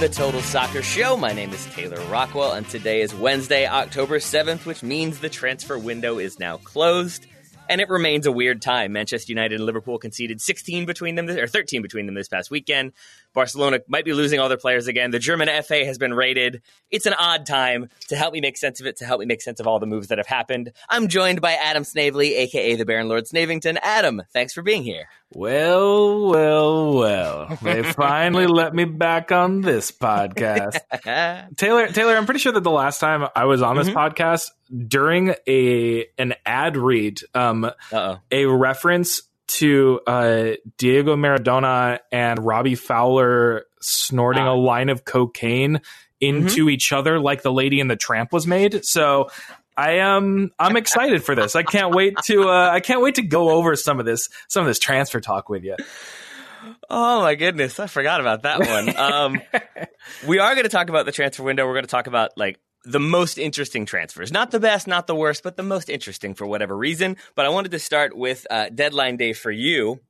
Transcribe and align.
The 0.00 0.08
Total 0.08 0.40
Soccer 0.42 0.80
Show. 0.80 1.16
My 1.16 1.32
name 1.32 1.50
is 1.50 1.66
Taylor 1.66 2.00
Rockwell, 2.02 2.52
and 2.52 2.68
today 2.68 3.00
is 3.00 3.12
Wednesday, 3.16 3.66
October 3.66 4.20
7th, 4.20 4.64
which 4.64 4.84
means 4.84 5.18
the 5.18 5.28
transfer 5.28 5.76
window 5.76 6.20
is 6.20 6.38
now 6.38 6.58
closed. 6.58 7.26
And 7.68 7.80
it 7.80 7.88
remains 7.88 8.24
a 8.24 8.30
weird 8.30 8.62
time. 8.62 8.92
Manchester 8.92 9.32
United 9.32 9.56
and 9.56 9.66
Liverpool 9.66 9.98
conceded 9.98 10.40
16 10.40 10.86
between 10.86 11.16
them, 11.16 11.28
or 11.28 11.48
13 11.48 11.82
between 11.82 12.06
them 12.06 12.14
this 12.14 12.28
past 12.28 12.48
weekend. 12.48 12.92
Barcelona 13.34 13.80
might 13.88 14.04
be 14.04 14.12
losing 14.12 14.40
all 14.40 14.48
their 14.48 14.56
players 14.58 14.86
again. 14.86 15.10
The 15.10 15.18
German 15.18 15.48
FA 15.62 15.84
has 15.84 15.98
been 15.98 16.14
raided. 16.14 16.62
It's 16.90 17.06
an 17.06 17.14
odd 17.14 17.46
time 17.46 17.88
to 18.08 18.16
help 18.16 18.32
me 18.32 18.40
make 18.40 18.56
sense 18.56 18.80
of 18.80 18.86
it, 18.86 18.96
to 18.98 19.04
help 19.04 19.20
me 19.20 19.26
make 19.26 19.42
sense 19.42 19.60
of 19.60 19.66
all 19.66 19.78
the 19.78 19.86
moves 19.86 20.08
that 20.08 20.18
have 20.18 20.26
happened. 20.26 20.72
I'm 20.88 21.08
joined 21.08 21.40
by 21.40 21.52
Adam 21.52 21.84
Snavely, 21.84 22.34
aka 22.36 22.74
the 22.76 22.84
Baron 22.84 23.08
Lord 23.08 23.24
Snavington. 23.24 23.78
Adam, 23.82 24.22
thanks 24.32 24.52
for 24.52 24.62
being 24.62 24.82
here. 24.82 25.08
Well, 25.34 26.28
well, 26.28 26.94
well. 26.94 27.58
They 27.62 27.82
finally 27.92 28.46
let 28.46 28.74
me 28.74 28.84
back 28.84 29.30
on 29.30 29.60
this 29.60 29.92
podcast. 29.92 30.78
Taylor, 31.56 31.88
Taylor, 31.88 32.16
I'm 32.16 32.24
pretty 32.24 32.40
sure 32.40 32.52
that 32.52 32.62
the 32.64 32.70
last 32.70 32.98
time 32.98 33.28
I 33.36 33.44
was 33.44 33.60
on 33.62 33.76
this 33.76 33.88
Mm-hmm. 33.88 33.96
podcast 33.98 34.50
during 34.88 35.34
a 35.46 36.06
an 36.18 36.34
ad 36.44 36.76
read, 36.76 37.20
um, 37.34 37.64
Uh-oh. 37.64 38.18
a 38.30 38.44
reference 38.46 39.22
to 39.48 40.00
uh, 40.06 40.50
Diego 40.76 41.16
Maradona 41.16 41.98
and 42.12 42.38
Robbie 42.44 42.74
Fowler 42.74 43.64
snorting 43.80 44.42
Ah. 44.44 44.52
a 44.52 44.56
line 44.56 44.88
of 44.88 45.04
cocaine 45.04 45.80
into 46.20 46.62
Mm-hmm. 46.62 46.70
each 46.70 46.92
other 46.92 47.20
like 47.20 47.42
the 47.42 47.52
lady 47.52 47.78
in 47.80 47.86
the 47.88 47.96
tramp 47.96 48.32
was 48.32 48.46
made. 48.46 48.84
So 48.84 49.30
I 49.76 49.98
am 49.98 50.50
I'm 50.58 50.76
excited 50.76 51.22
for 51.22 51.34
this. 51.36 51.54
I 51.54 51.62
can't 51.62 51.94
wait 51.94 52.16
to 52.24 52.48
uh, 52.48 52.70
I 52.72 52.80
can't 52.80 53.00
wait 53.00 53.14
to 53.16 53.22
go 53.22 53.50
over 53.50 53.76
some 53.76 54.00
of 54.00 54.06
this 54.06 54.28
some 54.48 54.62
of 54.62 54.66
this 54.66 54.78
transfer 54.80 55.20
talk 55.20 55.48
with 55.48 55.62
you. 55.62 55.76
Oh 56.90 57.22
my 57.22 57.36
goodness, 57.36 57.78
I 57.78 57.86
forgot 57.86 58.20
about 58.20 58.42
that 58.42 58.58
one. 58.60 58.96
Um, 58.96 59.40
we 60.26 60.40
are 60.40 60.54
going 60.54 60.64
to 60.64 60.68
talk 60.70 60.88
about 60.88 61.06
the 61.06 61.12
transfer 61.12 61.44
window. 61.44 61.66
We're 61.66 61.74
going 61.74 61.84
to 61.84 61.90
talk 61.90 62.08
about 62.08 62.30
like 62.36 62.58
the 62.84 63.00
most 63.00 63.38
interesting 63.38 63.86
transfers, 63.86 64.32
not 64.32 64.50
the 64.50 64.60
best, 64.60 64.86
not 64.86 65.06
the 65.06 65.14
worst, 65.14 65.42
but 65.42 65.56
the 65.56 65.62
most 65.62 65.88
interesting 65.88 66.34
for 66.34 66.46
whatever 66.46 66.76
reason. 66.76 67.16
But 67.34 67.46
I 67.46 67.50
wanted 67.50 67.72
to 67.72 67.78
start 67.78 68.16
with 68.16 68.46
uh, 68.50 68.68
deadline 68.70 69.16
day 69.16 69.32
for 69.32 69.50
you. 69.50 70.00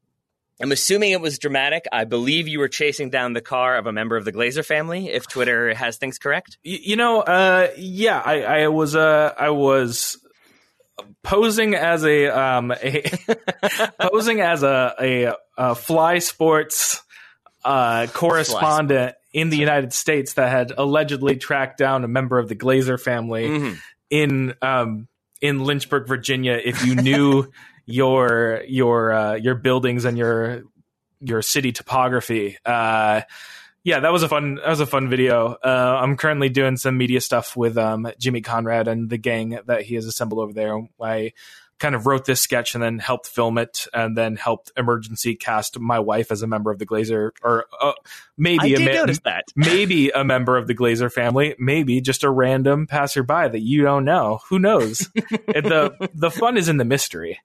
I'm 0.61 0.73
assuming 0.73 1.13
it 1.13 1.21
was 1.21 1.39
dramatic. 1.39 1.85
I 1.93 2.05
believe 2.05 2.49
you 2.49 2.59
were 2.59 2.69
chasing 2.69 3.11
down 3.11 3.33
the 3.33 3.41
car 3.41 3.77
of 3.77 3.87
a 3.87 3.93
member 3.93 4.17
of 4.17 4.25
the 4.25 4.33
Glazer 4.33 4.65
family, 4.65 5.09
if 5.09 5.29
Twitter 5.29 5.73
has 5.73 5.99
things 5.99 6.19
correct. 6.19 6.59
Y- 6.65 6.81
you 6.83 6.97
know, 6.97 7.21
uh, 7.21 7.69
yeah, 7.77 8.21
I, 8.25 8.43
I 8.43 8.69
was 8.69 8.97
uh, 8.97 9.35
I 9.39 9.51
was 9.51 10.19
posing 11.23 11.75
as 11.75 12.05
a 12.05 12.27
um 12.27 12.73
a 12.73 13.05
posing 14.01 14.41
as 14.41 14.65
a 14.65 14.95
a, 15.01 15.35
a 15.57 15.75
fly 15.77 16.19
sports 16.19 17.03
uh, 17.69 18.07
correspondent 18.13 19.15
in 19.33 19.51
the 19.51 19.57
United 19.59 19.93
States 19.93 20.33
that 20.35 20.51
had 20.51 20.73
allegedly 20.77 21.37
tracked 21.37 21.79
down 21.79 22.03
a 22.05 22.09
member 22.09 22.39
of 22.39 22.49
the 22.49 22.57
Glazer 22.57 22.99
family 23.01 23.49
Mhm. 23.49 23.79
in 24.11 24.55
um 24.63 25.07
in 25.41 25.65
Lynchburg, 25.65 26.09
Virginia. 26.09 26.61
If 26.65 26.85
you 26.85 26.97
knew 26.97 27.53
your 27.87 28.63
your 28.67 29.13
uh, 29.13 29.35
your 29.35 29.55
buildings 29.55 30.05
and 30.05 30.17
your 30.19 30.63
your 31.21 31.43
city 31.43 31.73
topography, 31.73 32.57
uh, 32.65 33.23
yeah, 33.85 34.01
that 34.01 34.13
was 34.13 34.23
a 34.23 34.29
fun 34.29 34.57
that 34.57 34.69
was 34.69 34.81
a 34.81 34.87
fun 34.87 35.09
video. 35.09 35.57
Uh, 35.63 35.99
I'm 36.03 36.17
currently 36.17 36.49
doing 36.49 36.77
some 36.77 36.97
media 36.97 37.21
stuff 37.21 37.57
with 37.57 37.77
um, 37.79 38.11
Jimmy 38.19 38.41
Conrad 38.41 38.89
and 38.89 39.09
the 39.11 39.19
gang 39.19 39.59
that 39.67 39.83
he 39.83 39.95
has 39.95 40.07
assembled 40.07 40.41
over 40.41 40.53
there. 40.53 40.81
I 41.01 41.33
kind 41.79 41.95
of 41.95 42.07
wrote 42.07 42.25
this 42.25 42.41
sketch 42.41 42.75
and 42.75 42.83
then 42.83 42.99
helped 42.99 43.27
film 43.27 43.59
it 43.59 43.87
and 43.93 44.17
then 44.17 44.37
helped 44.37 44.73
emergency 44.77 45.35
cast 45.35 45.79
my 45.79 45.99
wife 45.99 46.31
as 46.31 46.43
a 46.43 46.47
member 46.47 46.71
of 46.71 46.79
the 46.79 46.87
Glazer 46.87 47.31
or 47.43 47.67
uh, 47.81 47.93
maybe 48.37 48.59
I 48.63 48.67
a 48.67 48.77
did 48.77 49.07
ma- 49.07 49.15
that. 49.25 49.45
maybe 49.57 50.11
a 50.11 50.25
member 50.25 50.57
of 50.57 50.67
the 50.67 50.75
Glazer 50.75 51.13
family, 51.13 51.55
maybe 51.59 52.01
just 52.01 52.25
a 52.25 52.31
random 52.31 52.87
passerby 52.87 53.49
that 53.49 53.61
you 53.61 53.83
don't 53.83 54.05
know. 54.05 54.41
Who 54.49 54.59
knows? 54.59 55.09
The 55.15 56.11
the 56.15 56.31
fun 56.31 56.57
is 56.57 56.69
in 56.69 56.77
the 56.77 56.85
mystery. 56.85 57.39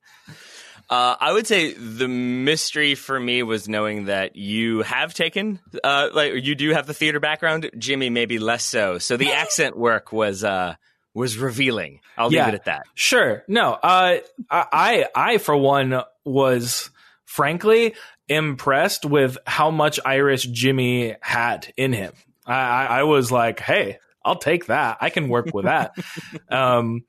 Uh, 0.90 1.16
I 1.20 1.32
would 1.32 1.48
say 1.48 1.74
the 1.74 2.08
mystery 2.08 2.96
for 2.96 3.20
me 3.20 3.42
was 3.42 3.68
knowing 3.70 4.06
that 4.06 4.36
you 4.36 4.82
have 4.82 5.14
taken, 5.14 5.60
uh, 5.84 6.10
like 6.14 6.46
you 6.46 6.56
do 6.56 6.72
have 6.72 6.86
the 6.86 6.94
theater 6.94 7.20
background. 7.20 7.72
Jimmy, 7.78 8.10
maybe 8.10 8.38
less 8.38 8.66
so. 8.66 8.98
So 8.98 9.16
the 9.18 9.32
accent 9.32 9.78
work 9.78 10.12
was 10.12 10.44
uh, 10.44 10.76
was 11.13 11.38
revealing. 11.38 12.00
I'll 12.18 12.31
Yeah. 12.34 12.46
leave 12.46 12.53
it 12.56 12.59
at 12.59 12.66
that. 12.66 12.84
Sure. 12.96 13.44
No, 13.47 13.74
uh, 13.74 14.18
I, 14.50 15.06
I, 15.16 15.38
for 15.38 15.56
one, 15.56 16.01
was 16.25 16.90
frankly 17.25 17.94
impressed 18.28 19.06
with 19.06 19.38
how 19.46 19.69
much 19.72 20.00
Irish 20.06 20.44
Jimmy 20.44 21.16
had 21.22 21.72
in 21.78 21.94
him. 21.94 22.13
I, 22.46 22.53
I, 22.53 22.85
I 23.00 23.03
was 23.03 23.31
like, 23.31 23.59
hey, 23.59 24.00
I'll 24.25 24.38
take 24.38 24.68
that. 24.68 24.97
I 25.02 25.09
can 25.09 25.28
work 25.29 25.53
with 25.53 25.66
that. 25.66 25.94
um, 26.50 27.03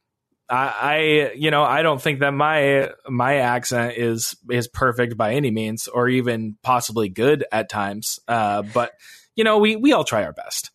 I, 0.48 0.66
I, 0.80 1.32
you 1.34 1.50
know, 1.50 1.62
I 1.62 1.82
don't 1.82 2.02
think 2.02 2.20
that 2.20 2.32
my 2.32 2.90
my 3.08 3.36
accent 3.36 3.94
is 3.96 4.36
is 4.50 4.68
perfect 4.68 5.16
by 5.16 5.34
any 5.34 5.50
means, 5.50 5.88
or 5.88 6.08
even 6.08 6.58
possibly 6.62 7.08
good 7.08 7.44
at 7.50 7.70
times. 7.70 8.18
Uh, 8.28 8.62
but 8.62 8.92
you 9.36 9.44
know, 9.44 9.58
we 9.58 9.76
we 9.76 9.92
all 9.92 10.04
try 10.04 10.24
our 10.24 10.32
best. 10.34 10.70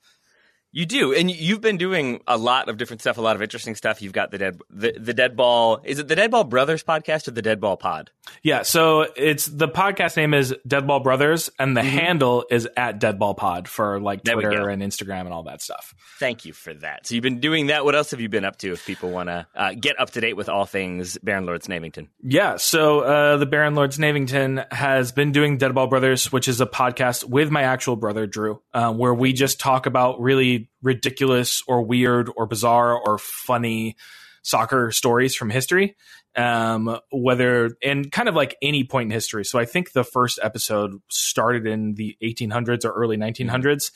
You 0.71 0.85
do, 0.85 1.13
and 1.15 1.31
you've 1.31 1.61
been 1.61 1.77
doing 1.77 2.21
a 2.27 2.37
lot 2.37 2.69
of 2.69 2.77
different 2.77 3.01
stuff, 3.01 3.17
a 3.17 3.21
lot 3.21 3.35
of 3.35 3.41
interesting 3.41 3.73
stuff. 3.73 4.03
You've 4.03 4.13
got 4.13 4.29
the 4.29 4.37
dead, 4.37 4.61
the, 4.69 4.93
the 4.99 5.15
Dead 5.15 5.35
Ball. 5.35 5.81
Is 5.83 5.97
it 5.97 6.07
the 6.07 6.15
Dead 6.15 6.29
Ball 6.29 6.43
Brothers 6.43 6.83
podcast 6.83 7.27
or 7.27 7.31
the 7.31 7.41
Dead 7.41 7.59
Ball 7.59 7.75
Pod? 7.75 8.11
Yeah, 8.43 8.61
so 8.61 9.07
it's 9.15 9.47
the 9.47 9.67
podcast 9.67 10.15
name 10.15 10.35
is 10.35 10.53
Deadball 10.67 11.01
Brothers, 11.03 11.49
and 11.57 11.75
the 11.75 11.81
Mhm. 11.81 11.85
handle 11.89 12.45
is 12.51 12.67
at 12.77 12.99
Deadball 12.99 13.35
Pod 13.35 13.67
for 13.67 13.99
like 13.99 14.23
There 14.23 14.37
we 14.37 14.43
go. 14.43 14.49
Twitter 14.49 14.69
and 14.69 14.83
Instagram 14.83 15.21
and 15.21 15.33
all 15.33 15.41
that 15.43 15.63
stuff. 15.63 15.95
Thank 16.19 16.45
you 16.45 16.53
for 16.53 16.75
that. 16.75 17.07
So 17.07 17.15
you've 17.15 17.23
been 17.23 17.39
doing 17.39 17.67
that. 17.67 17.83
What 17.83 17.95
else 17.95 18.11
have 18.11 18.21
you 18.21 18.29
been 18.29 18.45
up 18.45 18.57
to? 18.57 18.71
If 18.71 18.85
people 18.85 19.09
want 19.09 19.29
to 19.29 19.47
uh, 19.55 19.73
get 19.73 19.99
up 19.99 20.11
to 20.11 20.21
date 20.21 20.37
with 20.37 20.49
all 20.49 20.65
things 20.67 21.17
Baron 21.23 21.47
Lords 21.47 21.65
Snavington. 21.65 22.09
Yeah, 22.21 22.57
so 22.57 22.99
uh, 22.99 23.37
the 23.37 23.47
Baron 23.47 23.73
Lords 23.73 23.97
Snavington 23.97 24.71
has 24.71 25.11
been 25.11 25.31
doing 25.31 25.57
Deadball 25.57 25.89
Brothers, 25.89 26.31
which 26.31 26.47
is 26.47 26.61
a 26.61 26.67
podcast 26.67 27.23
with 27.23 27.49
my 27.49 27.63
actual 27.63 27.95
brother 27.95 28.27
Drew, 28.27 28.61
um, 28.75 28.99
where 28.99 29.15
we 29.15 29.33
just 29.33 29.59
talk 29.59 29.87
about 29.87 30.21
really 30.21 30.58
ridiculous 30.81 31.61
or 31.67 31.81
weird 31.81 32.29
or 32.35 32.45
bizarre 32.45 32.97
or 32.97 33.17
funny 33.17 33.95
soccer 34.41 34.91
stories 34.91 35.35
from 35.35 35.49
history. 35.49 35.95
um, 36.35 36.99
whether 37.11 37.75
and 37.83 38.11
kind 38.11 38.29
of 38.29 38.35
like 38.35 38.55
any 38.61 38.83
point 38.83 39.07
in 39.07 39.11
history. 39.11 39.43
So 39.45 39.59
I 39.59 39.65
think 39.65 39.91
the 39.91 40.03
first 40.03 40.39
episode 40.41 41.01
started 41.09 41.65
in 41.65 41.95
the 41.95 42.15
1800s 42.23 42.85
or 42.85 42.91
early 42.91 43.17
1900s. 43.17 43.91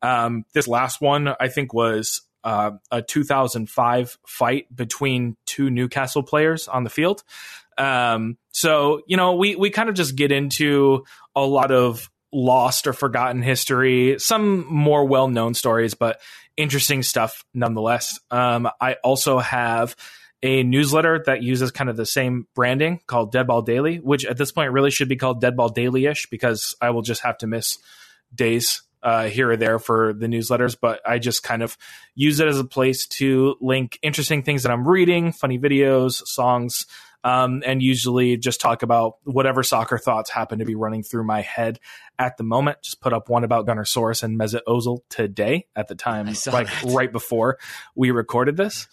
Um, 0.00 0.44
this 0.52 0.68
last 0.68 1.00
one 1.00 1.28
I 1.38 1.48
think 1.48 1.72
was 1.74 2.22
uh, 2.44 2.72
a 2.90 3.02
2005 3.02 4.18
fight 4.26 4.74
between 4.74 5.36
two 5.46 5.70
Newcastle 5.70 6.22
players 6.22 6.68
on 6.68 6.84
the 6.84 6.90
field. 6.90 7.22
Um, 7.78 8.36
so 8.52 9.02
you 9.06 9.16
know 9.16 9.34
we 9.36 9.56
we 9.56 9.70
kind 9.70 9.88
of 9.88 9.94
just 9.94 10.14
get 10.14 10.30
into 10.30 11.04
a 11.34 11.44
lot 11.44 11.70
of 11.70 12.10
lost 12.32 12.86
or 12.86 12.92
forgotten 12.92 13.42
history, 13.42 14.18
some 14.18 14.66
more 14.66 15.04
well 15.04 15.28
known 15.28 15.54
stories, 15.54 15.94
but 15.94 16.20
interesting 16.56 17.02
stuff 17.02 17.44
nonetheless. 17.54 18.18
Um, 18.30 18.68
I 18.80 18.94
also 19.04 19.38
have 19.38 19.96
a 20.42 20.62
newsletter 20.64 21.22
that 21.26 21.42
uses 21.42 21.70
kind 21.70 21.88
of 21.88 21.96
the 21.96 22.06
same 22.06 22.46
branding 22.54 23.00
called 23.06 23.32
Deadball 23.32 23.64
Daily, 23.64 23.98
which 23.98 24.24
at 24.24 24.36
this 24.36 24.50
point 24.50 24.72
really 24.72 24.90
should 24.90 25.08
be 25.08 25.16
called 25.16 25.42
Deadball 25.42 25.72
Daily 25.72 26.06
ish 26.06 26.26
because 26.30 26.74
I 26.80 26.90
will 26.90 27.02
just 27.02 27.22
have 27.22 27.38
to 27.38 27.46
miss 27.46 27.78
days 28.34 28.82
uh, 29.02 29.24
here 29.28 29.50
or 29.50 29.56
there 29.56 29.78
for 29.78 30.12
the 30.12 30.26
newsletters, 30.26 30.76
but 30.80 31.00
I 31.06 31.18
just 31.18 31.42
kind 31.42 31.62
of 31.62 31.76
use 32.14 32.40
it 32.40 32.48
as 32.48 32.58
a 32.58 32.64
place 32.64 33.06
to 33.06 33.56
link 33.60 33.98
interesting 34.02 34.42
things 34.42 34.62
that 34.62 34.72
I'm 34.72 34.86
reading, 34.86 35.32
funny 35.32 35.58
videos, 35.58 36.24
songs, 36.26 36.86
um, 37.24 37.62
and 37.64 37.82
usually 37.82 38.36
just 38.36 38.60
talk 38.60 38.82
about 38.82 39.14
whatever 39.24 39.62
soccer 39.62 39.98
thoughts 39.98 40.30
happen 40.30 40.58
to 40.58 40.64
be 40.64 40.74
running 40.74 41.02
through 41.02 41.24
my 41.24 41.40
head 41.40 41.78
at 42.18 42.36
the 42.36 42.44
moment. 42.44 42.78
Just 42.82 43.00
put 43.00 43.12
up 43.12 43.28
one 43.28 43.44
about 43.44 43.66
Gunnersaurus 43.66 44.22
and 44.22 44.38
Mesut 44.38 44.62
Ozil 44.66 45.00
today 45.08 45.66
at 45.76 45.88
the 45.88 45.94
time, 45.94 46.26
like 46.26 46.66
that. 46.66 46.84
right 46.94 47.12
before 47.12 47.58
we 47.94 48.10
recorded 48.10 48.56
this. 48.56 48.88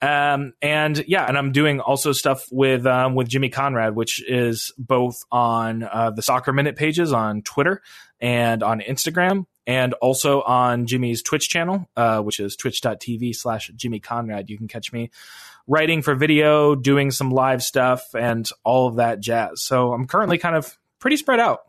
Um, 0.00 0.54
and 0.60 1.04
yeah, 1.06 1.24
and 1.26 1.38
I'm 1.38 1.52
doing 1.52 1.78
also 1.78 2.10
stuff 2.10 2.48
with 2.50 2.86
um, 2.86 3.14
with 3.14 3.28
Jimmy 3.28 3.50
Conrad, 3.50 3.94
which 3.94 4.22
is 4.28 4.72
both 4.76 5.22
on 5.30 5.84
uh, 5.84 6.10
the 6.10 6.22
Soccer 6.22 6.52
Minute 6.52 6.74
pages 6.74 7.12
on 7.12 7.42
Twitter 7.42 7.80
and 8.20 8.64
on 8.64 8.80
Instagram, 8.80 9.46
and 9.66 9.94
also 9.94 10.42
on 10.42 10.86
Jimmy's 10.86 11.22
Twitch 11.22 11.48
channel, 11.48 11.88
uh, 11.96 12.20
which 12.20 12.40
is 12.40 12.56
twitch.tv 12.56 13.34
slash 13.34 13.70
Jimmy 13.76 14.00
Conrad. 14.00 14.50
You 14.50 14.58
can 14.58 14.68
catch 14.68 14.92
me 14.92 15.10
writing 15.66 16.02
for 16.02 16.14
video, 16.14 16.74
doing 16.74 17.10
some 17.10 17.30
live 17.30 17.62
stuff, 17.62 18.14
and 18.14 18.48
all 18.64 18.88
of 18.88 18.96
that 18.96 19.20
jazz. 19.20 19.62
So 19.62 19.92
I'm 19.92 20.06
currently 20.06 20.38
kind 20.38 20.56
of 20.56 20.78
pretty 20.98 21.16
spread 21.16 21.40
out. 21.40 21.62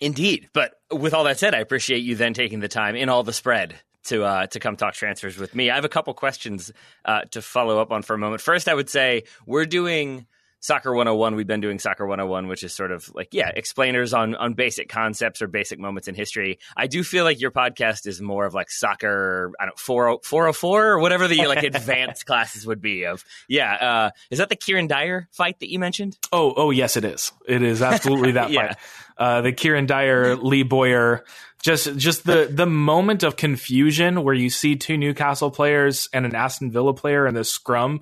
Indeed. 0.00 0.48
But 0.52 0.74
with 0.90 1.12
all 1.12 1.24
that 1.24 1.38
said, 1.38 1.54
I 1.54 1.58
appreciate 1.58 1.98
you 1.98 2.14
then 2.14 2.32
taking 2.32 2.60
the 2.60 2.68
time 2.68 2.96
in 2.96 3.08
all 3.08 3.22
the 3.22 3.32
spread 3.32 3.74
to 4.04 4.24
uh, 4.24 4.46
to 4.46 4.60
come 4.60 4.76
talk 4.76 4.94
transfers 4.94 5.36
with 5.36 5.54
me. 5.54 5.70
I 5.70 5.74
have 5.74 5.84
a 5.84 5.90
couple 5.90 6.14
questions 6.14 6.72
uh, 7.04 7.22
to 7.32 7.42
follow 7.42 7.78
up 7.78 7.92
on 7.92 8.02
for 8.02 8.14
a 8.14 8.18
moment. 8.18 8.40
First, 8.40 8.68
I 8.68 8.74
would 8.74 8.88
say 8.88 9.24
we're 9.46 9.66
doing 9.66 10.26
Soccer 10.60 10.90
101. 10.92 11.34
We've 11.36 11.46
been 11.46 11.60
doing 11.60 11.78
Soccer 11.78 12.06
101, 12.06 12.46
which 12.46 12.62
is 12.62 12.74
sort 12.74 12.92
of 12.92 13.10
like 13.14 13.28
yeah, 13.32 13.50
explainers 13.54 14.12
on 14.12 14.34
on 14.34 14.52
basic 14.52 14.88
concepts 14.88 15.40
or 15.40 15.48
basic 15.48 15.78
moments 15.78 16.06
in 16.06 16.14
history. 16.14 16.58
I 16.76 16.86
do 16.86 17.02
feel 17.02 17.24
like 17.24 17.40
your 17.40 17.50
podcast 17.50 18.06
is 18.06 18.20
more 18.20 18.44
of 18.44 18.52
like 18.52 18.70
soccer. 18.70 19.52
I 19.58 19.64
don't 19.64 19.78
404 19.78 20.86
or 20.86 20.98
whatever 20.98 21.28
the 21.28 21.46
like 21.46 21.62
advanced 21.62 22.26
classes 22.26 22.66
would 22.66 22.82
be 22.82 23.06
of. 23.06 23.24
Yeah, 23.48 23.72
uh, 23.74 24.10
is 24.30 24.38
that 24.38 24.50
the 24.50 24.56
Kieran 24.56 24.86
Dyer 24.86 25.28
fight 25.32 25.60
that 25.60 25.70
you 25.70 25.78
mentioned? 25.78 26.18
Oh, 26.30 26.52
oh 26.54 26.70
yes, 26.70 26.96
it 26.96 27.04
is. 27.04 27.32
It 27.48 27.62
is 27.62 27.80
absolutely 27.80 28.32
that 28.32 28.50
yeah. 28.50 28.68
fight. 28.68 28.76
Uh, 29.16 29.40
the 29.40 29.52
Kieran 29.52 29.86
Dyer 29.86 30.36
Lee 30.36 30.62
Bowyer, 30.62 31.24
just 31.62 31.96
just 31.96 32.26
the 32.26 32.50
the 32.50 32.66
moment 32.66 33.22
of 33.22 33.36
confusion 33.36 34.22
where 34.24 34.34
you 34.34 34.50
see 34.50 34.76
two 34.76 34.98
Newcastle 34.98 35.50
players 35.50 36.08
and 36.12 36.26
an 36.26 36.34
Aston 36.34 36.70
Villa 36.70 36.92
player 36.92 37.26
in 37.26 37.34
the 37.34 37.44
scrum, 37.44 38.00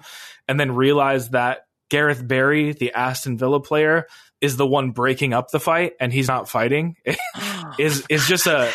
and 0.49 0.59
then 0.59 0.75
realize 0.75 1.31
that 1.31 1.68
Gareth 1.89 2.27
Barry, 2.27 2.73
the 2.73 2.93
Aston 2.93 3.39
Villa 3.39 3.61
player, 3.61 4.07
is 4.41 4.57
the 4.57 4.67
one 4.67 4.91
breaking 4.91 5.33
up 5.33 5.51
the 5.51 5.61
fight, 5.61 5.95
and 6.01 6.13
he's 6.13 6.29
not 6.29 6.49
fighting. 6.49 6.97
is 7.79 8.05
is 8.09 8.27
just 8.27 8.47
a 8.47 8.71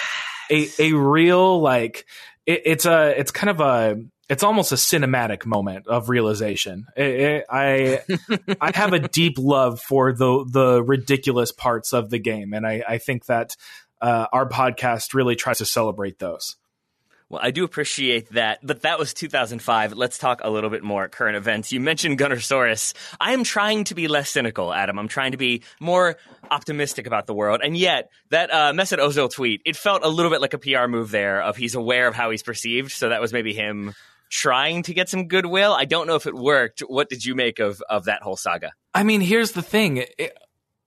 a 0.49 0.67
a 0.79 0.93
real 0.93 1.61
like 1.61 2.05
it, 2.45 2.61
it's 2.65 2.85
a 2.85 3.17
it's 3.17 3.31
kind 3.31 3.49
of 3.49 3.59
a 3.59 4.01
it's 4.29 4.43
almost 4.43 4.71
a 4.71 4.75
cinematic 4.75 5.45
moment 5.45 5.87
of 5.87 6.09
realization. 6.09 6.87
It, 6.95 7.05
it, 7.05 7.45
I 7.49 7.99
I 8.59 8.71
have 8.75 8.93
a 8.93 8.99
deep 9.07 9.35
love 9.37 9.79
for 9.79 10.13
the 10.13 10.45
the 10.49 10.83
ridiculous 10.83 11.51
parts 11.51 11.93
of 11.93 12.09
the 12.09 12.19
game, 12.19 12.53
and 12.53 12.65
I, 12.65 12.83
I 12.87 12.97
think 12.97 13.25
that 13.25 13.55
uh, 14.01 14.27
our 14.33 14.47
podcast 14.47 15.13
really 15.13 15.35
tries 15.35 15.59
to 15.59 15.65
celebrate 15.65 16.19
those. 16.19 16.55
Well, 17.33 17.41
I 17.43 17.49
do 17.49 17.63
appreciate 17.63 18.29
that, 18.33 18.59
but 18.61 18.83
that 18.83 18.99
was 18.99 19.11
2005. 19.15 19.93
Let's 19.93 20.19
talk 20.19 20.41
a 20.43 20.51
little 20.51 20.69
bit 20.69 20.83
more 20.83 21.09
current 21.09 21.35
events. 21.35 21.71
You 21.71 21.79
mentioned 21.79 22.19
Gunnersaurus. 22.19 22.93
I 23.19 23.33
am 23.33 23.43
trying 23.43 23.85
to 23.85 23.95
be 23.95 24.07
less 24.07 24.29
cynical, 24.29 24.71
Adam. 24.71 24.99
I'm 24.99 25.07
trying 25.07 25.31
to 25.31 25.37
be 25.37 25.63
more 25.79 26.17
optimistic 26.51 27.07
about 27.07 27.25
the 27.25 27.33
world. 27.33 27.61
And 27.63 27.75
yet, 27.75 28.11
that 28.29 28.53
uh, 28.53 28.71
Mesut 28.73 28.99
Ozil 28.99 29.33
tweet, 29.33 29.63
it 29.65 29.75
felt 29.75 30.05
a 30.05 30.09
little 30.09 30.29
bit 30.29 30.41
like 30.41 30.53
a 30.53 30.59
PR 30.59 30.85
move 30.85 31.09
there 31.09 31.41
of 31.41 31.57
he's 31.57 31.73
aware 31.73 32.07
of 32.07 32.13
how 32.13 32.29
he's 32.29 32.43
perceived. 32.43 32.91
So 32.91 33.09
that 33.09 33.19
was 33.19 33.33
maybe 33.33 33.51
him 33.51 33.95
trying 34.29 34.83
to 34.83 34.93
get 34.93 35.09
some 35.09 35.27
goodwill. 35.27 35.73
I 35.73 35.85
don't 35.85 36.05
know 36.05 36.15
if 36.15 36.27
it 36.27 36.35
worked. 36.35 36.81
What 36.81 37.09
did 37.09 37.25
you 37.25 37.33
make 37.33 37.57
of, 37.57 37.81
of 37.89 38.05
that 38.05 38.21
whole 38.21 38.37
saga? 38.37 38.73
I 38.93 39.01
mean, 39.01 39.21
here's 39.21 39.53
the 39.53 39.63
thing. 39.63 40.05
It, 40.19 40.37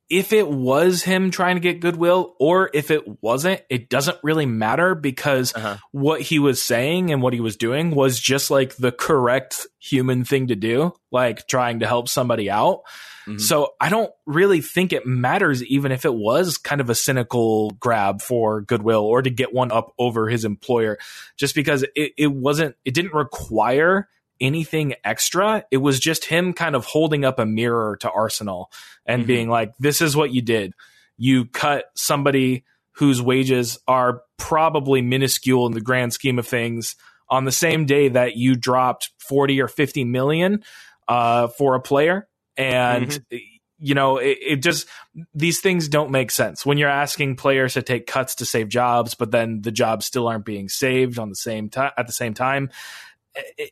if 0.09 0.33
it 0.33 0.49
was 0.49 1.03
him 1.03 1.31
trying 1.31 1.57
to 1.57 1.61
get 1.61 1.81
goodwill 1.81 2.37
or 2.39 2.71
if 2.73 2.91
it 2.91 3.23
wasn't, 3.23 3.63
it 3.69 3.89
doesn't 3.89 4.19
really 4.23 4.47
matter 4.47 4.95
because 4.95 5.55
uh-huh. 5.55 5.77
what 5.91 6.21
he 6.21 6.39
was 6.39 6.63
saying 6.63 7.11
and 7.11 7.23
what 7.23 7.33
he 7.33 7.41
was 7.41 7.57
doing 7.57 7.93
was 7.93 8.21
just 8.21 8.51
like 8.51 8.77
the 8.77 8.93
correct 8.93 9.67
human 9.81 10.25
thing 10.25 10.47
to 10.47 10.57
do, 10.57 10.93
like 11.11 11.49
trying 11.49 11.81
to 11.81 11.87
help 11.87 12.09
somebody 12.09 12.49
out. 12.49 12.83
Mm-hmm. 13.27 13.39
So 13.39 13.75
I 13.81 13.89
don't 13.89 14.13
really 14.27 14.61
think 14.61 14.93
it 14.93 15.07
matters 15.07 15.65
even 15.65 15.91
if 15.91 16.05
it 16.05 16.15
was 16.15 16.57
kind 16.57 16.81
of 16.81 16.89
a 16.89 16.95
cynical 16.95 17.71
grab 17.73 18.23
for 18.23 18.61
goodwill 18.61 19.03
or 19.03 19.23
to 19.23 19.31
get 19.31 19.53
one 19.53 19.73
up 19.73 19.93
over 19.99 20.29
his 20.29 20.45
employer, 20.45 20.99
just 21.37 21.57
because 21.57 21.85
it, 21.97 22.13
it 22.17 22.33
wasn't, 22.33 22.77
it 22.85 22.95
didn't 22.95 23.15
require 23.15 24.09
anything 24.41 24.95
extra. 25.05 25.65
It 25.71 25.79
was 25.79 26.01
just 26.01 26.25
him 26.25 26.53
kind 26.53 26.75
of 26.75 26.85
holding 26.85 27.25
up 27.25 27.39
a 27.39 27.47
mirror 27.47 27.97
to 28.01 28.11
Arsenal 28.11 28.71
and 29.05 29.21
mm-hmm. 29.21 29.27
being 29.27 29.49
like, 29.49 29.73
this 29.79 30.01
is 30.01 30.17
what 30.17 30.33
you 30.33 30.43
did. 30.43 30.75
You 31.17 31.47
cut 31.47 31.87
somebody 31.95 32.65
whose 32.93 33.21
wages 33.21 33.79
are 33.87 34.23
probably 34.39 35.03
minuscule 35.03 35.67
in 35.67 35.73
the 35.73 35.81
grand 35.81 36.13
scheme 36.13 36.39
of 36.39 36.47
things 36.47 36.97
on 37.29 37.45
the 37.45 37.53
same 37.53 37.87
day 37.87 38.09
that 38.09 38.37
you 38.37 38.55
dropped 38.55 39.11
40 39.19 39.61
or 39.61 39.69
50 39.69 40.05
million 40.05 40.63
uh, 41.09 41.49
for 41.49 41.75
a 41.75 41.81
player. 41.81 42.29
And, 42.57 43.09
mm-hmm. 43.09 43.37
you 43.79 43.95
know, 43.95 44.19
it, 44.19 44.39
it 44.41 44.57
just, 44.57 44.87
these 45.35 45.61
things 45.61 45.89
don't 45.89 46.11
make 46.11 46.31
sense 46.31 46.65
when 46.65 46.79
you're 46.79 46.89
asking 46.89 47.37
players 47.37 47.75
to 47.75 47.83
take 47.83 48.07
cuts 48.07 48.37
to 48.37 48.47
save 48.47 48.69
jobs, 48.69 49.15
but 49.15 49.31
then 49.31 49.61
the 49.63 49.73
jobs 49.73 50.07
still 50.07 50.29
aren't 50.29 50.45
being 50.45 50.69
saved 50.69 51.19
on 51.19 51.29
the 51.29 51.37
same 51.37 51.69
time 51.69 51.93
at 51.97 52.07
the 52.07 52.13
same 52.13 52.35
time 52.35 52.71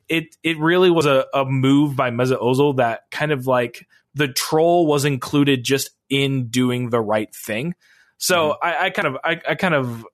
it 0.08 0.36
it 0.42 0.58
really 0.58 0.90
was 0.90 1.06
a, 1.06 1.26
a 1.32 1.44
move 1.44 1.96
by 1.96 2.10
Mesut 2.10 2.40
Ozil 2.40 2.76
that 2.76 3.10
kind 3.10 3.32
of 3.32 3.46
like 3.46 3.86
the 4.14 4.28
troll 4.28 4.86
was 4.86 5.04
included 5.04 5.64
just 5.64 5.90
in 6.08 6.46
doing 6.48 6.90
the 6.90 7.00
right 7.00 7.34
thing. 7.34 7.74
So 8.18 8.50
mm-hmm. 8.50 8.66
I, 8.66 8.86
I, 8.86 8.90
kind 8.90 9.08
of 9.08 9.16
I, 9.24 9.40
I 9.50 9.54
kind 9.54 9.74
of 9.74 10.06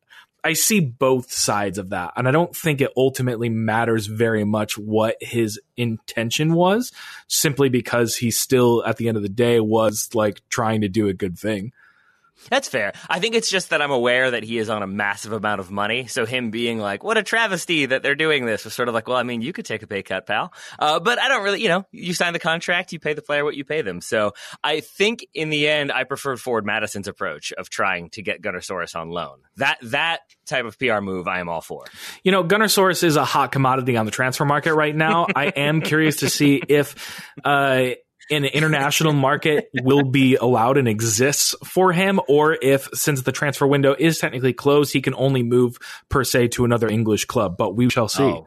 I 0.43 0.55
see 0.55 0.81
both 0.81 1.33
sides 1.33 1.79
of 1.79 1.91
that, 1.91 2.13
and 2.17 2.27
I 2.27 2.31
don't 2.31 2.57
think 2.57 2.81
it 2.81 2.93
ultimately 2.97 3.49
matters 3.49 4.07
very 4.07 4.45
much 4.45 4.79
what 4.79 5.17
his 5.21 5.61
intention 5.77 6.55
was, 6.55 6.93
simply 7.29 7.69
because 7.69 8.17
he 8.17 8.31
still 8.31 8.83
at 8.87 8.97
the 8.97 9.09
end 9.09 9.17
of 9.17 9.23
the 9.23 9.29
day 9.29 9.61
was 9.61 10.09
like 10.15 10.41
trying 10.49 10.81
to 10.81 10.89
do 10.89 11.09
a 11.09 11.15
good 11.15 11.39
thing. 11.39 11.73
That's 12.49 12.69
fair. 12.69 12.93
I 13.09 13.21
think 13.21 13.35
it's 13.35 13.51
just 13.51 13.71
that 13.71 13.83
I'm 13.83 13.91
aware 13.91 14.31
that 14.31 14.43
he 14.43 14.59
is 14.59 14.71
on 14.71 14.83
a 14.83 14.87
massive 14.87 15.33
amount 15.33 15.61
of 15.61 15.71
money. 15.71 16.07
So 16.07 16.25
him 16.27 16.51
being 16.51 16.79
like, 16.79 17.05
"What 17.05 17.19
a 17.19 17.23
travesty 17.23 17.87
that 17.87 18.03
they're 18.03 18.15
doing 18.15 18.47
this," 18.47 18.65
was 18.65 18.75
sort 18.75 18.89
of 18.89 18.95
like, 18.95 19.09
"Well, 19.09 19.17
I 19.17 19.23
mean, 19.23 19.43
you 19.43 19.53
could 19.53 19.65
take 19.65 19.83
a 19.83 19.87
pay 19.87 20.03
cut, 20.03 20.27
pal." 20.27 20.53
Uh, 20.79 21.01
but 21.01 21.19
I 21.19 21.29
don't 21.29 21.43
really, 21.43 21.61
you 21.61 21.69
know, 21.69 21.85
you 21.93 22.15
sign 22.15 22.33
the 22.33 22.39
contract, 22.39 22.93
you 22.93 22.99
pay 22.99 23.13
the 23.13 23.23
player 23.23 23.45
what 23.45 23.57
you 23.57 23.65
pay 23.65 23.83
them. 23.83 24.01
So 24.01 24.33
I 24.65 24.81
think 24.81 25.27
in 25.35 25.51
the 25.51 25.69
end, 25.69 25.93
I 25.93 26.05
preferred 26.05 26.41
Ford 26.41 26.65
Madison's 26.65 27.09
approach 27.09 27.53
of 27.53 27.69
trying 27.69 28.11
to 28.11 28.23
get 28.23 28.43
Gunnersaurus 28.43 28.97
on 28.97 29.11
loan. 29.11 29.41
That 29.57 29.79
that 29.83 30.21
type 30.47 30.65
of 30.65 30.79
PR 30.79 31.01
move, 31.01 31.29
I 31.29 31.41
am 31.41 31.49
all 31.49 31.61
for. 31.61 31.85
You 32.25 32.33
know, 32.33 32.45
Gunnersaurus 32.45 33.05
is 33.05 33.17
a 33.17 33.25
hot 33.25 33.53
commodity 33.53 33.97
on 33.97 34.07
the 34.07 34.13
transfer 34.13 34.45
market 34.45 34.75
right 34.75 34.95
now. 34.95 35.27
I 35.35 35.47
am 35.47 35.83
curious 35.83 36.17
to 36.17 36.31
see 36.31 36.63
if. 36.69 37.23
Uh, 37.45 37.91
an 38.31 38.45
international 38.45 39.13
market 39.13 39.71
will 39.83 40.03
be 40.03 40.37
allowed 40.37 40.79
and 40.79 40.89
exists 40.89 41.55
for 41.65 41.93
him, 41.93 42.21
or 42.29 42.57
if 42.61 42.89
since 42.95 43.23
the 43.23 43.33
transfer 43.33 43.67
window 43.67 43.95
is 43.99 44.19
technically 44.19 44.53
closed, 44.53 44.93
he 44.93 45.03
can 45.03 45.15
only 45.15 45.43
move 45.43 45.79
per 46.09 46.25
se 46.25 46.49
to 46.49 46.65
another 46.65 46.89
English 46.89 47.25
club. 47.27 47.57
But 47.57 47.77
we 47.77 47.91
shall 47.91 48.09
see. 48.09 48.23
Oh. 48.23 48.47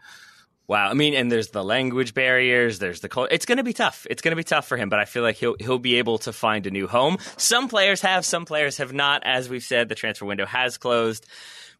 Wow, 0.65 0.89
I 0.89 0.93
mean, 0.93 1.13
and 1.13 1.29
there's 1.29 1.49
the 1.49 1.63
language 1.63 2.13
barriers. 2.13 2.79
There's 2.79 3.01
the. 3.01 3.27
It's 3.29 3.45
going 3.45 3.57
to 3.57 3.63
be 3.63 3.73
tough. 3.73 4.07
It's 4.09 4.21
going 4.21 4.31
to 4.31 4.37
be 4.37 4.45
tough 4.45 4.65
for 4.65 4.77
him, 4.77 4.87
but 4.87 4.97
I 4.97 5.05
feel 5.05 5.21
like 5.21 5.35
he'll 5.35 5.55
he'll 5.59 5.77
be 5.77 5.95
able 5.95 6.19
to 6.19 6.31
find 6.31 6.65
a 6.65 6.71
new 6.71 6.87
home. 6.87 7.17
Some 7.35 7.67
players 7.67 8.01
have, 8.01 8.25
some 8.25 8.45
players 8.45 8.77
have 8.77 8.93
not. 8.93 9.23
As 9.25 9.49
we've 9.49 9.63
said, 9.63 9.89
the 9.89 9.95
transfer 9.95 10.25
window 10.25 10.45
has 10.45 10.77
closed 10.77 11.27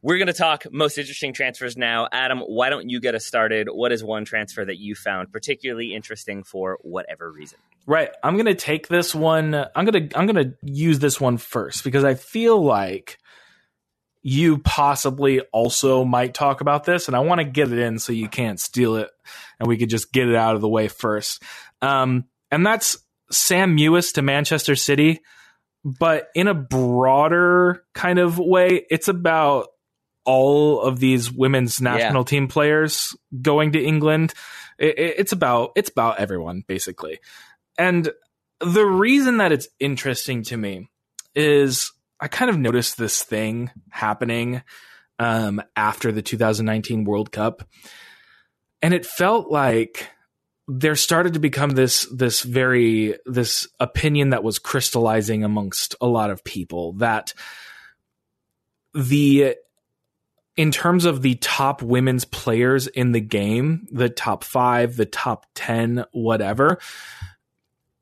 We're 0.04 0.18
going 0.18 0.28
to 0.28 0.34
talk 0.34 0.66
most 0.70 0.98
interesting 0.98 1.32
transfers 1.32 1.78
now. 1.78 2.10
Adam, 2.12 2.40
why 2.40 2.70
don't 2.70 2.90
you 2.90 3.00
get 3.00 3.16
us 3.16 3.26
started? 3.26 3.70
What 3.72 3.94
is 3.94 4.04
one 4.04 4.26
transfer 4.26 4.64
that 4.66 4.78
you 4.78 4.96
found 4.96 5.32
particularly 5.32 5.96
interesting 5.96 6.44
for 6.44 6.78
whatever 6.82 7.32
reason? 7.32 7.58
Right. 7.88 8.10
I'm 8.22 8.34
going 8.34 8.48
to 8.48 8.56
take 8.56 8.90
this 8.90 9.16
one. 9.16 9.56
I'm 9.56 9.86
going 9.86 10.10
to 10.10 10.20
I'm 10.20 10.28
going 10.28 10.46
to 10.46 10.58
use 10.62 11.00
this 11.00 11.22
one 11.22 11.38
first 11.38 11.86
because 11.86 12.04
I 12.04 12.16
feel 12.16 12.62
like 12.62 13.18
you 14.22 14.58
possibly 14.58 15.40
also 15.54 16.04
might 16.04 16.34
talk 16.34 16.60
about 16.60 16.84
this 16.84 17.08
and 17.08 17.16
I 17.16 17.20
want 17.20 17.40
to 17.40 17.46
get 17.46 17.72
it 17.72 17.80
in 17.80 17.98
so 17.98 18.12
you 18.12 18.28
can't 18.28 18.60
steal 18.60 18.98
it 18.98 19.10
and 19.58 19.68
we 19.68 19.78
could 19.78 19.90
just 19.90 20.12
get 20.12 20.28
it 20.28 20.36
out 20.36 20.56
of 20.56 20.62
the 20.62 20.70
way 20.70 20.90
first. 20.90 21.42
Um, 21.82 22.26
and 22.52 22.66
that's 22.66 22.98
Sam 23.32 23.78
Mewis 23.78 24.14
to 24.16 24.22
Manchester 24.22 24.76
City, 24.76 25.22
but 25.84 26.28
in 26.36 26.48
a 26.48 26.54
broader 26.54 27.84
kind 27.94 28.20
of 28.20 28.38
way, 28.38 28.86
it's 28.90 29.08
about 29.08 29.68
all 30.26 30.82
of 30.82 31.00
these 31.00 31.32
women's 31.32 31.82
national 31.82 32.22
yeah. 32.22 32.26
team 32.26 32.48
players 32.48 33.16
going 33.42 33.74
to 33.74 33.84
England. 33.84 34.34
It, 34.78 34.98
it's 34.98 35.32
about 35.32 35.72
it's 35.76 35.90
about 35.90 36.20
everyone 36.20 36.64
basically, 36.68 37.20
and 37.78 38.12
the 38.60 38.86
reason 38.86 39.38
that 39.38 39.52
it's 39.52 39.68
interesting 39.80 40.44
to 40.44 40.58
me 40.58 40.90
is 41.36 41.92
I 42.20 42.28
kind 42.28 42.50
of 42.50 42.58
noticed 42.58 42.98
this 42.98 43.24
thing 43.24 43.72
happening 43.90 44.64
um, 45.20 45.62
after 45.76 46.12
the 46.12 46.22
2019 46.22 47.04
World 47.04 47.32
Cup, 47.32 47.68
and 48.82 48.94
it 48.94 49.06
felt 49.06 49.52
like 49.52 50.10
there 50.68 50.96
started 50.96 51.34
to 51.34 51.40
become 51.40 51.72
this 51.72 52.08
this 52.14 52.42
very 52.42 53.16
this 53.26 53.68
opinion 53.80 54.30
that 54.30 54.44
was 54.44 54.60
crystallizing 54.60 55.44
amongst 55.44 55.96
a 56.00 56.08
lot 56.08 56.30
of 56.30 56.44
people 56.44 56.94
that 56.94 57.34
the 58.94 59.56
in 60.56 60.72
terms 60.72 61.06
of 61.06 61.22
the 61.22 61.36
top 61.36 61.82
women's 61.82 62.26
players 62.26 62.88
in 62.88 63.12
the 63.12 63.22
game, 63.22 63.88
the 63.92 64.10
top 64.10 64.44
five, 64.44 64.96
the 64.96 65.06
top 65.06 65.46
10, 65.56 66.06
whatever, 66.12 66.78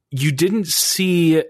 you 0.09 0.31
didn't 0.31 0.67
see 0.67 1.43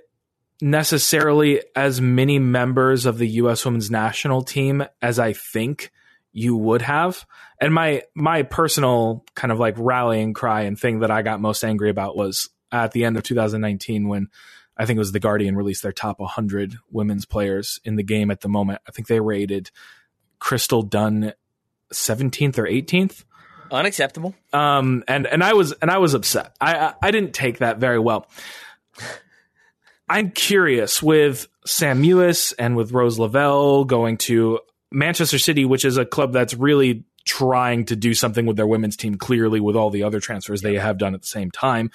necessarily 0.62 1.62
as 1.76 2.00
many 2.00 2.38
members 2.38 3.08
of 3.08 3.18
the 3.18 3.28
U.S. 3.28 3.66
women's 3.66 3.90
national 3.90 4.44
team 4.44 4.84
as 5.02 5.18
I 5.18 5.34
think 5.34 5.92
you 6.34 6.56
would 6.56 6.84
have. 6.84 7.26
And 7.60 7.74
my, 7.74 8.04
my 8.14 8.44
personal 8.44 9.26
kind 9.36 9.52
of 9.52 9.60
like 9.60 9.76
rallying 9.78 10.34
cry 10.34 10.62
and 10.62 10.80
thing 10.80 11.00
that 11.00 11.10
I 11.10 11.24
got 11.24 11.42
most 11.42 11.64
angry 11.64 11.90
about 11.90 12.16
was 12.16 12.50
at 12.72 12.92
the 12.92 13.06
end 13.06 13.18
of 13.18 13.24
2019 13.24 14.08
when 14.08 14.30
I 14.78 14.86
think 14.86 14.98
it 14.98 15.00
was 15.00 15.12
The 15.12 15.20
Guardian 15.20 15.56
released 15.56 15.84
their 15.84 15.92
top 15.92 16.20
100 16.20 16.76
women's 16.92 17.26
players 17.26 17.80
in 17.84 17.96
the 17.96 18.04
game 18.04 18.32
at 18.32 18.42
the 18.42 18.48
moment. 18.48 18.82
I 18.88 18.92
think 18.92 19.08
they 19.08 19.20
rated 19.20 19.72
Crystal 20.42 20.82
Dunn 20.82 21.34
17th 21.94 22.58
or 22.58 22.66
18th. 22.66 23.24
Unacceptable. 23.72 24.36
Um, 24.52 25.06
and 25.08 25.26
and 25.26 25.42
I 25.42 25.54
was 25.54 25.72
and 25.74 25.90
I 25.90 26.00
was 26.00 26.14
upset. 26.14 26.54
I 26.60 26.76
I, 26.76 26.94
I 27.04 27.12
didn't 27.12 27.34
take 27.34 27.60
that 27.60 27.78
very 27.78 28.00
well. 28.00 28.28
I'm 30.10 30.32
curious 30.32 31.02
with 31.02 31.48
Sam 31.66 32.04
Mewis 32.04 32.54
and 32.60 32.76
with 32.76 32.92
Rose 32.92 33.18
Lavelle 33.18 33.86
going 33.86 34.18
to 34.18 34.60
Manchester 34.92 35.40
City, 35.40 35.64
which 35.64 35.86
is 35.86 35.96
a 35.96 36.06
club 36.06 36.34
that's 36.34 36.54
really 36.54 37.06
trying 37.24 37.86
to 37.86 37.96
do 37.96 38.14
something 38.14 38.46
with 38.46 38.58
their 38.58 38.68
women's 38.68 38.98
team, 38.98 39.16
clearly 39.16 39.62
with 39.62 39.78
all 39.78 39.90
the 39.90 40.04
other 40.04 40.20
transfers 40.20 40.62
they 40.62 40.76
have 40.76 40.98
done 40.98 41.14
at 41.14 41.22
the 41.22 41.28
same 41.28 41.50
time. 41.50 41.92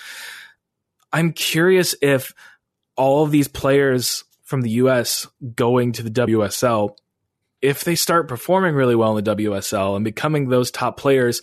I'm 1.12 1.32
curious 1.32 1.94
if 2.00 2.32
all 2.96 3.22
of 3.22 3.32
these 3.32 3.48
players 3.48 4.24
from 4.44 4.62
the 4.62 4.70
US 4.70 5.26
going 5.54 5.92
to 5.92 6.02
the 6.02 6.10
WSL 6.10 6.96
if 7.62 7.84
they 7.84 7.94
start 7.94 8.28
performing 8.28 8.74
really 8.74 8.94
well 8.94 9.16
in 9.16 9.24
the 9.24 9.36
WSL 9.36 9.96
and 9.96 10.04
becoming 10.04 10.48
those 10.48 10.70
top 10.70 10.96
players, 10.96 11.42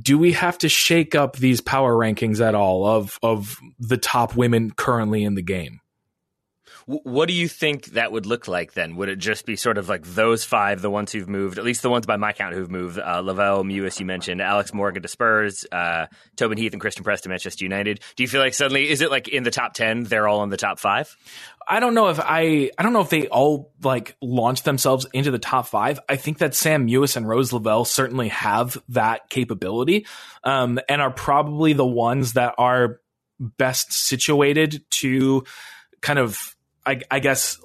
do 0.00 0.18
we 0.18 0.32
have 0.32 0.58
to 0.58 0.68
shake 0.68 1.14
up 1.14 1.36
these 1.36 1.60
power 1.60 1.94
rankings 1.94 2.40
at 2.40 2.54
all 2.54 2.86
of 2.86 3.18
of 3.22 3.58
the 3.78 3.96
top 3.96 4.36
women 4.36 4.70
currently 4.70 5.22
in 5.24 5.34
the 5.34 5.42
game? 5.42 5.80
What 6.88 7.26
do 7.26 7.34
you 7.34 7.48
think 7.48 7.86
that 7.86 8.12
would 8.12 8.26
look 8.26 8.46
like 8.46 8.74
then? 8.74 8.94
Would 8.94 9.08
it 9.08 9.16
just 9.16 9.44
be 9.44 9.56
sort 9.56 9.76
of 9.76 9.88
like 9.88 10.04
those 10.04 10.44
five, 10.44 10.80
the 10.80 10.90
ones 10.90 11.10
who've 11.10 11.28
moved, 11.28 11.58
at 11.58 11.64
least 11.64 11.82
the 11.82 11.90
ones 11.90 12.06
by 12.06 12.16
my 12.16 12.32
count 12.32 12.54
who've 12.54 12.70
moved? 12.70 12.96
Uh, 12.96 13.20
Lavelle, 13.20 13.64
Mewis, 13.64 13.98
you 13.98 14.06
mentioned, 14.06 14.40
Alex 14.40 14.72
Morgan 14.72 15.02
to 15.02 15.08
Spurs, 15.08 15.66
uh, 15.72 16.06
Tobin 16.36 16.58
Heath 16.58 16.72
and 16.72 16.80
Christen 16.80 17.02
Press 17.02 17.22
to 17.22 17.28
Manchester 17.28 17.64
United. 17.64 17.98
Do 18.14 18.22
you 18.22 18.28
feel 18.28 18.40
like 18.40 18.54
suddenly, 18.54 18.88
is 18.88 19.00
it 19.00 19.10
like 19.10 19.26
in 19.26 19.42
the 19.42 19.50
top 19.50 19.74
10, 19.74 20.04
they're 20.04 20.28
all 20.28 20.44
in 20.44 20.50
the 20.50 20.56
top 20.56 20.78
five? 20.78 21.16
I 21.66 21.80
don't 21.80 21.94
know 21.94 22.08
if 22.08 22.20
I 22.20 22.70
I 22.78 22.82
don't 22.84 22.92
know 22.92 23.00
if 23.00 23.10
they 23.10 23.26
all 23.26 23.72
like 23.82 24.16
launch 24.22 24.62
themselves 24.62 25.06
into 25.12 25.32
the 25.32 25.38
top 25.40 25.66
five. 25.66 25.98
I 26.08 26.14
think 26.14 26.38
that 26.38 26.54
Sam 26.54 26.86
Mewis 26.86 27.16
and 27.16 27.28
Rose 27.28 27.52
Lavelle 27.52 27.84
certainly 27.84 28.28
have 28.28 28.78
that 28.90 29.28
capability, 29.28 30.06
um, 30.44 30.78
and 30.88 31.02
are 31.02 31.10
probably 31.10 31.72
the 31.72 31.84
ones 31.84 32.34
that 32.34 32.54
are 32.58 33.00
best 33.40 33.92
situated 33.92 34.84
to 34.90 35.42
kind 36.00 36.20
of 36.20 36.55
I, 36.86 37.00
I 37.10 37.18
guess 37.18 37.58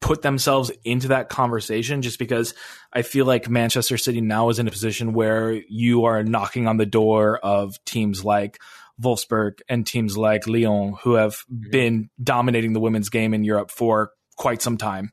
put 0.00 0.22
themselves 0.22 0.72
into 0.84 1.08
that 1.08 1.28
conversation 1.28 2.02
just 2.02 2.18
because 2.18 2.54
I 2.92 3.02
feel 3.02 3.24
like 3.24 3.48
Manchester 3.48 3.96
City 3.96 4.20
now 4.20 4.48
is 4.48 4.58
in 4.58 4.66
a 4.66 4.70
position 4.70 5.12
where 5.12 5.52
you 5.52 6.04
are 6.06 6.24
knocking 6.24 6.66
on 6.66 6.76
the 6.76 6.86
door 6.86 7.38
of 7.38 7.82
teams 7.84 8.24
like 8.24 8.58
Wolfsburg 9.00 9.60
and 9.68 9.86
teams 9.86 10.16
like 10.16 10.46
Lyon, 10.46 10.96
who 11.02 11.14
have 11.14 11.34
mm-hmm. 11.34 11.70
been 11.70 12.10
dominating 12.22 12.72
the 12.72 12.80
women's 12.80 13.08
game 13.08 13.32
in 13.32 13.44
Europe 13.44 13.70
for 13.70 14.10
quite 14.36 14.60
some 14.60 14.76
time, 14.76 15.12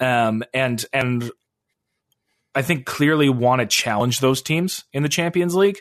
um, 0.00 0.42
and 0.52 0.84
and 0.92 1.30
I 2.54 2.62
think 2.62 2.86
clearly 2.86 3.28
want 3.28 3.60
to 3.60 3.66
challenge 3.66 4.20
those 4.20 4.42
teams 4.42 4.84
in 4.92 5.02
the 5.02 5.08
Champions 5.08 5.54
League. 5.54 5.80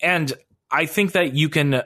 And 0.00 0.32
I 0.70 0.86
think 0.86 1.12
that 1.12 1.34
you 1.34 1.48
can 1.48 1.82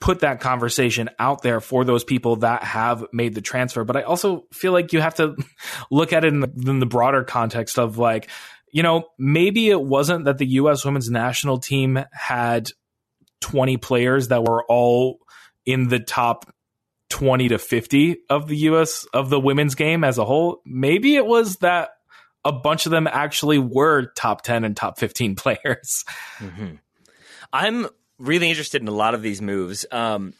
put 0.00 0.20
that 0.20 0.40
conversation 0.40 1.10
out 1.18 1.42
there 1.42 1.60
for 1.60 1.84
those 1.84 2.04
people 2.04 2.36
that 2.36 2.62
have 2.62 3.04
made 3.12 3.34
the 3.34 3.40
transfer. 3.40 3.84
But 3.84 3.96
I 3.96 4.02
also 4.02 4.44
feel 4.52 4.72
like 4.72 4.92
you 4.92 5.00
have 5.00 5.16
to 5.16 5.36
look 5.90 6.12
at 6.12 6.24
it 6.24 6.32
in 6.32 6.40
the, 6.40 6.52
in 6.66 6.78
the 6.78 6.86
broader 6.86 7.24
context 7.24 7.78
of 7.78 7.98
like, 7.98 8.30
you 8.72 8.82
know, 8.82 9.06
maybe 9.18 9.70
it 9.70 9.80
wasn't 9.80 10.26
that 10.26 10.38
the 10.38 10.46
U.S. 10.46 10.84
women's 10.84 11.10
national 11.10 11.58
team 11.58 11.98
had 12.12 12.68
20 13.40 13.76
players 13.78 14.28
that 14.28 14.44
were 14.44 14.64
all 14.68 15.18
in 15.64 15.88
the 15.88 16.00
top 16.00 16.52
20 17.10 17.48
to 17.48 17.58
50 17.58 18.18
of 18.28 18.48
the 18.48 18.56
US 18.56 19.06
of 19.12 19.30
the 19.30 19.40
women's 19.40 19.74
game 19.74 20.04
as 20.04 20.18
a 20.18 20.24
whole. 20.24 20.60
Maybe 20.66 21.16
it 21.16 21.26
was 21.26 21.56
that 21.56 21.90
a 22.44 22.52
bunch 22.52 22.86
of 22.86 22.92
them 22.92 23.06
actually 23.06 23.58
were 23.58 24.12
top 24.14 24.42
10 24.42 24.64
and 24.64 24.76
top 24.76 24.98
15 24.98 25.34
players. 25.36 26.04
Mm-hmm. 26.38 26.74
I'm 27.52 27.88
really 28.18 28.48
interested 28.48 28.82
in 28.82 28.88
a 28.88 28.92
lot 28.92 29.14
of 29.14 29.22
these 29.22 29.40
moves. 29.40 29.86
Um, 29.90 30.34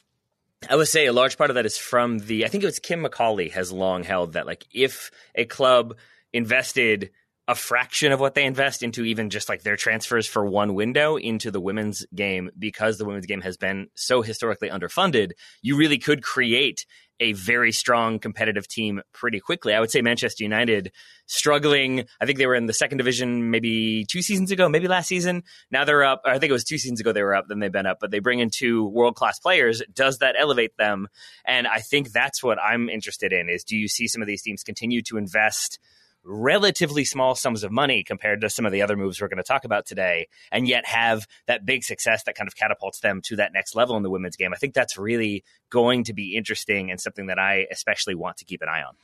I 0.68 0.76
would 0.76 0.88
say 0.88 1.06
a 1.06 1.12
large 1.12 1.38
part 1.38 1.50
of 1.50 1.54
that 1.54 1.66
is 1.66 1.78
from 1.78 2.18
the, 2.18 2.44
I 2.44 2.49
think 2.49 2.64
it 2.64 2.66
was 2.66 2.78
Kim 2.78 3.04
McCauley 3.04 3.50
has 3.52 3.70
long 3.70 4.02
held 4.02 4.32
that, 4.32 4.47
like, 4.47 4.66
if 4.73 5.11
a 5.35 5.44
club 5.44 5.97
invested 6.32 7.11
a 7.47 7.54
fraction 7.54 8.12
of 8.12 8.20
what 8.20 8.35
they 8.35 8.44
invest 8.44 8.82
into 8.82 9.04
even 9.04 9.30
just 9.30 9.49
like 9.49 9.62
their 9.62 9.76
transfers 9.76 10.26
for 10.26 10.44
one 10.44 10.75
window 10.75 11.16
into 11.16 11.50
the 11.50 11.61
women's 11.61 12.04
game 12.14 12.50
because 12.58 12.99
the 12.99 13.06
women's 13.06 13.25
game 13.25 13.40
has 13.40 13.56
been 13.56 13.88
so 13.94 14.20
historically 14.20 14.68
underfunded, 14.68 15.30
you 15.62 15.78
really 15.78 15.97
could 15.97 16.23
create 16.23 16.85
a 17.20 17.32
very 17.32 17.72
strong 17.72 18.18
competitive 18.18 18.68
team 18.68 19.00
pretty 19.12 19.40
quickly. 19.40 19.75
I 19.75 19.80
would 19.80 19.90
say 19.90 20.02
Manchester 20.02 20.44
United 20.44 20.92
struggling. 21.26 22.06
I 22.20 22.26
think 22.26 22.38
they 22.38 22.46
were 22.46 22.54
in 22.54 22.66
the 22.66 22.72
second 22.72 22.98
division 22.98 23.50
maybe 23.50 24.04
two 24.08 24.22
seasons 24.22 24.50
ago, 24.50 24.68
maybe 24.68 24.88
last 24.88 25.08
season. 25.08 25.42
Now 25.70 25.84
they're 25.84 26.04
up. 26.04 26.22
I 26.25 26.38
think 26.38 26.50
it 26.50 26.52
was 26.52 26.64
two 26.64 26.78
seasons 26.78 27.00
ago 27.00 27.12
they 27.12 27.22
were 27.22 27.34
up, 27.34 27.46
then 27.48 27.58
they've 27.58 27.72
been 27.72 27.87
up, 27.87 27.98
but 28.00 28.10
they 28.10 28.18
bring 28.18 28.38
in 28.38 28.50
two 28.50 28.87
world 28.87 29.14
class 29.14 29.38
players. 29.38 29.82
Does 29.92 30.18
that 30.18 30.37
elevate 30.38 30.76
them? 30.76 31.08
And 31.44 31.66
I 31.66 31.80
think 31.80 32.12
that's 32.12 32.42
what 32.42 32.58
I'm 32.58 32.88
interested 32.88 33.32
in 33.32 33.48
is 33.48 33.64
do 33.64 33.76
you 33.76 33.88
see 33.88 34.06
some 34.06 34.22
of 34.22 34.28
these 34.28 34.42
teams 34.42 34.62
continue 34.62 35.02
to 35.02 35.18
invest 35.18 35.78
relatively 36.28 37.04
small 37.04 37.35
sums 37.35 37.64
of 37.64 37.73
money 37.73 38.04
compared 38.04 38.40
to 38.42 38.50
some 38.50 38.66
of 38.66 38.73
the 38.73 38.82
other 38.82 38.97
moves 38.97 39.20
we're 39.20 39.28
going 39.28 39.38
to 39.38 39.42
talk 39.42 39.64
about 39.64 39.87
today, 39.87 40.28
and 40.52 40.68
yet 40.68 40.87
have 40.87 41.26
that 41.47 41.64
big 41.64 41.82
success 41.82 42.23
that 42.25 42.37
kind 42.37 42.47
of 42.47 42.54
catapults 42.54 43.00
them 43.00 43.20
to 43.25 43.37
that 43.37 43.52
next 43.52 43.75
level 43.75 43.97
in 43.97 44.02
the 44.02 44.11
women's 44.11 44.37
game. 44.37 44.52
I 44.52 44.56
think 44.56 44.75
that's 44.75 44.99
really 44.99 45.44
going 45.70 46.04
to 46.04 46.12
be 46.12 46.37
interesting 46.37 46.90
and 46.90 47.00
something 47.00 47.26
that 47.26 47.38
I 47.38 47.66
especially 47.70 48.14
want 48.14 48.37
to 48.38 48.44
keep 48.44 48.62
an 48.62 48.68
eye 48.68 48.82
on. 48.82 48.94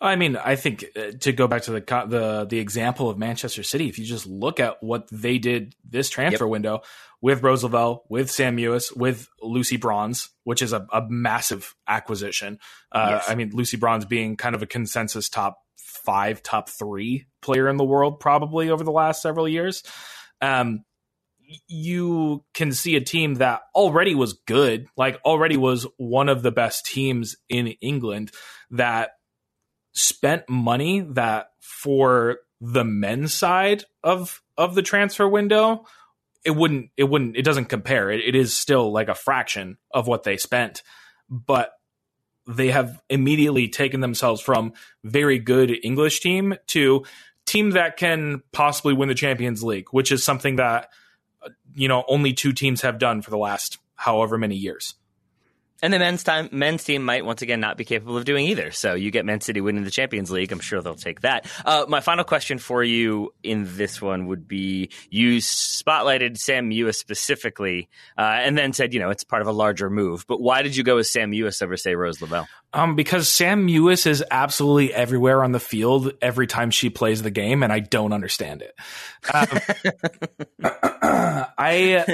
I 0.00 0.16
mean, 0.16 0.36
I 0.36 0.56
think 0.56 0.84
uh, 0.96 1.12
to 1.20 1.32
go 1.32 1.46
back 1.46 1.62
to 1.62 1.72
the 1.72 1.80
the 1.80 2.46
the 2.48 2.58
example 2.58 3.08
of 3.08 3.18
Manchester 3.18 3.62
City, 3.62 3.88
if 3.88 3.98
you 3.98 4.04
just 4.04 4.26
look 4.26 4.58
at 4.58 4.82
what 4.82 5.08
they 5.12 5.38
did 5.38 5.74
this 5.88 6.10
transfer 6.10 6.44
yep. 6.44 6.50
window 6.50 6.82
with 7.20 7.42
Rose 7.42 7.62
Lavelle, 7.62 8.04
with 8.08 8.30
Sam 8.30 8.56
Mewis, 8.56 8.96
with 8.96 9.28
Lucy 9.42 9.76
Bronze, 9.76 10.30
which 10.44 10.62
is 10.62 10.72
a, 10.72 10.86
a 10.92 11.02
massive 11.08 11.74
acquisition. 11.86 12.58
Uh, 12.90 13.18
yes. 13.20 13.26
I 13.28 13.34
mean, 13.34 13.50
Lucy 13.52 13.76
Bronze 13.76 14.06
being 14.06 14.36
kind 14.36 14.54
of 14.54 14.62
a 14.62 14.66
consensus 14.66 15.28
top 15.28 15.58
five, 16.04 16.42
top 16.42 16.68
three 16.68 17.26
player 17.42 17.68
in 17.68 17.76
the 17.76 17.84
world 17.84 18.20
probably 18.20 18.70
over 18.70 18.84
the 18.84 18.90
last 18.90 19.22
several 19.22 19.48
years. 19.48 19.82
Um, 20.40 20.84
you 21.66 22.44
can 22.54 22.72
see 22.72 22.96
a 22.96 23.00
team 23.00 23.36
that 23.36 23.62
already 23.74 24.14
was 24.14 24.34
good, 24.46 24.86
like 24.96 25.20
already 25.24 25.56
was 25.56 25.86
one 25.96 26.28
of 26.28 26.42
the 26.42 26.52
best 26.52 26.86
teams 26.86 27.36
in 27.48 27.68
England 27.80 28.30
that 28.70 29.10
spent 29.92 30.48
money 30.48 31.00
that 31.00 31.48
for 31.60 32.38
the 32.60 32.84
men's 32.84 33.34
side 33.34 33.84
of 34.04 34.42
of 34.56 34.74
the 34.74 34.82
transfer 34.82 35.26
window, 35.28 35.86
it 36.44 36.52
wouldn't 36.52 36.90
it 36.96 37.04
wouldn't 37.04 37.36
it 37.36 37.44
doesn't 37.44 37.66
compare. 37.66 38.10
It, 38.10 38.20
it 38.20 38.34
is 38.34 38.54
still 38.54 38.92
like 38.92 39.08
a 39.08 39.14
fraction 39.14 39.78
of 39.90 40.06
what 40.06 40.22
they 40.22 40.36
spent, 40.36 40.82
but 41.28 41.72
they 42.56 42.70
have 42.70 43.00
immediately 43.08 43.68
taken 43.68 44.00
themselves 44.00 44.40
from 44.40 44.72
very 45.04 45.38
good 45.38 45.76
English 45.82 46.20
team 46.20 46.54
to 46.68 47.04
team 47.46 47.70
that 47.70 47.96
can 47.96 48.42
possibly 48.52 48.94
win 48.94 49.08
the 49.08 49.14
Champions 49.14 49.62
League, 49.62 49.88
which 49.90 50.12
is 50.12 50.22
something 50.22 50.56
that 50.56 50.90
you 51.74 51.88
know 51.88 52.04
only 52.08 52.32
two 52.32 52.52
teams 52.52 52.82
have 52.82 52.98
done 52.98 53.22
for 53.22 53.30
the 53.30 53.38
last 53.38 53.78
however 53.94 54.38
many 54.38 54.56
years. 54.56 54.94
And 55.82 55.92
the 55.92 55.98
men's 55.98 56.22
time 56.22 56.48
men's 56.52 56.84
team 56.84 57.04
might 57.04 57.24
once 57.24 57.42
again 57.42 57.60
not 57.60 57.76
be 57.76 57.84
capable 57.84 58.16
of 58.16 58.24
doing 58.24 58.46
either. 58.46 58.70
So 58.70 58.94
you 58.94 59.10
get 59.10 59.24
Man 59.24 59.40
City 59.40 59.60
winning 59.60 59.84
the 59.84 59.90
Champions 59.90 60.30
League. 60.30 60.52
I'm 60.52 60.60
sure 60.60 60.82
they'll 60.82 60.94
take 60.94 61.22
that. 61.22 61.50
Uh, 61.64 61.86
my 61.88 62.00
final 62.00 62.24
question 62.24 62.58
for 62.58 62.84
you 62.84 63.32
in 63.42 63.76
this 63.76 64.00
one 64.02 64.26
would 64.26 64.46
be: 64.46 64.90
You 65.08 65.38
spotlighted 65.38 66.36
Sam 66.36 66.70
Mewis 66.70 66.96
specifically, 66.96 67.88
uh, 68.18 68.20
and 68.20 68.58
then 68.58 68.72
said, 68.72 68.92
you 68.92 69.00
know, 69.00 69.10
it's 69.10 69.24
part 69.24 69.42
of 69.42 69.48
a 69.48 69.52
larger 69.52 69.88
move. 69.88 70.26
But 70.26 70.40
why 70.40 70.62
did 70.62 70.76
you 70.76 70.84
go 70.84 70.96
with 70.96 71.06
Sam 71.06 71.32
Mewis 71.32 71.62
over, 71.62 71.76
say, 71.76 71.94
Rose 71.94 72.20
Lavelle? 72.20 72.46
Um, 72.72 72.94
because 72.94 73.28
Sam 73.28 73.66
Mewis 73.66 74.06
is 74.06 74.22
absolutely 74.30 74.94
everywhere 74.94 75.42
on 75.42 75.52
the 75.52 75.60
field 75.60 76.12
every 76.22 76.46
time 76.46 76.70
she 76.70 76.90
plays 76.90 77.22
the 77.22 77.30
game, 77.30 77.62
and 77.62 77.72
I 77.72 77.80
don't 77.80 78.12
understand 78.12 78.62
it. 78.62 78.74
Um, 79.32 79.48
I. 81.58 82.04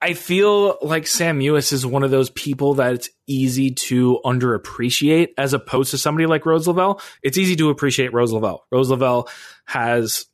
I 0.00 0.12
feel 0.12 0.76
like 0.82 1.06
Sam 1.06 1.40
Mewis 1.40 1.72
is 1.72 1.86
one 1.86 2.02
of 2.02 2.10
those 2.10 2.30
people 2.30 2.74
that 2.74 2.94
it's 2.94 3.10
easy 3.26 3.70
to 3.72 4.20
underappreciate 4.24 5.28
as 5.38 5.54
opposed 5.54 5.92
to 5.92 5.98
somebody 5.98 6.26
like 6.26 6.44
Rose 6.44 6.68
Lavelle. 6.68 7.00
It's 7.22 7.38
easy 7.38 7.56
to 7.56 7.70
appreciate 7.70 8.12
Rose 8.12 8.32
Lavelle. 8.32 8.66
Rose 8.70 8.90
Lavelle 8.90 9.28
has 9.64 10.26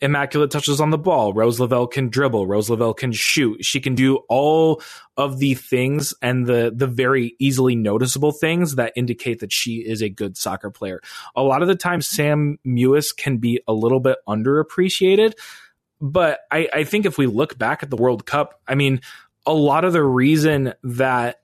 immaculate 0.00 0.50
touches 0.50 0.80
on 0.80 0.90
the 0.90 0.98
ball. 0.98 1.32
Rose 1.32 1.58
Lavelle 1.58 1.86
can 1.86 2.08
dribble. 2.08 2.46
Rose 2.46 2.70
Lavelle 2.70 2.94
can 2.94 3.10
shoot. 3.12 3.64
She 3.64 3.80
can 3.80 3.96
do 3.96 4.20
all 4.28 4.80
of 5.16 5.38
the 5.38 5.54
things 5.54 6.14
and 6.22 6.46
the 6.46 6.72
the 6.74 6.86
very 6.86 7.34
easily 7.40 7.74
noticeable 7.74 8.32
things 8.32 8.76
that 8.76 8.92
indicate 8.94 9.40
that 9.40 9.52
she 9.52 9.76
is 9.76 10.00
a 10.00 10.08
good 10.08 10.36
soccer 10.36 10.70
player. 10.70 11.00
A 11.34 11.42
lot 11.42 11.62
of 11.62 11.68
the 11.68 11.74
time 11.74 12.00
Sam 12.00 12.58
Mewis 12.66 13.14
can 13.16 13.38
be 13.38 13.60
a 13.66 13.72
little 13.72 14.00
bit 14.00 14.18
underappreciated 14.28 15.32
but 16.00 16.40
I, 16.50 16.68
I 16.72 16.84
think 16.84 17.06
if 17.06 17.18
we 17.18 17.26
look 17.26 17.58
back 17.58 17.82
at 17.82 17.90
the 17.90 17.96
World 17.96 18.26
Cup, 18.26 18.60
I 18.66 18.74
mean, 18.74 19.00
a 19.46 19.52
lot 19.52 19.84
of 19.84 19.92
the 19.92 20.02
reason 20.02 20.74
that 20.82 21.40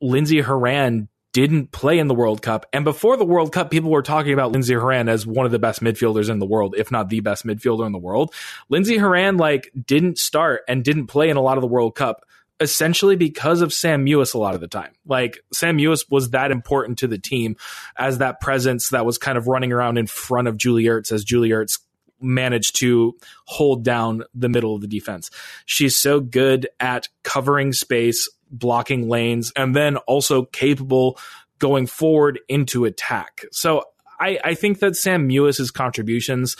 Lindsey 0.00 0.40
Horan 0.40 1.08
didn't 1.32 1.70
play 1.70 1.98
in 1.98 2.08
the 2.08 2.14
World 2.14 2.42
Cup. 2.42 2.66
And 2.72 2.84
before 2.84 3.16
the 3.16 3.24
World 3.24 3.52
Cup, 3.52 3.70
people 3.70 3.90
were 3.90 4.02
talking 4.02 4.32
about 4.32 4.50
Lindsey 4.52 4.74
Horan 4.74 5.08
as 5.08 5.26
one 5.26 5.46
of 5.46 5.52
the 5.52 5.58
best 5.58 5.80
midfielders 5.80 6.28
in 6.28 6.40
the 6.40 6.46
world, 6.46 6.74
if 6.76 6.90
not 6.90 7.08
the 7.08 7.20
best 7.20 7.46
midfielder 7.46 7.86
in 7.86 7.92
the 7.92 7.98
world. 7.98 8.34
Lindsey 8.68 8.98
Horan 8.98 9.36
like 9.36 9.70
didn't 9.86 10.18
start 10.18 10.62
and 10.66 10.84
didn't 10.84 11.06
play 11.06 11.28
in 11.28 11.36
a 11.36 11.40
lot 11.40 11.56
of 11.56 11.62
the 11.62 11.68
World 11.68 11.94
Cup 11.94 12.24
essentially 12.58 13.16
because 13.16 13.62
of 13.62 13.72
Sam 13.72 14.04
Mewis 14.04 14.34
a 14.34 14.38
lot 14.38 14.54
of 14.54 14.60
the 14.60 14.68
time. 14.68 14.92
Like 15.06 15.38
Sam 15.52 15.78
Mewis 15.78 16.04
was 16.10 16.30
that 16.30 16.50
important 16.50 16.98
to 16.98 17.06
the 17.06 17.18
team 17.18 17.56
as 17.96 18.18
that 18.18 18.40
presence 18.40 18.90
that 18.90 19.06
was 19.06 19.16
kind 19.16 19.38
of 19.38 19.48
running 19.48 19.72
around 19.72 19.96
in 19.96 20.06
front 20.06 20.46
of 20.46 20.58
Julie 20.58 20.84
Ertz 20.84 21.10
as 21.10 21.24
Julie 21.24 21.50
Ertz 21.50 21.78
managed 22.20 22.76
to 22.76 23.16
hold 23.46 23.84
down 23.84 24.24
the 24.34 24.48
middle 24.48 24.74
of 24.74 24.80
the 24.80 24.86
defense. 24.86 25.30
She's 25.66 25.96
so 25.96 26.20
good 26.20 26.68
at 26.78 27.08
covering 27.22 27.72
space, 27.72 28.28
blocking 28.50 29.08
lanes, 29.08 29.52
and 29.56 29.74
then 29.74 29.96
also 29.98 30.44
capable 30.44 31.18
going 31.58 31.86
forward 31.86 32.40
into 32.48 32.84
attack. 32.84 33.44
So 33.52 33.84
I, 34.18 34.38
I 34.44 34.54
think 34.54 34.80
that 34.80 34.96
Sam 34.96 35.28
Mewis's 35.28 35.70
contributions 35.70 36.56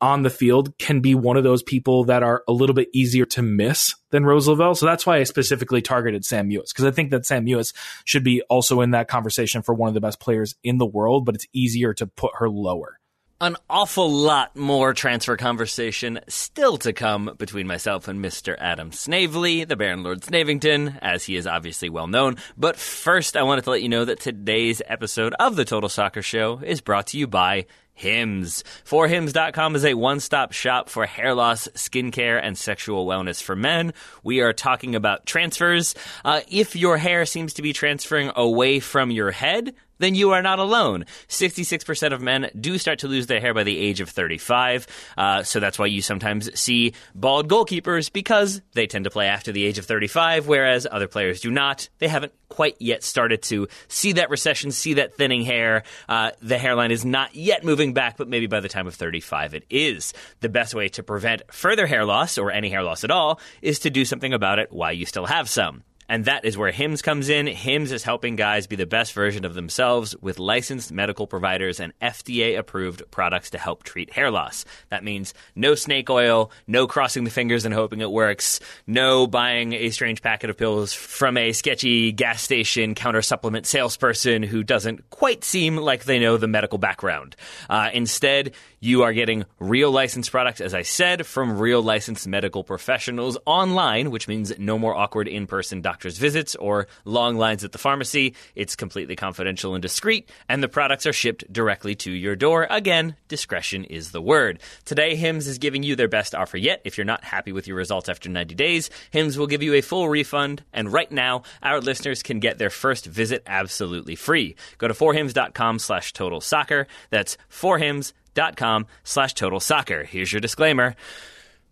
on 0.00 0.22
the 0.22 0.30
field 0.30 0.76
can 0.78 1.00
be 1.00 1.14
one 1.14 1.36
of 1.36 1.44
those 1.44 1.62
people 1.62 2.04
that 2.04 2.22
are 2.22 2.42
a 2.48 2.52
little 2.52 2.74
bit 2.74 2.88
easier 2.94 3.26
to 3.26 3.42
miss 3.42 3.94
than 4.10 4.24
Rose 4.24 4.48
Lavelle. 4.48 4.74
So 4.74 4.86
that's 4.86 5.04
why 5.04 5.18
I 5.18 5.24
specifically 5.24 5.82
targeted 5.82 6.24
Sam 6.24 6.48
Mewis 6.48 6.68
because 6.68 6.86
I 6.86 6.90
think 6.90 7.10
that 7.10 7.26
Sam 7.26 7.44
Mewis 7.44 7.74
should 8.04 8.24
be 8.24 8.40
also 8.48 8.80
in 8.80 8.92
that 8.92 9.08
conversation 9.08 9.62
for 9.62 9.74
one 9.74 9.88
of 9.88 9.94
the 9.94 10.00
best 10.00 10.18
players 10.18 10.54
in 10.64 10.78
the 10.78 10.86
world, 10.86 11.26
but 11.26 11.34
it's 11.34 11.46
easier 11.52 11.92
to 11.94 12.06
put 12.06 12.32
her 12.36 12.48
lower. 12.48 12.99
An 13.42 13.56
awful 13.70 14.12
lot 14.12 14.54
more 14.54 14.92
transfer 14.92 15.34
conversation 15.34 16.20
still 16.28 16.76
to 16.76 16.92
come 16.92 17.36
between 17.38 17.66
myself 17.66 18.06
and 18.06 18.22
Mr. 18.22 18.54
Adam 18.58 18.92
Snavely, 18.92 19.64
the 19.64 19.76
Baron 19.76 20.02
Lord 20.02 20.20
Snavington, 20.20 20.98
as 21.00 21.24
he 21.24 21.36
is 21.36 21.46
obviously 21.46 21.88
well 21.88 22.06
known. 22.06 22.36
But 22.58 22.76
first, 22.76 23.38
I 23.38 23.42
wanted 23.44 23.64
to 23.64 23.70
let 23.70 23.80
you 23.80 23.88
know 23.88 24.04
that 24.04 24.20
today's 24.20 24.82
episode 24.86 25.32
of 25.40 25.56
the 25.56 25.64
Total 25.64 25.88
Soccer 25.88 26.20
Show 26.20 26.60
is 26.62 26.82
brought 26.82 27.06
to 27.08 27.18
you 27.18 27.26
by 27.26 27.64
Hims. 27.94 28.62
Forhims.com 28.84 29.74
is 29.74 29.86
a 29.86 29.94
one 29.94 30.20
stop 30.20 30.52
shop 30.52 30.90
for 30.90 31.06
hair 31.06 31.34
loss, 31.34 31.66
skincare, 31.68 32.38
and 32.42 32.58
sexual 32.58 33.06
wellness 33.06 33.42
for 33.42 33.56
men. 33.56 33.94
We 34.22 34.40
are 34.40 34.52
talking 34.52 34.94
about 34.94 35.24
transfers. 35.24 35.94
Uh, 36.26 36.42
if 36.48 36.76
your 36.76 36.98
hair 36.98 37.24
seems 37.24 37.54
to 37.54 37.62
be 37.62 37.72
transferring 37.72 38.32
away 38.36 38.80
from 38.80 39.10
your 39.10 39.30
head, 39.30 39.74
then 40.00 40.14
you 40.14 40.32
are 40.32 40.42
not 40.42 40.58
alone. 40.58 41.04
66% 41.28 42.12
of 42.12 42.20
men 42.20 42.50
do 42.58 42.78
start 42.78 42.98
to 43.00 43.08
lose 43.08 43.28
their 43.28 43.40
hair 43.40 43.54
by 43.54 43.62
the 43.62 43.78
age 43.78 44.00
of 44.00 44.08
35. 44.08 44.86
Uh, 45.16 45.42
so 45.44 45.60
that's 45.60 45.78
why 45.78 45.86
you 45.86 46.02
sometimes 46.02 46.58
see 46.58 46.94
bald 47.14 47.48
goalkeepers 47.48 48.12
because 48.12 48.60
they 48.72 48.86
tend 48.86 49.04
to 49.04 49.10
play 49.10 49.28
after 49.28 49.52
the 49.52 49.64
age 49.64 49.78
of 49.78 49.86
35, 49.86 50.48
whereas 50.48 50.86
other 50.90 51.06
players 51.06 51.40
do 51.40 51.50
not. 51.50 51.88
They 51.98 52.08
haven't 52.08 52.32
quite 52.48 52.76
yet 52.80 53.02
started 53.02 53.42
to 53.42 53.68
see 53.88 54.12
that 54.12 54.30
recession, 54.30 54.72
see 54.72 54.94
that 54.94 55.14
thinning 55.14 55.42
hair. 55.42 55.84
Uh, 56.08 56.32
the 56.40 56.58
hairline 56.58 56.90
is 56.90 57.04
not 57.04 57.34
yet 57.34 57.64
moving 57.64 57.94
back, 57.94 58.16
but 58.16 58.28
maybe 58.28 58.46
by 58.46 58.60
the 58.60 58.68
time 58.68 58.86
of 58.86 58.94
35 58.94 59.54
it 59.54 59.64
is. 59.70 60.12
The 60.40 60.48
best 60.48 60.74
way 60.74 60.88
to 60.90 61.02
prevent 61.02 61.42
further 61.52 61.86
hair 61.86 62.04
loss 62.04 62.38
or 62.38 62.50
any 62.50 62.70
hair 62.70 62.82
loss 62.82 63.04
at 63.04 63.10
all 63.10 63.40
is 63.62 63.80
to 63.80 63.90
do 63.90 64.04
something 64.04 64.32
about 64.32 64.58
it 64.58 64.72
while 64.72 64.92
you 64.92 65.06
still 65.06 65.26
have 65.26 65.48
some. 65.48 65.84
And 66.10 66.24
that 66.24 66.44
is 66.44 66.58
where 66.58 66.72
Hims 66.72 67.02
comes 67.02 67.28
in. 67.28 67.46
Hims 67.46 67.92
is 67.92 68.02
helping 68.02 68.34
guys 68.34 68.66
be 68.66 68.74
the 68.74 68.84
best 68.84 69.12
version 69.12 69.44
of 69.44 69.54
themselves 69.54 70.16
with 70.20 70.40
licensed 70.40 70.90
medical 70.90 71.28
providers 71.28 71.78
and 71.78 71.96
FDA 72.00 72.58
approved 72.58 73.08
products 73.12 73.50
to 73.50 73.58
help 73.58 73.84
treat 73.84 74.12
hair 74.12 74.28
loss. 74.28 74.64
That 74.88 75.04
means 75.04 75.34
no 75.54 75.76
snake 75.76 76.10
oil, 76.10 76.50
no 76.66 76.88
crossing 76.88 77.22
the 77.22 77.30
fingers 77.30 77.64
and 77.64 77.72
hoping 77.72 78.00
it 78.00 78.10
works, 78.10 78.58
no 78.88 79.28
buying 79.28 79.72
a 79.72 79.90
strange 79.90 80.20
packet 80.20 80.50
of 80.50 80.58
pills 80.58 80.92
from 80.92 81.36
a 81.36 81.52
sketchy 81.52 82.10
gas 82.10 82.42
station 82.42 82.96
counter 82.96 83.22
supplement 83.22 83.64
salesperson 83.64 84.42
who 84.42 84.64
doesn't 84.64 85.10
quite 85.10 85.44
seem 85.44 85.76
like 85.76 86.06
they 86.06 86.18
know 86.18 86.36
the 86.36 86.48
medical 86.48 86.78
background. 86.78 87.36
Uh, 87.68 87.88
instead, 87.94 88.52
you 88.80 89.02
are 89.04 89.12
getting 89.12 89.44
real 89.60 89.92
licensed 89.92 90.32
products, 90.32 90.60
as 90.60 90.74
I 90.74 90.82
said, 90.82 91.24
from 91.24 91.58
real 91.58 91.82
licensed 91.82 92.26
medical 92.26 92.64
professionals 92.64 93.38
online, 93.46 94.10
which 94.10 94.26
means 94.26 94.58
no 94.58 94.76
more 94.76 94.96
awkward 94.96 95.28
in 95.28 95.46
person 95.46 95.82
doctor's 96.00 96.16
visits 96.16 96.54
or 96.54 96.86
long 97.04 97.36
lines 97.36 97.62
at 97.62 97.72
the 97.72 97.78
pharmacy. 97.78 98.34
It's 98.54 98.74
completely 98.74 99.16
confidential 99.16 99.74
and 99.74 99.82
discreet, 99.82 100.30
and 100.48 100.62
the 100.62 100.68
products 100.68 101.04
are 101.04 101.12
shipped 101.12 101.52
directly 101.52 101.94
to 101.96 102.10
your 102.10 102.36
door. 102.36 102.66
Again, 102.70 103.16
discretion 103.28 103.84
is 103.84 104.10
the 104.10 104.22
word. 104.22 104.62
Today, 104.86 105.14
Hims 105.14 105.46
is 105.46 105.58
giving 105.58 105.82
you 105.82 105.96
their 105.96 106.08
best 106.08 106.34
offer 106.34 106.56
yet. 106.56 106.80
If 106.84 106.96
you're 106.96 107.04
not 107.04 107.22
happy 107.22 107.52
with 107.52 107.66
your 107.66 107.76
results 107.76 108.08
after 108.08 108.30
90 108.30 108.54
days, 108.54 108.88
Hims 109.10 109.36
will 109.36 109.46
give 109.46 109.62
you 109.62 109.74
a 109.74 109.82
full 109.82 110.08
refund, 110.08 110.64
and 110.72 110.90
right 110.90 111.12
now, 111.12 111.42
our 111.62 111.82
listeners 111.82 112.22
can 112.22 112.40
get 112.40 112.56
their 112.56 112.70
first 112.70 113.04
visit 113.04 113.42
absolutely 113.46 114.16
free. 114.16 114.56
Go 114.78 114.88
to 114.88 114.94
forhims.com 114.94 115.78
slash 115.78 116.14
total 116.14 116.40
soccer. 116.40 116.86
That's 117.10 117.36
forhims.com 117.50 118.86
slash 119.04 119.34
total 119.34 119.60
soccer. 119.60 120.04
Here's 120.04 120.32
your 120.32 120.40
disclaimer. 120.40 120.96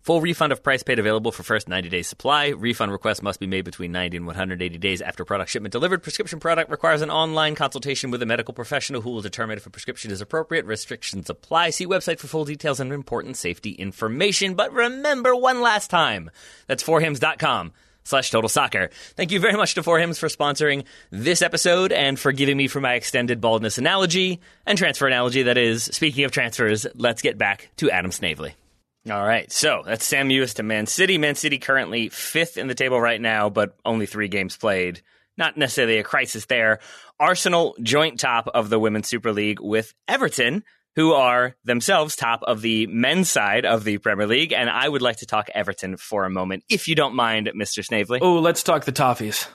Full 0.09 0.21
refund 0.21 0.51
of 0.51 0.63
price 0.63 0.81
paid 0.81 0.97
available 0.97 1.31
for 1.31 1.43
first 1.43 1.69
90 1.69 1.87
days 1.87 2.07
supply. 2.07 2.47
Refund 2.47 2.91
request 2.91 3.21
must 3.21 3.39
be 3.39 3.45
made 3.45 3.63
between 3.63 3.91
90 3.91 4.17
and 4.17 4.25
180 4.25 4.79
days 4.79 5.03
after 5.03 5.23
product 5.23 5.51
shipment 5.51 5.71
delivered. 5.71 6.01
Prescription 6.01 6.39
product 6.39 6.71
requires 6.71 7.03
an 7.03 7.11
online 7.11 7.53
consultation 7.53 8.09
with 8.09 8.19
a 8.23 8.25
medical 8.25 8.51
professional 8.51 9.01
who 9.01 9.11
will 9.11 9.21
determine 9.21 9.59
if 9.59 9.67
a 9.67 9.69
prescription 9.69 10.09
is 10.09 10.19
appropriate. 10.19 10.65
Restrictions 10.65 11.29
apply. 11.29 11.69
See 11.69 11.85
website 11.85 12.17
for 12.17 12.25
full 12.25 12.43
details 12.43 12.79
and 12.79 12.91
important 12.91 13.37
safety 13.37 13.73
information. 13.73 14.55
But 14.55 14.73
remember 14.73 15.35
one 15.35 15.61
last 15.61 15.91
time. 15.91 16.31
That's 16.65 16.81
forhims.com 16.81 17.71
slash 18.03 18.31
total 18.31 18.49
soccer. 18.49 18.89
Thank 19.15 19.29
you 19.29 19.39
very 19.39 19.57
much 19.57 19.75
to 19.75 19.83
Four 19.83 19.99
Hims 19.99 20.17
for 20.17 20.27
sponsoring 20.27 20.85
this 21.11 21.43
episode 21.43 21.91
and 21.91 22.19
for 22.19 22.31
giving 22.31 22.57
me 22.57 22.67
for 22.67 22.81
my 22.81 22.95
extended 22.95 23.41
baldness 23.41 23.77
analogy 23.77 24.41
and 24.65 24.75
transfer 24.75 25.05
analogy. 25.05 25.43
That 25.43 25.59
is, 25.59 25.83
speaking 25.83 26.23
of 26.23 26.31
transfers, 26.31 26.87
let's 26.95 27.21
get 27.21 27.37
back 27.37 27.69
to 27.77 27.91
Adam 27.91 28.11
Snavely. 28.11 28.55
All 29.09 29.25
right, 29.25 29.51
so 29.51 29.81
that's 29.85 30.05
Sam 30.05 30.29
Mewis 30.29 30.55
to 30.55 30.63
Man 30.63 30.85
City. 30.85 31.17
Man 31.17 31.35
City 31.35 31.57
currently 31.57 32.09
fifth 32.09 32.57
in 32.57 32.67
the 32.67 32.75
table 32.75 32.99
right 32.99 33.21
now, 33.21 33.49
but 33.49 33.75
only 33.85 34.05
three 34.05 34.27
games 34.27 34.57
played. 34.57 35.01
Not 35.37 35.57
necessarily 35.57 35.99
a 35.99 36.03
crisis 36.03 36.45
there. 36.47 36.79
Arsenal 37.19 37.75
joint 37.81 38.19
top 38.19 38.49
of 38.53 38.69
the 38.69 38.77
Women's 38.77 39.07
Super 39.07 39.31
League 39.31 39.61
with 39.61 39.93
Everton, 40.07 40.63
who 40.95 41.13
are 41.13 41.55
themselves 41.63 42.17
top 42.17 42.41
of 42.43 42.61
the 42.61 42.87
men's 42.87 43.29
side 43.29 43.65
of 43.65 43.85
the 43.85 43.99
Premier 43.99 44.27
League. 44.27 44.51
And 44.51 44.69
I 44.69 44.87
would 44.89 45.01
like 45.01 45.17
to 45.17 45.25
talk 45.25 45.49
Everton 45.55 45.95
for 45.95 46.25
a 46.25 46.29
moment, 46.29 46.65
if 46.69 46.89
you 46.89 46.95
don't 46.95 47.15
mind, 47.15 47.49
Mr. 47.55 47.85
Snavely. 47.85 48.19
Oh, 48.21 48.39
let's 48.39 48.63
talk 48.63 48.83
the 48.83 48.91
Toffees. 48.91 49.47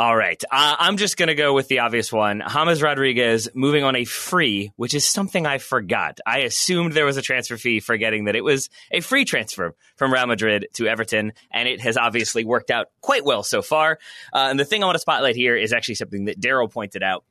All 0.00 0.16
right. 0.16 0.42
Uh, 0.50 0.76
I'm 0.78 0.96
just 0.96 1.18
going 1.18 1.26
to 1.26 1.34
go 1.34 1.52
with 1.52 1.68
the 1.68 1.80
obvious 1.80 2.10
one. 2.10 2.42
James 2.50 2.80
Rodriguez 2.80 3.50
moving 3.52 3.84
on 3.84 3.96
a 3.96 4.06
free, 4.06 4.72
which 4.76 4.94
is 4.94 5.04
something 5.04 5.44
I 5.44 5.58
forgot. 5.58 6.20
I 6.24 6.38
assumed 6.38 6.94
there 6.94 7.04
was 7.04 7.18
a 7.18 7.22
transfer 7.22 7.58
fee, 7.58 7.80
forgetting 7.80 8.24
that 8.24 8.34
it 8.34 8.42
was 8.42 8.70
a 8.90 9.00
free 9.00 9.26
transfer 9.26 9.74
from 9.96 10.10
Real 10.10 10.26
Madrid 10.26 10.68
to 10.72 10.86
Everton, 10.86 11.34
and 11.52 11.68
it 11.68 11.82
has 11.82 11.98
obviously 11.98 12.46
worked 12.46 12.70
out 12.70 12.86
quite 13.02 13.26
well 13.26 13.42
so 13.42 13.60
far. 13.60 13.98
Uh, 14.32 14.46
and 14.48 14.58
the 14.58 14.64
thing 14.64 14.82
I 14.82 14.86
want 14.86 14.94
to 14.94 15.00
spotlight 15.00 15.36
here 15.36 15.54
is 15.54 15.74
actually 15.74 15.96
something 15.96 16.24
that 16.24 16.40
Daryl 16.40 16.72
pointed 16.72 17.02
out 17.02 17.26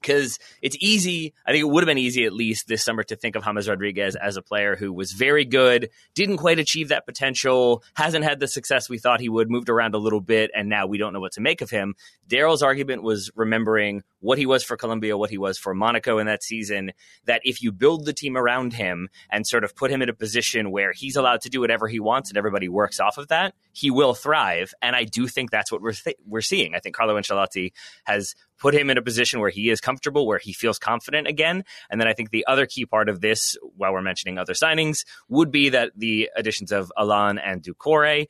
because 0.00 0.38
it's 0.62 0.76
easy. 0.80 1.34
I 1.46 1.52
think 1.52 1.62
it 1.62 1.68
would 1.68 1.82
have 1.82 1.86
been 1.86 1.98
easy 1.98 2.24
at 2.24 2.32
least 2.32 2.68
this 2.68 2.84
summer 2.84 3.02
to 3.04 3.16
think 3.16 3.36
of 3.36 3.44
James 3.44 3.68
Rodriguez 3.68 4.16
as 4.16 4.36
a 4.36 4.42
player 4.42 4.76
who 4.76 4.92
was 4.92 5.12
very 5.12 5.44
good, 5.44 5.90
didn't 6.14 6.38
quite 6.38 6.58
achieve 6.58 6.88
that 6.88 7.06
potential, 7.06 7.82
hasn't 7.94 8.24
had 8.24 8.40
the 8.40 8.48
success 8.48 8.88
we 8.88 8.98
thought 8.98 9.20
he 9.20 9.28
would, 9.28 9.50
moved 9.50 9.68
around 9.68 9.94
a 9.94 9.98
little 9.98 10.20
bit, 10.20 10.50
and 10.54 10.68
now 10.68 10.86
we 10.86 10.98
don't 10.98 11.12
know 11.12 11.20
what 11.20 11.32
to 11.32 11.40
make 11.40 11.60
of 11.60 11.70
him. 11.70 11.94
Daryl's 12.28 12.62
argument 12.62 13.02
was 13.02 13.30
remembering 13.34 14.02
what 14.26 14.38
he 14.38 14.44
was 14.44 14.64
for 14.64 14.76
Colombia, 14.76 15.16
what 15.16 15.30
he 15.30 15.38
was 15.38 15.56
for 15.56 15.72
Monaco 15.72 16.18
in 16.18 16.26
that 16.26 16.42
season, 16.42 16.90
that 17.26 17.40
if 17.44 17.62
you 17.62 17.70
build 17.70 18.04
the 18.04 18.12
team 18.12 18.36
around 18.36 18.72
him 18.72 19.08
and 19.30 19.46
sort 19.46 19.62
of 19.62 19.76
put 19.76 19.88
him 19.88 20.02
in 20.02 20.08
a 20.08 20.12
position 20.12 20.72
where 20.72 20.92
he's 20.92 21.14
allowed 21.14 21.40
to 21.42 21.48
do 21.48 21.60
whatever 21.60 21.86
he 21.86 22.00
wants 22.00 22.28
and 22.28 22.36
everybody 22.36 22.68
works 22.68 22.98
off 22.98 23.18
of 23.18 23.28
that, 23.28 23.54
he 23.72 23.88
will 23.88 24.14
thrive. 24.14 24.74
And 24.82 24.96
I 24.96 25.04
do 25.04 25.28
think 25.28 25.52
that's 25.52 25.70
what 25.70 25.80
we're 25.80 25.92
th- 25.92 26.16
we're 26.26 26.40
seeing. 26.40 26.74
I 26.74 26.80
think 26.80 26.96
Carlo 26.96 27.16
Ancelotti 27.16 27.70
has 28.02 28.34
put 28.58 28.74
him 28.74 28.90
in 28.90 28.98
a 28.98 29.02
position 29.02 29.38
where 29.38 29.50
he 29.50 29.70
is 29.70 29.80
comfortable, 29.80 30.26
where 30.26 30.40
he 30.40 30.52
feels 30.52 30.80
confident 30.80 31.28
again. 31.28 31.62
And 31.88 32.00
then 32.00 32.08
I 32.08 32.12
think 32.12 32.30
the 32.30 32.46
other 32.48 32.66
key 32.66 32.84
part 32.84 33.08
of 33.08 33.20
this, 33.20 33.56
while 33.76 33.92
we're 33.92 34.02
mentioning 34.02 34.38
other 34.38 34.54
signings, 34.54 35.04
would 35.28 35.52
be 35.52 35.68
that 35.68 35.92
the 35.94 36.30
additions 36.34 36.72
of 36.72 36.90
Allan 36.98 37.38
and 37.38 37.62
Doucouré 37.62 38.26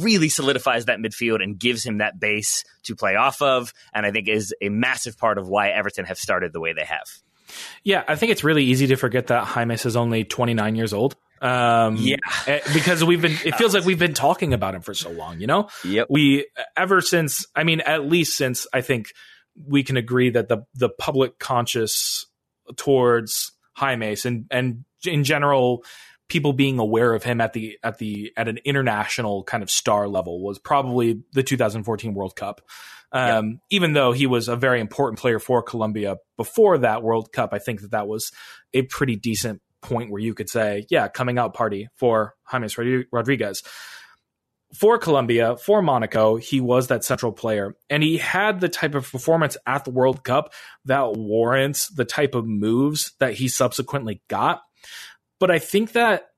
really 0.00 0.28
solidifies 0.28 0.86
that 0.86 0.98
midfield 0.98 1.42
and 1.42 1.58
gives 1.58 1.84
him 1.84 1.98
that 1.98 2.18
base 2.18 2.64
to 2.84 2.96
play 2.96 3.16
off 3.16 3.42
of. 3.42 3.72
And 3.92 4.06
I 4.06 4.10
think 4.10 4.28
is 4.28 4.54
a 4.60 4.68
massive 4.68 5.18
part 5.18 5.38
of 5.38 5.48
why 5.48 5.68
Everton 5.70 6.04
have 6.06 6.18
started 6.18 6.52
the 6.52 6.60
way 6.60 6.72
they 6.72 6.84
have. 6.84 7.06
Yeah, 7.82 8.04
I 8.06 8.16
think 8.16 8.32
it's 8.32 8.44
really 8.44 8.64
easy 8.64 8.88
to 8.88 8.96
forget 8.96 9.28
that 9.28 9.54
James 9.54 9.86
is 9.86 9.96
only 9.96 10.24
29 10.24 10.76
years 10.76 10.92
old. 10.92 11.16
Um, 11.40 11.96
yeah, 11.96 12.16
eh, 12.46 12.60
because 12.74 13.04
we've 13.04 13.22
been, 13.22 13.36
it 13.44 13.54
feels 13.54 13.72
like 13.72 13.84
we've 13.84 13.98
been 13.98 14.14
talking 14.14 14.52
about 14.52 14.74
him 14.74 14.82
for 14.82 14.92
so 14.92 15.10
long, 15.10 15.40
you 15.40 15.46
know? 15.46 15.68
Yep. 15.84 16.08
We, 16.10 16.46
ever 16.76 17.00
since, 17.00 17.46
I 17.54 17.64
mean, 17.64 17.80
at 17.80 18.04
least 18.04 18.36
since 18.36 18.66
I 18.72 18.80
think 18.80 19.12
we 19.54 19.82
can 19.82 19.96
agree 19.96 20.30
that 20.30 20.48
the, 20.48 20.64
the 20.74 20.88
public 20.88 21.38
conscious 21.38 22.26
towards 22.76 23.52
James 23.78 24.26
and, 24.26 24.46
and 24.50 24.84
in 25.04 25.24
general, 25.24 25.84
people 26.28 26.52
being 26.52 26.78
aware 26.78 27.14
of 27.14 27.22
him 27.22 27.40
at 27.40 27.52
the 27.52 27.78
at 27.82 27.98
the 27.98 28.32
at 28.36 28.48
an 28.48 28.58
international 28.64 29.44
kind 29.44 29.62
of 29.62 29.70
star 29.70 30.08
level 30.08 30.42
was 30.42 30.58
probably 30.58 31.22
the 31.32 31.42
2014 31.42 32.14
World 32.14 32.36
Cup. 32.36 32.60
Um, 33.10 33.48
yep. 33.50 33.60
Even 33.70 33.92
though 33.94 34.12
he 34.12 34.26
was 34.26 34.48
a 34.48 34.56
very 34.56 34.80
important 34.80 35.18
player 35.18 35.38
for 35.38 35.62
Colombia 35.62 36.16
before 36.36 36.78
that 36.78 37.02
World 37.02 37.32
Cup, 37.32 37.54
I 37.54 37.58
think 37.58 37.80
that 37.80 37.92
that 37.92 38.06
was 38.06 38.30
a 38.74 38.82
pretty 38.82 39.16
decent 39.16 39.62
point 39.80 40.10
where 40.10 40.20
you 40.20 40.34
could 40.34 40.50
say, 40.50 40.86
yeah, 40.90 41.08
coming 41.08 41.38
out 41.38 41.54
party 41.54 41.88
for 41.94 42.34
James 42.50 42.76
Rodriguez. 43.10 43.62
For 44.74 44.98
Colombia, 44.98 45.56
for 45.56 45.80
Monaco, 45.80 46.36
he 46.36 46.60
was 46.60 46.88
that 46.88 47.02
central 47.02 47.32
player, 47.32 47.74
and 47.88 48.02
he 48.02 48.18
had 48.18 48.60
the 48.60 48.68
type 48.68 48.94
of 48.94 49.10
performance 49.10 49.56
at 49.66 49.86
the 49.86 49.90
World 49.90 50.24
Cup 50.24 50.52
that 50.84 51.16
warrants 51.16 51.88
the 51.88 52.04
type 52.04 52.34
of 52.34 52.46
moves 52.46 53.12
that 53.18 53.32
he 53.32 53.48
subsequently 53.48 54.20
got. 54.28 54.60
But 55.40 55.50
I 55.50 55.58
think 55.58 55.92
that 55.92 56.30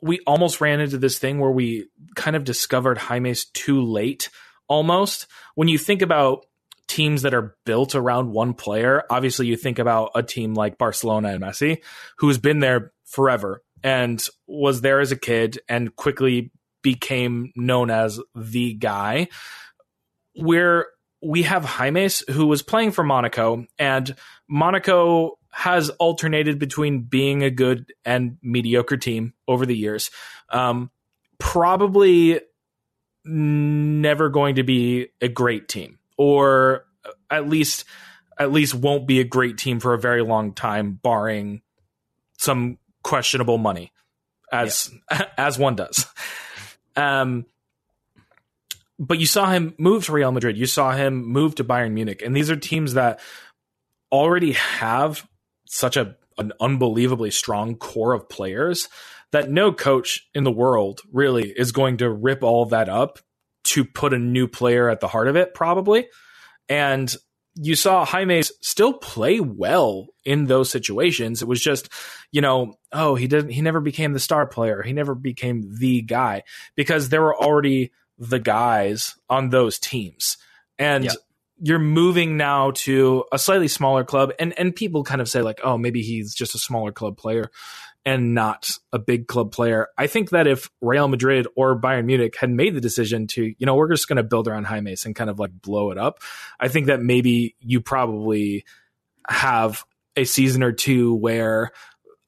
we 0.00 0.20
almost 0.26 0.60
ran 0.60 0.80
into 0.80 0.98
this 0.98 1.18
thing 1.18 1.38
where 1.38 1.50
we 1.50 1.88
kind 2.14 2.36
of 2.36 2.44
discovered 2.44 2.98
James 3.08 3.46
too 3.46 3.82
late 3.82 4.30
almost. 4.68 5.26
When 5.54 5.68
you 5.68 5.78
think 5.78 6.02
about 6.02 6.46
teams 6.86 7.22
that 7.22 7.34
are 7.34 7.56
built 7.64 7.94
around 7.94 8.32
one 8.32 8.54
player, 8.54 9.02
obviously 9.10 9.46
you 9.46 9.56
think 9.56 9.78
about 9.78 10.12
a 10.14 10.22
team 10.22 10.54
like 10.54 10.78
Barcelona 10.78 11.28
and 11.28 11.42
Messi, 11.42 11.82
who's 12.18 12.38
been 12.38 12.60
there 12.60 12.92
forever 13.04 13.62
and 13.82 14.24
was 14.46 14.80
there 14.80 15.00
as 15.00 15.12
a 15.12 15.16
kid 15.16 15.58
and 15.68 15.94
quickly 15.96 16.50
became 16.82 17.52
known 17.56 17.90
as 17.90 18.20
the 18.34 18.74
guy. 18.74 19.28
Where 20.34 20.86
we 21.20 21.42
have 21.42 21.78
James, 21.78 22.22
who 22.30 22.46
was 22.46 22.62
playing 22.62 22.92
for 22.92 23.02
Monaco, 23.02 23.66
and 23.78 24.14
Monaco 24.48 25.38
has 25.50 25.90
alternated 25.90 26.58
between 26.58 27.02
being 27.02 27.42
a 27.42 27.50
good 27.50 27.92
and 28.04 28.38
mediocre 28.42 28.96
team 28.96 29.34
over 29.48 29.66
the 29.66 29.76
years. 29.76 30.10
Um, 30.50 30.90
probably 31.38 32.40
never 33.24 34.28
going 34.28 34.56
to 34.56 34.62
be 34.62 35.08
a 35.20 35.28
great 35.28 35.68
team, 35.68 35.98
or 36.16 36.84
at 37.30 37.48
least 37.48 37.84
at 38.38 38.52
least 38.52 38.74
won't 38.74 39.06
be 39.06 39.20
a 39.20 39.24
great 39.24 39.58
team 39.58 39.80
for 39.80 39.94
a 39.94 39.98
very 39.98 40.22
long 40.22 40.52
time, 40.52 40.92
barring 41.02 41.62
some 42.38 42.78
questionable 43.02 43.58
money, 43.58 43.92
as 44.52 44.90
yeah. 45.10 45.24
as 45.36 45.58
one 45.58 45.74
does. 45.74 46.06
Um, 46.94 47.46
but 48.98 49.18
you 49.18 49.26
saw 49.26 49.50
him 49.50 49.74
move 49.78 50.04
to 50.06 50.12
Real 50.12 50.32
Madrid. 50.32 50.56
You 50.56 50.66
saw 50.66 50.92
him 50.92 51.24
move 51.24 51.54
to 51.56 51.64
Bayern 51.64 51.92
Munich, 51.92 52.22
and 52.24 52.34
these 52.34 52.50
are 52.50 52.56
teams 52.56 52.94
that 52.94 53.20
already 54.10 54.52
have 54.52 55.26
such 55.66 55.96
a 55.96 56.16
an 56.38 56.52
unbelievably 56.60 57.32
strong 57.32 57.74
core 57.74 58.12
of 58.12 58.28
players 58.28 58.88
that 59.32 59.50
no 59.50 59.72
coach 59.72 60.28
in 60.34 60.44
the 60.44 60.52
world 60.52 61.00
really 61.12 61.50
is 61.50 61.72
going 61.72 61.98
to 61.98 62.08
rip 62.08 62.42
all 62.42 62.66
that 62.66 62.88
up 62.88 63.18
to 63.64 63.84
put 63.84 64.14
a 64.14 64.18
new 64.18 64.48
player 64.48 64.88
at 64.88 65.00
the 65.00 65.08
heart 65.08 65.28
of 65.28 65.36
it, 65.36 65.52
probably. 65.52 66.08
And 66.68 67.14
you 67.54 67.74
saw 67.74 68.06
James 68.06 68.52
still 68.62 68.94
play 68.94 69.40
well 69.40 70.06
in 70.24 70.46
those 70.46 70.70
situations. 70.70 71.42
It 71.42 71.48
was 71.48 71.60
just, 71.60 71.88
you 72.30 72.40
know, 72.40 72.74
oh, 72.92 73.16
he 73.16 73.26
didn't, 73.26 73.50
he 73.50 73.60
never 73.60 73.80
became 73.80 74.12
the 74.12 74.20
star 74.20 74.46
player. 74.46 74.82
He 74.82 74.92
never 74.92 75.14
became 75.14 75.76
the 75.78 76.02
guy 76.02 76.44
because 76.76 77.08
there 77.08 77.20
were 77.20 77.36
already 77.36 77.90
the 78.18 78.38
guys 78.38 79.16
on 79.28 79.50
those 79.50 79.78
teams. 79.78 80.36
And 80.78 81.04
yeah. 81.04 81.12
you're 81.60 81.78
moving 81.78 82.36
now 82.36 82.72
to 82.72 83.24
a 83.32 83.38
slightly 83.38 83.68
smaller 83.68 84.04
club 84.04 84.32
and 84.38 84.56
and 84.58 84.74
people 84.74 85.02
kind 85.04 85.20
of 85.20 85.28
say 85.28 85.42
like 85.42 85.60
oh 85.64 85.76
maybe 85.76 86.02
he's 86.02 86.34
just 86.34 86.54
a 86.54 86.58
smaller 86.58 86.92
club 86.92 87.16
player 87.16 87.50
and 88.04 88.32
not 88.32 88.70
a 88.92 88.98
big 88.98 89.26
club 89.26 89.52
player. 89.52 89.88
I 89.98 90.06
think 90.06 90.30
that 90.30 90.46
if 90.46 90.70
real 90.80 91.08
madrid 91.08 91.46
or 91.56 91.78
bayern 91.78 92.06
munich 92.06 92.36
had 92.40 92.50
made 92.50 92.74
the 92.74 92.80
decision 92.80 93.26
to 93.28 93.54
you 93.58 93.66
know 93.66 93.74
we're 93.74 93.90
just 93.90 94.08
going 94.08 94.16
to 94.16 94.22
build 94.22 94.48
around 94.48 94.66
james 94.66 95.04
and 95.04 95.14
kind 95.14 95.30
of 95.30 95.38
like 95.38 95.50
blow 95.60 95.90
it 95.90 95.98
up 95.98 96.20
i 96.58 96.68
think 96.68 96.86
that 96.86 97.00
maybe 97.00 97.54
you 97.60 97.80
probably 97.80 98.64
have 99.28 99.84
a 100.16 100.24
season 100.24 100.62
or 100.62 100.72
two 100.72 101.14
where 101.14 101.70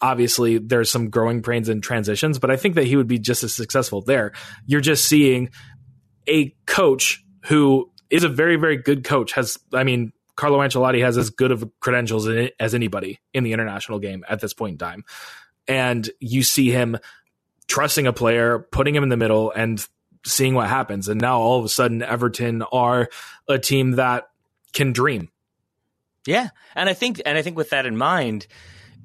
obviously 0.02 0.58
there's 0.58 0.90
some 0.90 1.08
growing 1.08 1.42
pains 1.42 1.68
and 1.68 1.82
transitions 1.82 2.38
but 2.38 2.50
i 2.50 2.56
think 2.56 2.74
that 2.74 2.84
he 2.84 2.96
would 2.96 3.08
be 3.08 3.18
just 3.18 3.42
as 3.44 3.54
successful 3.54 4.02
there. 4.02 4.32
You're 4.66 4.80
just 4.80 5.06
seeing 5.06 5.50
a 6.26 6.54
coach 6.66 7.24
who 7.46 7.90
is 8.10 8.24
a 8.24 8.28
very, 8.28 8.56
very 8.56 8.76
good 8.76 9.04
coach. 9.04 9.32
Has, 9.32 9.58
I 9.72 9.84
mean, 9.84 10.12
Carlo 10.36 10.58
Ancelotti 10.58 11.02
has 11.02 11.18
as 11.18 11.30
good 11.30 11.52
of 11.52 11.70
credentials 11.80 12.28
as 12.58 12.74
anybody 12.74 13.20
in 13.34 13.44
the 13.44 13.52
international 13.52 13.98
game 13.98 14.24
at 14.28 14.40
this 14.40 14.52
point 14.54 14.72
in 14.72 14.78
time. 14.78 15.04
And 15.68 16.08
you 16.18 16.42
see 16.42 16.70
him 16.70 16.98
trusting 17.68 18.06
a 18.06 18.12
player, 18.12 18.58
putting 18.58 18.94
him 18.94 19.02
in 19.02 19.08
the 19.08 19.16
middle, 19.16 19.52
and 19.52 19.86
seeing 20.24 20.54
what 20.54 20.68
happens. 20.68 21.08
And 21.08 21.20
now 21.20 21.40
all 21.40 21.58
of 21.58 21.64
a 21.64 21.68
sudden, 21.68 22.02
Everton 22.02 22.62
are 22.62 23.08
a 23.48 23.58
team 23.58 23.92
that 23.92 24.28
can 24.72 24.92
dream. 24.92 25.30
Yeah, 26.26 26.48
and 26.74 26.88
I 26.88 26.94
think, 26.94 27.22
and 27.24 27.38
I 27.38 27.42
think 27.42 27.56
with 27.56 27.70
that 27.70 27.86
in 27.86 27.96
mind, 27.96 28.46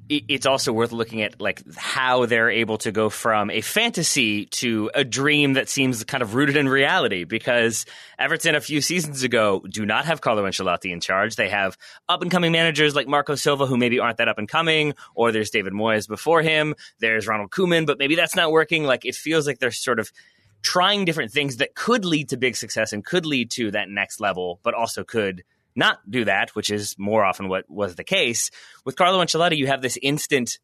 it's 0.10 0.46
also 0.46 0.72
worth 0.72 0.92
looking 0.92 1.22
at 1.22 1.42
like 1.42 1.64
how 1.76 2.26
they're 2.26 2.50
able 2.50 2.78
to 2.80 2.92
go 2.92 3.10
from 3.10 3.50
a 3.50 3.62
fantasy 3.62 4.46
to 4.46 4.92
a 4.94 5.04
dream 5.04 5.54
that 5.54 5.68
seems 5.68 6.04
kind 6.04 6.22
of 6.22 6.36
rooted 6.36 6.58
in 6.58 6.70
reality 6.70 7.24
because 7.24 7.86
Everton 8.20 8.56
a 8.56 8.62
few 8.62 8.82
seasons 8.82 9.24
ago 9.24 9.62
do 9.68 9.86
not 9.86 10.06
have 10.06 10.22
Carlo 10.22 10.44
Ancelotti 10.44 10.92
in 10.92 11.00
charge. 11.00 11.36
They 11.36 11.50
have 11.50 11.78
up 12.08 12.22
and 12.22 12.30
coming 12.30 12.52
managers 12.52 12.96
like 12.96 13.08
Marco 13.08 13.36
Silva 13.36 13.66
who 13.66 13.78
maybe 13.78 14.00
aren't 14.00 14.18
that 14.18 14.28
up 14.28 14.38
and 14.38 14.48
coming 14.48 14.94
or 15.16 15.32
there's 15.32 15.50
David 15.50 15.74
Moyes 15.74 16.08
before 16.08 16.42
him. 16.42 16.76
There's 17.00 17.28
Ronald 17.28 17.50
Koeman, 17.50 17.88
but 17.88 17.98
maybe 17.98 18.16
that's 18.16 18.36
not 18.36 18.52
working. 18.52 18.84
Like 18.84 19.06
it 19.06 19.16
feels 19.16 19.48
like 19.48 19.60
they're 19.60 19.72
sort 19.72 20.00
of 20.00 20.12
trying 20.62 21.06
different 21.06 21.32
things 21.32 21.58
that 21.58 21.76
could 21.76 22.06
lead 22.06 22.30
to 22.30 22.38
big 22.38 22.56
success 22.56 22.94
and 22.94 23.04
could 23.06 23.26
lead 23.26 23.52
to 23.52 23.72
that 23.72 23.90
next 23.90 24.20
level, 24.20 24.60
but 24.64 24.74
also 24.74 25.04
could 25.04 25.44
not 25.76 26.00
do 26.10 26.26
that, 26.26 26.56
which 26.56 26.70
is 26.70 26.96
more 26.98 27.24
often 27.24 27.50
what 27.50 27.70
was 27.70 27.96
the 27.96 28.04
case. 28.04 28.52
With 28.86 28.96
Carlo 28.96 29.24
Ancelotti, 29.24 29.58
you 29.58 29.68
have 29.68 29.82
this 29.82 29.98
instant 30.02 30.60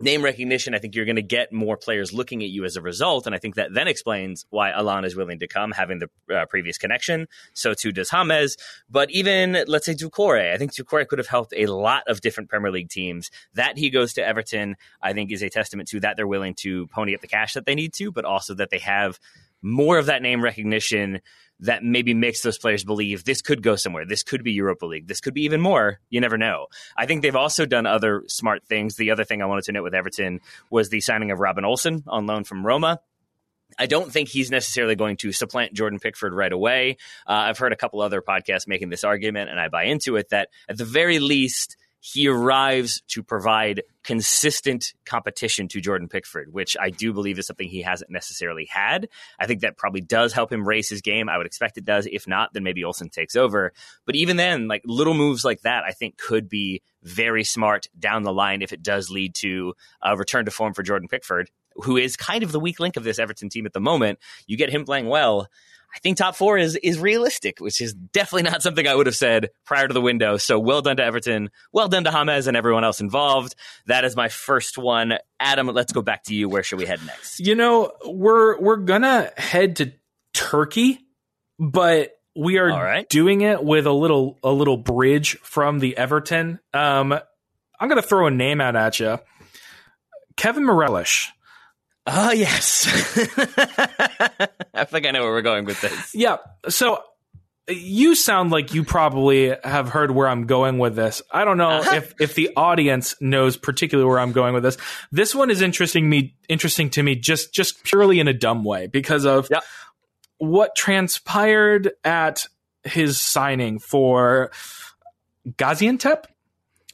name 0.00 0.22
recognition. 0.22 0.74
I 0.74 0.78
think 0.78 0.94
you're 0.94 1.04
going 1.04 1.16
to 1.16 1.22
get 1.22 1.52
more 1.52 1.76
players 1.76 2.12
looking 2.12 2.42
at 2.42 2.48
you 2.48 2.64
as 2.64 2.76
a 2.76 2.80
result. 2.80 3.26
And 3.26 3.34
I 3.34 3.38
think 3.38 3.56
that 3.56 3.72
then 3.72 3.86
explains 3.86 4.46
why 4.50 4.70
Allan 4.70 5.04
is 5.04 5.14
willing 5.14 5.40
to 5.40 5.46
come, 5.46 5.72
having 5.72 5.98
the 5.98 6.34
uh, 6.34 6.46
previous 6.46 6.78
connection. 6.78 7.28
So 7.52 7.74
too 7.74 7.92
does 7.92 8.10
James. 8.10 8.56
But 8.88 9.10
even, 9.10 9.64
let's 9.66 9.86
say, 9.86 9.94
Doucouré, 9.94 10.52
I 10.52 10.56
think 10.56 10.72
Doucouré 10.72 11.06
could 11.06 11.18
have 11.18 11.28
helped 11.28 11.52
a 11.54 11.66
lot 11.66 12.04
of 12.08 12.20
different 12.20 12.48
Premier 12.48 12.70
League 12.70 12.88
teams. 12.88 13.30
That 13.54 13.76
he 13.76 13.90
goes 13.90 14.14
to 14.14 14.26
Everton, 14.26 14.76
I 15.02 15.12
think, 15.12 15.30
is 15.32 15.42
a 15.42 15.50
testament 15.50 15.88
to 15.90 16.00
that 16.00 16.16
they're 16.16 16.26
willing 16.26 16.54
to 16.60 16.86
pony 16.88 17.14
up 17.14 17.20
the 17.20 17.28
cash 17.28 17.52
that 17.54 17.66
they 17.66 17.74
need 17.74 17.92
to, 17.94 18.10
but 18.10 18.24
also 18.24 18.54
that 18.54 18.70
they 18.70 18.78
have 18.78 19.18
more 19.62 19.98
of 19.98 20.06
that 20.06 20.22
name 20.22 20.42
recognition 20.42 21.20
that 21.60 21.84
maybe 21.84 22.14
makes 22.14 22.40
those 22.42 22.58
players 22.58 22.84
believe 22.84 23.24
this 23.24 23.42
could 23.42 23.62
go 23.62 23.76
somewhere. 23.76 24.06
This 24.06 24.22
could 24.22 24.42
be 24.42 24.52
Europa 24.52 24.86
League. 24.86 25.06
This 25.06 25.20
could 25.20 25.34
be 25.34 25.44
even 25.44 25.60
more. 25.60 26.00
You 26.08 26.20
never 26.20 26.38
know. 26.38 26.66
I 26.96 27.06
think 27.06 27.22
they've 27.22 27.36
also 27.36 27.66
done 27.66 27.86
other 27.86 28.24
smart 28.28 28.64
things. 28.66 28.96
The 28.96 29.10
other 29.10 29.24
thing 29.24 29.42
I 29.42 29.46
wanted 29.46 29.64
to 29.64 29.72
note 29.72 29.82
with 29.82 29.94
Everton 29.94 30.40
was 30.70 30.88
the 30.88 31.00
signing 31.00 31.30
of 31.30 31.38
Robin 31.38 31.64
Olsen 31.64 32.04
on 32.06 32.26
loan 32.26 32.44
from 32.44 32.66
Roma. 32.66 33.00
I 33.78 33.86
don't 33.86 34.12
think 34.12 34.28
he's 34.28 34.50
necessarily 34.50 34.96
going 34.96 35.16
to 35.18 35.32
supplant 35.32 35.74
Jordan 35.74 36.00
Pickford 36.00 36.34
right 36.34 36.52
away. 36.52 36.96
Uh, 37.26 37.32
I've 37.32 37.58
heard 37.58 37.72
a 37.72 37.76
couple 37.76 38.00
other 38.00 38.20
podcasts 38.20 38.66
making 38.66 38.90
this 38.90 39.04
argument, 39.04 39.50
and 39.50 39.60
I 39.60 39.68
buy 39.68 39.84
into 39.84 40.16
it 40.16 40.30
that 40.30 40.48
at 40.68 40.76
the 40.76 40.84
very 40.84 41.18
least, 41.18 41.76
he 42.00 42.28
arrives 42.28 43.02
to 43.08 43.22
provide 43.22 43.82
consistent 44.02 44.94
competition 45.04 45.68
to 45.68 45.80
Jordan 45.80 46.08
Pickford, 46.08 46.52
which 46.52 46.74
I 46.80 46.88
do 46.88 47.12
believe 47.12 47.38
is 47.38 47.46
something 47.46 47.68
he 47.68 47.82
hasn't 47.82 48.10
necessarily 48.10 48.66
had. 48.70 49.08
I 49.38 49.46
think 49.46 49.60
that 49.60 49.76
probably 49.76 50.00
does 50.00 50.32
help 50.32 50.50
him 50.50 50.66
raise 50.66 50.88
his 50.88 51.02
game. 51.02 51.28
I 51.28 51.36
would 51.36 51.46
expect 51.46 51.76
it 51.76 51.84
does. 51.84 52.08
If 52.10 52.26
not, 52.26 52.54
then 52.54 52.62
maybe 52.62 52.82
Olsen 52.84 53.10
takes 53.10 53.36
over. 53.36 53.72
But 54.06 54.16
even 54.16 54.38
then, 54.38 54.66
like 54.66 54.82
little 54.86 55.12
moves 55.12 55.44
like 55.44 55.60
that, 55.62 55.84
I 55.84 55.92
think 55.92 56.16
could 56.16 56.48
be 56.48 56.80
very 57.02 57.44
smart 57.44 57.88
down 57.98 58.22
the 58.22 58.32
line 58.32 58.62
if 58.62 58.72
it 58.72 58.82
does 58.82 59.10
lead 59.10 59.34
to 59.36 59.74
a 60.02 60.16
return 60.16 60.46
to 60.46 60.50
form 60.50 60.72
for 60.72 60.82
Jordan 60.82 61.08
Pickford, 61.08 61.50
who 61.74 61.98
is 61.98 62.16
kind 62.16 62.42
of 62.42 62.50
the 62.50 62.60
weak 62.60 62.80
link 62.80 62.96
of 62.96 63.04
this 63.04 63.18
Everton 63.18 63.50
team 63.50 63.66
at 63.66 63.74
the 63.74 63.80
moment. 63.80 64.18
You 64.46 64.56
get 64.56 64.70
him 64.70 64.84
playing 64.86 65.06
well 65.06 65.48
I 65.94 65.98
think 65.98 66.16
top 66.16 66.36
four 66.36 66.58
is 66.58 66.76
is 66.76 66.98
realistic, 66.98 67.60
which 67.60 67.80
is 67.80 67.92
definitely 67.92 68.50
not 68.50 68.62
something 68.62 68.86
I 68.86 68.94
would 68.94 69.06
have 69.06 69.16
said 69.16 69.50
prior 69.64 69.88
to 69.88 69.94
the 69.94 70.00
window. 70.00 70.36
So 70.36 70.58
well 70.58 70.82
done 70.82 70.96
to 70.96 71.04
Everton, 71.04 71.50
well 71.72 71.88
done 71.88 72.04
to 72.04 72.10
James 72.10 72.46
and 72.46 72.56
everyone 72.56 72.84
else 72.84 73.00
involved. 73.00 73.54
That 73.86 74.04
is 74.04 74.16
my 74.16 74.28
first 74.28 74.78
one. 74.78 75.14
Adam, 75.38 75.66
let's 75.68 75.92
go 75.92 76.02
back 76.02 76.24
to 76.24 76.34
you. 76.34 76.48
Where 76.48 76.62
should 76.62 76.78
we 76.78 76.86
head 76.86 77.00
next? 77.06 77.40
You 77.40 77.54
know, 77.54 77.92
we're 78.04 78.58
we're 78.60 78.76
gonna 78.76 79.30
head 79.36 79.76
to 79.76 79.92
Turkey, 80.32 81.00
but 81.58 82.12
we 82.36 82.58
are 82.58 82.68
right. 82.68 83.08
doing 83.08 83.40
it 83.40 83.62
with 83.62 83.86
a 83.86 83.92
little 83.92 84.38
a 84.42 84.52
little 84.52 84.76
bridge 84.76 85.38
from 85.42 85.78
the 85.78 85.96
Everton. 85.96 86.60
Um, 86.72 87.12
I'm 87.78 87.88
gonna 87.88 88.02
throw 88.02 88.26
a 88.26 88.30
name 88.30 88.60
out 88.60 88.76
at 88.76 89.00
you, 89.00 89.18
Kevin 90.36 90.64
Mirallas. 92.06 92.28
Oh, 92.28 92.32
yes. 92.32 92.86
I 94.74 94.84
think 94.84 95.06
I 95.06 95.10
know 95.10 95.22
where 95.22 95.32
we're 95.32 95.42
going 95.42 95.64
with 95.64 95.80
this. 95.80 96.14
Yeah. 96.14 96.38
So 96.68 97.02
you 97.70 98.14
sound 98.14 98.50
like 98.50 98.74
you 98.74 98.84
probably 98.84 99.54
have 99.62 99.88
heard 99.88 100.10
where 100.10 100.28
I'm 100.28 100.46
going 100.46 100.78
with 100.78 100.96
this. 100.96 101.22
I 101.30 101.44
don't 101.44 101.56
know 101.56 101.70
uh-huh. 101.70 101.96
if 101.96 102.14
if 102.20 102.34
the 102.34 102.50
audience 102.56 103.14
knows 103.20 103.56
particularly 103.56 104.08
where 104.08 104.18
I'm 104.18 104.32
going 104.32 104.54
with 104.54 104.62
this. 104.62 104.76
This 105.12 105.34
one 105.34 105.50
is 105.50 105.62
interesting 105.62 106.08
me 106.08 106.36
interesting 106.48 106.90
to 106.90 107.02
me 107.02 107.16
just 107.16 107.54
just 107.54 107.84
purely 107.84 108.20
in 108.20 108.28
a 108.28 108.32
dumb 108.32 108.64
way 108.64 108.86
because 108.86 109.24
of 109.24 109.48
what 110.38 110.74
transpired 110.74 111.92
at 112.02 112.46
his 112.84 113.20
signing 113.20 113.78
for 113.78 114.50
Gaziantep. 115.48 116.24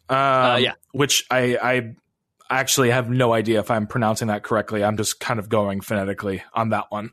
Um, 0.09 0.17
uh, 0.17 0.57
yeah, 0.57 0.75
which 0.93 1.25
I 1.31 1.57
I 1.63 1.95
actually 2.51 2.91
have 2.91 3.09
no 3.11 3.33
idea 3.33 3.61
if 3.61 3.71
I'm 3.71 3.87
pronouncing 3.87 4.29
that 4.29 4.43
correctly. 4.43 4.85
I'm 4.85 4.97
just 4.97 5.21
kind 5.21 5.39
of 5.39 5.49
going 5.49 5.81
phonetically 5.81 6.43
on 6.53 6.71
that 6.71 6.87
one. 6.91 7.11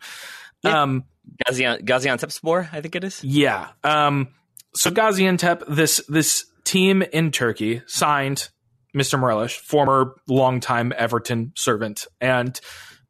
Yeah. 0.63 0.81
Um, 0.81 1.05
Gazian, 1.47 1.83
Gaziantepspor, 1.83 2.69
I 2.73 2.81
think 2.81 2.95
it 2.95 3.03
is. 3.03 3.23
Yeah. 3.23 3.69
Um, 3.83 4.29
so 4.75 4.91
Gaziantep, 4.91 5.63
this 5.67 6.03
this 6.07 6.45
team 6.63 7.01
in 7.01 7.31
Turkey 7.31 7.81
signed 7.85 8.49
Mr. 8.95 9.19
Mirallas, 9.19 9.55
former 9.55 10.15
longtime 10.27 10.93
Everton 10.95 11.53
servant 11.55 12.07
and 12.21 12.59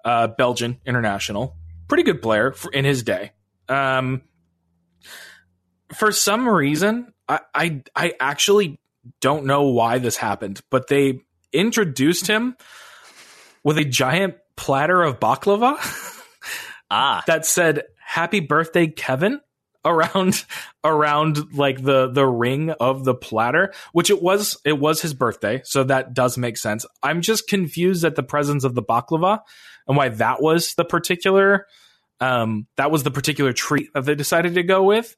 uh, 0.05 0.27
Belgian 0.27 0.79
international, 0.85 1.55
pretty 1.87 2.03
good 2.03 2.21
player 2.21 2.51
for, 2.51 2.71
in 2.71 2.85
his 2.85 3.03
day. 3.03 3.31
Um, 3.69 4.23
for 5.93 6.11
some 6.11 6.47
reason, 6.47 7.13
I, 7.27 7.39
I 7.53 7.83
I 7.95 8.13
actually 8.19 8.79
don't 9.21 9.45
know 9.45 9.63
why 9.63 9.97
this 9.97 10.17
happened, 10.17 10.61
but 10.69 10.87
they 10.87 11.21
introduced 11.53 12.27
him 12.27 12.55
with 13.63 13.77
a 13.77 13.85
giant 13.85 14.35
platter 14.55 15.01
of 15.01 15.19
baklava 15.19 15.75
ah. 16.91 17.23
that 17.27 17.45
said 17.45 17.83
happy 17.97 18.39
birthday 18.39 18.87
kevin 18.87 19.39
around 19.85 20.45
around 20.85 21.53
like 21.53 21.83
the 21.83 22.09
the 22.09 22.25
ring 22.25 22.69
of 22.69 23.03
the 23.03 23.13
platter 23.13 23.73
which 23.91 24.09
it 24.09 24.21
was 24.21 24.57
it 24.63 24.79
was 24.79 25.01
his 25.01 25.13
birthday 25.13 25.61
so 25.65 25.83
that 25.83 26.13
does 26.13 26.37
make 26.37 26.57
sense 26.57 26.85
i'm 27.01 27.21
just 27.21 27.49
confused 27.49 28.05
at 28.05 28.15
the 28.15 28.23
presence 28.23 28.63
of 28.63 28.75
the 28.75 28.83
baklava 28.83 29.39
and 29.85 29.97
why 29.97 30.07
that 30.07 30.41
was 30.41 30.73
the 30.75 30.85
particular 30.85 31.65
um 32.21 32.65
that 32.77 32.91
was 32.91 33.03
the 33.03 33.11
particular 33.11 33.51
treat 33.51 33.89
that 33.93 34.05
they 34.05 34.15
decided 34.15 34.55
to 34.55 34.63
go 34.63 34.83
with 34.83 35.17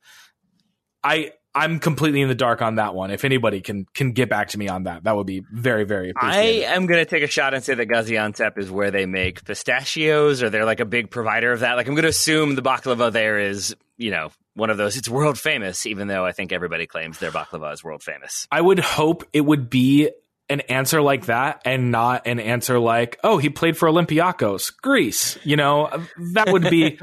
i 1.04 1.32
I'm 1.56 1.80
completely 1.80 2.22
in 2.22 2.28
the 2.28 2.36
dark 2.36 2.62
on 2.62 2.76
that 2.76 2.94
one. 2.94 3.12
If 3.12 3.24
anybody 3.24 3.62
can 3.62 3.86
can 3.94 4.12
get 4.12 4.30
back 4.30 4.50
to 4.50 4.60
me 4.60 4.68
on 4.68 4.84
that, 4.84 5.06
that 5.06 5.16
would 5.16 5.26
be 5.26 5.42
very 5.52 5.86
very. 5.86 6.14
I 6.16 6.42
am 6.68 6.86
going 6.86 7.00
to 7.00 7.10
take 7.10 7.24
a 7.24 7.28
shot 7.28 7.54
and 7.54 7.64
say 7.64 7.74
that 7.74 7.88
Gaziantep 7.88 8.58
is 8.58 8.70
where 8.70 8.92
they 8.92 9.06
make 9.06 9.46
pistachios, 9.46 10.44
or 10.44 10.50
they're 10.50 10.66
like 10.66 10.82
a 10.82 10.86
big 10.86 11.10
provider 11.10 11.54
of 11.54 11.62
that. 11.62 11.78
Like 11.78 11.88
I'm 11.88 11.96
going 11.96 12.04
to 12.04 12.10
assume 12.10 12.56
the 12.56 12.62
baklava 12.62 13.12
there 13.12 13.40
is, 13.40 13.74
you 13.98 14.12
know, 14.12 14.32
one 14.56 14.70
of 14.70 14.78
those. 14.78 14.98
It's 14.98 15.08
world 15.08 15.40
famous, 15.40 15.86
even 15.86 16.10
though 16.10 16.26
I 16.26 16.34
think 16.34 16.52
everybody 16.52 16.88
claims 16.88 17.20
their 17.20 17.32
baklava 17.32 17.74
is 17.74 17.84
world 17.84 18.04
famous. 18.04 18.48
I 18.52 18.60
would 18.60 18.80
hope 18.80 19.24
it 19.32 19.42
would 19.42 19.70
be 19.70 20.10
an 20.48 20.62
answer 20.62 21.02
like 21.02 21.26
that 21.26 21.62
and 21.66 21.92
not 21.92 22.28
an 22.28 22.40
answer 22.40 22.78
like, 22.80 23.20
oh, 23.24 23.38
he 23.38 23.50
played 23.50 23.76
for 23.78 23.90
Olympiacos, 23.90 24.76
Greece. 24.82 25.40
You 25.44 25.56
know, 25.56 25.90
that 26.34 26.52
would 26.52 26.70
be, 26.70 27.00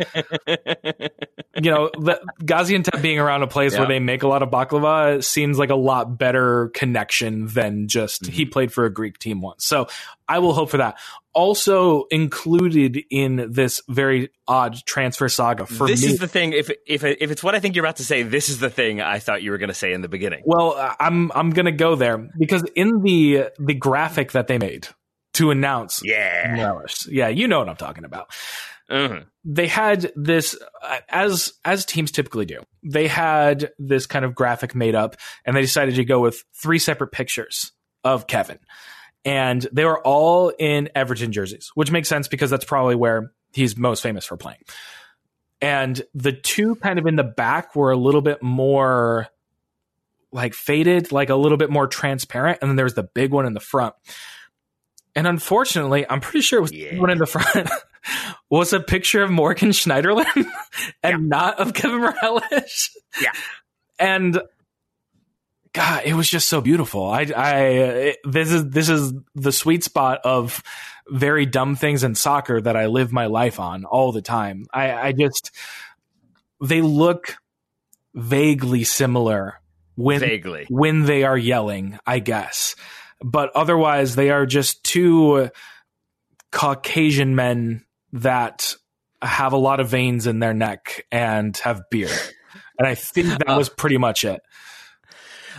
you 1.61 1.71
know, 1.71 1.91
the, 1.99 2.21
Gaziantep 2.43 3.03
being 3.03 3.19
around 3.19 3.43
a 3.43 3.49
place 3.49 3.73
yeah. 3.73 3.81
where 3.81 3.89
they 3.89 3.99
make 3.99 4.23
a 4.23 4.29
lot 4.29 4.43
of 4.43 4.51
baklava 4.51 5.25
seems 5.25 5.59
like 5.59 5.71
a 5.71 5.77
lot 5.77 6.17
better 6.19 6.69
connection 6.69 7.49
than 7.49 7.89
just 7.89 8.23
mm-hmm. 8.23 8.33
he 8.33 8.47
played 8.47 8.73
for 8.73 8.85
a 8.85 8.93
Greek 8.93 9.19
team 9.19 9.41
once. 9.41 9.65
So 9.65 9.89
I 10.29 10.39
will 10.39 10.53
hope 10.55 10.71
for 10.71 10.79
that 10.79 10.99
also 11.35 12.05
included 12.11 13.03
in 13.11 13.49
this 13.51 13.81
very 13.89 14.31
odd 14.47 14.77
transfer 14.85 15.29
saga 15.29 15.67
for 15.67 15.87
this 15.87 16.03
me. 16.03 16.09
is 16.09 16.19
the 16.19 16.29
thing 16.29 16.53
if 16.53 16.71
if 16.87 17.05
if 17.05 17.31
it's 17.31 17.43
what 17.43 17.55
I 17.55 17.61
think 17.61 17.75
you're 17.75 17.85
about 17.85 17.97
to 17.97 18.05
say 18.05 18.23
this 18.23 18.49
is 18.49 18.59
the 18.59 18.71
thing 18.71 19.01
I 19.01 19.19
thought 19.19 19.43
you 19.43 19.51
were 19.51 19.59
going 19.59 19.69
to 19.69 19.75
say 19.75 19.93
in 19.93 20.03
the 20.03 20.09
beginning. 20.09 20.43
Well, 20.45 20.95
I'm 21.01 21.33
I'm 21.35 21.51
going 21.51 21.67
to 21.67 21.73
go 21.73 21.95
there 21.95 22.19
because 22.39 22.65
in 22.75 23.03
the 23.03 23.49
the 23.59 23.75
graphic 23.75 24.33
that 24.33 24.47
they 24.47 24.59
made 24.59 24.89
to 25.35 25.51
announce 25.51 26.03
Yeah. 27.09 27.29
Yeah, 27.29 27.29
you 27.29 27.49
know 27.49 27.61
what 27.61 27.69
I'm 27.69 27.77
talking 27.77 28.05
about. 28.05 28.31
Mm-hmm. 28.91 29.25
They 29.45 29.67
had 29.69 30.13
this 30.15 30.57
as 31.09 31.53
as 31.65 31.87
teams 31.87 32.11
typically 32.11 32.45
do. 32.45 32.61
They 32.83 33.09
had 33.09 33.71
this 33.79 34.07
kind 34.07 34.25
of 34.25 34.35
graphic 34.35 34.75
made 34.75 34.95
up 34.95 35.17
and 35.47 35.57
they 35.57 35.63
decided 35.63 35.95
to 35.95 36.05
go 36.05 36.21
with 36.21 36.45
three 36.55 36.79
separate 36.79 37.13
pictures 37.13 37.73
of 38.05 38.27
Kevin 38.27 38.59
and 39.25 39.67
they 39.73 39.85
were 39.85 40.01
all 40.01 40.51
in 40.51 40.89
Everton 40.95 41.33
jerseys, 41.33 41.71
which 41.75 41.91
makes 41.91 42.09
sense 42.09 42.29
because 42.29 42.51
that's 42.51 42.65
probably 42.65 42.97
where 42.97 43.33
he's 43.53 43.77
most 43.77 44.03
famous 44.03 44.25
for 44.25 44.37
playing. 44.37 44.61
And 45.61 46.03
the 46.15 46.33
two 46.33 46.75
kind 46.77 46.99
of 46.99 47.07
in 47.07 47.17
the 47.17 47.23
back 47.25 47.77
were 47.77 47.93
a 47.93 47.97
little 47.97 48.23
bit 48.23 48.43
more 48.43 49.29
like 50.33 50.55
faded, 50.55 51.13
like 51.13 51.31
a 51.31 51.37
little 51.37 51.59
bit 51.59 51.71
more 51.71 51.87
transparent, 51.87 52.59
and 52.61 52.71
then 52.71 52.77
there 52.77 52.85
was 52.85 52.95
the 52.95 53.03
big 53.05 53.31
one 53.31 53.47
in 53.47 53.55
the 53.55 53.61
front. 53.61 53.95
And 55.15 55.27
unfortunately, 55.27 56.07
I'm 56.09 56.21
pretty 56.21 56.41
sure 56.41 56.59
it 56.59 56.63
was 56.63 56.73
yeah. 56.73 56.95
the 56.95 57.01
one 57.01 57.11
in 57.11 57.19
the 57.19 57.27
front 57.27 57.69
was 58.51 58.73
a 58.73 58.81
picture 58.81 59.23
of 59.23 59.31
Morgan 59.31 59.71
Schneiderlin 59.71 60.25
and 61.03 61.13
yeah. 61.13 61.17
not 61.21 61.61
of 61.61 61.75
Kevin 61.75 62.01
Mirallas. 62.01 62.91
Yeah. 63.21 63.33
And 63.99 64.41
God, 65.73 66.03
it 66.05 66.15
was 66.15 66.29
just 66.29 66.49
so 66.49 66.61
beautiful. 66.61 67.07
I, 67.07 67.27
I, 67.35 68.17
this 68.25 68.53
is 68.53 68.69
this 68.71 68.89
is 68.89 69.13
the 69.35 69.53
sweet 69.53 69.83
spot 69.85 70.21
of 70.25 70.63
very 71.09 71.47
dumb 71.47 71.77
things 71.77 72.05
in 72.05 72.15
soccer 72.15 72.61
that 72.61 72.77
I 72.77 72.87
live 72.87 73.13
my 73.13 73.27
life 73.27 73.59
on 73.59 73.85
all 73.85 74.13
the 74.13 74.23
time. 74.23 74.67
I, 74.73 74.93
I 74.93 75.13
just 75.13 75.51
they 76.61 76.83
look 76.83 77.37
vaguely 78.15 78.85
similar 78.85 79.61
when 79.95 80.21
vaguely 80.21 80.67
when 80.69 81.05
they 81.05 81.25
are 81.25 81.39
yelling, 81.39 81.99
I 82.07 82.19
guess, 82.19 82.77
but 83.23 83.51
otherwise 83.55 84.15
they 84.15 84.31
are 84.31 84.45
just 84.45 84.85
two 84.85 85.49
Caucasian 86.51 87.35
men 87.35 87.85
that 88.13 88.75
have 89.23 89.55
a 89.55 89.59
lot 89.59 89.81
of 89.81 89.89
veins 89.89 90.27
in 90.27 90.39
their 90.39 90.53
neck 90.53 91.07
and 91.11 91.57
have 91.59 91.89
beard. 91.91 92.11
And 92.79 92.87
I 92.87 92.95
think 92.95 93.29
that 93.29 93.49
uh, 93.49 93.57
was 93.57 93.69
pretty 93.69 93.97
much 93.97 94.25
it. 94.25 94.41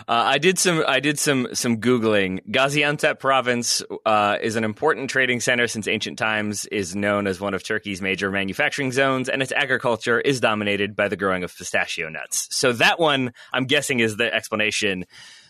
Uh, 0.08 0.12
I 0.12 0.38
did 0.38 0.60
some 0.60 0.84
I 0.88 1.00
did 1.00 1.20
some 1.20 1.48
some 1.54 1.78
googling. 1.78 2.42
Gaziantep 2.50 3.20
province 3.20 3.82
uh, 4.06 4.38
is 4.42 4.56
an 4.56 4.64
important 4.64 5.10
trading 5.10 5.40
center 5.40 5.68
since 5.68 5.88
ancient 5.88 6.18
times. 6.20 6.66
Is 6.66 6.96
known 6.96 7.28
as 7.28 7.40
one 7.40 7.54
of 7.54 7.64
Turkey's 7.64 8.02
major 8.02 8.30
manufacturing 8.30 8.92
zones, 8.92 9.30
and 9.30 9.42
its 9.42 9.52
agriculture 9.52 10.20
is 10.20 10.40
dominated 10.40 10.96
by 10.96 11.08
the 11.08 11.16
growing 11.16 11.44
of 11.44 11.56
pistachio 11.56 12.10
nuts. 12.10 12.48
So 12.52 12.74
that 12.74 13.00
one, 13.00 13.34
I'm 13.54 13.66
guessing, 13.66 14.00
is 14.00 14.18
the 14.18 14.34
explanation. 14.34 15.06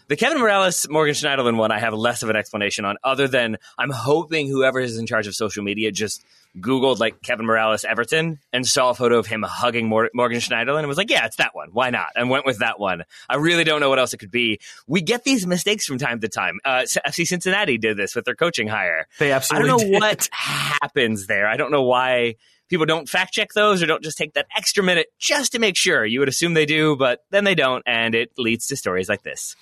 The 0.10 0.18
Kevin 0.18 0.38
Mirallas, 0.38 0.90
Morgan 0.90 1.16
Schneiderlin 1.16 1.56
one, 1.56 1.72
I 1.72 1.80
have 1.80 1.94
less 1.94 2.24
of 2.24 2.30
an 2.30 2.36
explanation 2.36 2.84
on, 2.84 2.98
other 3.04 3.28
than 3.28 3.58
I'm 3.78 3.90
hoping 3.90 4.50
whoever 4.50 4.80
is 4.82 4.98
in 4.98 5.08
charge 5.08 5.28
of 5.28 5.36
social 5.36 5.64
media 5.64 5.92
just 5.92 6.26
Googled 6.60 7.00
like 7.00 7.22
Kevin 7.22 7.46
Mirallas 7.46 7.84
Everton 7.84 8.40
and 8.52 8.68
saw 8.68 8.92
a 8.92 8.94
photo 8.94 9.18
of 9.18 9.26
him 9.26 9.44
hugging 9.44 9.88
Morgan 9.88 10.40
Schneiderlin 10.40 10.80
and 10.80 10.88
was 10.88 10.98
like, 10.98 11.10
yeah, 11.10 11.26
it's 11.26 11.38
that 11.38 11.56
one. 11.56 11.70
Why 11.72 11.90
not? 11.90 12.10
And 12.16 12.30
went 12.30 12.46
with 12.46 12.60
that 12.60 12.80
one. 12.80 13.04
I 13.28 13.38
really 13.38 13.64
don't 13.64 13.80
know 13.80 13.90
what 13.90 14.00
else 14.00 14.14
it 14.14 14.18
could 14.18 14.32
be. 14.32 14.60
We 14.88 15.02
get 15.02 15.24
these 15.24 15.48
mistakes 15.48 15.86
from 15.86 15.98
time 15.98 16.20
to 16.20 16.28
time. 16.28 16.60
Uh, 16.64 16.86
FC 17.08 17.26
Cincinnati 17.26 17.78
did 17.78 17.98
this 17.98 18.16
with 18.16 18.26
their 18.26 18.36
coaching 18.36 18.68
hire. 18.68 19.08
They 19.20 19.32
absolutely 19.32 19.70
I 19.70 19.72
don't 19.72 19.80
know 19.80 19.92
did. 19.92 20.02
what 20.02 20.30
happens 20.32 21.28
there. 21.28 21.48
I 21.48 21.58
don't 21.58 21.72
know 21.72 21.84
why 21.84 22.36
people 22.70 22.86
don't 22.86 23.10
fact 23.10 23.34
check 23.34 23.54
those 23.54 23.84
or 23.84 23.86
don't 23.86 24.04
just 24.04 24.18
take 24.18 24.34
that 24.34 24.48
extra 24.56 24.84
minute 24.84 25.08
just 25.20 25.52
to 25.54 25.60
make 25.60 25.76
sure. 25.76 26.06
You 26.06 26.20
would 26.20 26.30
assume 26.30 26.54
they 26.54 26.66
do, 26.66 26.96
but 26.96 27.20
then 27.30 27.44
they 27.44 27.56
don't, 27.56 27.84
and 27.86 28.16
it 28.16 28.32
leads 28.38 28.68
to 28.68 28.76
stories 28.76 29.10
like 29.10 29.24
this 29.24 29.56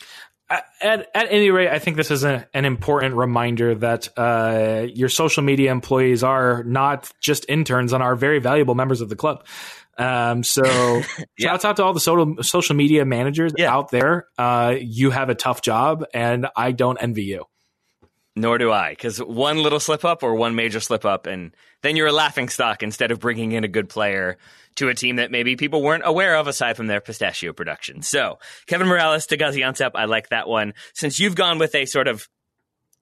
at, 0.81 1.07
at 1.13 1.27
any 1.29 1.49
rate, 1.51 1.69
I 1.69 1.79
think 1.79 1.97
this 1.97 2.11
is 2.11 2.23
a, 2.23 2.47
an 2.53 2.65
important 2.65 3.15
reminder 3.15 3.75
that 3.75 4.09
uh, 4.17 4.87
your 4.93 5.09
social 5.09 5.43
media 5.43 5.71
employees 5.71 6.23
are 6.23 6.63
not 6.63 7.11
just 7.21 7.45
interns 7.47 7.93
and 7.93 8.03
are 8.03 8.15
very 8.15 8.39
valuable 8.39 8.75
members 8.75 9.01
of 9.01 9.09
the 9.09 9.15
club. 9.15 9.45
Um, 9.97 10.43
so 10.43 10.63
yeah. 10.67 11.03
shouts 11.37 11.65
out 11.65 11.75
to 11.77 11.83
all 11.83 11.93
the 11.93 11.99
social 11.99 12.41
social 12.43 12.75
media 12.75 13.05
managers 13.05 13.53
yeah. 13.57 13.73
out 13.73 13.91
there. 13.91 14.27
Uh, 14.37 14.75
you 14.79 15.11
have 15.11 15.29
a 15.29 15.35
tough 15.35 15.61
job, 15.61 16.05
and 16.13 16.47
I 16.55 16.71
don't 16.71 16.97
envy 16.97 17.23
you. 17.23 17.45
Nor 18.35 18.57
do 18.57 18.71
I, 18.71 18.91
because 18.91 19.17
one 19.17 19.61
little 19.61 19.79
slip 19.79 20.05
up 20.05 20.23
or 20.23 20.35
one 20.35 20.55
major 20.55 20.79
slip 20.79 21.03
up, 21.03 21.27
and 21.27 21.53
then 21.81 21.97
you're 21.97 22.07
a 22.07 22.13
laughing 22.13 22.47
stock 22.47 22.81
instead 22.81 23.11
of 23.11 23.19
bringing 23.19 23.51
in 23.51 23.65
a 23.65 23.67
good 23.67 23.89
player 23.89 24.37
to 24.75 24.87
a 24.87 24.93
team 24.93 25.17
that 25.17 25.31
maybe 25.31 25.57
people 25.57 25.81
weren't 25.81 26.03
aware 26.05 26.37
of 26.37 26.47
aside 26.47 26.77
from 26.77 26.87
their 26.87 27.01
pistachio 27.01 27.51
production. 27.51 28.01
So, 28.01 28.39
Kevin 28.67 28.87
Mirallas 28.87 29.27
to 29.27 29.37
Gaziantep, 29.37 29.91
I 29.95 30.05
like 30.05 30.29
that 30.29 30.47
one. 30.47 30.73
Since 30.93 31.19
you've 31.19 31.35
gone 31.35 31.59
with 31.59 31.75
a 31.75 31.85
sort 31.85 32.07
of 32.07 32.29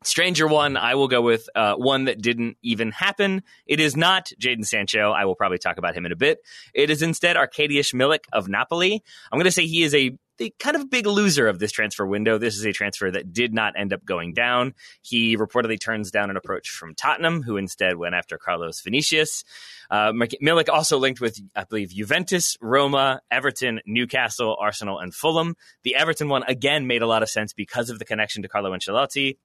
stranger 0.04 0.48
one, 0.48 0.78
I 0.78 0.96
will 0.96 1.08
go 1.08 1.22
with 1.22 1.48
uh, 1.56 1.76
one 1.76 2.06
that 2.06 2.22
didn't 2.22 2.58
even 2.64 2.92
happen. 2.92 3.44
It 3.68 3.80
is 3.80 3.96
not 3.96 4.32
Jadon 4.42 4.66
Sancho. 4.66 5.12
I 5.12 5.26
will 5.26 5.36
probably 5.36 5.58
talk 5.58 5.78
about 5.78 5.96
him 5.96 6.06
in 6.06 6.12
a 6.12 6.16
bit. 6.16 6.40
It 6.74 6.90
is 6.90 7.02
instead 7.02 7.36
Arkadiusz 7.36 7.94
Milik 7.94 8.26
of 8.32 8.48
Napoli. 8.48 9.04
I'm 9.32 9.38
going 9.38 9.46
to 9.46 9.52
say 9.52 9.68
he 9.68 9.84
is 9.84 9.94
a 9.94 10.18
the 10.40 10.54
kind 10.58 10.76
of 10.76 10.90
big 10.90 11.06
loser 11.06 11.48
of 11.48 11.60
this 11.60 11.72
transfer 11.72 12.06
window. 12.06 12.38
This 12.38 12.58
is 12.58 12.66
a 12.66 12.72
transfer 12.72 13.12
that 13.12 13.32
did 13.32 13.54
not 13.54 13.74
end 13.78 13.94
up 13.94 14.04
going 14.04 14.34
down. 14.34 14.74
He 15.02 15.38
reportedly 15.38 15.80
turns 15.80 16.10
down 16.10 16.30
an 16.30 16.38
approach 16.38 16.70
from 16.70 16.96
Tottenham, 16.96 17.44
who 17.44 17.58
instead 17.58 17.98
went 17.98 18.16
after 18.16 18.38
Carlos 18.38 18.82
Vinicius. 18.82 19.44
Uh, 19.92 20.12
Milik 20.12 20.70
also 20.70 20.98
linked 20.98 21.22
with, 21.22 21.40
I 21.56 21.66
believe, 21.66 21.90
Juventus, 21.90 22.58
Roma, 22.62 23.22
Everton, 23.30 23.82
Newcastle, 23.86 24.58
Arsenal, 24.60 25.00
and 25.00 25.14
Fulham. 25.14 25.56
The 25.84 25.96
Everton 25.96 26.30
one, 26.30 26.44
again, 26.44 26.88
made 26.88 27.02
a 27.02 27.08
lot 27.08 27.22
of 27.22 27.30
sense 27.30 27.54
because 27.54 27.90
of 27.90 28.00
the 28.00 28.06
connection 28.06 28.42
to 28.42 28.50
Carlo 28.50 28.72
Ancelotti 28.72 29.38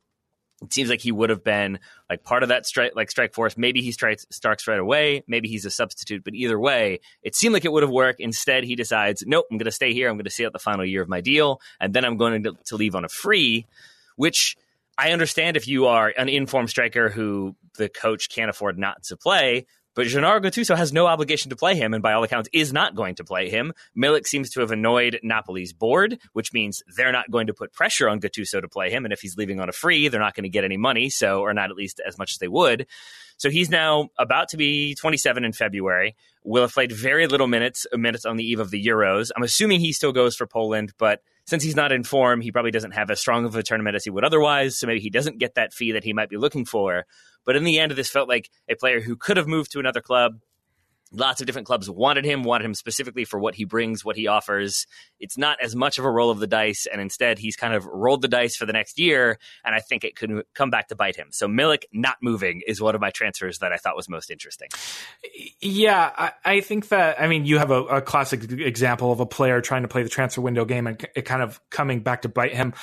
it 0.62 0.72
seems 0.72 0.88
like 0.88 1.00
he 1.00 1.12
would 1.12 1.30
have 1.30 1.44
been 1.44 1.78
like 2.08 2.22
part 2.22 2.42
of 2.42 2.48
that 2.48 2.66
strike 2.66 2.92
like 2.94 3.10
strike 3.10 3.34
force. 3.34 3.56
Maybe 3.56 3.82
he 3.82 3.92
strikes 3.92 4.26
starts 4.30 4.66
right 4.66 4.78
away. 4.78 5.24
Maybe 5.26 5.48
he's 5.48 5.64
a 5.64 5.70
substitute 5.70 6.24
but 6.24 6.34
either 6.34 6.58
way 6.58 7.00
it 7.22 7.34
seemed 7.34 7.52
like 7.52 7.64
it 7.64 7.72
would 7.72 7.82
have 7.82 7.90
worked. 7.90 8.20
Instead 8.20 8.64
he 8.64 8.76
decides 8.76 9.24
nope 9.26 9.46
i'm 9.50 9.58
going 9.58 9.66
to 9.66 9.72
stay 9.72 9.92
here. 9.92 10.08
I'm 10.08 10.16
going 10.16 10.24
to 10.24 10.30
see 10.30 10.46
out 10.46 10.52
the 10.52 10.58
final 10.58 10.84
year 10.84 11.02
of 11.02 11.08
my 11.08 11.20
deal 11.20 11.60
and 11.80 11.92
then 11.92 12.04
i'm 12.04 12.16
going 12.16 12.44
to, 12.44 12.52
to 12.66 12.76
leave 12.76 12.94
on 12.94 13.04
a 13.04 13.08
free 13.08 13.66
which 14.16 14.56
i 14.96 15.10
understand 15.10 15.56
if 15.56 15.66
you 15.66 15.86
are 15.86 16.12
an 16.16 16.28
informed 16.28 16.70
striker 16.70 17.08
who 17.08 17.54
the 17.76 17.88
coach 17.88 18.28
can't 18.28 18.50
afford 18.50 18.78
not 18.78 19.02
to 19.02 19.16
play 19.16 19.66
but 19.94 20.06
Gennaro 20.06 20.40
Gattuso 20.40 20.76
has 20.76 20.92
no 20.92 21.06
obligation 21.06 21.50
to 21.50 21.56
play 21.56 21.74
him, 21.74 21.94
and 21.94 22.02
by 22.02 22.12
all 22.12 22.24
accounts, 22.24 22.48
is 22.52 22.72
not 22.72 22.94
going 22.94 23.14
to 23.16 23.24
play 23.24 23.48
him. 23.48 23.72
Milik 23.96 24.26
seems 24.26 24.50
to 24.50 24.60
have 24.60 24.70
annoyed 24.70 25.20
Napoli's 25.24 25.72
board, 25.72 26.18
which 26.32 26.52
means 26.52 26.82
they're 26.96 27.12
not 27.12 27.30
going 27.30 27.46
to 27.46 27.54
put 27.54 27.72
pressure 27.72 28.08
on 28.08 28.20
Gattuso 28.20 28.60
to 28.60 28.68
play 28.68 28.90
him. 28.90 29.04
And 29.04 29.12
if 29.12 29.20
he's 29.20 29.36
leaving 29.36 29.60
on 29.60 29.68
a 29.68 29.72
free, 29.72 30.08
they're 30.08 30.20
not 30.20 30.34
going 30.34 30.44
to 30.44 30.50
get 30.50 30.64
any 30.64 30.76
money, 30.76 31.10
so 31.10 31.40
or 31.40 31.54
not 31.54 31.70
at 31.70 31.76
least 31.76 32.00
as 32.06 32.18
much 32.18 32.32
as 32.32 32.38
they 32.38 32.48
would. 32.48 32.86
So 33.36 33.50
he's 33.50 33.70
now 33.70 34.10
about 34.18 34.48
to 34.50 34.56
be 34.56 34.94
27 34.94 35.44
in 35.44 35.52
February. 35.52 36.16
Will 36.44 36.62
have 36.62 36.72
played 36.72 36.92
very 36.92 37.26
little 37.26 37.46
minutes, 37.46 37.86
minutes 37.92 38.24
on 38.24 38.36
the 38.36 38.44
eve 38.44 38.60
of 38.60 38.70
the 38.70 38.84
Euros. 38.84 39.30
I'm 39.36 39.42
assuming 39.42 39.80
he 39.80 39.92
still 39.92 40.12
goes 40.12 40.36
for 40.36 40.46
Poland, 40.46 40.92
but 40.98 41.20
since 41.46 41.62
he's 41.62 41.76
not 41.76 41.92
in 41.92 42.04
form, 42.04 42.40
he 42.40 42.52
probably 42.52 42.70
doesn't 42.70 42.92
have 42.92 43.10
as 43.10 43.20
strong 43.20 43.44
of 43.44 43.54
a 43.56 43.62
tournament 43.62 43.96
as 43.96 44.04
he 44.04 44.10
would 44.10 44.24
otherwise. 44.24 44.78
So 44.78 44.86
maybe 44.86 45.00
he 45.00 45.10
doesn't 45.10 45.38
get 45.38 45.56
that 45.56 45.72
fee 45.72 45.92
that 45.92 46.04
he 46.04 46.12
might 46.12 46.30
be 46.30 46.36
looking 46.36 46.64
for. 46.64 47.04
But 47.44 47.56
in 47.56 47.64
the 47.64 47.78
end, 47.78 47.92
this 47.92 48.10
felt 48.10 48.28
like 48.28 48.50
a 48.68 48.74
player 48.74 49.00
who 49.00 49.16
could 49.16 49.36
have 49.36 49.46
moved 49.46 49.72
to 49.72 49.80
another 49.80 50.00
club. 50.00 50.40
Lots 51.12 51.40
of 51.40 51.46
different 51.46 51.66
clubs 51.66 51.88
wanted 51.88 52.24
him, 52.24 52.42
wanted 52.42 52.64
him 52.64 52.74
specifically 52.74 53.24
for 53.24 53.38
what 53.38 53.54
he 53.54 53.64
brings, 53.64 54.04
what 54.04 54.16
he 54.16 54.26
offers. 54.26 54.88
It's 55.20 55.38
not 55.38 55.58
as 55.62 55.76
much 55.76 55.98
of 55.98 56.04
a 56.04 56.10
roll 56.10 56.30
of 56.30 56.40
the 56.40 56.48
dice, 56.48 56.86
and 56.90 57.00
instead 57.00 57.38
he's 57.38 57.54
kind 57.54 57.72
of 57.72 57.86
rolled 57.86 58.20
the 58.20 58.26
dice 58.26 58.56
for 58.56 58.66
the 58.66 58.72
next 58.72 58.98
year, 58.98 59.38
and 59.64 59.76
I 59.76 59.78
think 59.78 60.02
it 60.02 60.16
could 60.16 60.42
come 60.54 60.70
back 60.70 60.88
to 60.88 60.96
bite 60.96 61.14
him. 61.14 61.28
So 61.30 61.46
Milik 61.46 61.84
not 61.92 62.16
moving 62.20 62.62
is 62.66 62.80
one 62.80 62.96
of 62.96 63.00
my 63.00 63.10
transfers 63.10 63.60
that 63.60 63.72
I 63.72 63.76
thought 63.76 63.94
was 63.94 64.08
most 64.08 64.28
interesting. 64.28 64.70
Yeah, 65.60 66.10
I, 66.16 66.32
I 66.44 66.60
think 66.60 66.88
that 66.88 67.20
I 67.20 67.28
mean 67.28 67.44
you 67.44 67.58
have 67.58 67.70
a, 67.70 67.84
a, 67.84 68.02
classic 68.02 68.50
example 68.50 69.12
of 69.12 69.20
a 69.20 69.26
player 69.26 69.60
trying 69.60 69.82
to 69.82 69.88
play 69.88 70.02
the 70.02 70.08
transfer 70.08 70.40
window 70.40 70.64
game 70.64 70.88
and 70.88 71.06
it 71.14 71.22
kind 71.22 71.42
of 71.42 71.60
coming 71.70 72.00
back 72.00 72.22
to 72.22 72.28
bite 72.28 72.54
him. 72.54 72.74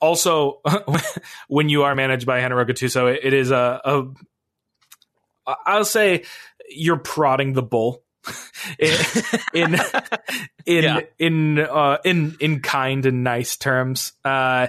Also, 0.00 0.60
when 1.48 1.68
you 1.68 1.84
are 1.84 1.94
managed 1.94 2.26
by 2.26 2.40
Gennaro 2.40 2.64
Gattuso, 2.64 3.12
it, 3.12 3.20
it 3.24 3.32
is 3.32 3.50
a, 3.50 3.80
a 3.84 4.04
I'll 5.64 5.84
say 5.84 6.24
you're 6.68 6.98
prodding 6.98 7.52
the 7.52 7.62
bull 7.62 8.02
in 8.78 8.94
in 9.54 9.74
in 10.66 10.84
yeah. 10.84 11.00
in, 11.18 11.58
uh, 11.58 11.98
in 12.04 12.36
in 12.40 12.60
kind 12.60 13.06
and 13.06 13.22
nice 13.22 13.56
terms. 13.56 14.12
Uh, 14.24 14.68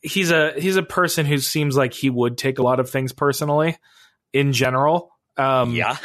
he's 0.00 0.30
a 0.30 0.52
he's 0.58 0.76
a 0.76 0.82
person 0.82 1.26
who 1.26 1.38
seems 1.38 1.76
like 1.76 1.94
he 1.94 2.10
would 2.10 2.36
take 2.36 2.58
a 2.58 2.62
lot 2.62 2.80
of 2.80 2.90
things 2.90 3.12
personally 3.12 3.76
in 4.32 4.52
general. 4.52 5.10
Um, 5.34 5.72
yeah, 5.72 5.96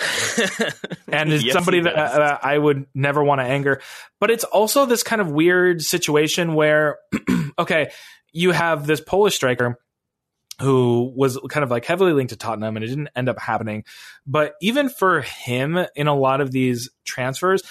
and 1.09 1.33
is 1.33 1.43
yes, 1.43 1.53
somebody 1.53 1.81
that 1.81 1.97
uh, 1.97 2.37
I 2.41 2.57
would 2.57 2.85
never 2.95 3.21
want 3.21 3.41
to 3.41 3.45
anger. 3.45 3.81
But 4.21 4.31
it's 4.31 4.45
also 4.45 4.85
this 4.85 5.03
kind 5.03 5.19
of 5.19 5.29
weird 5.29 5.81
situation 5.81 6.53
where, 6.53 6.97
okay, 7.59 7.91
you 8.37 8.51
have 8.51 8.85
this 8.85 9.01
Polish 9.01 9.35
striker 9.35 9.79
who 10.61 11.11
was 11.15 11.39
kind 11.49 11.63
of 11.63 11.71
like 11.71 11.85
heavily 11.85 12.13
linked 12.13 12.29
to 12.29 12.35
Tottenham 12.35 12.77
and 12.77 12.83
it 12.85 12.87
didn't 12.87 13.09
end 13.15 13.29
up 13.29 13.39
happening. 13.39 13.83
But 14.25 14.53
even 14.61 14.89
for 14.89 15.21
him 15.21 15.77
in 15.95 16.07
a 16.07 16.15
lot 16.15 16.39
of 16.39 16.51
these 16.51 16.89
transfers, 17.03 17.63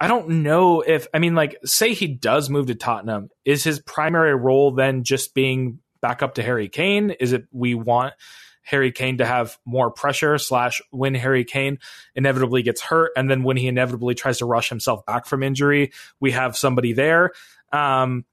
I 0.00 0.08
don't 0.08 0.42
know 0.42 0.80
if, 0.80 1.06
I 1.14 1.18
mean, 1.18 1.34
like, 1.34 1.58
say 1.64 1.92
he 1.92 2.08
does 2.08 2.50
move 2.50 2.66
to 2.66 2.74
Tottenham, 2.74 3.28
is 3.44 3.62
his 3.62 3.80
primary 3.80 4.34
role 4.34 4.70
then 4.72 5.04
just 5.04 5.34
being 5.34 5.80
back 6.00 6.22
up 6.22 6.34
to 6.34 6.42
Harry 6.42 6.68
Kane? 6.68 7.10
Is 7.10 7.32
it 7.32 7.44
we 7.52 7.74
want 7.74 8.14
Harry 8.62 8.90
Kane 8.90 9.18
to 9.18 9.26
have 9.26 9.58
more 9.66 9.90
pressure 9.90 10.38
slash 10.38 10.80
when 10.90 11.14
Harry 11.14 11.44
Kane 11.44 11.78
inevitably 12.14 12.62
gets 12.62 12.80
hurt 12.80 13.12
and 13.16 13.30
then 13.30 13.42
when 13.42 13.58
he 13.58 13.68
inevitably 13.68 14.14
tries 14.14 14.38
to 14.38 14.46
rush 14.46 14.70
himself 14.70 15.04
back 15.04 15.26
from 15.26 15.42
injury, 15.42 15.92
we 16.20 16.32
have 16.32 16.56
somebody 16.56 16.94
there. 16.94 17.32
Um, 17.72 18.24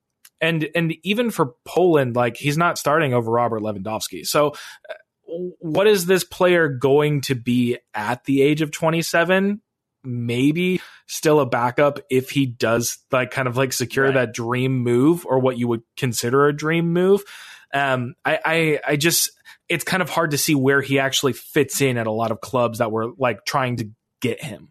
and 0.41 0.67
and 0.75 0.95
even 1.03 1.31
for 1.31 1.53
Poland, 1.65 2.15
like 2.15 2.35
he's 2.35 2.57
not 2.57 2.77
starting 2.77 3.13
over 3.13 3.31
Robert 3.31 3.61
Lewandowski. 3.61 4.25
So, 4.25 4.53
uh, 4.89 4.93
what 5.59 5.87
is 5.87 6.07
this 6.07 6.23
player 6.23 6.67
going 6.67 7.21
to 7.21 7.35
be 7.35 7.77
at 7.93 8.25
the 8.25 8.41
age 8.41 8.61
of 8.61 8.71
27? 8.71 9.61
Maybe 10.03 10.81
still 11.05 11.39
a 11.39 11.45
backup 11.45 11.99
if 12.09 12.31
he 12.31 12.47
does 12.47 12.97
like 13.11 13.31
kind 13.31 13.47
of 13.47 13.55
like 13.55 13.71
secure 13.71 14.05
right. 14.05 14.15
that 14.15 14.33
dream 14.33 14.79
move 14.79 15.25
or 15.25 15.39
what 15.39 15.57
you 15.57 15.67
would 15.67 15.83
consider 15.95 16.47
a 16.47 16.55
dream 16.55 16.91
move. 16.91 17.23
Um, 17.73 18.15
I, 18.25 18.39
I, 18.43 18.79
I 18.85 18.95
just, 18.95 19.31
it's 19.69 19.85
kind 19.85 20.01
of 20.01 20.09
hard 20.09 20.31
to 20.31 20.37
see 20.37 20.55
where 20.55 20.81
he 20.81 20.99
actually 20.99 21.33
fits 21.33 21.81
in 21.81 21.97
at 21.97 22.07
a 22.07 22.11
lot 22.11 22.31
of 22.31 22.41
clubs 22.41 22.79
that 22.79 22.91
were 22.91 23.11
like 23.17 23.45
trying 23.45 23.77
to 23.77 23.89
get 24.21 24.43
him. 24.43 24.70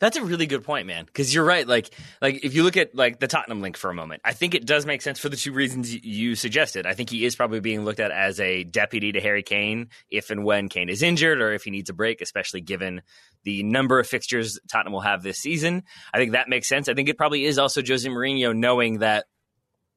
That's 0.00 0.16
a 0.16 0.24
really 0.24 0.46
good 0.46 0.64
point, 0.64 0.86
man. 0.86 1.04
Because 1.04 1.34
you're 1.34 1.44
right. 1.44 1.66
Like, 1.66 1.90
like 2.20 2.44
if 2.44 2.54
you 2.54 2.62
look 2.62 2.76
at 2.76 2.94
like 2.94 3.20
the 3.20 3.26
Tottenham 3.26 3.60
link 3.60 3.76
for 3.76 3.90
a 3.90 3.94
moment, 3.94 4.22
I 4.24 4.32
think 4.32 4.54
it 4.54 4.66
does 4.66 4.86
make 4.86 5.02
sense 5.02 5.18
for 5.18 5.28
the 5.28 5.36
two 5.36 5.52
reasons 5.52 5.94
you 6.04 6.34
suggested. 6.34 6.86
I 6.86 6.94
think 6.94 7.10
he 7.10 7.24
is 7.24 7.36
probably 7.36 7.60
being 7.60 7.84
looked 7.84 8.00
at 8.00 8.10
as 8.10 8.40
a 8.40 8.64
deputy 8.64 9.12
to 9.12 9.20
Harry 9.20 9.42
Kane 9.42 9.88
if 10.10 10.30
and 10.30 10.44
when 10.44 10.68
Kane 10.68 10.88
is 10.88 11.02
injured 11.02 11.40
or 11.40 11.52
if 11.52 11.64
he 11.64 11.70
needs 11.70 11.90
a 11.90 11.94
break, 11.94 12.20
especially 12.20 12.60
given 12.60 13.02
the 13.44 13.62
number 13.62 13.98
of 13.98 14.06
fixtures 14.06 14.58
Tottenham 14.70 14.92
will 14.92 15.00
have 15.00 15.22
this 15.22 15.38
season. 15.38 15.82
I 16.12 16.18
think 16.18 16.32
that 16.32 16.48
makes 16.48 16.68
sense. 16.68 16.88
I 16.88 16.94
think 16.94 17.08
it 17.08 17.18
probably 17.18 17.44
is 17.44 17.58
also 17.58 17.82
Jose 17.86 18.08
Mourinho 18.08 18.56
knowing 18.56 18.98
that 18.98 19.26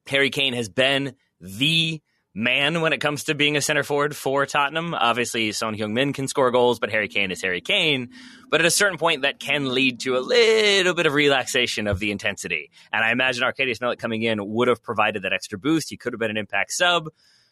Harry 0.06 0.30
Kane 0.30 0.54
has 0.54 0.68
been 0.68 1.14
the 1.40 2.00
man 2.38 2.80
when 2.80 2.92
it 2.92 3.00
comes 3.00 3.24
to 3.24 3.34
being 3.34 3.56
a 3.56 3.60
center 3.60 3.82
forward 3.82 4.14
for 4.14 4.46
Tottenham. 4.46 4.94
Obviously, 4.94 5.50
Son 5.50 5.74
Heung-min 5.74 6.12
can 6.12 6.28
score 6.28 6.52
goals, 6.52 6.78
but 6.78 6.90
Harry 6.90 7.08
Kane 7.08 7.32
is 7.32 7.42
Harry 7.42 7.60
Kane. 7.60 8.10
But 8.48 8.60
at 8.60 8.66
a 8.66 8.70
certain 8.70 8.96
point, 8.96 9.22
that 9.22 9.40
can 9.40 9.74
lead 9.74 9.98
to 10.00 10.16
a 10.16 10.20
little 10.20 10.94
bit 10.94 11.06
of 11.06 11.14
relaxation 11.14 11.88
of 11.88 11.98
the 11.98 12.12
intensity. 12.12 12.70
And 12.92 13.04
I 13.04 13.10
imagine 13.10 13.42
Arkadiusz 13.42 13.80
Milik 13.80 13.98
coming 13.98 14.22
in 14.22 14.38
would 14.52 14.68
have 14.68 14.84
provided 14.84 15.22
that 15.22 15.32
extra 15.32 15.58
boost. 15.58 15.90
He 15.90 15.96
could 15.96 16.12
have 16.12 16.20
been 16.20 16.30
an 16.30 16.36
impact 16.36 16.72
sub. 16.72 17.08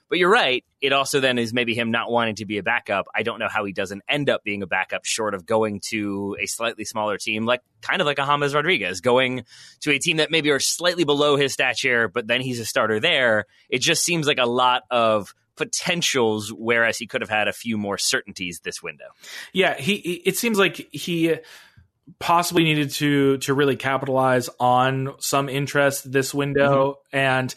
But 0.08 0.18
you're 0.18 0.30
right. 0.30 0.64
It 0.80 0.92
also 0.92 1.20
then 1.20 1.38
is 1.38 1.52
maybe 1.52 1.74
him 1.74 1.90
not 1.90 2.10
wanting 2.10 2.36
to 2.36 2.46
be 2.46 2.58
a 2.58 2.62
backup. 2.62 3.06
I 3.14 3.22
don't 3.22 3.38
know 3.38 3.48
how 3.48 3.64
he 3.64 3.72
doesn't 3.72 4.02
end 4.08 4.30
up 4.30 4.44
being 4.44 4.62
a 4.62 4.66
backup 4.66 5.04
short 5.04 5.34
of 5.34 5.46
going 5.46 5.80
to 5.88 6.36
a 6.40 6.46
slightly 6.46 6.84
smaller 6.84 7.18
team, 7.18 7.44
like 7.44 7.62
kind 7.82 8.00
of 8.00 8.06
like 8.06 8.18
a 8.18 8.26
James 8.26 8.54
Rodriguez, 8.54 9.00
going 9.00 9.44
to 9.80 9.90
a 9.90 9.98
team 9.98 10.18
that 10.18 10.30
maybe 10.30 10.50
are 10.50 10.60
slightly 10.60 11.04
below 11.04 11.36
his 11.36 11.52
stature, 11.52 12.08
but 12.08 12.26
then 12.26 12.40
he's 12.40 12.60
a 12.60 12.64
starter 12.64 13.00
there. 13.00 13.46
It 13.68 13.80
just 13.80 14.04
seems 14.04 14.26
like 14.26 14.38
a 14.38 14.46
lot 14.46 14.82
of 14.90 15.34
potentials, 15.56 16.52
whereas 16.52 16.98
he 16.98 17.06
could 17.06 17.22
have 17.22 17.30
had 17.30 17.48
a 17.48 17.52
few 17.52 17.76
more 17.76 17.98
certainties 17.98 18.60
this 18.62 18.82
window. 18.82 19.06
Yeah, 19.52 19.74
he. 19.74 19.94
It 20.24 20.36
seems 20.36 20.58
like 20.58 20.76
he 20.92 21.36
possibly 22.18 22.62
needed 22.62 22.90
to 22.90 23.38
to 23.38 23.54
really 23.54 23.76
capitalize 23.76 24.48
on 24.60 25.14
some 25.18 25.48
interest 25.48 26.10
this 26.10 26.32
window, 26.32 27.00
mm-hmm. 27.12 27.16
and 27.16 27.54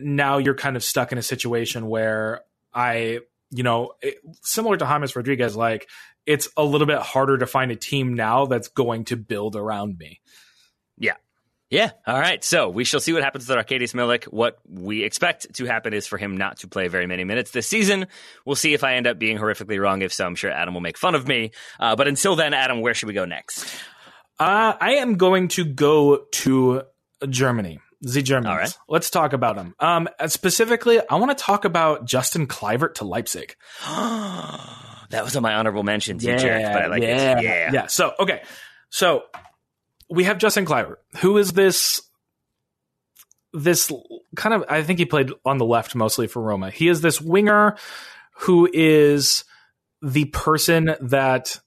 now 0.00 0.38
you're 0.38 0.54
kind 0.54 0.76
of 0.76 0.84
stuck 0.84 1.12
in 1.12 1.18
a 1.18 1.22
situation 1.22 1.88
where 1.88 2.42
I, 2.72 3.20
you 3.50 3.62
know, 3.62 3.92
it, 4.02 4.16
similar 4.42 4.76
to 4.76 4.84
James 4.84 5.14
Rodriguez, 5.14 5.56
like 5.56 5.88
it's 6.26 6.48
a 6.56 6.64
little 6.64 6.86
bit 6.86 6.98
harder 6.98 7.38
to 7.38 7.46
find 7.46 7.70
a 7.70 7.76
team 7.76 8.14
now 8.14 8.46
that's 8.46 8.68
going 8.68 9.04
to 9.06 9.16
build 9.16 9.56
around 9.56 9.98
me. 9.98 10.20
Yeah. 10.98 11.14
Yeah. 11.70 11.90
All 12.06 12.18
right. 12.18 12.42
So 12.44 12.68
we 12.68 12.84
shall 12.84 13.00
see 13.00 13.12
what 13.12 13.24
happens 13.24 13.48
with 13.48 13.56
Arkadiusz 13.56 13.94
Milik. 13.94 14.24
What 14.24 14.58
we 14.68 15.02
expect 15.02 15.54
to 15.54 15.64
happen 15.64 15.92
is 15.92 16.06
for 16.06 16.18
him 16.18 16.36
not 16.36 16.58
to 16.58 16.68
play 16.68 16.88
very 16.88 17.06
many 17.06 17.24
minutes 17.24 17.50
this 17.50 17.66
season. 17.66 18.06
We'll 18.44 18.54
see 18.56 18.74
if 18.74 18.84
I 18.84 18.94
end 18.94 19.06
up 19.06 19.18
being 19.18 19.38
horrifically 19.38 19.80
wrong. 19.80 20.02
If 20.02 20.12
so, 20.12 20.26
I'm 20.26 20.36
sure 20.36 20.50
Adam 20.50 20.74
will 20.74 20.80
make 20.80 20.98
fun 20.98 21.14
of 21.14 21.26
me. 21.26 21.50
Uh, 21.80 21.96
but 21.96 22.06
until 22.06 22.36
then, 22.36 22.54
Adam, 22.54 22.80
where 22.80 22.94
should 22.94 23.08
we 23.08 23.14
go 23.14 23.24
next? 23.24 23.64
Uh, 24.38 24.74
I 24.80 24.96
am 24.96 25.16
going 25.16 25.48
to 25.48 25.64
go 25.64 26.24
to 26.32 26.82
Germany. 27.28 27.80
The 28.12 28.22
Germans. 28.22 28.46
All 28.50 28.56
right. 28.56 28.78
Let's 28.88 29.10
talk 29.10 29.32
about 29.32 29.56
them. 29.56 29.74
Um, 29.80 30.08
specifically, 30.26 31.00
I 31.08 31.16
want 31.16 31.36
to 31.36 31.42
talk 31.42 31.64
about 31.64 32.04
Justin 32.04 32.46
Kluivert 32.46 32.96
to 32.96 33.04
Leipzig. 33.04 33.56
that 33.86 35.22
was 35.24 35.34
on 35.36 35.42
my 35.42 35.54
honorable 35.54 35.82
mentions, 35.82 36.22
yeah, 36.22 36.36
jerk, 36.36 36.62
but 36.72 36.82
I 36.82 36.86
like 36.86 37.02
yeah, 37.02 37.38
it. 37.38 37.44
Yeah. 37.44 37.70
Yeah. 37.72 37.86
So, 37.86 38.12
okay. 38.20 38.42
So 38.90 39.22
we 40.10 40.24
have 40.24 40.38
Justin 40.38 40.66
Kluivert, 40.66 40.96
who 41.20 41.38
is 41.38 41.52
this 41.52 42.02
this 43.52 43.90
kind 44.36 44.54
of 44.54 44.64
I 44.68 44.82
think 44.82 44.98
he 44.98 45.04
played 45.04 45.30
on 45.44 45.58
the 45.58 45.64
left 45.64 45.94
mostly 45.94 46.26
for 46.26 46.42
Roma. 46.42 46.70
He 46.70 46.88
is 46.88 47.00
this 47.00 47.20
winger 47.20 47.76
who 48.40 48.68
is 48.72 49.44
the 50.02 50.26
person 50.26 50.96
that 51.00 51.60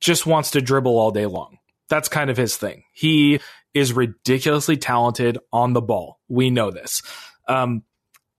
just 0.00 0.24
wants 0.24 0.52
to 0.52 0.60
dribble 0.60 0.98
all 0.98 1.10
day 1.10 1.26
long. 1.26 1.58
That's 1.88 2.08
kind 2.08 2.30
of 2.30 2.36
his 2.36 2.56
thing. 2.56 2.84
He 2.92 3.40
is 3.74 3.92
ridiculously 3.92 4.76
talented 4.76 5.38
on 5.52 5.72
the 5.72 5.80
ball. 5.80 6.20
We 6.28 6.50
know 6.50 6.70
this. 6.70 7.02
Um, 7.48 7.82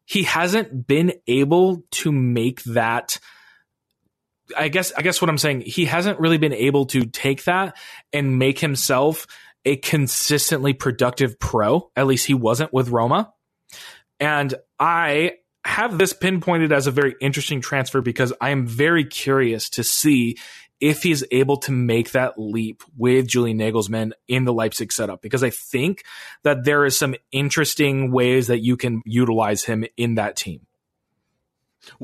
he 0.06 0.24
hasn't 0.24 0.88
been 0.88 1.14
able 1.28 1.84
to 1.92 2.12
make 2.12 2.64
that 2.64 3.20
I 4.58 4.68
guess 4.68 4.92
I 4.92 5.02
guess 5.02 5.22
what 5.22 5.30
I'm 5.30 5.38
saying, 5.38 5.62
he 5.62 5.86
hasn't 5.86 6.20
really 6.20 6.38
been 6.38 6.54
able 6.54 6.86
to 6.88 7.06
take 7.06 7.46
that 7.46 7.78
and 8.12 8.38
make 8.38 8.60
himself 8.60 9.26
a 9.66 9.78
consistently 9.78 10.74
productive 10.74 11.40
pro. 11.40 11.90
At 11.96 12.08
least 12.08 12.26
he 12.26 12.34
wasn't 12.34 12.74
with 12.74 12.90
Roma. 12.90 13.34
And 14.20 14.54
I 14.80 15.34
have 15.66 15.98
this 15.98 16.14
pinpointed 16.14 16.74
as 16.74 16.88
a 16.88 16.92
very 16.92 17.16
interesting 17.22 17.62
transfer 17.62 18.02
because 18.02 18.34
I 18.42 18.50
am 18.50 18.68
very 18.68 19.06
curious 19.06 19.70
to 19.72 19.84
see 19.84 20.38
if 20.80 21.04
he's 21.04 21.24
able 21.32 21.58
to 21.58 21.72
make 21.72 22.12
that 22.12 22.34
leap 22.38 22.84
with 22.98 23.28
Julian 23.28 23.58
Nagelsmann 23.58 24.12
in 24.28 24.46
the 24.46 24.54
Leipzig 24.54 24.92
setup, 24.92 25.22
because 25.22 25.44
I 25.44 25.50
think 25.50 26.04
that 26.44 26.66
there 26.66 26.86
is 26.86 26.98
some 26.98 27.16
interesting 27.32 28.12
ways 28.12 28.48
that 28.48 28.60
you 28.60 28.76
can 28.76 29.02
utilize 29.06 29.64
him 29.64 29.86
in 29.98 30.16
that 30.16 30.36
team. 30.36 30.66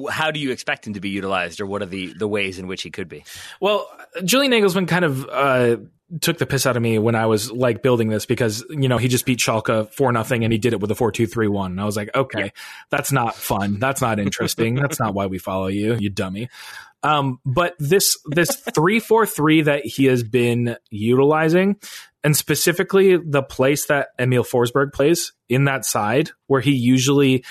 How 0.10 0.32
do 0.32 0.40
you 0.40 0.52
expect 0.52 0.88
him 0.88 0.94
to 0.94 1.00
be 1.00 1.10
utilized, 1.10 1.62
or 1.62 1.66
what 1.66 1.82
are 1.82 1.88
the, 1.88 2.14
the 2.14 2.28
ways 2.28 2.60
in 2.60 2.68
which 2.68 2.84
he 2.84 2.92
could 2.92 3.08
be? 3.08 3.24
Well, 3.62 3.90
Julian 4.24 4.52
Nagelsmann 4.52 4.88
kind 4.88 5.06
of 5.06 5.26
uh, 5.30 5.78
took 6.22 6.38
the 6.38 6.46
piss 6.46 6.66
out 6.66 6.76
of 6.76 6.82
me 6.82 6.98
when 6.98 7.16
I 7.16 7.28
was 7.28 7.52
like 7.52 7.82
building 7.84 8.10
this 8.10 8.26
because 8.26 8.66
you 8.70 8.88
know 8.88 8.98
he 8.98 9.08
just 9.08 9.26
beat 9.26 9.40
Schalke 9.40 9.92
for 9.94 10.12
nothing 10.12 10.44
and 10.44 10.52
he 10.52 10.60
did 10.60 10.74
it 10.74 10.80
with 10.80 10.92
a 10.92 10.96
four 10.96 11.12
two 11.12 11.28
three 11.28 11.48
one. 11.48 11.72
And 11.72 11.82
I 11.82 11.86
was 11.86 11.96
like, 11.96 12.10
okay, 12.16 12.46
yeah. 12.46 12.50
that's 12.90 13.12
not 13.12 13.36
fun. 13.36 13.80
That's 13.80 14.02
not 14.02 14.20
interesting. 14.20 14.76
that's 14.76 15.00
not 15.00 15.14
why 15.14 15.28
we 15.28 15.38
follow 15.38 15.68
you, 15.68 15.96
you 16.00 16.10
dummy. 16.10 16.50
Um, 17.04 17.40
but 17.46 17.76
this 17.80 18.18
this 18.26 18.56
three 18.76 19.00
four 19.00 19.26
three 19.26 19.62
that 19.62 19.86
he 19.86 20.06
has 20.06 20.24
been 20.24 20.78
utilizing, 20.90 21.78
and 22.24 22.36
specifically 22.36 23.18
the 23.18 23.44
place 23.44 23.86
that 23.86 24.10
Emil 24.20 24.44
Forsberg 24.44 24.94
plays 24.94 25.34
in 25.48 25.66
that 25.66 25.86
side, 25.86 26.32
where 26.48 26.62
he 26.62 26.72
usually 26.72 27.44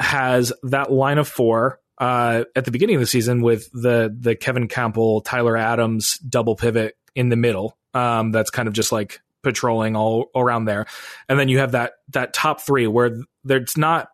has 0.00 0.52
that 0.64 0.90
line 0.90 1.18
of 1.18 1.28
four 1.28 1.78
uh, 1.98 2.44
at 2.56 2.64
the 2.64 2.70
beginning 2.72 2.96
of 2.96 3.00
the 3.00 3.06
season 3.06 3.42
with 3.42 3.70
the 3.72 4.14
the 4.18 4.34
Kevin 4.34 4.68
Kampl, 4.68 5.24
Tyler 5.24 5.56
Adams 5.56 6.18
double 6.18 6.56
pivot 6.56 6.96
in 7.14 7.28
the 7.28 7.36
middle, 7.36 7.76
um, 7.94 8.32
that's 8.32 8.50
kind 8.50 8.66
of 8.66 8.74
just 8.74 8.90
like 8.90 9.20
patrolling 9.42 9.96
all 9.96 10.26
around 10.34 10.64
there. 10.64 10.86
And 11.28 11.38
then 11.38 11.48
you 11.48 11.58
have 11.58 11.72
that 11.72 11.92
that 12.08 12.32
top 12.32 12.60
three 12.60 12.86
where 12.86 13.18
there's 13.44 13.76
not 13.76 14.08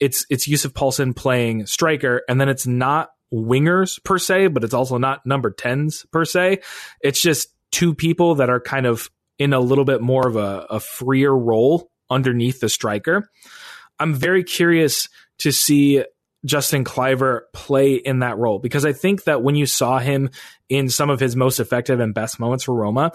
it's 0.00 0.26
it's 0.30 0.48
Yussuf 0.48 0.72
Poulsen 0.72 1.14
playing 1.14 1.66
striker, 1.66 2.22
and 2.28 2.40
then 2.40 2.48
it's 2.48 2.66
not 2.66 3.10
wingers 3.32 4.02
per 4.04 4.18
se, 4.18 4.48
but 4.48 4.64
it's 4.64 4.74
also 4.74 4.98
not 4.98 5.24
number 5.24 5.50
tens 5.50 6.06
per 6.12 6.24
se. 6.24 6.60
It's 7.00 7.20
just 7.20 7.48
two 7.70 7.94
people 7.94 8.36
that 8.36 8.50
are 8.50 8.60
kind 8.60 8.86
of 8.86 9.10
in 9.38 9.52
a 9.52 9.60
little 9.60 9.84
bit 9.84 10.00
more 10.00 10.26
of 10.26 10.36
a, 10.36 10.66
a 10.70 10.80
freer 10.80 11.36
role 11.36 11.90
underneath 12.10 12.60
the 12.60 12.68
striker. 12.68 13.28
I'm 13.98 14.14
very 14.14 14.44
curious 14.44 15.08
to 15.38 15.52
see 15.52 16.04
Justin 16.44 16.84
Kluivert 16.84 17.42
play 17.52 17.94
in 17.94 18.20
that 18.20 18.38
role 18.38 18.58
because 18.58 18.84
I 18.84 18.92
think 18.92 19.24
that 19.24 19.42
when 19.42 19.54
you 19.54 19.66
saw 19.66 19.98
him 19.98 20.30
in 20.68 20.88
some 20.88 21.10
of 21.10 21.20
his 21.20 21.36
most 21.36 21.60
effective 21.60 22.00
and 22.00 22.14
best 22.14 22.40
moments 22.40 22.64
for 22.64 22.74
Roma, 22.74 23.12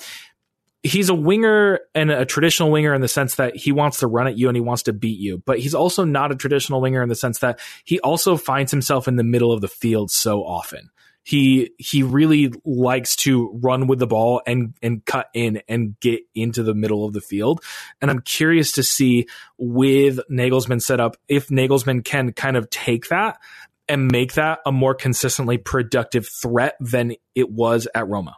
he's 0.86 1.10
a 1.10 1.16
winger 1.16 1.80
and 1.96 2.12
a 2.12 2.26
traditional 2.26 2.72
winger 2.72 2.94
in 2.94 3.02
the 3.02 3.08
sense 3.08 3.36
that 3.36 3.56
he 3.56 3.72
wants 3.72 4.00
to 4.00 4.08
run 4.08 4.28
at 4.28 4.38
you 4.38 4.48
and 4.48 4.56
he 4.56 4.62
wants 4.62 4.84
to 4.84 4.94
beat 4.94 5.20
you, 5.20 5.42
but 5.46 5.60
he's 5.60 5.74
also 5.74 6.04
not 6.04 6.32
a 6.32 6.36
traditional 6.36 6.80
winger 6.80 7.02
in 7.02 7.10
the 7.10 7.16
sense 7.16 7.40
that 7.40 7.60
he 7.84 8.00
also 8.02 8.38
finds 8.38 8.72
himself 8.72 9.08
in 9.08 9.16
the 9.16 9.24
middle 9.24 9.52
of 9.52 9.62
the 9.62 9.68
field 9.68 10.12
so 10.12 10.44
often 10.44 10.90
he 11.24 11.72
he 11.80 12.04
really 12.04 12.54
likes 12.64 13.16
to 13.16 13.50
run 13.64 13.88
with 13.88 13.98
the 13.98 14.06
ball 14.06 14.44
and 14.46 14.76
and 14.84 15.04
cut 15.06 15.28
in 15.34 15.60
and 15.68 16.00
get 16.00 16.22
into 16.36 16.62
the 16.62 16.76
middle 16.76 17.04
of 17.04 17.14
the 17.14 17.22
field. 17.22 17.64
And 18.00 18.12
I'm 18.12 18.22
curious 18.22 18.74
to 18.74 18.84
see 18.84 19.26
with 19.58 20.20
Nagelsmann 20.30 20.84
set 20.84 21.00
up 21.00 21.18
if 21.28 21.48
Nagelsmann 21.48 22.06
can 22.06 22.32
kind 22.32 22.56
of 22.56 22.70
take 22.70 23.08
that 23.08 23.40
and 23.90 24.12
make 24.12 24.34
that 24.34 24.60
a 24.68 24.72
more 24.72 24.94
consistently 24.94 25.58
productive 25.58 26.28
threat 26.28 26.76
than 26.80 27.14
it 27.34 27.50
was 27.50 27.88
at 27.96 28.08
Roma. 28.08 28.38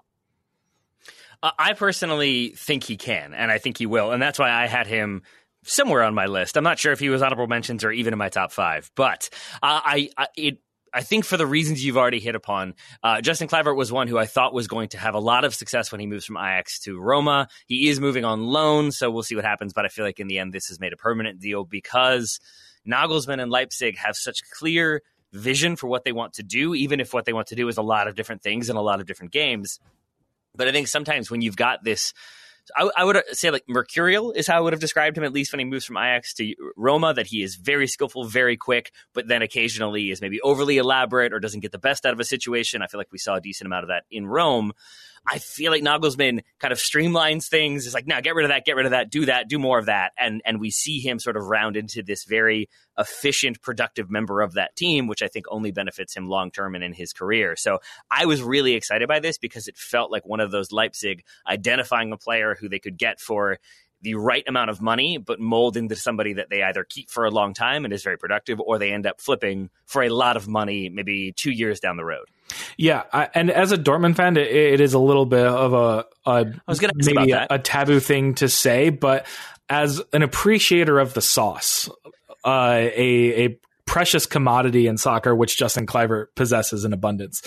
I 1.43 1.73
personally 1.73 2.49
think 2.49 2.83
he 2.83 2.97
can, 2.97 3.33
and 3.33 3.51
I 3.51 3.57
think 3.57 3.77
he 3.77 3.85
will, 3.85 4.11
and 4.11 4.21
that's 4.21 4.39
why 4.39 4.51
I 4.51 4.67
had 4.67 4.88
him 4.88 5.21
somewhere 5.63 6.03
on 6.03 6.13
my 6.13 6.25
list. 6.25 6.57
I'm 6.57 6.63
not 6.63 6.79
sure 6.79 6.93
if 6.93 6.99
he 6.99 7.09
was 7.09 7.21
honorable 7.21 7.47
mentions 7.47 7.83
or 7.83 7.91
even 7.91 8.13
in 8.13 8.17
my 8.17 8.29
top 8.29 8.51
five, 8.51 8.89
but 8.95 9.29
uh, 9.61 9.81
I, 9.83 10.09
I 10.17 10.27
it 10.35 10.59
I 10.93 11.01
think 11.01 11.25
for 11.25 11.38
the 11.38 11.45
reasons 11.45 11.83
you've 11.83 11.97
already 11.97 12.19
hit 12.19 12.35
upon, 12.35 12.73
uh, 13.03 13.21
Justin 13.21 13.47
Kluivert 13.47 13.75
was 13.75 13.91
one 13.91 14.07
who 14.07 14.17
I 14.17 14.25
thought 14.25 14.53
was 14.53 14.67
going 14.67 14.89
to 14.89 14.97
have 14.97 15.13
a 15.13 15.19
lot 15.19 15.43
of 15.43 15.53
success 15.53 15.91
when 15.91 15.99
he 15.99 16.07
moves 16.07 16.25
from 16.25 16.38
Ajax 16.38 16.79
to 16.79 16.99
Roma. 16.99 17.49
He 17.67 17.89
is 17.89 17.99
moving 17.99 18.25
on 18.25 18.47
loan, 18.47 18.91
so 18.91 19.11
we'll 19.11 19.23
see 19.23 19.35
what 19.35 19.45
happens. 19.45 19.73
But 19.73 19.85
I 19.85 19.89
feel 19.89 20.05
like 20.05 20.19
in 20.19 20.27
the 20.27 20.39
end, 20.39 20.53
this 20.53 20.67
has 20.69 20.79
made 20.79 20.93
a 20.93 20.97
permanent 20.97 21.39
deal 21.39 21.65
because 21.65 22.39
Nagelsmann 22.88 23.41
and 23.41 23.51
Leipzig 23.51 23.97
have 23.97 24.15
such 24.15 24.41
clear 24.57 25.01
vision 25.33 25.75
for 25.75 25.88
what 25.88 26.03
they 26.03 26.13
want 26.13 26.33
to 26.33 26.43
do, 26.43 26.73
even 26.73 26.99
if 26.99 27.13
what 27.13 27.25
they 27.25 27.33
want 27.33 27.47
to 27.47 27.55
do 27.55 27.67
is 27.67 27.77
a 27.77 27.81
lot 27.81 28.07
of 28.07 28.15
different 28.15 28.41
things 28.41 28.69
in 28.69 28.75
a 28.75 28.81
lot 28.81 28.99
of 28.99 29.05
different 29.05 29.31
games. 29.31 29.79
But 30.58 30.68
I 30.68 30.72
think 30.72 30.88
sometimes 30.88 31.32
when 31.32 31.41
you've 31.41 31.55
got 31.55 31.84
this 31.84 32.14
I, 32.76 32.89
I, 32.97 33.03
would 33.05 33.22
say 33.32 33.49
like 33.49 33.64
mercurial 33.68 34.32
is 34.32 34.47
how 34.47 34.58
I 34.58 34.60
would 34.60 34.74
have 34.74 34.80
described 34.80 35.18
him 35.18 35.24
at 35.24 35.34
least 35.34 35.53
when 35.53 35.60
he 35.60 35.66
moves 35.66 35.86
from 35.86 35.97
Ajax 35.97 36.34
to 36.36 36.53
Roma. 36.76 37.14
That 37.14 37.28
he 37.28 37.41
is 37.41 37.55
very 37.55 37.88
skillful, 37.88 38.26
very 38.26 38.58
quick, 38.58 38.91
but 39.14 39.28
then 39.28 39.41
occasionally 39.41 40.12
is 40.12 40.22
maybe 40.22 40.41
overly 40.41 40.78
elaborate 40.78 41.34
or 41.34 41.39
doesn't 41.39 41.62
get 41.62 41.72
the 41.72 41.80
best 41.80 42.05
out 42.05 42.14
of 42.14 42.20
a 42.20 42.26
situation. 42.26 42.82
I 42.82 42.88
feel 42.88 42.99
like 42.99 43.12
we 43.12 43.18
saw 43.18 43.36
a 43.36 43.41
decent 43.41 43.68
amount 43.68 43.84
of 43.84 43.89
that 43.89 44.03
in 44.12 44.28
Rome. 44.28 44.74
I 45.28 45.39
feel 45.39 45.71
like 45.71 45.84
Nagelsmann 45.84 46.41
kind 46.59 46.71
of 46.71 46.78
streamlines 46.78 47.47
things. 47.49 47.86
It's 47.86 47.93
like, 47.93 48.07
now 48.07 48.21
get 48.21 48.34
rid 48.36 48.45
of 48.45 48.49
that, 48.49 48.65
get 48.65 48.78
rid 48.78 48.86
of 48.86 48.91
that, 48.91 49.11
do 49.11 49.25
that, 49.25 49.49
do 49.49 49.59
more 49.59 49.78
of 49.78 49.88
that. 49.88 50.13
And 50.17 50.41
and 50.45 50.59
we 50.59 50.71
see 50.71 50.99
him 50.99 51.19
sort 51.19 51.36
of 51.36 51.43
round 51.43 51.75
into 51.75 52.01
this 52.01 52.23
very 52.23 52.69
efficient, 52.97 53.61
productive 53.61 54.09
member 54.09 54.41
of 54.41 54.53
that 54.53 54.75
team, 54.75 55.07
which 55.07 55.21
I 55.21 55.28
think 55.28 55.45
only 55.49 55.71
benefits 55.71 56.15
him 56.15 56.28
long 56.28 56.49
term 56.51 56.75
and 56.75 56.84
in 56.84 56.93
his 56.93 57.11
career. 57.11 57.55
So 57.57 57.80
I 58.09 58.25
was 58.25 58.41
really 58.41 58.73
excited 58.73 59.07
by 59.07 59.19
this 59.19 59.38
because 59.38 59.67
it 59.67 59.78
felt 59.78 60.11
like 60.11 60.25
one 60.25 60.39
of 60.39 60.51
those 60.51 60.71
Leipzig 60.71 61.23
identifying 61.47 62.11
a 62.11 62.17
player 62.17 62.55
who 62.59 62.69
they 62.69 62.80
could 62.80 62.97
get 62.97 63.19
for 63.19 63.57
the 64.02 64.16
right 64.16 64.43
amount 64.48 64.70
of 64.70 64.82
money, 64.82 65.18
but 65.18 65.39
mold 65.39 65.78
into 65.78 65.95
somebody 65.95 66.34
that 66.34 66.50
they 66.50 66.62
either 66.64 66.84
keep 66.84 67.10
for 67.10 67.26
a 67.26 67.32
long 67.32 67.54
time 67.54 67.86
and 67.86 67.93
is 67.93 68.04
very 68.04 68.18
productive, 68.18 68.60
or 68.60 68.78
they 68.78 68.91
end 68.91 69.06
up 69.06 69.20
flipping 69.20 69.70
for 69.86 70.04
a 70.04 70.10
lot 70.10 70.38
of 70.38 70.48
money, 70.48 70.89
maybe 70.89 71.32
two 71.32 71.52
years 71.52 71.80
down 71.80 71.98
the 71.98 72.06
road. 72.06 72.26
Yeah, 72.78 73.04
I, 73.12 73.30
and 73.34 73.50
as 73.50 73.72
a 73.72 73.78
Dortmund 73.78 74.16
fan, 74.16 74.38
it, 74.38 74.48
it 74.48 74.82
is 74.82 74.93
a 74.93 75.00
little 75.00 75.26
bit 75.26 75.45
of 75.45 75.74
a, 75.74 76.06
a 76.26 76.45
I 76.45 76.54
was 76.68 76.80
going 76.80 76.93
to 76.93 77.14
maybe 77.14 77.32
a, 77.32 77.48
a, 77.50 77.60
taboo 77.60 78.00
thing 78.00 78.36
to 78.36 78.48
say, 78.48 78.89
but 78.89 79.26
as 79.70 80.02
an 80.14 80.22
appreciator 80.22 81.00
of 81.00 81.14
the 81.14 81.22
sauce, 81.22 81.89
uh, 82.45 82.76
a 82.95 83.45
a 83.45 83.60
precious 83.88 84.27
commodity 84.27 84.85
in 84.85 84.97
soccer, 84.97 85.33
which 85.33 85.57
Justin 85.57 85.88
Kluivert 85.88 86.27
possesses 86.35 86.85
in 86.85 86.93
abundance, 86.93 87.41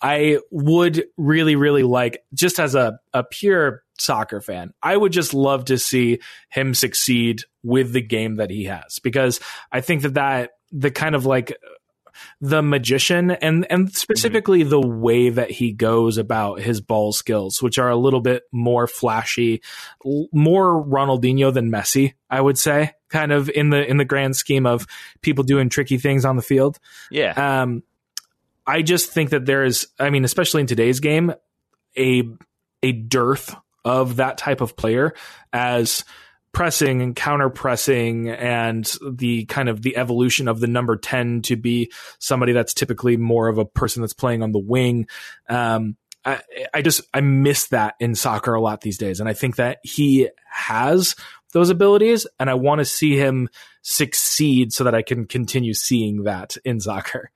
I 0.00 0.38
would 0.50 1.04
really, 1.18 1.56
really 1.56 1.82
like 1.82 2.22
just 2.32 2.58
as 2.58 2.74
a 2.74 2.98
a 3.12 3.22
pure 3.22 3.82
soccer 3.98 4.40
fan, 4.40 4.72
I 4.82 4.96
would 4.96 5.12
just 5.12 5.34
love 5.34 5.66
to 5.66 5.76
see 5.76 6.20
him 6.48 6.72
succeed 6.72 7.42
with 7.62 7.92
the 7.92 8.00
game 8.00 8.36
that 8.36 8.48
he 8.48 8.64
has 8.64 8.98
because 9.00 9.40
I 9.70 9.82
think 9.82 10.02
that 10.02 10.14
that 10.14 10.52
the 10.72 10.90
kind 10.90 11.14
of 11.14 11.26
like 11.26 11.54
the 12.40 12.62
magician 12.62 13.30
and 13.30 13.66
and 13.70 13.92
specifically 13.92 14.60
mm-hmm. 14.60 14.70
the 14.70 14.80
way 14.80 15.30
that 15.30 15.50
he 15.50 15.72
goes 15.72 16.18
about 16.18 16.60
his 16.60 16.80
ball 16.80 17.12
skills, 17.12 17.62
which 17.62 17.78
are 17.78 17.90
a 17.90 17.96
little 17.96 18.20
bit 18.20 18.44
more 18.52 18.86
flashy, 18.86 19.62
more 20.32 20.82
Ronaldinho 20.84 21.52
than 21.52 21.70
Messi, 21.70 22.14
I 22.28 22.40
would 22.40 22.58
say, 22.58 22.92
kind 23.08 23.32
of 23.32 23.48
in 23.50 23.70
the 23.70 23.88
in 23.88 23.96
the 23.96 24.04
grand 24.04 24.36
scheme 24.36 24.66
of 24.66 24.86
people 25.20 25.44
doing 25.44 25.68
tricky 25.68 25.98
things 25.98 26.24
on 26.24 26.36
the 26.36 26.42
field. 26.42 26.78
Yeah. 27.10 27.62
Um, 27.62 27.82
I 28.66 28.82
just 28.82 29.10
think 29.10 29.30
that 29.30 29.46
there 29.46 29.64
is, 29.64 29.88
I 29.98 30.10
mean, 30.10 30.24
especially 30.24 30.60
in 30.60 30.66
today's 30.66 31.00
game, 31.00 31.34
a 31.98 32.22
a 32.82 32.92
dearth 32.92 33.54
of 33.84 34.16
that 34.16 34.38
type 34.38 34.60
of 34.60 34.76
player 34.76 35.14
as 35.52 36.04
pressing 36.52 37.00
and 37.00 37.14
counter 37.14 37.48
pressing 37.48 38.28
and 38.28 38.92
the 39.08 39.44
kind 39.46 39.68
of 39.68 39.82
the 39.82 39.96
evolution 39.96 40.48
of 40.48 40.60
the 40.60 40.66
number 40.66 40.96
10 40.96 41.42
to 41.42 41.56
be 41.56 41.92
somebody 42.18 42.52
that's 42.52 42.74
typically 42.74 43.16
more 43.16 43.48
of 43.48 43.58
a 43.58 43.64
person 43.64 44.00
that's 44.02 44.12
playing 44.12 44.42
on 44.42 44.52
the 44.52 44.58
wing. 44.58 45.06
Um, 45.48 45.96
I, 46.24 46.40
I 46.74 46.82
just, 46.82 47.02
I 47.14 47.20
miss 47.20 47.68
that 47.68 47.94
in 48.00 48.14
soccer 48.14 48.54
a 48.54 48.60
lot 48.60 48.80
these 48.80 48.98
days. 48.98 49.20
And 49.20 49.28
I 49.28 49.32
think 49.32 49.56
that 49.56 49.78
he 49.82 50.28
has 50.50 51.14
those 51.52 51.70
abilities 51.70 52.26
and 52.38 52.50
I 52.50 52.54
want 52.54 52.80
to 52.80 52.84
see 52.84 53.16
him 53.16 53.48
succeed 53.82 54.72
so 54.72 54.84
that 54.84 54.94
I 54.94 55.02
can 55.02 55.26
continue 55.26 55.74
seeing 55.74 56.24
that 56.24 56.56
in 56.64 56.80
soccer. 56.80 57.30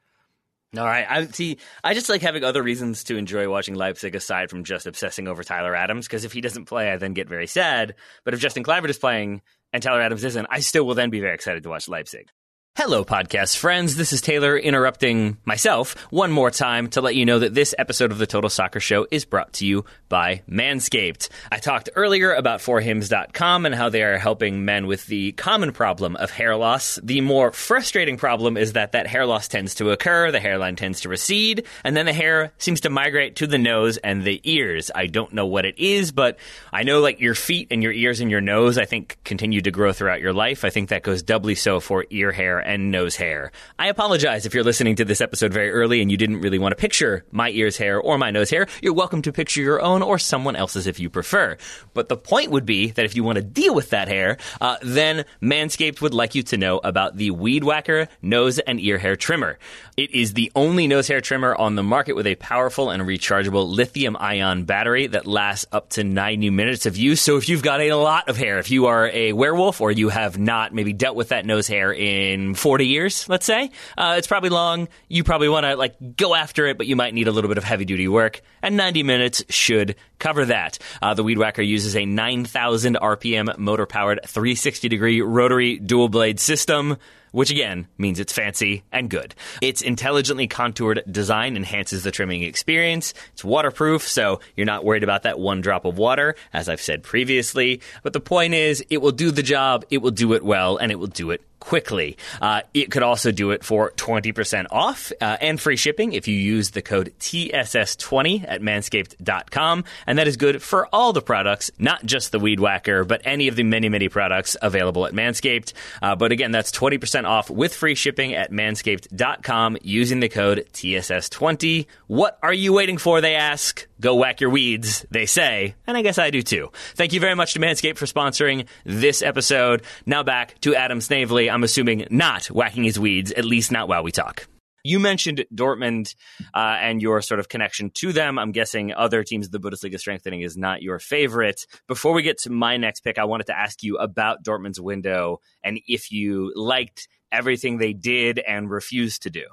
All 0.77 0.85
right. 0.85 1.07
I 1.09 1.27
see. 1.27 1.59
I 1.83 1.95
just 1.95 2.09
like 2.09 2.23
having 2.23 2.43
other 2.45 2.63
reasons 2.63 3.05
to 3.05 3.17
enjoy 3.17 3.49
watching 3.49 3.75
Leipzig 3.75 4.15
aside 4.15 4.51
from 4.51 4.65
just 4.65 4.87
obsessing 4.87 5.29
over 5.29 5.45
Tyler 5.45 5.75
Adams. 5.75 6.07
Because 6.07 6.25
if 6.25 6.33
he 6.33 6.41
doesn't 6.41 6.65
play, 6.65 6.91
I 6.91 6.97
then 6.97 7.13
get 7.15 7.29
very 7.29 7.47
sad. 7.47 7.95
But 8.25 8.35
if 8.35 8.41
Justin 8.41 8.65
Kluivert 8.65 8.91
is 8.91 8.99
playing 8.99 9.43
and 9.73 9.83
Tyler 9.83 10.01
Adams 10.01 10.25
isn't, 10.25 10.47
I 10.51 10.61
still 10.61 10.85
will 10.85 10.95
then 10.95 11.11
be 11.11 11.21
very 11.21 11.35
excited 11.35 11.63
to 11.63 11.69
watch 11.69 11.89
Leipzig. 11.89 12.29
Hello, 12.77 13.05
podcast 13.05 13.57
friends. 13.57 13.95
This 13.95 14.13
is 14.13 14.21
Taylor 14.21 14.59
interrupting 14.59 15.37
myself 15.45 15.95
one 16.11 16.33
more 16.33 16.51
time 16.51 16.89
to 16.89 17.01
let 17.01 17.15
you 17.15 17.25
know 17.25 17.39
that 17.39 17.55
this 17.55 17.73
episode 17.79 18.11
of 18.11 18.19
the 18.19 18.27
Total 18.27 18.51
Soccer 18.51 18.81
Show 18.81 19.07
is 19.13 19.25
brought 19.25 19.53
to 19.55 19.67
you 19.67 19.85
by 20.09 20.43
Manscaped. 20.51 21.29
I 21.53 21.59
talked 21.59 21.91
earlier 21.95 22.35
about 22.35 22.59
forhims.com 22.59 23.65
and 23.65 23.77
how 23.77 23.91
they 23.91 24.03
are 24.03 24.19
helping 24.19 24.65
men 24.65 24.89
with 24.89 25.07
the 25.07 25.31
common 25.33 25.71
problem 25.71 26.17
of 26.17 26.33
hair 26.33 26.57
loss. 26.57 26.99
The 27.01 27.21
more 27.21 27.53
frustrating 27.53 28.17
problem 28.17 28.57
is 28.57 28.73
that 28.73 28.91
that 28.91 29.07
hair 29.07 29.25
loss 29.25 29.47
tends 29.47 29.77
to 29.77 29.93
occur, 29.93 30.33
the 30.33 30.41
hairline 30.41 30.75
tends 30.75 31.03
to 31.03 31.09
recede, 31.09 31.67
and 31.85 31.97
then 31.97 32.07
the 32.07 32.13
hair 32.13 32.53
seems 32.59 32.81
to 32.81 32.91
migrate 32.91 33.37
to 33.37 33.47
the 33.47 33.57
nose 33.57 33.99
and 33.99 34.25
the 34.25 34.41
ears. 34.43 34.91
I 34.93 35.07
don't 35.07 35.33
know 35.33 35.47
what 35.47 35.65
it 35.65 35.79
is, 35.79 36.11
but 36.11 36.39
I 36.73 36.83
know 36.83 37.01
like 37.01 37.21
your 37.21 37.37
feet 37.37 37.69
and 37.71 37.85
your 37.85 37.93
ears 37.93 38.19
and 38.19 38.33
your 38.33 38.41
nose, 38.41 38.79
I 38.79 38.85
think, 38.85 39.17
continue 39.23 39.61
to 39.61 39.71
grow 39.71 39.93
throughout 39.93 40.21
your 40.21 40.33
life. 40.33 40.65
I 40.65 40.71
think 40.71 40.89
that 40.89 41.05
goes 41.05 41.23
doubly 41.23 41.55
so 41.55 41.79
for 41.79 42.05
ear 42.11 42.33
hair 42.33 42.64
and 42.65 42.91
nose 42.91 43.17
hair. 43.17 43.53
I 43.79 43.89
apologize 43.89 44.47
if 44.47 44.55
you're 44.55 44.65
listening 44.65 44.97
to 44.97 45.05
this 45.05 45.21
episode 45.21 45.53
very 45.53 45.71
early 45.71 46.01
and 46.01 46.11
you 46.11 46.17
didn't 46.17 46.41
really 46.41 46.59
want 46.59 46.73
to 46.73 46.77
picture 46.77 47.25
my 47.31 47.51
ears 47.51 47.77
hair 47.77 48.01
or 48.01 48.19
my 48.19 48.31
nose 48.31 48.51
hair. 48.51 48.67
You're 48.83 48.95
welcome 48.95 49.23
to 49.23 49.33
picture 49.33 49.61
your 49.61 49.83
own 49.83 50.03
or 50.03 50.19
someone 50.19 50.57
else's 50.57 50.87
if 50.87 50.99
you 50.99 51.11
prefer. 51.11 51.57
But 51.93 52.09
the 52.09 52.17
point 52.17 52.51
would 52.51 52.67
be 52.67 52.91
that 52.93 53.05
if 53.05 53.15
you 53.15 53.25
want 53.25 53.37
to 53.37 53.43
deal 53.43 53.75
with 53.75 53.91
that 53.91 54.09
hair, 54.09 54.39
uh, 54.61 54.77
then 54.83 55.25
Manscaped 55.43 56.01
would 56.01 56.15
like 56.15 56.35
you 56.35 56.43
to 56.45 56.57
know 56.57 56.79
about 56.79 57.17
the 57.17 57.31
Weed 57.31 57.65
Whacker 57.65 58.09
nose 58.23 58.59
and 58.59 58.81
ear 58.81 58.99
hair 58.99 59.17
trimmer. 59.17 59.59
It 59.97 60.13
is 60.13 60.35
the 60.35 60.51
only 60.57 60.87
nose 60.87 61.09
hair 61.09 61.21
trimmer 61.21 61.55
on 61.55 61.75
the 61.75 61.83
market 61.83 62.15
with 62.15 62.27
a 62.27 62.35
powerful 62.35 62.91
and 62.91 63.03
rechargeable 63.03 63.69
lithium 63.69 64.17
ion 64.19 64.65
battery 64.65 65.07
that 65.09 65.27
lasts 65.27 65.67
up 65.71 65.91
to 65.91 66.05
90 66.05 66.51
minutes 66.51 66.87
of 66.87 66.97
use. 66.97 67.21
So 67.21 67.37
if 67.37 67.49
you've 67.49 67.63
got 67.63 67.81
a 67.81 67.95
lot 67.95 68.29
of 68.29 68.37
hair, 68.37 68.59
if 68.59 68.71
you 68.71 68.87
are 68.87 69.09
a 69.09 69.33
werewolf 69.33 69.81
or 69.81 69.93
you 69.93 70.09
have 70.09 70.39
not 70.39 70.75
maybe 70.75 70.93
dealt 70.93 71.17
with 71.17 71.29
that 71.29 71.47
nose 71.47 71.69
hair 71.69 71.93
in 71.93 72.54
40 72.55 72.87
years, 72.87 73.29
let's 73.29 73.47
say, 73.47 73.71
uh, 73.97 74.15
it's 74.19 74.27
probably 74.27 74.51
long. 74.51 74.89
You 75.09 75.25
probably 75.25 75.49
want 75.49 75.65
to 75.65 75.77
like 75.77 76.17
go 76.17 76.35
after 76.35 76.67
it, 76.67 76.79
but 76.79 76.87
you 76.87 76.97
might 76.97 77.15
need 77.15 77.29
a 77.29 77.33
little 77.33 77.49
bit 77.49 77.59
of 77.59 77.65
heavy 77.65 77.85
duty 77.85 78.09
work. 78.09 78.41
And 78.63 78.77
90 78.77 79.03
minutes 79.03 79.45
should 79.49 79.97
cover 80.19 80.45
that. 80.47 80.79
Uh, 81.03 81.15
the 81.15 81.23
Weed 81.23 81.39
Whacker 81.39 81.63
uses 81.63 81.97
a 81.97 82.05
9,000 82.05 82.97
RPM 82.97 83.59
motor 83.59 83.87
powered 83.87 84.21
360 84.27 84.89
degree 84.89 85.21
rotary 85.21 85.79
dual 85.79 86.09
blade 86.09 86.41
system 86.41 86.97
which 87.35 87.51
again 87.51 87.89
means 87.99 88.21
it's 88.21 88.33
fancy 88.33 88.85
and 88.93 89.11
good. 89.11 89.35
Its 89.61 89.83
intelligently 89.83 90.47
contoured 90.47 91.03
design 91.11 91.57
enhances 91.57 92.05
the 92.05 92.13
trimming 92.13 92.45
experience. 92.45 93.13
It's 93.33 93.43
waterproof, 93.43 94.07
so 94.07 94.39
you're 94.57 94.67
not 94.67 94.85
worried 94.85 95.03
about 95.03 95.25
that 95.25 95.41
one 95.41 95.61
drop 95.61 95.85
of 95.85 95.99
water, 95.99 96.37
as 96.53 96.69
I've 96.69 96.81
said 96.81 97.03
previously. 97.03 97.81
But 98.05 98.13
the 98.13 98.21
point 98.21 98.55
is, 98.55 98.85
it 98.89 98.99
will 98.99 99.11
do 99.11 99.33
the 99.33 99.43
job, 99.43 99.85
it 99.91 99.99
will 99.99 100.13
do 100.13 100.33
it 100.35 100.45
well, 100.45 100.77
and 100.77 100.93
it 100.93 100.95
will 100.95 101.09
do 101.09 101.33
it 101.33 101.43
quickly. 101.65 102.19
Uh, 102.43 102.61
it 102.75 102.91
could 102.91 103.03
also 103.03 103.33
do 103.33 103.51
it 103.51 103.65
for 103.65 103.91
20% 103.93 104.67
off 104.71 105.13
uh, 105.21 105.39
and 105.41 105.59
free 105.59 105.77
shipping 105.77 106.13
if 106.13 106.29
you 106.29 106.37
use 106.37 106.71
the 106.71 106.83
code 106.83 107.13
TSS20 107.21 108.45
at 108.47 108.61
manscaped.com. 108.61 109.85
And 110.07 110.19
that 110.19 110.29
is 110.29 110.37
good 110.37 110.63
for 110.63 110.87
all 110.93 111.15
the 111.15 111.23
products, 111.23 111.71
not 111.79 112.05
just 112.05 112.33
the 112.33 112.39
Weed 112.39 112.61
Whacker, 112.61 113.05
but 113.05 113.23
any 113.25 113.49
of 113.49 113.57
the 113.57 113.63
many, 113.63 113.89
many 113.89 114.11
products 114.11 114.59
available 114.61 115.07
at 115.07 115.15
Manscaped. 115.15 115.73
Uh, 116.03 116.15
but 116.15 116.33
again, 116.33 116.53
that's 116.53 116.71
20% 116.71 117.25
off 117.25 117.49
with 117.49 117.75
free 117.75 117.95
shipping 117.95 118.35
at 118.35 118.51
manscaped.com 118.53 119.79
using 119.83 120.21
the 120.21 120.29
code 120.29 120.69
TSS20. 120.75 121.87
What 122.09 122.39
are 122.43 122.53
you 122.53 122.75
waiting 122.75 122.99
for, 122.99 123.23
they 123.23 123.37
ask? 123.37 123.87
Go 124.05 124.17
whack 124.17 124.43
your 124.43 124.51
weeds, 124.51 125.07
they 125.11 125.25
say. 125.25 125.77
And 125.87 125.97
I 125.97 126.03
guess 126.03 126.19
I 126.19 126.29
do 126.29 126.43
too. 126.43 126.71
Thank 126.95 127.15
you 127.15 127.21
very 127.21 127.35
much 127.35 127.55
to 127.55 127.59
Manscaped 127.59 127.97
for 127.97 128.05
sponsoring 128.05 128.67
this 128.85 129.23
episode. 129.23 129.83
Now 130.05 130.23
back 130.23 130.61
to 130.61 130.75
Adam 130.75 131.01
Snavely. 131.01 131.49
I'm 131.49 131.65
assuming 131.65 132.07
not 132.11 132.45
whacking 132.49 132.85
his 132.85 132.99
weeds, 132.99 133.33
at 133.33 133.47
least 133.47 133.73
not 133.73 133.89
while 133.89 134.03
we 134.03 134.13
talk. 134.13 134.47
You 134.83 135.01
mentioned 135.01 135.47
Dortmund 135.55 136.17
uh, 136.53 136.77
and 136.83 137.01
your 137.01 137.23
sort 137.23 137.41
of 137.41 137.49
connection 137.49 137.93
to 137.95 138.13
them. 138.13 138.39
I'm 138.39 138.53
guessing 138.53 138.93
other 138.93 139.25
teams 139.25 139.47
of 139.47 139.53
the 139.53 139.59
Bundesliga 139.59 139.99
strengthening 139.99 140.43
is 140.43 140.55
not 140.55 140.83
your 140.83 140.99
favorite. 140.99 141.67
Before 141.89 142.13
we 142.13 142.23
get 142.23 142.37
to 142.41 142.51
my 142.51 142.77
next 142.77 143.01
pick, 143.01 143.17
I 143.17 143.25
wanted 143.25 143.47
to 143.47 143.59
ask 143.59 143.83
you 143.83 143.97
about 143.97 144.45
Dortmund's 144.45 144.83
window 144.83 145.41
and 145.63 145.81
if 145.87 146.13
you 146.13 146.53
liked 146.55 147.09
everything 147.33 147.79
they 147.79 147.95
did 147.95 148.39
and 148.39 148.69
refused 148.69 149.23
to 149.23 149.31
do. 149.31 149.45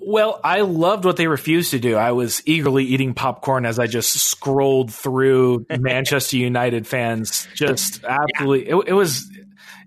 Well, 0.00 0.40
I 0.44 0.60
loved 0.60 1.04
what 1.04 1.16
they 1.16 1.26
refused 1.26 1.72
to 1.72 1.78
do. 1.78 1.96
I 1.96 2.12
was 2.12 2.42
eagerly 2.46 2.84
eating 2.84 3.14
popcorn 3.14 3.66
as 3.66 3.78
I 3.78 3.86
just 3.86 4.12
scrolled 4.12 4.92
through 4.92 5.66
Manchester 5.78 6.36
United 6.36 6.86
fans. 6.86 7.48
Just 7.54 8.04
absolutely, 8.04 8.68
yeah. 8.68 8.76
it, 8.76 8.88
it, 8.88 8.92
was 8.92 9.28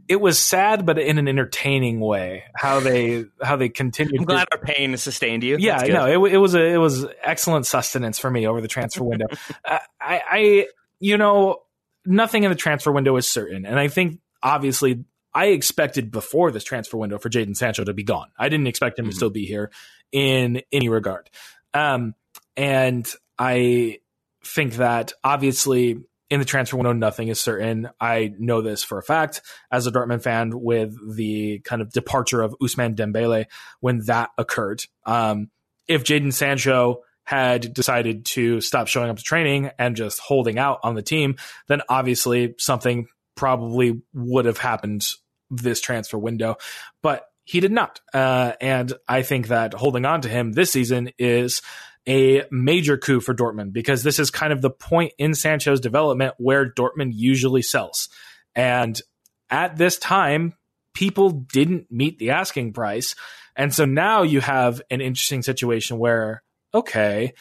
it 0.08 0.20
was 0.20 0.40
sad, 0.40 0.86
but 0.86 1.00
in 1.00 1.18
an 1.18 1.28
entertaining 1.28 2.00
way. 2.00 2.44
How 2.56 2.80
they 2.80 3.26
how 3.42 3.56
they 3.56 3.70
continued. 3.70 4.20
I'm 4.20 4.26
glad 4.26 4.48
to, 4.52 4.58
our 4.58 4.64
pain 4.64 4.96
sustained 4.98 5.44
you. 5.44 5.58
Yeah, 5.60 5.84
no, 5.88 6.06
it, 6.06 6.34
it 6.34 6.38
was 6.38 6.56
a 6.56 6.64
it 6.64 6.78
was 6.78 7.06
excellent 7.24 7.66
sustenance 7.66 8.20
for 8.20 8.30
me 8.30 8.48
over 8.48 8.62
the 8.62 8.68
transfer 8.68 9.04
window. 9.04 9.28
uh, 9.66 9.80
I, 10.00 10.22
I 10.30 10.68
you 11.00 11.18
know 11.18 11.62
nothing 12.06 12.44
in 12.44 12.50
the 12.50 12.58
transfer 12.58 12.92
window 12.92 13.16
is 13.18 13.30
certain, 13.30 13.66
and 13.66 13.80
I 13.80 13.88
think 13.88 14.20
obviously 14.44 15.06
I 15.34 15.48
expected 15.48 16.12
before 16.12 16.52
this 16.52 16.64
transfer 16.64 16.98
window 16.98 17.18
for 17.18 17.30
Jadon 17.30 17.56
Sancho 17.56 17.86
to 17.86 17.94
be 17.94 18.04
gone. 18.04 18.28
I 18.38 18.50
didn't 18.50 18.68
expect 18.68 19.00
him 19.00 19.06
mm-hmm. 19.06 19.12
to 19.12 19.16
still 19.16 19.30
be 19.30 19.46
here 19.46 19.72
in 20.12 20.62
any 20.72 20.90
regard. 20.90 21.30
Um, 21.74 22.16
and 22.58 23.10
I 23.38 24.00
think 24.44 24.76
that 24.76 25.14
obviously 25.24 25.98
in 26.30 26.40
the 26.40 26.46
transfer 26.46 26.78
window, 26.78 26.94
nothing 26.94 27.28
is 27.28 27.40
certain. 27.40 27.90
I 28.00 28.34
know 28.40 28.62
this 28.62 28.84
for 28.84 28.98
a 28.98 29.04
fact 29.04 29.42
as 29.70 29.86
a 29.86 29.92
Dortmund 29.92 30.24
fan 30.24 30.52
with 30.62 30.96
the 31.16 31.60
kind 31.60 31.82
of 31.82 31.92
departure 31.92 32.42
of 32.42 32.56
Ousmane 32.62 32.96
Dembélé 32.96 33.46
when 33.82 34.00
that 34.06 34.30
occurred. 34.38 34.82
Um, 35.06 35.50
if 35.88 36.06
Jadon 36.06 36.32
Sancho 36.32 37.02
had 37.26 37.74
decided 37.74 38.26
to 38.26 38.62
stop 38.62 38.88
showing 38.88 39.10
up 39.10 39.18
to 39.18 39.24
training 39.24 39.72
and 39.78 39.96
just 39.96 40.20
holding 40.20 40.58
out 40.58 40.80
on 40.84 40.96
the 40.96 41.02
team, 41.02 41.36
then 41.68 41.82
obviously 41.90 42.56
something 42.58 43.08
probably 43.36 44.02
would 44.14 44.46
have 44.46 44.58
happened 44.58 45.06
this 45.50 45.82
transfer 45.82 46.18
window. 46.18 46.56
But 47.04 47.26
he 47.44 47.60
did 47.60 47.72
not. 47.72 48.00
Uh, 48.14 48.54
and 48.62 48.94
I 49.08 49.24
think 49.24 49.48
that 49.48 49.74
holding 49.74 50.06
on 50.06 50.22
to 50.22 50.30
him 50.30 50.52
this 50.52 50.72
season 50.72 51.10
is 51.18 51.62
a 52.08 52.44
major 52.52 52.98
coup 52.98 53.20
for 53.20 53.34
Dortmund 53.34 53.74
because 53.74 54.04
this 54.04 54.20
is 54.20 54.32
kind 54.32 54.54
of 54.54 54.62
the 54.62 54.70
point 54.70 55.14
in 55.18 55.34
Sancho's 55.34 55.80
development 55.80 56.34
where 56.38 56.72
Dortmund 56.72 57.12
usually 57.14 57.62
sells. 57.62 58.10
And 58.56 59.00
at 59.50 59.78
this 59.78 59.98
time, 59.98 60.54
people 60.94 61.30
didn't 61.30 61.92
meet 61.92 62.20
the 62.20 62.32
asking 62.32 62.74
price. 62.74 63.16
And 63.56 63.74
so 63.74 63.86
now 63.86 64.24
you 64.24 64.42
have 64.42 64.82
an 64.90 65.02
interesting 65.02 65.42
situation 65.42 66.00
where, 66.00 66.44
okay, 66.74 67.34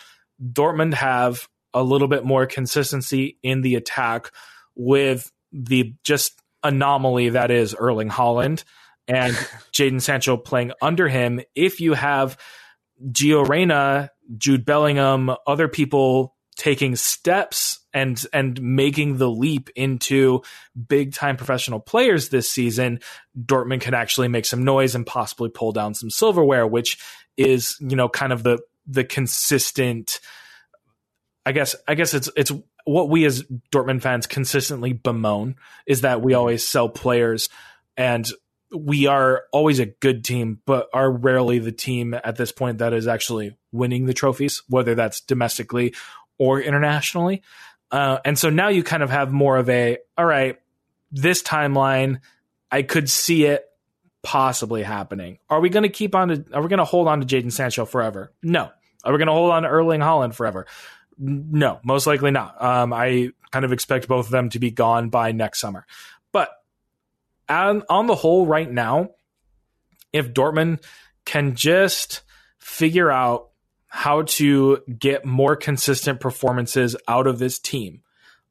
Dortmund 0.42 0.94
have 0.94 1.48
a 1.72 1.82
little 1.82 2.08
bit 2.08 2.24
more 2.24 2.46
consistency 2.46 3.38
in 3.42 3.62
the 3.62 3.76
attack 3.76 4.30
with 4.74 5.30
the 5.52 5.94
just 6.04 6.40
anomaly 6.62 7.30
that 7.30 7.50
is 7.50 7.74
Erling 7.74 8.08
Haaland 8.08 8.64
and 9.10 9.34
Jadon 9.72 10.00
Sancho 10.00 10.36
playing 10.36 10.72
under 10.80 11.08
him. 11.08 11.40
If 11.54 11.80
you 11.80 11.94
have 11.94 12.38
Gio 13.10 13.46
Reyna, 13.46 14.10
Jude 14.38 14.64
Bellingham, 14.64 15.34
other 15.46 15.68
people 15.68 16.36
taking 16.56 16.94
steps 16.94 17.80
and 17.92 18.24
and 18.32 18.60
making 18.62 19.16
the 19.16 19.28
leap 19.28 19.68
into 19.74 20.42
big 20.88 21.12
time 21.12 21.36
professional 21.36 21.80
players 21.80 22.28
this 22.28 22.48
season, 22.48 23.00
Dortmund 23.36 23.80
can 23.80 23.94
actually 23.94 24.28
make 24.28 24.46
some 24.46 24.62
noise 24.62 24.94
and 24.94 25.06
possibly 25.06 25.48
pull 25.48 25.72
down 25.72 25.94
some 25.94 26.10
silverware, 26.10 26.66
which 26.66 26.98
is 27.36 27.76
you 27.80 27.96
know 27.96 28.08
kind 28.08 28.32
of 28.32 28.42
the 28.44 28.60
the 28.86 29.04
consistent. 29.04 30.20
I 31.44 31.52
guess 31.52 31.74
I 31.88 31.94
guess 31.94 32.14
it's 32.14 32.30
it's 32.36 32.52
what 32.84 33.08
we 33.08 33.24
as 33.24 33.42
Dortmund 33.72 34.02
fans 34.02 34.28
consistently 34.28 34.92
bemoan 34.92 35.56
is 35.86 36.02
that 36.02 36.22
we 36.22 36.34
always 36.34 36.66
sell 36.66 36.88
players 36.88 37.48
and 37.96 38.30
we 38.72 39.06
are 39.06 39.44
always 39.52 39.78
a 39.78 39.86
good 39.86 40.24
team, 40.24 40.60
but 40.64 40.88
are 40.92 41.10
rarely 41.10 41.58
the 41.58 41.72
team 41.72 42.14
at 42.14 42.36
this 42.36 42.52
point 42.52 42.78
that 42.78 42.92
is 42.92 43.06
actually 43.08 43.56
winning 43.72 44.06
the 44.06 44.14
trophies, 44.14 44.62
whether 44.68 44.94
that's 44.94 45.20
domestically 45.20 45.94
or 46.38 46.60
internationally. 46.60 47.42
Uh, 47.90 48.18
and 48.24 48.38
so 48.38 48.50
now 48.50 48.68
you 48.68 48.82
kind 48.82 49.02
of 49.02 49.10
have 49.10 49.32
more 49.32 49.56
of 49.56 49.68
a, 49.68 49.98
all 50.16 50.24
right, 50.24 50.60
this 51.10 51.42
timeline, 51.42 52.20
I 52.70 52.82
could 52.82 53.10
see 53.10 53.44
it 53.46 53.64
possibly 54.22 54.82
happening. 54.82 55.38
Are 55.48 55.60
we 55.60 55.70
going 55.70 55.82
to 55.82 55.88
keep 55.88 56.14
on 56.14 56.28
to, 56.28 56.44
are 56.52 56.62
we 56.62 56.68
going 56.68 56.78
to 56.78 56.84
hold 56.84 57.08
on 57.08 57.20
to 57.20 57.26
Jadon 57.26 57.50
Sancho 57.50 57.84
forever? 57.84 58.32
No. 58.42 58.70
Are 59.02 59.12
we 59.12 59.18
going 59.18 59.26
to 59.26 59.32
hold 59.32 59.50
on 59.50 59.62
to 59.62 59.68
Erling 59.68 60.00
Haaland 60.00 60.34
forever? 60.34 60.66
No, 61.18 61.80
most 61.82 62.06
likely 62.06 62.30
not. 62.30 62.62
Um, 62.62 62.92
I 62.92 63.30
kind 63.50 63.64
of 63.64 63.72
expect 63.72 64.08
both 64.08 64.26
of 64.26 64.30
them 64.30 64.50
to 64.50 64.58
be 64.58 64.70
gone 64.70 65.08
by 65.08 65.32
next 65.32 65.58
summer. 65.58 65.86
But 66.32 66.50
on, 67.50 67.82
on 67.88 68.06
the 68.06 68.14
whole, 68.14 68.46
right 68.46 68.70
now, 68.70 69.10
if 70.12 70.32
Dortmund 70.32 70.82
can 71.24 71.54
just 71.54 72.22
figure 72.58 73.10
out 73.10 73.48
how 73.88 74.22
to 74.22 74.78
get 74.98 75.24
more 75.24 75.56
consistent 75.56 76.20
performances 76.20 76.96
out 77.08 77.26
of 77.26 77.38
this 77.38 77.58
team, 77.58 78.02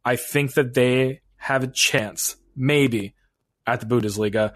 I 0.04 0.16
think 0.16 0.54
that 0.54 0.74
they 0.74 1.22
have 1.38 1.64
a 1.64 1.68
chance, 1.68 2.36
maybe, 2.56 3.16
at 3.66 3.80
the 3.80 3.86
Bundesliga, 3.86 4.54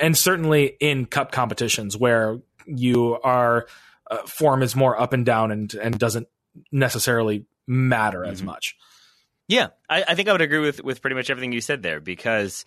and 0.00 0.16
certainly 0.16 0.76
in 0.80 1.06
cup 1.06 1.32
competitions 1.32 1.96
where 1.96 2.38
you 2.66 3.18
are 3.22 3.66
uh, 4.10 4.18
form 4.26 4.62
is 4.62 4.76
more 4.76 5.00
up 5.00 5.12
and 5.12 5.26
down 5.26 5.50
and 5.50 5.74
and 5.74 5.98
doesn't 5.98 6.28
necessarily 6.70 7.46
matter 7.66 8.20
mm-hmm. 8.20 8.32
as 8.32 8.42
much. 8.42 8.76
Yeah, 9.48 9.68
I, 9.88 10.04
I 10.08 10.14
think 10.14 10.28
I 10.28 10.32
would 10.32 10.40
agree 10.40 10.60
with 10.60 10.82
with 10.82 11.00
pretty 11.00 11.16
much 11.16 11.30
everything 11.30 11.52
you 11.52 11.60
said 11.60 11.82
there 11.82 12.00
because 12.00 12.64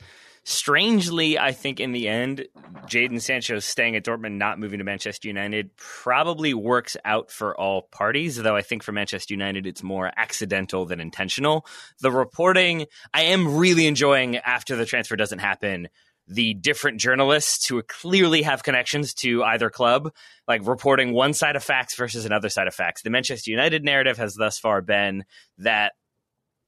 Strangely, 0.48 1.40
I 1.40 1.54
think 1.54 1.80
in 1.80 1.92
the 1.92 2.08
end, 2.08 2.46
Jadon 2.86 3.20
Sancho 3.20 3.58
staying 3.58 3.96
at 3.96 4.06
Dortmund, 4.06 4.38
not 4.38 4.60
moving 4.60 4.78
to 4.78 4.86
Manchester 4.86 5.28
United, 5.28 5.76
probably 5.76 6.54
works 6.54 6.96
out 7.04 7.32
for 7.32 7.60
all 7.60 7.82
parties. 7.92 8.36
Though 8.36 8.56
I 8.56 8.62
think 8.62 8.84
for 8.84 8.92
Manchester 8.92 9.34
United, 9.34 9.66
it's 9.66 9.82
more 9.82 10.12
accidental 10.16 10.86
than 10.86 11.00
intentional. 11.00 11.66
The 12.00 12.12
reporting, 12.12 12.86
I 13.12 13.24
am 13.24 13.58
really 13.58 13.88
enjoying 13.88 14.38
after 14.38 14.76
the 14.76 14.86
transfer 14.86 15.16
doesn't 15.16 15.40
happen 15.40 15.90
the 16.28 16.54
different 16.56 17.00
journalists 17.00 17.68
who 17.68 17.82
clearly 17.84 18.42
have 18.42 18.64
connections 18.64 19.14
to 19.14 19.44
either 19.44 19.70
club, 19.70 20.12
like 20.48 20.66
reporting 20.68 21.14
one 21.14 21.34
side 21.34 21.56
of 21.56 21.64
facts 21.64 21.96
versus 21.96 22.26
another 22.26 22.50
side 22.50 22.68
of 22.68 22.74
facts. 22.74 23.02
The 23.04 23.10
Manchester 23.10 23.52
United 23.52 23.84
narrative 23.84 24.18
has 24.18 24.36
thus 24.36 24.58
far 24.58 24.82
been 24.82 25.24
that 25.60 25.94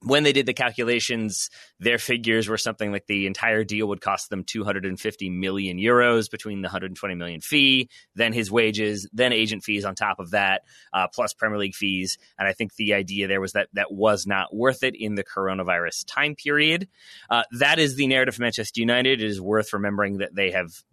when 0.04 0.24
they 0.24 0.32
did 0.32 0.46
the 0.46 0.54
calculations, 0.54 1.50
their 1.80 1.98
figures 1.98 2.48
were 2.48 2.58
something 2.58 2.92
like 2.92 3.08
the 3.08 3.26
entire 3.26 3.64
deal 3.64 3.88
would 3.88 4.02
cost 4.02 4.30
them 4.30 4.44
250 4.44 5.30
million 5.30 5.78
euros 5.78 6.30
between 6.30 6.62
the 6.62 6.68
120 6.68 7.16
million 7.16 7.42
fee, 7.42 7.90
then 8.16 8.32
his 8.32 8.52
wages, 8.52 9.10
then 9.12 9.34
agent 9.34 9.64
fees 9.64 9.86
on 9.86 9.96
top 9.96 10.20
of 10.20 10.32
that, 10.32 10.62
uh, 10.94 11.08
plus 11.08 11.34
Premier 11.34 11.58
League 11.58 11.76
fees. 11.76 12.18
And 12.38 12.48
I 12.48 12.54
think 12.54 12.76
the 12.76 12.94
idea 12.94 13.28
there 13.28 13.42
was 13.42 13.54
that 13.54 13.70
that 13.74 13.92
was 13.92 14.28
not 14.28 14.56
worth 14.56 14.84
it 14.84 14.96
in 14.96 15.16
the 15.16 15.24
coronavirus 15.24 16.06
time 16.06 16.36
period. 16.36 16.88
Uh, 17.30 17.44
that 17.60 17.80
is 17.80 17.96
the 17.96 18.08
narrative 18.08 18.36
of 18.36 18.40
Manchester 18.40 18.80
United. 18.80 19.22
It 19.22 19.26
is 19.26 19.42
worth 19.42 19.74
remembering 19.74 20.18
that 20.18 20.36
they 20.36 20.52
have 20.52 20.84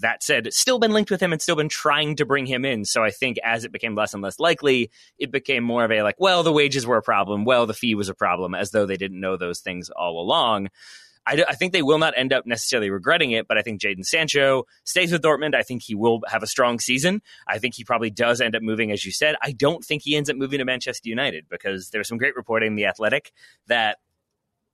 that 0.00 0.22
said, 0.22 0.52
still 0.52 0.78
been 0.78 0.92
linked 0.92 1.10
with 1.10 1.20
him 1.20 1.32
and 1.32 1.40
still 1.40 1.56
been 1.56 1.68
trying 1.68 2.16
to 2.16 2.26
bring 2.26 2.46
him 2.46 2.64
in. 2.64 2.84
So 2.84 3.02
I 3.02 3.10
think 3.10 3.38
as 3.42 3.64
it 3.64 3.72
became 3.72 3.94
less 3.94 4.14
and 4.14 4.22
less 4.22 4.38
likely, 4.38 4.90
it 5.18 5.30
became 5.30 5.64
more 5.64 5.84
of 5.84 5.90
a 5.90 6.02
like, 6.02 6.16
well, 6.18 6.42
the 6.42 6.52
wages 6.52 6.86
were 6.86 6.96
a 6.96 7.02
problem. 7.02 7.44
Well, 7.44 7.66
the 7.66 7.74
fee 7.74 7.94
was 7.94 8.08
a 8.08 8.14
problem, 8.14 8.54
as 8.54 8.70
though 8.70 8.86
they 8.86 8.96
didn't 8.96 9.20
know 9.20 9.36
those 9.36 9.60
things 9.60 9.90
all 9.90 10.20
along. 10.20 10.68
I, 11.26 11.44
I, 11.48 11.54
think 11.54 11.72
they 11.72 11.82
will 11.82 11.98
not 11.98 12.14
end 12.16 12.32
up 12.32 12.46
necessarily 12.46 12.88
regretting 12.88 13.32
it, 13.32 13.48
but 13.48 13.58
I 13.58 13.62
think 13.62 13.80
Jadon 13.80 14.04
Sancho 14.04 14.64
stays 14.84 15.10
with 15.10 15.22
Dortmund. 15.22 15.54
I 15.54 15.62
think 15.62 15.82
he 15.82 15.94
will 15.94 16.20
have 16.28 16.42
a 16.42 16.46
strong 16.46 16.78
season. 16.78 17.20
I 17.48 17.58
think 17.58 17.74
he 17.74 17.84
probably 17.84 18.10
does 18.10 18.40
end 18.40 18.54
up 18.54 18.62
moving, 18.62 18.92
as 18.92 19.04
you 19.04 19.10
said. 19.10 19.34
I 19.42 19.52
don't 19.52 19.84
think 19.84 20.02
he 20.02 20.16
ends 20.16 20.30
up 20.30 20.36
moving 20.36 20.60
to 20.60 20.64
Manchester 20.64 21.08
United 21.08 21.46
because 21.48 21.90
there's 21.90 22.08
some 22.08 22.18
great 22.18 22.36
reporting 22.36 22.68
in 22.68 22.76
The 22.76 22.86
Athletic 22.86 23.32
that 23.66 23.98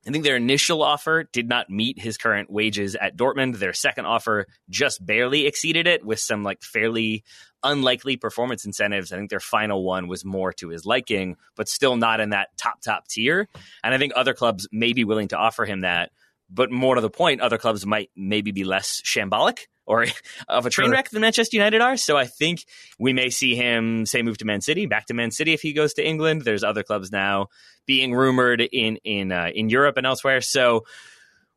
I 0.06 0.10
think 0.10 0.24
their 0.24 0.36
initial 0.36 0.82
offer 0.82 1.24
did 1.32 1.48
not 1.48 1.70
meet 1.70 2.00
his 2.00 2.18
current 2.18 2.50
wages 2.50 2.96
at 2.96 3.16
Dortmund. 3.16 3.58
Their 3.58 3.72
second 3.72 4.06
offer 4.06 4.46
just 4.68 5.04
barely 5.04 5.46
exceeded 5.46 5.86
it 5.86 6.04
with 6.04 6.18
some 6.18 6.42
like 6.42 6.62
fairly 6.62 7.22
unlikely 7.62 8.16
performance 8.16 8.64
incentives. 8.64 9.12
I 9.12 9.16
think 9.16 9.30
their 9.30 9.38
final 9.38 9.84
one 9.84 10.08
was 10.08 10.24
more 10.24 10.52
to 10.54 10.70
his 10.70 10.84
liking, 10.84 11.36
but 11.54 11.68
still 11.68 11.96
not 11.96 12.18
in 12.18 12.30
that 12.30 12.48
top, 12.56 12.80
top 12.80 13.06
tier. 13.06 13.48
And 13.84 13.94
I 13.94 13.98
think 13.98 14.12
other 14.16 14.34
clubs 14.34 14.66
may 14.72 14.92
be 14.92 15.04
willing 15.04 15.28
to 15.28 15.38
offer 15.38 15.64
him 15.64 15.82
that. 15.82 16.10
But 16.50 16.72
more 16.72 16.96
to 16.96 17.00
the 17.00 17.08
point, 17.08 17.40
other 17.40 17.56
clubs 17.56 17.86
might 17.86 18.10
maybe 18.16 18.50
be 18.50 18.64
less 18.64 19.00
shambolic 19.02 19.66
or 19.86 20.06
of 20.48 20.66
a 20.66 20.70
train 20.70 20.90
wreck 20.90 21.10
than 21.10 21.20
Manchester 21.22 21.56
United 21.56 21.80
are. 21.80 21.96
So 21.96 22.16
I 22.16 22.26
think 22.26 22.64
we 22.98 23.12
may 23.12 23.30
see 23.30 23.54
him 23.54 24.06
say 24.06 24.22
move 24.22 24.38
to 24.38 24.44
Man 24.44 24.60
City, 24.60 24.86
back 24.86 25.06
to 25.06 25.14
Man 25.14 25.30
City 25.30 25.52
if 25.52 25.62
he 25.62 25.72
goes 25.72 25.94
to 25.94 26.06
England. 26.06 26.42
There's 26.42 26.64
other 26.64 26.82
clubs 26.82 27.10
now 27.10 27.48
being 27.86 28.14
rumored 28.14 28.60
in 28.60 28.96
in 29.04 29.32
uh, 29.32 29.50
in 29.54 29.68
Europe 29.68 29.96
and 29.96 30.06
elsewhere. 30.06 30.40
So 30.40 30.84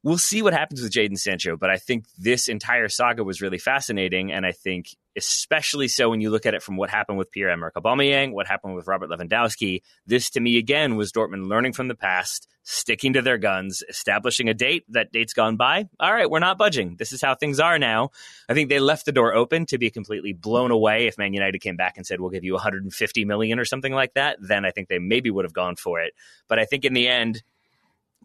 we'll 0.03 0.17
see 0.17 0.41
what 0.41 0.53
happens 0.53 0.82
with 0.82 0.91
Jadon 0.91 1.17
Sancho. 1.17 1.57
But 1.57 1.69
I 1.69 1.78
think 1.78 2.05
this 2.17 2.47
entire 2.47 2.89
saga 2.89 3.23
was 3.23 3.41
really 3.41 3.57
fascinating, 3.57 4.32
and 4.32 4.45
I 4.45 4.51
think 4.51 4.95
especially 5.16 5.88
so 5.88 6.09
when 6.09 6.22
you 6.22 6.30
look 6.30 6.45
at 6.45 6.53
it 6.53 6.61
from 6.61 6.78
what 6.78 6.89
happened 6.89 7.18
with 7.18 7.32
Pierre 7.32 7.49
Emerick 7.49 7.74
Aubameyang, 7.76 8.34
what 8.34 8.47
happened 8.47 8.76
with 8.76 8.88
Robert 8.88 9.09
Lewandowski. 9.09 9.82
This 10.05 10.30
to 10.32 10.39
me 10.39 10.57
again 10.57 10.95
was 10.95 11.11
Dortmund 11.11 11.47
learning 11.47 11.74
from 11.74 11.88
the 11.88 11.95
past, 11.95 12.47
sticking 12.63 13.13
to 13.13 13.22
their 13.22 13.38
guns, 13.38 13.84
establishing 13.88 14.49
a 14.49 14.53
date. 14.53 14.84
That 14.89 15.11
date's 15.11 15.34
gone 15.34 15.55
by. 15.55 15.88
All 15.99 16.11
right, 16.11 16.30
we're 16.30 16.39
not 16.39 16.57
budging. 16.57 16.95
This 16.97 17.13
is 17.13 17.22
how 17.22 17.36
things 17.36 17.59
are 17.59 17.80
now. 17.80 18.09
I 18.49 18.53
think 18.53 18.70
they 18.70 18.80
left 18.80 19.05
the 19.05 19.11
door 19.11 19.34
open 19.34 19.66
to 19.68 19.78
be 19.78 19.89
completely 19.89 20.34
blown 20.34 20.72
away 20.72 21.07
if 21.07 21.18
Man 21.18 21.34
United 21.34 21.59
came 21.59 21.78
back 21.78 21.97
and 21.97 22.05
said 22.05 22.20
we'll 22.20 22.30
give 22.30 22.43
you 22.43 22.53
150 22.53 23.26
million 23.26 23.59
or 23.59 23.66
something 23.66 23.93
like 23.93 24.13
that. 24.16 24.38
Then 24.41 24.66
I 24.66 24.72
think 24.72 24.89
they 24.89 24.99
maybe 24.99 25.32
would 25.32 25.45
have 25.45 25.53
gone 25.53 25.76
for 25.76 26.01
it. 26.01 26.13
But 26.47 26.59
I 26.59 26.66
think 26.66 26.84
in 26.86 26.93
the 26.93 27.07
end, 27.07 27.41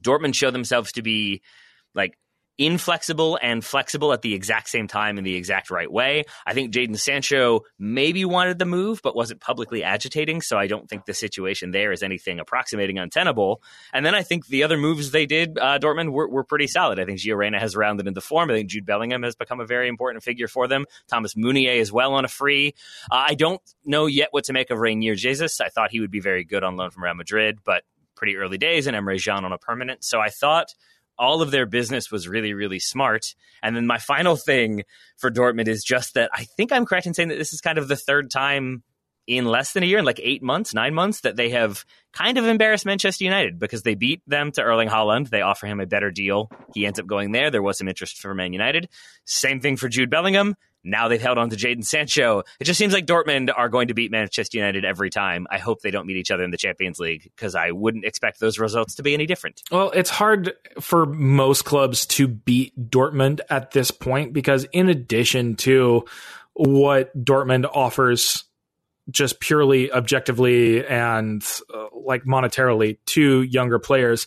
Dortmund 0.02 0.34
showed 0.34 0.54
themselves 0.54 0.92
to 0.92 1.02
be 1.02 1.42
like 1.94 2.16
inflexible 2.60 3.38
and 3.40 3.64
flexible 3.64 4.12
at 4.12 4.20
the 4.20 4.34
exact 4.34 4.68
same 4.68 4.86
time 4.86 5.16
in 5.16 5.24
the 5.24 5.34
exact 5.34 5.70
right 5.70 5.90
way. 5.90 6.24
I 6.46 6.52
think 6.52 6.74
Jadon 6.74 6.98
Sancho 6.98 7.62
maybe 7.78 8.26
wanted 8.26 8.58
the 8.58 8.66
move, 8.66 9.00
but 9.02 9.16
wasn't 9.16 9.40
publicly 9.40 9.82
agitating. 9.82 10.42
So 10.42 10.58
I 10.58 10.66
don't 10.66 10.86
think 10.86 11.06
the 11.06 11.14
situation 11.14 11.70
there 11.70 11.90
is 11.90 12.02
anything 12.02 12.38
approximating 12.38 12.98
untenable. 12.98 13.62
And 13.94 14.04
then 14.04 14.14
I 14.14 14.22
think 14.22 14.46
the 14.46 14.62
other 14.62 14.76
moves 14.76 15.10
they 15.10 15.24
did, 15.24 15.58
uh, 15.58 15.78
Dortmund, 15.78 16.12
were, 16.12 16.28
were, 16.28 16.44
pretty 16.50 16.66
solid. 16.66 17.00
I 17.00 17.04
think 17.06 17.20
Gio 17.20 17.36
Reyna 17.36 17.60
has 17.60 17.76
rounded 17.76 18.06
into 18.06 18.20
form. 18.20 18.50
I 18.50 18.54
think 18.54 18.68
Jude 18.68 18.84
Bellingham 18.84 19.22
has 19.22 19.36
become 19.36 19.60
a 19.60 19.66
very 19.66 19.88
important 19.88 20.22
figure 20.22 20.48
for 20.48 20.68
them. 20.68 20.84
Thomas 21.08 21.36
Meunier 21.36 21.72
is 21.72 21.90
well 21.90 22.12
on 22.14 22.24
a 22.24 22.28
free. 22.28 22.74
Uh, 23.10 23.24
I 23.28 23.34
don't 23.34 23.62
know 23.84 24.06
yet 24.06 24.28
what 24.32 24.44
to 24.44 24.52
make 24.52 24.70
of 24.70 24.78
Reinier 24.78 25.16
Jesus. 25.16 25.60
I 25.60 25.68
thought 25.68 25.92
he 25.92 26.00
would 26.00 26.10
be 26.10 26.20
very 26.20 26.44
good 26.44 26.64
on 26.64 26.76
loan 26.76 26.90
from 26.90 27.04
Real 27.04 27.14
Madrid, 27.14 27.60
but 27.64 27.84
pretty 28.16 28.36
early 28.36 28.58
days, 28.58 28.86
and 28.86 28.94
Emre 28.94 29.22
Can 29.24 29.46
on 29.46 29.52
a 29.52 29.58
permanent. 29.58 30.04
So 30.04 30.20
I 30.20 30.28
thought 30.28 30.74
all 31.20 31.42
of 31.42 31.50
their 31.50 31.66
business 31.66 32.10
was 32.10 32.26
really, 32.26 32.54
really 32.54 32.80
smart. 32.80 33.34
And 33.62 33.76
then 33.76 33.86
my 33.86 33.98
final 33.98 34.36
thing 34.36 34.84
for 35.18 35.30
Dortmund 35.30 35.68
is 35.68 35.84
just 35.84 36.14
that 36.14 36.30
I 36.32 36.44
think 36.44 36.72
I'm 36.72 36.86
correct 36.86 37.06
in 37.06 37.14
saying 37.14 37.28
that 37.28 37.38
this 37.38 37.52
is 37.52 37.60
kind 37.60 37.78
of 37.78 37.86
the 37.86 37.96
third 37.96 38.30
time 38.30 38.82
in 39.26 39.44
less 39.44 39.74
than 39.74 39.82
a 39.82 39.86
year, 39.86 39.98
in 39.98 40.04
like 40.04 40.18
eight 40.22 40.42
months, 40.42 40.74
nine 40.74 40.94
months, 40.94 41.20
that 41.20 41.36
they 41.36 41.50
have 41.50 41.84
kind 42.12 42.38
of 42.38 42.46
embarrassed 42.46 42.86
Manchester 42.86 43.22
United 43.22 43.58
because 43.58 43.82
they 43.82 43.94
beat 43.94 44.22
them 44.26 44.50
to 44.52 44.62
Erling 44.62 44.88
Haaland. 44.88 45.28
They 45.28 45.42
offer 45.42 45.66
him 45.66 45.78
a 45.78 45.86
better 45.86 46.10
deal. 46.10 46.50
He 46.74 46.86
ends 46.86 46.98
up 46.98 47.06
going 47.06 47.32
there. 47.32 47.50
There 47.50 47.62
was 47.62 47.78
some 47.78 47.86
interest 47.86 48.18
for 48.18 48.34
Man 48.34 48.52
United. 48.52 48.88
Same 49.26 49.60
thing 49.60 49.76
for 49.76 49.88
Jude 49.88 50.10
Bellingham. 50.10 50.56
Now 50.82 51.08
they've 51.08 51.20
held 51.20 51.38
on 51.38 51.50
to 51.50 51.56
Jadon 51.56 51.84
Sancho. 51.84 52.42
It 52.58 52.64
just 52.64 52.78
seems 52.78 52.92
like 52.92 53.06
Dortmund 53.06 53.50
are 53.54 53.68
going 53.68 53.88
to 53.88 53.94
beat 53.94 54.10
Manchester 54.10 54.58
United 54.58 54.84
every 54.84 55.10
time. 55.10 55.46
I 55.50 55.58
hope 55.58 55.80
they 55.82 55.90
don't 55.90 56.06
meet 56.06 56.16
each 56.16 56.30
other 56.30 56.42
in 56.42 56.50
the 56.50 56.56
Champions 56.56 56.98
League 56.98 57.30
because 57.36 57.54
I 57.54 57.70
wouldn't 57.72 58.04
expect 58.04 58.40
those 58.40 58.58
results 58.58 58.94
to 58.96 59.02
be 59.02 59.12
any 59.14 59.26
different. 59.26 59.62
Well, 59.70 59.90
it's 59.90 60.10
hard 60.10 60.52
for 60.80 61.06
most 61.06 61.64
clubs 61.64 62.06
to 62.06 62.28
beat 62.28 62.90
Dortmund 62.90 63.40
at 63.50 63.72
this 63.72 63.90
point 63.90 64.32
because, 64.32 64.64
in 64.72 64.88
addition 64.88 65.56
to 65.56 66.04
what 66.54 67.16
Dortmund 67.24 67.68
offers 67.72 68.44
just 69.10 69.40
purely 69.40 69.92
objectively 69.92 70.86
and 70.86 71.44
uh, 71.74 71.86
like 71.92 72.24
monetarily 72.24 72.98
to 73.06 73.42
younger 73.42 73.78
players, 73.78 74.26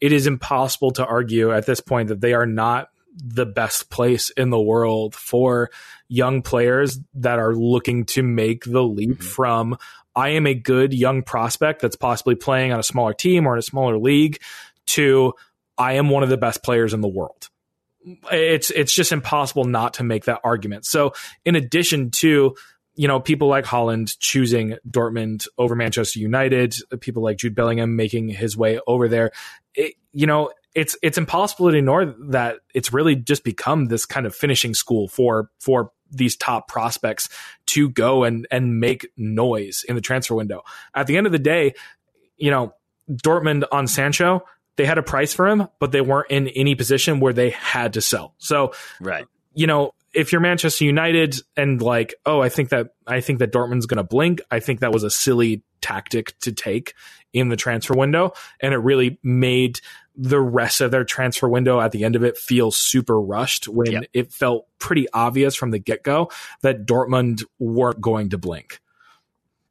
it 0.00 0.12
is 0.12 0.26
impossible 0.26 0.92
to 0.92 1.04
argue 1.04 1.52
at 1.52 1.66
this 1.66 1.80
point 1.80 2.08
that 2.08 2.20
they 2.20 2.32
are 2.32 2.46
not 2.46 2.88
the 3.16 3.46
best 3.46 3.90
place 3.90 4.30
in 4.30 4.50
the 4.50 4.60
world 4.60 5.14
for 5.14 5.70
young 6.08 6.42
players 6.42 6.98
that 7.14 7.38
are 7.38 7.54
looking 7.54 8.04
to 8.04 8.22
make 8.22 8.64
the 8.64 8.82
leap 8.82 9.10
mm-hmm. 9.10 9.22
from 9.22 9.76
I 10.14 10.30
am 10.30 10.46
a 10.46 10.54
good 10.54 10.92
young 10.92 11.22
prospect 11.22 11.82
that's 11.82 11.96
possibly 11.96 12.34
playing 12.34 12.72
on 12.72 12.80
a 12.80 12.84
smaller 12.84 13.14
team 13.14 13.46
or 13.46 13.54
in 13.54 13.58
a 13.58 13.62
smaller 13.62 13.98
league 13.98 14.40
to 14.86 15.34
I 15.78 15.94
am 15.94 16.10
one 16.10 16.22
of 16.22 16.28
the 16.28 16.36
best 16.36 16.62
players 16.62 16.92
in 16.92 17.00
the 17.00 17.08
world. 17.08 17.48
It's 18.32 18.70
it's 18.70 18.94
just 18.94 19.12
impossible 19.12 19.64
not 19.64 19.94
to 19.94 20.04
make 20.04 20.24
that 20.24 20.40
argument. 20.42 20.86
So 20.86 21.12
in 21.44 21.54
addition 21.54 22.10
to 22.12 22.54
you 22.96 23.08
know, 23.08 23.20
people 23.20 23.48
like 23.48 23.64
Haaland 23.64 24.18
choosing 24.18 24.76
Dortmund 24.86 25.46
over 25.56 25.74
Manchester 25.74 26.18
United, 26.18 26.74
people 27.00 27.22
like 27.22 27.38
Jude 27.38 27.54
Bellingham 27.54 27.96
making 27.96 28.28
his 28.28 28.58
way 28.58 28.78
over 28.86 29.08
there. 29.08 29.30
It, 29.74 29.94
you 30.12 30.26
know, 30.26 30.50
it's 30.74 30.96
it's 31.02 31.18
impossible 31.18 31.70
to 31.70 31.76
ignore 31.76 32.06
that 32.28 32.58
it's 32.74 32.92
really 32.92 33.16
just 33.16 33.44
become 33.44 33.86
this 33.86 34.06
kind 34.06 34.26
of 34.26 34.34
finishing 34.34 34.74
school 34.74 35.08
for 35.08 35.50
for 35.58 35.92
these 36.10 36.36
top 36.36 36.68
prospects 36.68 37.28
to 37.66 37.88
go 37.88 38.24
and 38.24 38.46
and 38.50 38.80
make 38.80 39.08
noise 39.16 39.84
in 39.88 39.94
the 39.94 40.00
transfer 40.00 40.34
window. 40.34 40.62
At 40.94 41.06
the 41.06 41.16
end 41.16 41.26
of 41.26 41.32
the 41.32 41.38
day, 41.38 41.74
you 42.36 42.50
know, 42.50 42.74
Dortmund 43.10 43.64
on 43.72 43.86
Sancho, 43.86 44.44
they 44.76 44.86
had 44.86 44.98
a 44.98 45.02
price 45.02 45.34
for 45.34 45.48
him, 45.48 45.68
but 45.78 45.92
they 45.92 46.00
weren't 46.00 46.30
in 46.30 46.48
any 46.48 46.74
position 46.74 47.20
where 47.20 47.32
they 47.32 47.50
had 47.50 47.94
to 47.94 48.00
sell. 48.00 48.34
So, 48.38 48.72
right. 49.00 49.26
You 49.52 49.66
know, 49.66 49.92
if 50.14 50.32
you're 50.32 50.40
Manchester 50.40 50.84
United 50.84 51.36
and 51.56 51.82
like, 51.82 52.14
oh, 52.24 52.40
I 52.40 52.48
think 52.48 52.70
that 52.70 52.94
I 53.06 53.20
think 53.20 53.40
that 53.40 53.52
Dortmund's 53.52 53.86
going 53.86 53.98
to 53.98 54.04
blink, 54.04 54.40
I 54.50 54.60
think 54.60 54.80
that 54.80 54.92
was 54.92 55.02
a 55.02 55.10
silly 55.10 55.62
tactic 55.80 56.38
to 56.40 56.52
take 56.52 56.94
in 57.32 57.48
the 57.48 57.56
transfer 57.56 57.94
window, 57.94 58.32
and 58.60 58.74
it 58.74 58.78
really 58.78 59.18
made 59.22 59.80
the 60.16 60.40
rest 60.40 60.80
of 60.80 60.90
their 60.90 61.04
transfer 61.04 61.48
window 61.48 61.80
at 61.80 61.92
the 61.92 62.04
end 62.04 62.16
of 62.16 62.24
it 62.24 62.36
feels 62.36 62.76
super 62.76 63.20
rushed 63.20 63.68
when 63.68 63.92
yep. 63.92 64.04
it 64.12 64.32
felt 64.32 64.66
pretty 64.78 65.06
obvious 65.12 65.54
from 65.54 65.70
the 65.70 65.78
get 65.78 66.02
go 66.02 66.30
that 66.62 66.86
Dortmund 66.86 67.44
weren't 67.58 68.00
going 68.00 68.30
to 68.30 68.38
blink. 68.38 68.80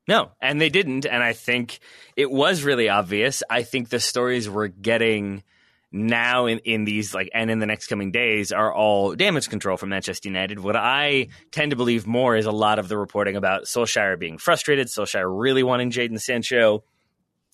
No, 0.07 0.31
and 0.41 0.59
they 0.59 0.69
didn't, 0.69 1.05
and 1.05 1.21
I 1.21 1.33
think 1.33 1.79
it 2.15 2.31
was 2.31 2.63
really 2.63 2.89
obvious. 2.89 3.43
I 3.47 3.61
think 3.61 3.89
the 3.89 3.99
stories 3.99 4.49
we're 4.49 4.67
getting 4.67 5.43
now 5.91 6.45
in, 6.45 6.59
in 6.59 6.83
these 6.83 7.13
like 7.13 7.29
and 7.33 7.49
in 7.49 7.59
the 7.59 7.65
next 7.65 7.87
coming 7.87 8.11
days 8.11 8.51
are 8.51 8.73
all 8.73 9.15
damage 9.15 9.49
control 9.49 9.77
from 9.77 9.89
Manchester 9.89 10.29
United. 10.29 10.59
What 10.59 10.75
I 10.75 11.27
tend 11.51 11.71
to 11.71 11.75
believe 11.75 12.07
more 12.07 12.35
is 12.35 12.45
a 12.45 12.51
lot 12.51 12.79
of 12.79 12.87
the 12.87 12.97
reporting 12.97 13.35
about 13.35 13.63
Solskjaer 13.63 14.19
being 14.19 14.37
frustrated, 14.37 14.87
Solskjaer 14.87 15.27
really 15.27 15.63
wanting 15.63 15.91
Jadon 15.91 16.19
Sancho. 16.19 16.83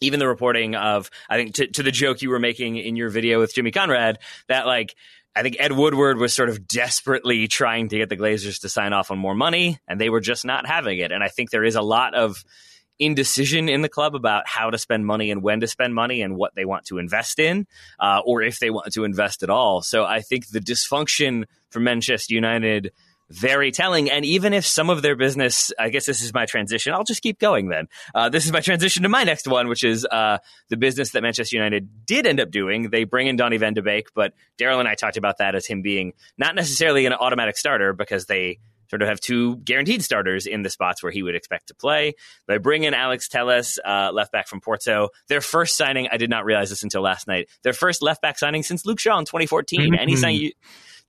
Even 0.02 0.20
the 0.20 0.28
reporting 0.28 0.76
of, 0.76 1.10
I 1.30 1.38
think, 1.38 1.56
to, 1.56 1.68
to 1.68 1.84
the 1.84 1.92
joke 1.92 2.22
you 2.22 2.30
were 2.30 2.40
making 2.40 2.78
in 2.78 2.96
your 2.96 3.10
video 3.10 3.40
with 3.40 3.54
Jimmy 3.54 3.72
Conrad, 3.72 4.20
that 4.48 4.66
like 4.66 4.96
I 5.36 5.42
think 5.42 5.58
Ed 5.60 5.74
Woodward 5.74 6.18
was 6.18 6.34
sort 6.34 6.50
of 6.50 6.68
desperately 6.68 7.48
trying 7.48 7.90
to 7.90 7.98
get 7.98 8.10
the 8.10 8.18
Glazers 8.18 8.62
to 8.62 8.70
sign 8.70 8.94
off 8.94 9.12
on 9.12 9.18
more 9.18 9.36
money, 9.36 9.80
and 9.88 10.00
they 10.00 10.10
were 10.10 10.22
just 10.22 10.46
not 10.46 10.66
having 10.66 11.00
it. 11.00 11.12
And 11.12 11.24
I 11.24 11.28
think 11.28 11.50
there 11.50 11.66
is 11.66 11.76
a 11.76 11.82
lot 11.82 12.14
of 12.14 12.44
indecision 12.98 13.68
in 13.68 13.82
the 13.82 13.90
club 13.90 14.16
about 14.16 14.48
how 14.48 14.70
to 14.70 14.78
spend 14.78 15.06
money 15.06 15.30
and 15.30 15.44
when 15.44 15.60
to 15.60 15.68
spend 15.68 15.94
money 15.94 16.22
and 16.22 16.38
what 16.38 16.56
they 16.56 16.64
want 16.64 16.86
to 16.86 16.98
invest 16.98 17.40
in, 17.40 17.68
uh, 18.00 18.22
or 18.26 18.42
if 18.42 18.60
they 18.60 18.70
want 18.70 18.94
to 18.94 19.04
invest 19.04 19.44
at 19.44 19.50
all. 19.50 19.82
So 19.82 20.06
I 20.06 20.22
think 20.22 20.48
the 20.48 20.62
dysfunction 20.62 21.44
for 21.70 21.82
Manchester 21.82 22.34
United 22.34 22.94
very 23.30 23.72
telling. 23.72 24.10
And 24.10 24.24
even 24.26 24.54
if 24.54 24.66
some 24.66 24.90
of 24.90 25.02
their 25.02 25.16
business, 25.16 25.72
I 25.80 25.90
guess 25.90 26.06
this 26.06 26.22
is 26.22 26.34
my 26.34 26.46
transition, 26.46 26.94
I'll 26.94 27.04
just 27.04 27.22
keep 27.22 27.40
going 27.40 27.70
then. 27.70 27.88
Uh, 28.14 28.30
this 28.30 28.46
is 28.46 28.52
my 28.52 28.62
transition 28.62 29.04
to 29.04 29.10
my 29.10 29.24
next 29.24 29.48
one, 29.48 29.68
which 29.68 29.84
is 29.84 30.06
uh, 30.06 30.38
the 30.70 30.78
business 30.78 31.12
that 31.12 31.24
Manchester 31.24 31.56
United 31.56 32.06
did 32.06 32.28
end 32.28 32.40
up 32.40 32.52
doing. 32.52 32.90
They 32.90 33.04
bring 33.04 33.28
in 33.28 33.36
Donny 33.36 33.58
van 33.58 33.74
de 33.74 33.82
Beek, 33.82 34.08
but 34.14 34.34
Daryl 34.60 34.80
and 34.80 34.88
I 34.88 34.96
talked 34.96 35.18
about 35.18 35.40
that 35.40 35.56
as 35.56 35.66
him 35.66 35.82
being 35.82 36.14
not 36.38 36.56
necessarily 36.56 37.06
an 37.06 37.14
automatic 37.14 37.58
starter 37.58 37.94
because 37.94 38.26
they 38.26 38.60
sort 38.90 39.02
of 39.02 39.08
have 39.08 39.20
two 39.20 39.58
guaranteed 39.58 40.04
starters 40.04 40.46
in 40.46 40.62
the 40.62 40.70
spots 40.70 41.02
where 41.02 41.12
he 41.12 41.24
would 41.24 41.36
expect 41.36 41.68
to 41.68 41.76
play. 41.76 42.14
They 42.48 42.58
bring 42.58 42.84
in 42.84 42.94
Alex 42.94 43.28
Telles, 43.28 43.80
uh, 43.84 44.12
left 44.14 44.32
back 44.32 44.48
from 44.48 44.62
Porto. 44.62 45.10
Their 45.28 45.42
first 45.42 45.76
signing, 45.76 46.08
I 46.12 46.18
did 46.18 46.30
not 46.30 46.46
realize 46.46 46.70
this 46.70 46.84
until 46.84 47.02
last 47.02 47.28
night. 47.28 47.50
Their 47.64 47.74
first 47.74 48.02
left 48.02 48.22
back 48.22 48.38
signing 48.38 48.64
since 48.64 48.86
Luke 48.86 49.00
Shaw 49.00 49.18
in 49.18 49.26
2014, 49.26 49.80
mm-hmm. 49.80 49.94
and 49.96 50.10
he 50.10 50.16
signed 50.16 50.54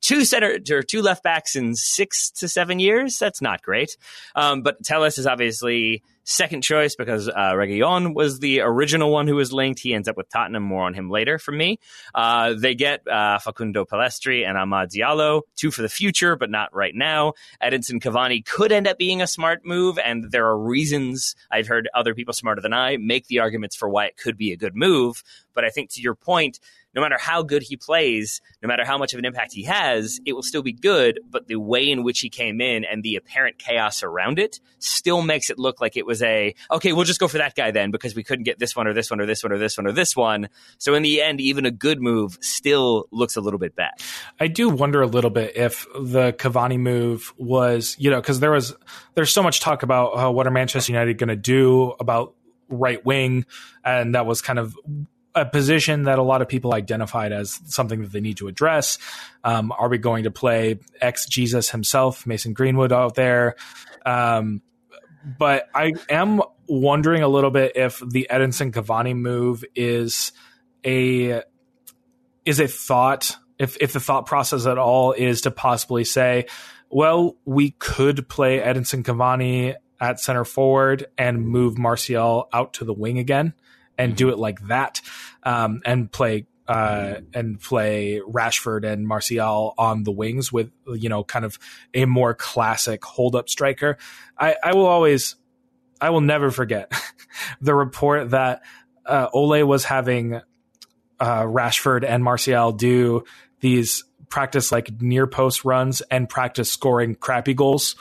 two 0.01 0.24
center 0.24 0.59
or 0.70 0.82
two 0.82 1.03
left 1.03 1.22
backs 1.22 1.57
in 1.57 1.74
six 1.74 2.30
to 2.30 2.49
seven 2.49 2.78
years. 2.78 3.18
That's 3.18 3.42
not 3.42 3.62
great. 3.62 3.97
Um, 4.34 4.62
but 4.62 4.82
Telles 4.84 5.18
is 5.18 5.26
obviously 5.26 6.03
second 6.26 6.62
choice 6.62 6.97
because 6.97 7.28
uh, 7.28 7.53
Reguilon 7.55 8.12
was 8.12 8.40
the 8.40 8.61
original 8.61 9.12
one 9.12 9.28
who 9.28 9.36
was 9.36 9.53
linked. 9.53 9.80
He 9.80 9.94
ends 9.94 10.09
up 10.09 10.16
with 10.16 10.28
Tottenham. 10.28 10.64
More 10.64 10.84
on 10.84 10.92
him 10.92 11.09
later 11.09 11.38
from 11.38 11.57
me. 11.57 11.78
Uh, 12.14 12.55
they 12.55 12.74
get 12.74 13.07
uh, 13.07 13.38
Facundo 13.38 13.84
Pellistri 13.84 14.47
and 14.47 14.57
Amad 14.59 14.88
Diallo, 14.92 15.42
two 15.55 15.70
for 15.70 15.82
the 15.82 15.88
future, 15.88 16.36
but 16.36 16.51
not 16.51 16.74
right 16.74 16.94
now. 16.94 17.34
Edinson 17.62 18.01
Cavani 18.01 18.44
could 18.44 18.72
end 18.72 18.88
up 18.88 18.99
being 18.99 19.22
a 19.22 19.26
smart 19.26 19.64
move, 19.64 19.99
and 19.99 20.30
there 20.30 20.47
are 20.47 20.59
reasons 20.59 21.36
I've 21.51 21.68
heard 21.68 21.88
other 21.94 22.14
people 22.14 22.34
smarter 22.34 22.61
than 22.61 22.72
I 22.72 22.97
make 22.97 23.28
the 23.28 23.38
arguments 23.38 23.76
for 23.76 23.88
why 23.88 24.07
it 24.07 24.16
could 24.16 24.36
be 24.36 24.53
a 24.53 24.57
good 24.57 24.74
move. 24.74 25.22
But 25.55 25.64
I 25.64 25.70
think 25.70 25.90
to 25.92 26.03
your 26.03 26.16
point, 26.16 26.59
no 26.97 27.03
matter 27.03 27.18
how 27.20 27.42
good 27.42 27.62
he 27.62 27.76
plays, 27.76 28.40
no 28.62 28.66
matter 28.66 28.84
how 28.84 28.97
much 28.97 29.12
of 29.12 29.18
an 29.18 29.26
impact 29.26 29.53
he 29.53 29.64
has, 29.64 30.18
it 30.24 30.32
will 30.32 30.42
still 30.42 30.62
be 30.62 30.72
good. 30.72 31.20
But 31.28 31.47
the 31.47 31.57
way 31.57 31.90
in 31.90 32.03
which 32.03 32.20
he 32.20 32.30
came 32.30 32.61
in 32.61 32.84
and 32.84 33.03
the 33.03 33.16
apparent 33.16 33.59
chaos 33.59 34.03
around 34.03 34.38
it 34.38 34.59
still 34.78 35.20
makes 35.20 35.51
it 35.51 35.59
look 35.59 35.80
like 35.80 35.97
it 35.99 36.07
was 36.07 36.22
a, 36.22 36.55
okay, 36.70 36.94
we'll 36.94 37.05
just 37.05 37.20
go 37.20 37.28
for 37.28 37.38
that 37.38 37.55
guy 37.55 37.70
then 37.70 37.90
because 37.90 38.14
we 38.14 38.24
couldn't 38.24 38.44
get 38.44 38.59
this 38.59 38.74
one 38.74 38.86
or 38.86 38.94
this 38.94 39.11
one 39.11 39.20
or 39.20 39.26
this 39.26 39.42
one 39.42 39.53
or 39.53 39.59
this 39.59 39.76
one 39.76 39.86
or 39.86 39.92
this 39.92 40.16
one. 40.16 40.49
So 40.78 40.94
in 40.94 41.03
the 41.03 41.20
end, 41.20 41.40
even 41.40 41.66
a 41.66 41.70
good 41.70 42.01
move 42.01 42.38
still 42.40 43.07
looks 43.12 43.36
a 43.36 43.42
little 43.42 43.59
bit 43.59 43.76
bad. 43.76 43.92
I 44.40 44.47
do 44.49 44.70
wonder 44.70 45.03
a 45.03 45.07
little 45.07 45.30
bit 45.30 45.55
if 45.55 45.86
the 45.94 46.32
Cavani 46.32 46.78
move 46.78 47.34
was, 47.36 47.94
you 47.99 48.11
know, 48.11 48.20
because 48.20 48.40
there 48.40 48.53
was, 48.53 48.74
there's 49.14 49.32
so 49.32 49.42
much 49.42 49.61
talk 49.61 49.82
about 49.82 50.09
uh, 50.12 50.32
what 50.32 50.47
are 50.47 50.51
Manchester 50.51 50.92
United 50.92 51.18
going 51.18 51.28
to 51.28 51.36
do 51.36 51.94
about 52.01 52.34
right 52.68 53.05
wing, 53.05 53.44
and 53.84 54.14
that 54.14 54.26
was 54.26 54.42
kind 54.42 54.59
of 54.59 54.76
a 55.37 55.45
position 55.45 56.05
that 56.05 56.18
a 56.18 56.22
lot 56.22 56.41
of 56.41 56.49
people 56.49 56.72
identified 56.72 57.30
as 57.30 57.61
something 57.66 58.01
that 58.01 58.11
they 58.11 58.20
need 58.20 58.39
to 58.39 58.49
address. 58.49 58.99
Um, 59.45 59.70
are 59.70 59.89
we 59.89 59.99
going 59.99 60.24
to 60.24 60.30
play 60.30 60.80
ex 61.01 61.26
Jesus 61.26 61.70
himself, 61.70 62.26
Mason 62.26 62.55
Greenwood, 62.55 62.91
out 62.91 63.14
there? 63.14 63.55
Um, 64.07 64.62
but 65.39 65.68
I 65.74 65.93
am 66.09 66.41
wondering 66.66 67.22
a 67.22 67.28
little 67.28 67.51
bit 67.51 67.72
if 67.76 67.99
the 67.99 68.28
Edinson 68.30 68.72
Cavani 68.72 69.14
move 69.14 69.62
is 69.74 70.32
a 70.84 71.43
is 72.47 72.59
a 72.59 72.66
thought 72.66 73.37
if 73.59 73.76
if 73.80 73.93
the 73.93 74.01
thought 74.01 74.24
process 74.24 74.66
at 74.66 74.78
all 74.78 75.12
is 75.12 75.43
to 75.43 75.51
possibly 75.51 76.05
say, 76.05 76.47
well, 76.89 77.37
we 77.45 77.72
could 77.72 78.28
play 78.28 78.61
Edinson 78.61 79.03
Cavani 79.03 79.74
at 80.01 80.18
center 80.18 80.45
forward 80.45 81.07
and 81.18 81.47
move 81.47 81.76
Martial 81.76 82.49
out 82.53 82.74
to 82.74 82.84
the 82.84 82.95
wing 82.95 83.18
again 83.18 83.53
and 83.99 84.16
do 84.16 84.30
it 84.30 84.38
like 84.38 84.61
that, 84.68 85.01
um, 85.42 85.82
and 85.84 86.11
play 86.11 86.47
uh, 86.68 87.20
and 87.32 87.61
play 87.61 88.20
Rashford 88.26 88.84
and 88.84 89.07
Martial 89.07 89.74
on 89.78 90.03
the 90.03 90.11
wings 90.11 90.53
with 90.53 90.70
you 90.86 91.09
know 91.09 91.24
kind 91.24 91.44
of 91.44 91.59
a 91.94 92.05
more 92.07 92.34
classic 92.34 93.05
hold 93.05 93.36
up 93.36 93.49
striker. 93.49 93.97
I, 94.38 94.57
I 94.62 94.74
will 94.74 94.86
always, 94.86 95.36
I 96.01 96.11
will 96.11 96.20
never 96.20 96.51
forget 96.51 96.92
the 97.61 97.74
report 97.74 98.30
that 98.30 98.62
uh, 99.05 99.28
Ole 99.32 99.64
was 99.64 99.84
having 99.84 100.40
uh, 101.20 101.42
Rashford 101.42 102.05
and 102.05 102.22
Martial 102.22 102.72
do 102.72 103.24
these 103.61 104.05
practice 104.28 104.72
like 104.72 105.01
near 105.01 105.26
post 105.26 105.64
runs 105.64 106.01
and 106.03 106.28
practice 106.28 106.70
scoring 106.70 107.14
crappy 107.14 107.55
goals 107.55 107.94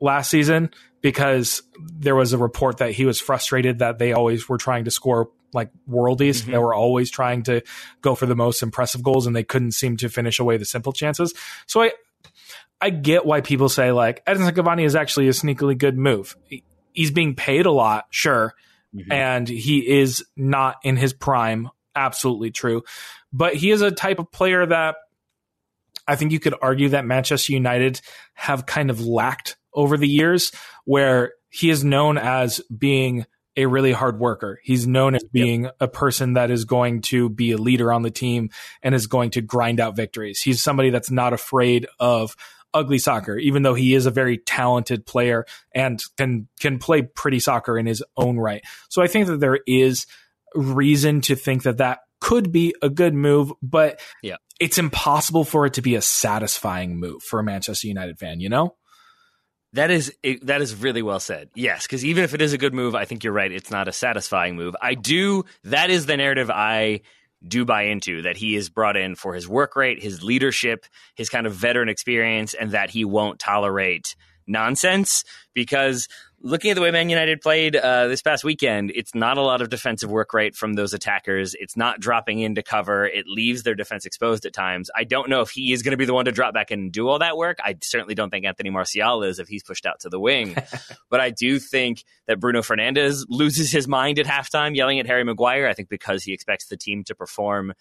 last 0.00 0.30
season 0.30 0.70
because 1.00 1.62
there 1.76 2.14
was 2.14 2.32
a 2.32 2.38
report 2.38 2.78
that 2.78 2.92
he 2.92 3.04
was 3.04 3.20
frustrated 3.20 3.78
that 3.78 3.98
they 3.98 4.12
always 4.12 4.48
were 4.48 4.58
trying 4.58 4.84
to 4.84 4.90
score 4.90 5.30
like 5.52 5.70
worldies. 5.88 6.42
Mm-hmm. 6.42 6.52
They 6.52 6.58
were 6.58 6.74
always 6.74 7.10
trying 7.10 7.44
to 7.44 7.62
go 8.02 8.14
for 8.14 8.26
the 8.26 8.36
most 8.36 8.62
impressive 8.62 9.02
goals 9.02 9.26
and 9.26 9.34
they 9.34 9.44
couldn't 9.44 9.72
seem 9.72 9.96
to 9.98 10.08
finish 10.08 10.38
away 10.38 10.56
the 10.56 10.64
simple 10.64 10.92
chances. 10.92 11.34
So 11.66 11.82
I 11.82 11.92
I 12.80 12.90
get 12.90 13.26
why 13.26 13.40
people 13.40 13.68
say 13.68 13.92
like 13.92 14.24
Edinson 14.24 14.52
Cavani 14.52 14.84
is 14.84 14.94
actually 14.94 15.28
a 15.28 15.32
sneakily 15.32 15.76
good 15.76 15.96
move. 15.96 16.36
He's 16.92 17.10
being 17.10 17.34
paid 17.34 17.66
a 17.66 17.72
lot, 17.72 18.06
sure, 18.10 18.54
mm-hmm. 18.94 19.10
and 19.10 19.48
he 19.48 20.00
is 20.00 20.24
not 20.36 20.76
in 20.82 20.96
his 20.96 21.12
prime, 21.12 21.70
absolutely 21.94 22.50
true. 22.50 22.82
But 23.32 23.54
he 23.54 23.70
is 23.70 23.82
a 23.82 23.90
type 23.90 24.18
of 24.18 24.30
player 24.30 24.64
that 24.66 24.96
I 26.06 26.16
think 26.16 26.32
you 26.32 26.40
could 26.40 26.54
argue 26.62 26.90
that 26.90 27.04
Manchester 27.04 27.52
United 27.52 28.00
have 28.34 28.64
kind 28.64 28.90
of 28.90 29.04
lacked 29.04 29.56
over 29.78 29.96
the 29.96 30.08
years, 30.08 30.52
where 30.84 31.32
he 31.48 31.70
is 31.70 31.84
known 31.84 32.18
as 32.18 32.60
being 32.76 33.24
a 33.56 33.66
really 33.66 33.92
hard 33.92 34.18
worker. 34.18 34.60
He's 34.62 34.86
known 34.86 35.14
as 35.14 35.24
being 35.32 35.64
yep. 35.64 35.76
a 35.80 35.88
person 35.88 36.34
that 36.34 36.50
is 36.50 36.64
going 36.64 37.00
to 37.02 37.28
be 37.28 37.52
a 37.52 37.58
leader 37.58 37.92
on 37.92 38.02
the 38.02 38.10
team 38.10 38.50
and 38.82 38.94
is 38.94 39.06
going 39.06 39.30
to 39.30 39.40
grind 39.40 39.80
out 39.80 39.96
victories. 39.96 40.40
He's 40.40 40.62
somebody 40.62 40.90
that's 40.90 41.10
not 41.10 41.32
afraid 41.32 41.86
of 41.98 42.36
ugly 42.72 42.98
soccer, 42.98 43.36
even 43.36 43.62
though 43.62 43.74
he 43.74 43.94
is 43.94 44.06
a 44.06 44.10
very 44.10 44.38
talented 44.38 45.06
player 45.06 45.44
and 45.74 46.00
can 46.16 46.48
can 46.60 46.78
play 46.78 47.02
pretty 47.02 47.40
soccer 47.40 47.78
in 47.78 47.86
his 47.86 48.02
own 48.16 48.38
right. 48.38 48.62
So 48.88 49.02
I 49.02 49.08
think 49.08 49.26
that 49.26 49.40
there 49.40 49.58
is 49.66 50.06
reason 50.54 51.20
to 51.22 51.34
think 51.34 51.64
that 51.64 51.78
that 51.78 52.00
could 52.20 52.52
be 52.52 52.74
a 52.82 52.88
good 52.88 53.14
move, 53.14 53.52
but 53.62 54.00
yeah. 54.22 54.36
it's 54.60 54.78
impossible 54.78 55.44
for 55.44 55.66
it 55.66 55.74
to 55.74 55.82
be 55.82 55.94
a 55.94 56.02
satisfying 56.02 56.96
move 56.96 57.22
for 57.22 57.40
a 57.40 57.44
Manchester 57.44 57.88
United 57.88 58.18
fan, 58.18 58.40
you 58.40 58.48
know? 58.48 58.76
That 59.74 59.90
is 59.90 60.12
that 60.42 60.62
is 60.62 60.74
really 60.74 61.02
well 61.02 61.20
said. 61.20 61.50
Yes, 61.54 61.86
because 61.86 62.04
even 62.04 62.24
if 62.24 62.34
it 62.34 62.40
is 62.40 62.52
a 62.52 62.58
good 62.58 62.72
move, 62.72 62.94
I 62.94 63.04
think 63.04 63.22
you're 63.22 63.32
right. 63.32 63.52
It's 63.52 63.70
not 63.70 63.86
a 63.86 63.92
satisfying 63.92 64.56
move. 64.56 64.74
I 64.80 64.94
do. 64.94 65.44
That 65.64 65.90
is 65.90 66.06
the 66.06 66.16
narrative 66.16 66.50
I 66.50 67.02
do 67.46 67.64
buy 67.64 67.82
into 67.82 68.22
that 68.22 68.36
he 68.36 68.56
is 68.56 68.68
brought 68.70 68.96
in 68.96 69.14
for 69.14 69.34
his 69.34 69.46
work 69.46 69.76
rate, 69.76 70.02
his 70.02 70.22
leadership, 70.22 70.86
his 71.14 71.28
kind 71.28 71.46
of 71.46 71.54
veteran 71.54 71.88
experience, 71.88 72.54
and 72.54 72.72
that 72.72 72.90
he 72.90 73.04
won't 73.04 73.38
tolerate 73.38 74.16
nonsense 74.48 75.24
because 75.54 76.08
looking 76.40 76.70
at 76.70 76.74
the 76.74 76.80
way 76.80 76.90
Man 76.90 77.08
United 77.08 77.40
played 77.40 77.74
uh, 77.74 78.06
this 78.06 78.22
past 78.22 78.44
weekend, 78.44 78.92
it's 78.94 79.14
not 79.14 79.38
a 79.38 79.42
lot 79.42 79.60
of 79.60 79.70
defensive 79.70 80.10
work 80.10 80.32
right 80.32 80.54
from 80.54 80.74
those 80.74 80.94
attackers. 80.94 81.54
It's 81.58 81.76
not 81.76 82.00
dropping 82.00 82.40
into 82.40 82.62
cover. 82.62 83.06
It 83.06 83.26
leaves 83.26 83.62
their 83.62 83.74
defense 83.74 84.06
exposed 84.06 84.46
at 84.46 84.52
times. 84.52 84.90
I 84.94 85.04
don't 85.04 85.28
know 85.28 85.40
if 85.40 85.50
he 85.50 85.72
is 85.72 85.82
going 85.82 85.92
to 85.92 85.96
be 85.96 86.04
the 86.04 86.14
one 86.14 86.26
to 86.26 86.32
drop 86.32 86.54
back 86.54 86.70
and 86.70 86.92
do 86.92 87.08
all 87.08 87.18
that 87.18 87.36
work. 87.36 87.58
I 87.62 87.76
certainly 87.82 88.14
don't 88.14 88.30
think 88.30 88.44
Anthony 88.44 88.70
Martial 88.70 89.22
is 89.22 89.38
if 89.38 89.48
he's 89.48 89.62
pushed 89.62 89.86
out 89.86 90.00
to 90.00 90.08
the 90.08 90.20
wing. 90.20 90.56
but 91.10 91.20
I 91.20 91.30
do 91.30 91.58
think 91.58 92.04
that 92.26 92.40
Bruno 92.40 92.60
Fernandes 92.60 93.24
loses 93.28 93.70
his 93.70 93.88
mind 93.88 94.18
at 94.18 94.26
halftime 94.26 94.76
yelling 94.76 95.00
at 95.00 95.06
Harry 95.06 95.24
Maguire. 95.24 95.66
I 95.66 95.74
think 95.74 95.88
because 95.88 96.22
he 96.22 96.32
expects 96.32 96.66
the 96.66 96.76
team 96.76 97.04
to 97.04 97.14
perform 97.14 97.72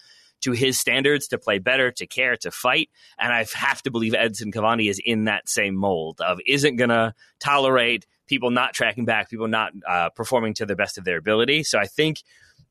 to 0.41 0.51
his 0.51 0.79
standards 0.79 1.27
to 1.27 1.37
play 1.37 1.59
better, 1.59 1.91
to 1.91 2.05
care, 2.05 2.35
to 2.37 2.51
fight. 2.51 2.89
And 3.17 3.33
I 3.33 3.45
have 3.55 3.81
to 3.83 3.91
believe 3.91 4.13
Edson 4.13 4.51
Cavani 4.51 4.89
is 4.89 5.01
in 5.03 5.25
that 5.25 5.49
same 5.49 5.75
mold 5.75 6.21
of 6.21 6.39
isn't 6.45 6.75
going 6.75 6.89
to 6.89 7.13
tolerate 7.39 8.05
people 8.27 8.51
not 8.51 8.73
tracking 8.73 9.05
back, 9.05 9.29
people 9.29 9.47
not 9.47 9.71
uh, 9.87 10.09
performing 10.09 10.53
to 10.55 10.65
the 10.65 10.75
best 10.75 10.97
of 10.97 11.05
their 11.05 11.17
ability. 11.17 11.63
So 11.63 11.79
I 11.79 11.85
think 11.85 12.21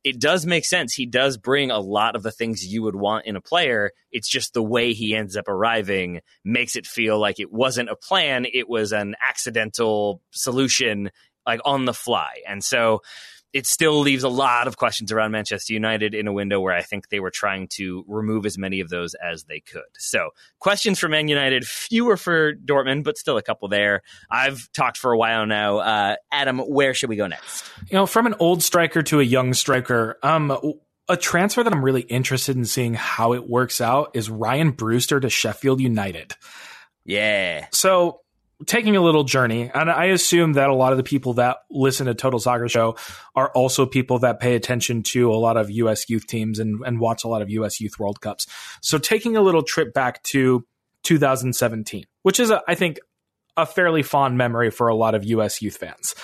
it 0.04 0.20
does 0.20 0.46
make 0.46 0.64
sense. 0.64 0.94
He 0.94 1.06
does 1.06 1.36
bring 1.36 1.70
a 1.70 1.80
lot 1.80 2.14
of 2.14 2.22
the 2.22 2.30
things 2.30 2.64
you 2.64 2.82
would 2.82 2.94
want 2.94 3.26
in 3.26 3.34
a 3.34 3.40
player. 3.40 3.90
It's 4.12 4.28
just 4.28 4.54
the 4.54 4.62
way 4.62 4.92
he 4.92 5.16
ends 5.16 5.36
up 5.36 5.48
arriving 5.48 6.20
makes 6.44 6.76
it 6.76 6.86
feel 6.86 7.18
like 7.18 7.40
it 7.40 7.52
wasn't 7.52 7.90
a 7.90 7.96
plan, 7.96 8.46
it 8.52 8.68
was 8.68 8.92
an 8.92 9.16
accidental 9.26 10.22
solution, 10.30 11.10
like 11.44 11.60
on 11.64 11.86
the 11.86 11.94
fly. 11.94 12.34
And 12.46 12.62
so 12.62 13.02
it 13.56 13.66
still 13.66 14.00
leaves 14.00 14.22
a 14.22 14.28
lot 14.28 14.68
of 14.68 14.76
questions 14.76 15.10
around 15.10 15.30
Manchester 15.30 15.72
United 15.72 16.14
in 16.14 16.26
a 16.26 16.32
window 16.32 16.60
where 16.60 16.74
I 16.74 16.82
think 16.82 17.08
they 17.08 17.20
were 17.20 17.30
trying 17.30 17.68
to 17.76 18.04
remove 18.06 18.44
as 18.44 18.58
many 18.58 18.80
of 18.80 18.90
those 18.90 19.14
as 19.14 19.44
they 19.44 19.60
could. 19.60 19.88
So, 19.96 20.30
questions 20.58 20.98
for 20.98 21.08
Man 21.08 21.26
United, 21.26 21.66
fewer 21.66 22.18
for 22.18 22.54
Dortmund, 22.54 23.04
but 23.04 23.16
still 23.16 23.38
a 23.38 23.42
couple 23.42 23.68
there. 23.68 24.02
I've 24.30 24.70
talked 24.72 24.98
for 24.98 25.10
a 25.12 25.16
while 25.16 25.46
now. 25.46 25.78
Uh, 25.78 26.16
Adam, 26.30 26.58
where 26.58 26.92
should 26.92 27.08
we 27.08 27.16
go 27.16 27.26
next? 27.26 27.64
You 27.88 27.96
know, 27.96 28.04
from 28.04 28.26
an 28.26 28.34
old 28.38 28.62
striker 28.62 29.02
to 29.04 29.20
a 29.20 29.24
young 29.24 29.54
striker, 29.54 30.18
um, 30.22 30.52
a 31.08 31.16
transfer 31.16 31.62
that 31.62 31.72
I'm 31.72 31.82
really 31.82 32.02
interested 32.02 32.56
in 32.56 32.66
seeing 32.66 32.92
how 32.92 33.32
it 33.32 33.48
works 33.48 33.80
out 33.80 34.10
is 34.12 34.28
Ryan 34.28 34.72
Brewster 34.72 35.18
to 35.18 35.30
Sheffield 35.30 35.80
United. 35.80 36.34
Yeah. 37.06 37.68
So 37.72 38.20
taking 38.64 38.96
a 38.96 39.02
little 39.02 39.24
journey, 39.24 39.70
and 39.72 39.90
I 39.90 40.06
assume 40.06 40.54
that 40.54 40.70
a 40.70 40.74
lot 40.74 40.92
of 40.92 40.96
the 40.96 41.04
people 41.04 41.34
that 41.34 41.58
listen 41.70 42.06
to 42.06 42.14
Total 42.14 42.40
Soccer 42.40 42.68
Show 42.68 42.96
are 43.34 43.50
also 43.50 43.84
people 43.84 44.20
that 44.20 44.40
pay 44.40 44.54
attention 44.54 45.02
to 45.04 45.30
a 45.30 45.36
lot 45.36 45.56
of 45.56 45.70
U.S. 45.70 46.08
youth 46.08 46.26
teams 46.26 46.58
and, 46.58 46.80
and 46.86 46.98
watch 46.98 47.24
a 47.24 47.28
lot 47.28 47.42
of 47.42 47.50
U.S. 47.50 47.80
Youth 47.80 47.98
World 47.98 48.20
Cups. 48.20 48.46
So 48.80 48.98
taking 48.98 49.36
a 49.36 49.42
little 49.42 49.62
trip 49.62 49.92
back 49.92 50.22
to 50.24 50.66
2017, 51.02 52.04
which 52.22 52.40
is, 52.40 52.50
a, 52.50 52.62
I 52.66 52.74
think, 52.74 52.98
a 53.56 53.66
fairly 53.66 54.02
fond 54.02 54.38
memory 54.38 54.70
for 54.70 54.88
a 54.88 54.94
lot 54.94 55.14
of 55.14 55.24
U.S. 55.24 55.60
youth 55.60 55.76
fans. 55.76 56.14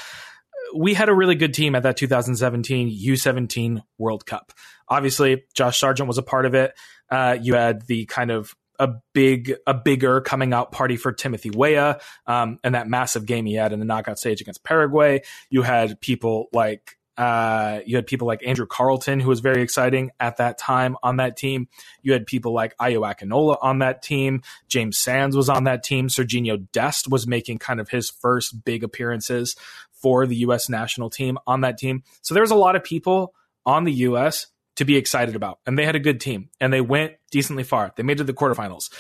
We 0.74 0.94
had 0.94 1.10
a 1.10 1.14
really 1.14 1.34
good 1.34 1.52
team 1.52 1.74
at 1.74 1.82
that 1.82 1.98
2017 1.98 2.88
U17 2.88 3.82
World 3.98 4.24
Cup. 4.24 4.52
Obviously, 4.88 5.44
Josh 5.54 5.78
Sargent 5.78 6.08
was 6.08 6.16
a 6.16 6.22
part 6.22 6.46
of 6.46 6.54
it. 6.54 6.72
Uh, 7.10 7.36
you 7.40 7.54
had 7.54 7.86
the 7.86 8.06
kind 8.06 8.30
of 8.30 8.54
a 8.82 9.00
big 9.14 9.54
a 9.64 9.72
bigger 9.72 10.20
coming 10.20 10.52
out 10.52 10.72
party 10.72 10.96
for 10.96 11.12
Timothy 11.12 11.50
Weah 11.50 12.00
um, 12.26 12.58
and 12.64 12.74
that 12.74 12.88
massive 12.88 13.26
game 13.26 13.46
he 13.46 13.54
had 13.54 13.72
in 13.72 13.78
the 13.78 13.84
knockout 13.84 14.18
stage 14.18 14.40
against 14.40 14.64
Paraguay. 14.64 15.22
You 15.50 15.62
had 15.62 16.00
people 16.00 16.48
like 16.52 16.98
uh, 17.16 17.78
you 17.86 17.94
had 17.94 18.08
people 18.08 18.26
like 18.26 18.44
Andrew 18.44 18.66
Carleton, 18.66 19.20
who 19.20 19.28
was 19.28 19.38
very 19.38 19.62
exciting 19.62 20.10
at 20.18 20.38
that 20.38 20.58
time 20.58 20.96
on 21.00 21.18
that 21.18 21.36
team. 21.36 21.68
You 22.02 22.12
had 22.12 22.26
people 22.26 22.52
like 22.52 22.76
Ayo 22.78 23.08
Akinola 23.08 23.56
on 23.62 23.78
that 23.78 24.02
team. 24.02 24.42
James 24.66 24.98
Sands 24.98 25.36
was 25.36 25.48
on 25.48 25.64
that 25.64 25.84
team. 25.84 26.08
Sergiño 26.08 26.66
Dest 26.72 27.08
was 27.08 27.24
making 27.24 27.58
kind 27.58 27.80
of 27.80 27.90
his 27.90 28.10
first 28.10 28.64
big 28.64 28.82
appearances 28.82 29.54
for 29.92 30.26
the 30.26 30.36
U.S. 30.36 30.68
national 30.68 31.08
team 31.08 31.38
on 31.46 31.60
that 31.60 31.78
team. 31.78 32.02
So 32.22 32.34
there 32.34 32.42
was 32.42 32.50
a 32.50 32.56
lot 32.56 32.74
of 32.74 32.82
people 32.82 33.32
on 33.64 33.84
the 33.84 33.92
U.S 33.92 34.46
to 34.76 34.84
be 34.84 34.96
excited 34.96 35.36
about. 35.36 35.58
And 35.66 35.78
they 35.78 35.84
had 35.84 35.96
a 35.96 36.00
good 36.00 36.20
team 36.20 36.50
and 36.60 36.72
they 36.72 36.80
went 36.80 37.14
decently 37.30 37.64
far. 37.64 37.92
They 37.96 38.02
made 38.02 38.14
it 38.14 38.18
to 38.18 38.24
the 38.24 38.32
quarterfinals. 38.32 38.92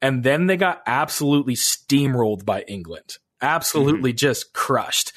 And 0.00 0.22
then 0.24 0.46
they 0.46 0.56
got 0.56 0.82
absolutely 0.86 1.54
steamrolled 1.54 2.44
by 2.44 2.62
England. 2.62 3.18
Absolutely 3.40 4.10
mm-hmm. 4.10 4.16
just 4.16 4.52
crushed. 4.52 5.12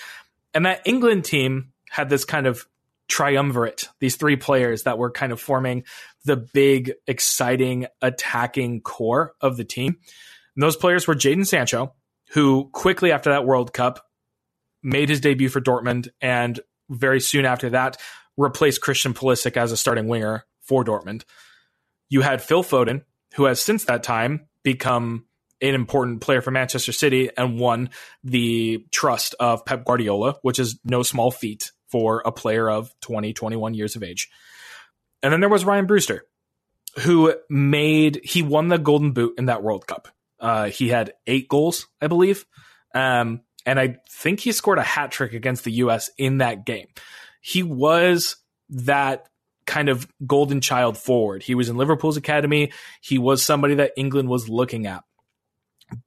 And 0.54 0.66
that 0.66 0.82
England 0.86 1.26
team 1.26 1.74
had 1.90 2.10
this 2.10 2.26
kind 2.26 2.48
of 2.48 2.68
triumvirate, 3.08 3.90
these 4.00 4.16
three 4.16 4.36
players 4.36 4.84
that 4.84 4.98
were 4.98 5.12
kind 5.12 5.32
of 5.32 5.40
forming 5.40 5.84
the 6.24 6.38
big, 6.38 6.94
exciting, 7.08 7.88
attacking 8.02 8.82
core 8.82 9.34
of 9.42 9.58
the 9.58 9.64
team. 9.64 9.98
And 10.56 10.64
those 10.64 10.76
players 10.76 11.08
were 11.08 11.16
Jadon 11.16 11.46
Sancho, 11.46 11.94
who 12.32 12.70
quickly 12.72 13.12
after 13.12 13.32
that 13.32 13.46
World 13.46 13.74
Cup 13.74 14.06
made 14.82 15.10
his 15.10 15.20
debut 15.20 15.50
for 15.50 15.62
Dortmund 15.62 16.10
and 16.22 16.60
very 16.90 17.20
soon 17.20 17.46
after 17.46 17.72
that 17.72 17.98
replace 18.38 18.78
Christian 18.78 19.14
Pulisic 19.14 19.58
as 19.58 19.72
a 19.72 19.78
starting 19.78 20.08
winger 20.08 20.46
for 20.62 20.84
Dortmund. 20.84 21.24
You 22.10 22.22
had 22.22 22.42
Phil 22.42 22.64
Foden, 22.64 23.04
who 23.36 23.46
has 23.46 23.60
since 23.60 23.86
that 23.86 24.04
time 24.04 24.48
become 24.64 25.26
an 25.62 25.74
important 25.74 26.22
player 26.22 26.42
for 26.42 26.52
Manchester 26.52 26.92
City 26.92 27.30
and 27.38 27.60
won 27.60 27.90
the 28.24 28.86
trust 28.92 29.36
of 29.40 29.66
Pep 29.66 29.86
Guardiola, 29.86 30.36
which 30.42 30.60
is 30.60 30.80
no 30.84 31.02
small 31.04 31.32
feat 31.32 31.72
for 31.88 32.22
a 32.26 32.32
player 32.32 32.70
of 32.70 32.94
20, 33.02 33.34
21 33.34 33.74
years 33.74 33.96
of 33.96 34.04
age. 34.04 34.30
And 35.24 35.32
then 35.32 35.40
there 35.40 35.50
was 35.50 35.66
Ryan 35.66 35.86
Brewster, 35.86 36.26
who 37.00 37.34
made, 37.50 38.22
he 38.24 38.42
won 38.42 38.68
the 38.68 38.78
Golden 38.78 39.12
Boot 39.12 39.36
in 39.38 39.46
that 39.46 39.64
World 39.64 39.88
Cup. 39.88 40.10
Uh, 40.40 40.66
he 40.66 40.90
had 40.90 41.14
eight 41.26 41.48
goals, 41.48 41.88
I 42.02 42.08
believe. 42.08 42.46
Um, 42.94 43.42
and 43.66 43.80
I 43.80 43.98
think 44.10 44.42
he 44.42 44.52
scored 44.52 44.78
a 44.78 44.84
hat 44.84 45.12
trick 45.12 45.34
against 45.34 45.64
the 45.64 45.72
U.S. 45.72 46.10
in 46.18 46.40
that 46.40 46.66
game 46.66 46.88
he 47.46 47.62
was 47.62 48.38
that 48.70 49.30
kind 49.68 49.88
of 49.88 50.08
golden 50.26 50.62
child 50.62 50.98
forward. 50.98 51.44
He 51.44 51.54
was 51.54 51.70
in 51.70 51.78
Liverpool's 51.78 52.18
academy. 52.18 52.72
He 53.02 53.20
was 53.20 53.44
somebody 53.44 53.76
that 53.76 53.92
England 53.96 54.30
was 54.30 54.50
looking 54.50 54.88
at. 54.88 55.04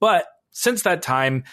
But 0.01 0.27
since 0.51 0.83
that 0.83 1.01
time, 1.01 1.45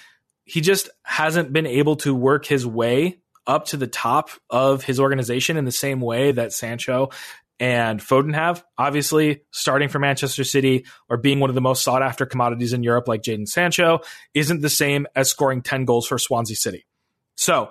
he 0.44 0.60
just 0.62 0.90
hasn't 1.04 1.54
been 1.54 1.68
able 1.68 1.98
to 1.98 2.16
work 2.16 2.48
his 2.48 2.66
way 2.66 3.20
up 3.46 3.66
to 3.68 3.78
the 3.78 3.86
top 3.86 4.32
of 4.50 4.84
his 4.84 5.00
organization 5.00 5.56
in 5.56 5.66
the 5.66 5.72
same 5.72 6.02
way 6.02 6.32
that 6.32 6.52
Sancho 6.52 7.12
and 7.60 8.00
Foden 8.00 8.34
have. 8.34 8.66
Obviously, 8.80 9.44
starting 9.52 9.90
for 9.90 10.00
Manchester 10.00 10.44
City 10.44 10.88
or 11.10 11.18
being 11.18 11.40
one 11.40 11.52
of 11.52 11.56
the 11.56 11.62
most 11.62 11.84
sought 11.84 12.02
after 12.02 12.26
commodities 12.26 12.74
in 12.74 12.82
Europe, 12.82 13.08
like 13.08 13.22
Jadon 13.22 13.48
Sancho, 13.48 14.00
isn't 14.34 14.62
the 14.62 14.70
same 14.70 15.06
as 15.16 15.30
scoring 15.30 15.62
10 15.62 15.86
goals 15.86 16.08
for 16.08 16.18
Swansea 16.18 16.56
City. 16.56 16.88
So 17.36 17.70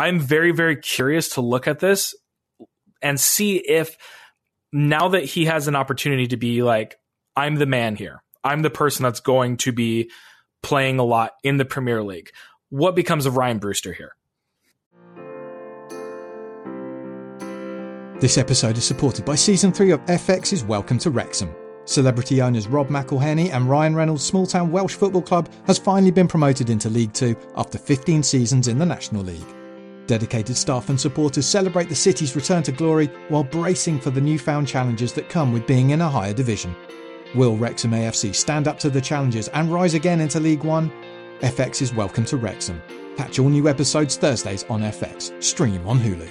I'm 0.00 0.18
very, 0.18 0.50
very 0.52 0.76
curious 0.76 1.28
to 1.30 1.42
look 1.42 1.68
at 1.68 1.78
this 1.78 2.14
and 3.02 3.20
see 3.20 3.56
if 3.56 3.98
now 4.72 5.08
that 5.08 5.26
he 5.26 5.44
has 5.44 5.68
an 5.68 5.76
opportunity 5.76 6.26
to 6.28 6.38
be 6.38 6.62
like, 6.62 6.96
I'm 7.36 7.56
the 7.56 7.66
man 7.66 7.96
here, 7.96 8.22
I'm 8.42 8.62
the 8.62 8.70
person 8.70 9.02
that's 9.02 9.20
going 9.20 9.58
to 9.58 9.72
be 9.72 10.10
playing 10.62 11.00
a 11.00 11.04
lot 11.04 11.32
in 11.44 11.58
the 11.58 11.66
Premier 11.66 12.02
League. 12.02 12.30
What 12.70 12.96
becomes 12.96 13.26
of 13.26 13.36
Ryan 13.36 13.58
Brewster 13.58 13.92
here? 13.92 14.12
This 18.20 18.38
episode 18.38 18.78
is 18.78 18.84
supported 18.84 19.26
by 19.26 19.34
Season 19.34 19.70
3 19.70 19.90
of 19.90 20.00
FX's 20.06 20.64
Welcome 20.64 20.96
to 21.00 21.10
Wrexham. 21.10 21.54
Celebrity 21.84 22.40
owners 22.40 22.68
Rob 22.68 22.88
McElhenney 22.88 23.52
and 23.52 23.68
Ryan 23.68 23.94
Reynolds' 23.94 24.24
small 24.24 24.46
town 24.46 24.72
Welsh 24.72 24.94
football 24.94 25.20
club 25.20 25.50
has 25.66 25.78
finally 25.78 26.10
been 26.10 26.26
promoted 26.26 26.70
into 26.70 26.88
League 26.88 27.12
Two 27.12 27.36
after 27.54 27.76
15 27.76 28.22
seasons 28.22 28.66
in 28.66 28.78
the 28.78 28.86
National 28.86 29.22
League. 29.22 29.59
Dedicated 30.10 30.56
staff 30.56 30.88
and 30.88 31.00
supporters 31.00 31.46
celebrate 31.46 31.88
the 31.88 31.94
city's 31.94 32.34
return 32.34 32.64
to 32.64 32.72
glory 32.72 33.06
while 33.28 33.44
bracing 33.44 34.00
for 34.00 34.10
the 34.10 34.20
newfound 34.20 34.66
challenges 34.66 35.12
that 35.12 35.28
come 35.28 35.52
with 35.52 35.68
being 35.68 35.90
in 35.90 36.00
a 36.00 36.08
higher 36.08 36.32
division. 36.32 36.74
Will 37.36 37.56
Wrexham 37.56 37.92
AFC 37.92 38.34
stand 38.34 38.66
up 38.66 38.76
to 38.80 38.90
the 38.90 39.00
challenges 39.00 39.46
and 39.50 39.72
rise 39.72 39.94
again 39.94 40.20
into 40.20 40.40
League 40.40 40.64
One? 40.64 40.90
FX 41.42 41.80
is 41.80 41.94
welcome 41.94 42.24
to 42.24 42.36
Wrexham. 42.36 42.82
Catch 43.16 43.38
all 43.38 43.48
new 43.48 43.68
episodes 43.68 44.16
Thursdays 44.16 44.64
on 44.64 44.80
FX. 44.80 45.40
Stream 45.40 45.86
on 45.86 46.00
Hulu. 46.00 46.28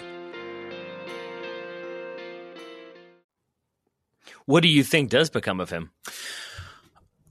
What 4.45 4.61
do 4.61 4.67
you 4.67 4.83
think 4.83 5.09
does 5.09 5.29
become 5.29 5.61
of 5.61 5.69
him? 5.69 5.91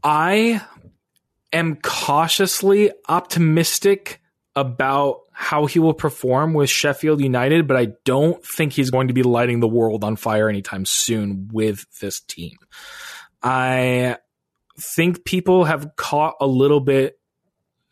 I 0.02 0.62
am 1.52 1.76
cautiously 1.76 2.90
optimistic 3.06 4.22
about 4.60 5.20
how 5.32 5.66
he 5.66 5.78
will 5.78 5.94
perform 5.94 6.52
with 6.52 6.68
Sheffield 6.68 7.20
United, 7.20 7.66
but 7.68 7.76
I 7.76 7.88
don't 8.04 8.44
think 8.44 8.72
he's 8.72 8.90
going 8.90 9.08
to 9.08 9.14
be 9.14 9.22
lighting 9.22 9.60
the 9.60 9.68
world 9.68 10.02
on 10.02 10.16
fire 10.16 10.48
anytime 10.48 10.84
soon 10.84 11.48
with 11.52 11.86
this 12.00 12.20
team. 12.20 12.56
I 13.42 14.16
think 14.78 15.24
people 15.24 15.64
have 15.64 15.94
caught 15.96 16.34
a 16.40 16.46
little 16.46 16.80
bit. 16.80 17.18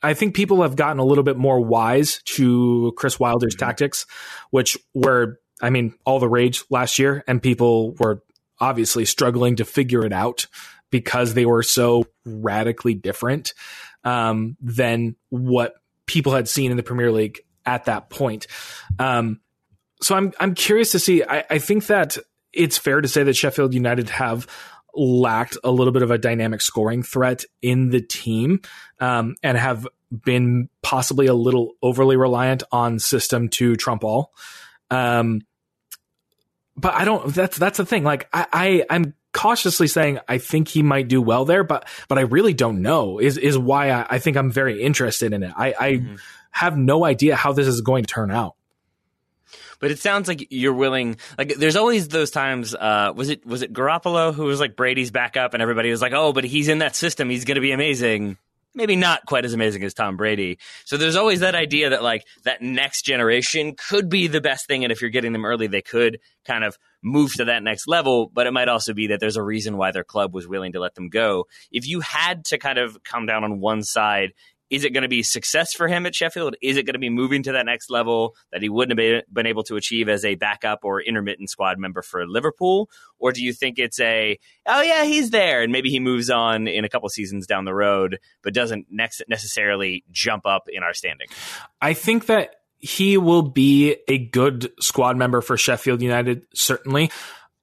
I 0.02 0.14
think 0.14 0.34
people 0.34 0.62
have 0.62 0.76
gotten 0.76 0.98
a 0.98 1.04
little 1.04 1.24
bit 1.24 1.36
more 1.36 1.60
wise 1.60 2.20
to 2.24 2.92
Chris 2.96 3.18
Wilder's 3.18 3.54
mm-hmm. 3.54 3.66
tactics, 3.66 4.06
which 4.50 4.76
were, 4.94 5.38
I 5.62 5.70
mean, 5.70 5.94
all 6.04 6.18
the 6.18 6.28
rage 6.28 6.64
last 6.68 6.98
year, 6.98 7.24
and 7.26 7.42
people 7.42 7.94
were 7.94 8.22
obviously 8.60 9.04
struggling 9.04 9.56
to 9.56 9.64
figure 9.64 10.04
it 10.04 10.12
out 10.12 10.46
because 10.90 11.34
they 11.34 11.46
were 11.46 11.62
so 11.62 12.06
radically 12.24 12.94
different 12.94 13.54
um, 14.04 14.56
than 14.60 15.16
what 15.30 15.74
people 16.06 16.32
had 16.32 16.48
seen 16.48 16.70
in 16.70 16.76
the 16.76 16.82
Premier 16.82 17.12
League 17.12 17.40
at 17.64 17.84
that 17.86 18.10
point. 18.10 18.46
Um, 18.98 19.40
so 20.00 20.14
I'm 20.14 20.32
I'm 20.38 20.54
curious 20.54 20.92
to 20.92 20.98
see. 20.98 21.22
I, 21.24 21.44
I 21.50 21.58
think 21.58 21.86
that 21.86 22.16
it's 22.52 22.78
fair 22.78 23.00
to 23.00 23.08
say 23.08 23.22
that 23.22 23.36
Sheffield 23.36 23.74
United 23.74 24.10
have 24.10 24.46
lacked 24.94 25.58
a 25.62 25.70
little 25.70 25.92
bit 25.92 26.02
of 26.02 26.10
a 26.10 26.18
dynamic 26.18 26.60
scoring 26.60 27.02
threat 27.02 27.44
in 27.60 27.90
the 27.90 28.00
team 28.00 28.60
um, 28.98 29.34
and 29.42 29.58
have 29.58 29.86
been 30.24 30.68
possibly 30.82 31.26
a 31.26 31.34
little 31.34 31.72
overly 31.82 32.16
reliant 32.16 32.62
on 32.72 32.98
system 32.98 33.48
to 33.48 33.76
trump 33.76 34.04
all. 34.04 34.32
Um, 34.90 35.42
but 36.76 36.94
I 36.94 37.04
don't. 37.04 37.34
That's 37.34 37.56
that's 37.58 37.78
the 37.78 37.86
thing. 37.86 38.04
Like 38.04 38.28
I, 38.32 38.46
I 38.52 38.84
I'm 38.90 39.14
cautiously 39.36 39.86
saying 39.86 40.18
I 40.26 40.38
think 40.38 40.68
he 40.68 40.82
might 40.82 41.08
do 41.08 41.20
well 41.20 41.44
there, 41.44 41.62
but 41.62 41.86
but 42.08 42.18
I 42.18 42.22
really 42.22 42.54
don't 42.54 42.80
know. 42.80 43.18
Is 43.18 43.36
is 43.36 43.58
why 43.58 43.90
I, 43.90 44.06
I 44.10 44.18
think 44.18 44.36
I'm 44.36 44.50
very 44.50 44.82
interested 44.82 45.32
in 45.32 45.42
it. 45.42 45.52
I, 45.56 45.74
I 45.78 45.92
mm-hmm. 45.92 46.16
have 46.50 46.76
no 46.76 47.04
idea 47.04 47.36
how 47.36 47.52
this 47.52 47.66
is 47.66 47.82
going 47.82 48.04
to 48.04 48.12
turn 48.12 48.30
out 48.30 48.56
but 49.78 49.90
it 49.90 49.98
sounds 49.98 50.28
like 50.28 50.48
you're 50.50 50.72
willing. 50.72 51.16
Like, 51.36 51.54
there's 51.56 51.76
always 51.76 52.08
those 52.08 52.30
times. 52.30 52.74
Uh, 52.74 53.12
was 53.14 53.28
it 53.28 53.44
was 53.44 53.62
it 53.62 53.72
Garoppolo 53.72 54.34
who 54.34 54.44
was 54.44 54.60
like 54.60 54.74
Brady's 54.74 55.10
backup, 55.10 55.54
and 55.54 55.62
everybody 55.62 55.90
was 55.90 56.00
like, 56.00 56.12
"Oh, 56.14 56.32
but 56.32 56.44
he's 56.44 56.68
in 56.68 56.78
that 56.78 56.96
system. 56.96 57.28
He's 57.28 57.44
going 57.44 57.56
to 57.56 57.60
be 57.60 57.72
amazing." 57.72 58.38
Maybe 58.74 58.94
not 58.94 59.24
quite 59.24 59.46
as 59.46 59.54
amazing 59.54 59.84
as 59.84 59.94
Tom 59.94 60.18
Brady. 60.18 60.58
So 60.84 60.98
there's 60.98 61.16
always 61.16 61.40
that 61.40 61.54
idea 61.54 61.90
that 61.90 62.02
like 62.02 62.26
that 62.44 62.60
next 62.60 63.02
generation 63.02 63.74
could 63.74 64.10
be 64.10 64.26
the 64.26 64.40
best 64.40 64.66
thing, 64.66 64.84
and 64.84 64.92
if 64.92 65.00
you're 65.00 65.10
getting 65.10 65.32
them 65.32 65.46
early, 65.46 65.66
they 65.66 65.82
could 65.82 66.20
kind 66.44 66.62
of 66.62 66.76
move 67.06 67.32
to 67.34 67.44
that 67.46 67.62
next 67.62 67.86
level. 67.86 68.30
But 68.32 68.46
it 68.46 68.52
might 68.52 68.68
also 68.68 68.92
be 68.92 69.06
that 69.08 69.20
there's 69.20 69.36
a 69.36 69.42
reason 69.42 69.76
why 69.76 69.92
their 69.92 70.04
club 70.04 70.34
was 70.34 70.48
willing 70.48 70.72
to 70.72 70.80
let 70.80 70.94
them 70.94 71.08
go. 71.08 71.46
If 71.70 71.86
you 71.86 72.00
had 72.00 72.44
to 72.46 72.58
kind 72.58 72.78
of 72.78 73.02
come 73.04 73.26
down 73.26 73.44
on 73.44 73.60
one 73.60 73.82
side 73.82 74.32
is 74.68 74.84
it 74.84 74.92
going 74.92 75.02
to 75.02 75.08
be 75.08 75.22
success 75.22 75.72
for 75.72 75.86
him 75.86 76.06
at 76.06 76.14
Sheffield? 76.14 76.56
Is 76.60 76.76
it 76.76 76.86
going 76.86 76.94
to 76.94 76.98
be 76.98 77.08
moving 77.08 77.44
to 77.44 77.52
that 77.52 77.66
next 77.66 77.88
level 77.88 78.34
that 78.50 78.62
he 78.62 78.68
wouldn't 78.68 78.98
have 78.98 79.22
been 79.32 79.46
able 79.46 79.62
to 79.64 79.76
achieve 79.76 80.08
as 80.08 80.24
a 80.24 80.34
backup 80.34 80.80
or 80.82 81.00
intermittent 81.00 81.50
squad 81.50 81.78
member 81.78 82.02
for 82.02 82.26
Liverpool? 82.26 82.90
Or 83.18 83.30
do 83.30 83.42
you 83.44 83.52
think 83.52 83.78
it's 83.78 84.00
a, 84.00 84.38
oh 84.66 84.82
yeah, 84.82 85.04
he's 85.04 85.30
there 85.30 85.62
and 85.62 85.70
maybe 85.70 85.90
he 85.90 86.00
moves 86.00 86.30
on 86.30 86.66
in 86.66 86.84
a 86.84 86.88
couple 86.88 87.08
seasons 87.08 87.46
down 87.46 87.64
the 87.64 87.74
road, 87.74 88.18
but 88.42 88.54
doesn't 88.54 88.86
next 88.90 89.22
necessarily 89.28 90.04
jump 90.10 90.46
up 90.46 90.64
in 90.68 90.82
our 90.82 90.94
standing? 90.94 91.28
I 91.80 91.92
think 91.92 92.26
that 92.26 92.56
he 92.78 93.16
will 93.16 93.42
be 93.42 93.96
a 94.08 94.18
good 94.18 94.72
squad 94.80 95.16
member 95.16 95.40
for 95.40 95.56
Sheffield 95.56 96.02
United, 96.02 96.46
certainly. 96.54 97.10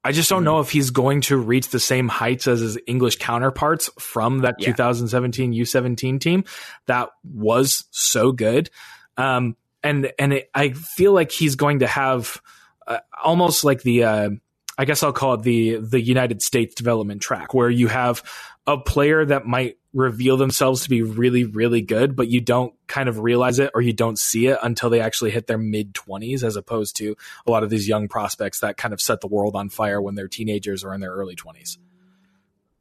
I 0.04 0.12
just 0.12 0.30
don't 0.30 0.44
know 0.44 0.60
if 0.60 0.70
he's 0.70 0.90
going 0.90 1.22
to 1.22 1.38
reach 1.38 1.70
the 1.70 1.80
same 1.80 2.10
heights 2.10 2.48
as 2.48 2.60
his 2.60 2.78
English 2.88 3.18
counterparts 3.18 3.90
from 3.98 4.40
that 4.40 4.56
yeah. 4.60 4.68
2017 4.68 5.54
U17 5.54 6.20
team 6.20 6.44
that 6.88 7.10
was 7.24 7.86
so 7.92 8.34
good. 8.34 8.70
Um, 9.16 9.56
and 9.82 10.12
and 10.20 10.34
it, 10.34 10.50
I 10.54 10.72
feel 10.72 11.14
like 11.14 11.32
he's 11.32 11.56
going 11.56 11.80
to 11.80 11.88
have 11.88 12.42
uh, 12.86 13.00
almost 13.24 13.64
like 13.64 13.82
the 13.84 14.04
uh, 14.04 14.30
I 14.78 14.86
guess 14.86 15.04
I'll 15.04 15.14
call 15.14 15.36
it 15.36 15.44
the 15.44 15.78
the 15.78 16.02
United 16.02 16.42
States 16.42 16.76
development 16.76 17.22
track 17.22 17.54
where 17.54 17.70
you 17.70 17.88
have 17.88 18.24
a 18.66 18.78
player 18.78 19.26
that 19.26 19.46
might 19.46 19.78
reveal 19.94 20.38
themselves 20.38 20.84
to 20.84 20.90
be 20.90 21.02
really, 21.02 21.44
really 21.44 21.82
good, 21.82 22.16
but 22.16 22.28
you 22.28 22.42
don't 22.42 22.74
kind 22.88 23.08
of 23.08 23.20
realize 23.20 23.60
it 23.60 23.72
or 23.76 23.82
you 23.82 23.94
don't 23.94 24.18
see 24.18 24.48
it 24.48 24.58
until 24.64 24.90
they 24.90 25.00
actually 25.00 25.32
hit 25.32 25.48
their 25.48 25.58
mid 25.58 25.94
20s, 25.94 26.44
as 26.44 26.56
opposed 26.56 26.96
to 26.98 27.16
a 27.46 27.52
lot 27.52 27.64
of 27.64 27.70
these 27.70 27.88
young 27.88 28.08
prospects 28.08 28.62
that 28.62 28.78
kind 28.78 28.94
of 28.94 29.02
set 29.02 29.22
the 29.22 29.28
world 29.28 29.56
on 29.56 29.70
fire 29.70 30.02
when 30.02 30.16
they're 30.16 30.28
teenagers 30.28 30.84
or 30.84 30.94
in 30.94 31.02
their 31.02 31.14
early 31.14 31.36
20s. 31.36 31.78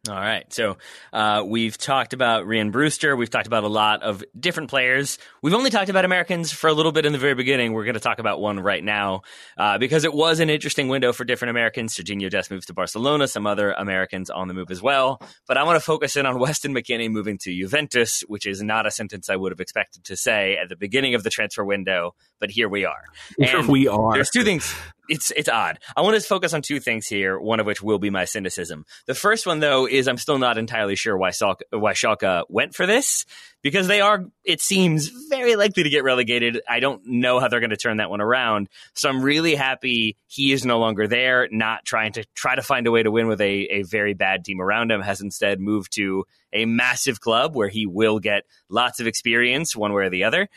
All 0.09 0.16
right. 0.16 0.53
So 0.53 0.78
uh, 1.12 1.44
we've 1.46 1.78
talked 1.78 2.12
about 2.12 2.44
Rhian 2.44 2.72
Brewster. 2.72 3.14
We've 3.14 3.30
talked 3.30 3.46
about 3.46 3.62
a 3.62 3.68
lot 3.68 4.03
of 4.03 4.24
different 4.36 4.68
players. 4.68 5.16
We've 5.42 5.55
only 5.55 5.70
talked 5.70 5.90
about 5.90 6.05
Americans 6.05 6.50
for 6.50 6.66
a 6.66 6.72
little 6.72 6.90
bit 6.90 7.07
in 7.07 7.12
the 7.12 7.20
very 7.20 7.36
beginning. 7.36 7.72
We're 7.72 7.84
going 7.84 7.94
to 7.94 8.00
talk 8.00 8.18
about 8.18 8.40
one 8.40 8.59
right 8.59 8.82
now 8.82 9.22
uh, 9.57 9.78
because 9.78 10.03
it 10.03 10.12
was 10.12 10.40
an 10.40 10.50
interesting 10.50 10.88
window 10.88 11.12
for 11.12 11.22
different 11.22 11.50
Americans. 11.50 11.94
Sergiño 11.94 12.28
Dest 12.30 12.50
moves 12.50 12.66
to 12.66 12.74
Barcelona, 12.74 13.28
some 13.28 13.46
other 13.46 13.70
Americans 13.70 14.28
on 14.28 14.48
the 14.48 14.55
move 14.55 14.72
as 14.72 14.82
well. 14.82 15.22
But 15.46 15.57
I 15.57 15.62
want 15.62 15.76
to 15.76 15.84
focus 15.84 16.16
in 16.16 16.26
on 16.26 16.36
Weston 16.40 16.74
McKennie 16.74 17.09
moving 17.09 17.38
to 17.38 17.57
Juventus, 17.57 18.22
which 18.26 18.44
is 18.44 18.61
not 18.61 18.86
a 18.86 18.90
sentence 18.90 19.30
I 19.30 19.36
would 19.36 19.53
have 19.53 19.61
expected 19.61 20.03
to 20.07 20.16
say 20.16 20.57
at 20.61 20.68
the 20.68 20.74
beginning 20.74 21.14
of 21.14 21.22
the 21.22 21.30
transfer 21.30 21.64
window, 21.64 22.16
but 22.43 22.51
here 22.51 22.68
we 22.68 22.84
are. 22.84 23.05
Here 23.38 23.62
we 23.62 23.86
are. 23.86 24.14
There's 24.14 24.30
two 24.30 24.43
things 24.43 24.74
it's 25.09 25.30
it's 25.32 25.49
odd. 25.49 25.78
I 25.97 26.01
want 26.01 26.20
to 26.20 26.26
focus 26.26 26.55
on 26.55 26.62
two 26.62 26.80
things 26.80 27.07
here. 27.07 27.38
One 27.38 27.61
of 27.61 27.66
which 27.66 27.82
will 27.82 27.99
be 27.99 28.11
my 28.11 28.24
cynicism. 28.24 28.86
The 29.07 29.14
first 29.14 29.47
one, 29.47 29.61
though, 29.61 29.86
is 29.86 30.09
I'm 30.09 30.16
still 30.16 30.38
not 30.38 30.59
entirely 30.59 30.97
sure 30.97 31.16
why 31.16 31.30
Schalke, 31.30 31.61
why 31.70 31.93
Schalke 31.93 32.45
went 32.49 32.74
for 32.74 32.86
this 32.86 33.26
because 33.62 33.86
they 33.86 34.01
are, 34.01 34.24
it 34.45 34.61
seems, 34.61 35.09
very 35.28 35.55
likely 35.55 35.82
to 35.84 35.90
get 35.90 36.03
relegated. 36.03 36.61
I 36.68 36.80
don't 36.80 37.03
know 37.07 37.40
how 37.40 37.49
they're 37.49 37.61
going 37.61 37.70
to 37.70 37.76
turn 37.76 37.99
that 37.99 38.11
one 38.11 38.20
around. 38.20 38.68
So 38.95 39.09
I'm 39.09 39.22
really 39.22 39.55
happy 39.55 40.16
he 40.26 40.53
is 40.53 40.64
no 40.64 40.78
longer 40.78 41.07
there, 41.07 41.49
not 41.51 41.84
trying 41.84 42.12
to 42.12 42.24
try 42.34 42.55
to 42.55 42.62
find 42.62 42.86
a 42.86 42.90
way 42.90 43.03
to 43.03 43.11
win 43.11 43.28
with 43.28 43.40
a, 43.40 43.66
a 43.70 43.82
very 43.82 44.14
bad 44.14 44.45
team 44.45 44.61
around 44.61 44.90
him, 44.90 45.01
has 45.01 45.20
instead 45.20 45.61
moved 45.61 45.93
to 45.97 46.24
a 46.53 46.66
massive 46.66 47.20
club 47.20 47.55
where 47.55 47.68
he 47.68 47.86
will 47.86 48.18
get 48.18 48.44
lots 48.68 49.00
of 49.00 49.07
experience 49.07 49.74
one 49.74 49.92
way 49.92 50.05
or 50.05 50.11
the 50.11 50.24
other. 50.24 50.48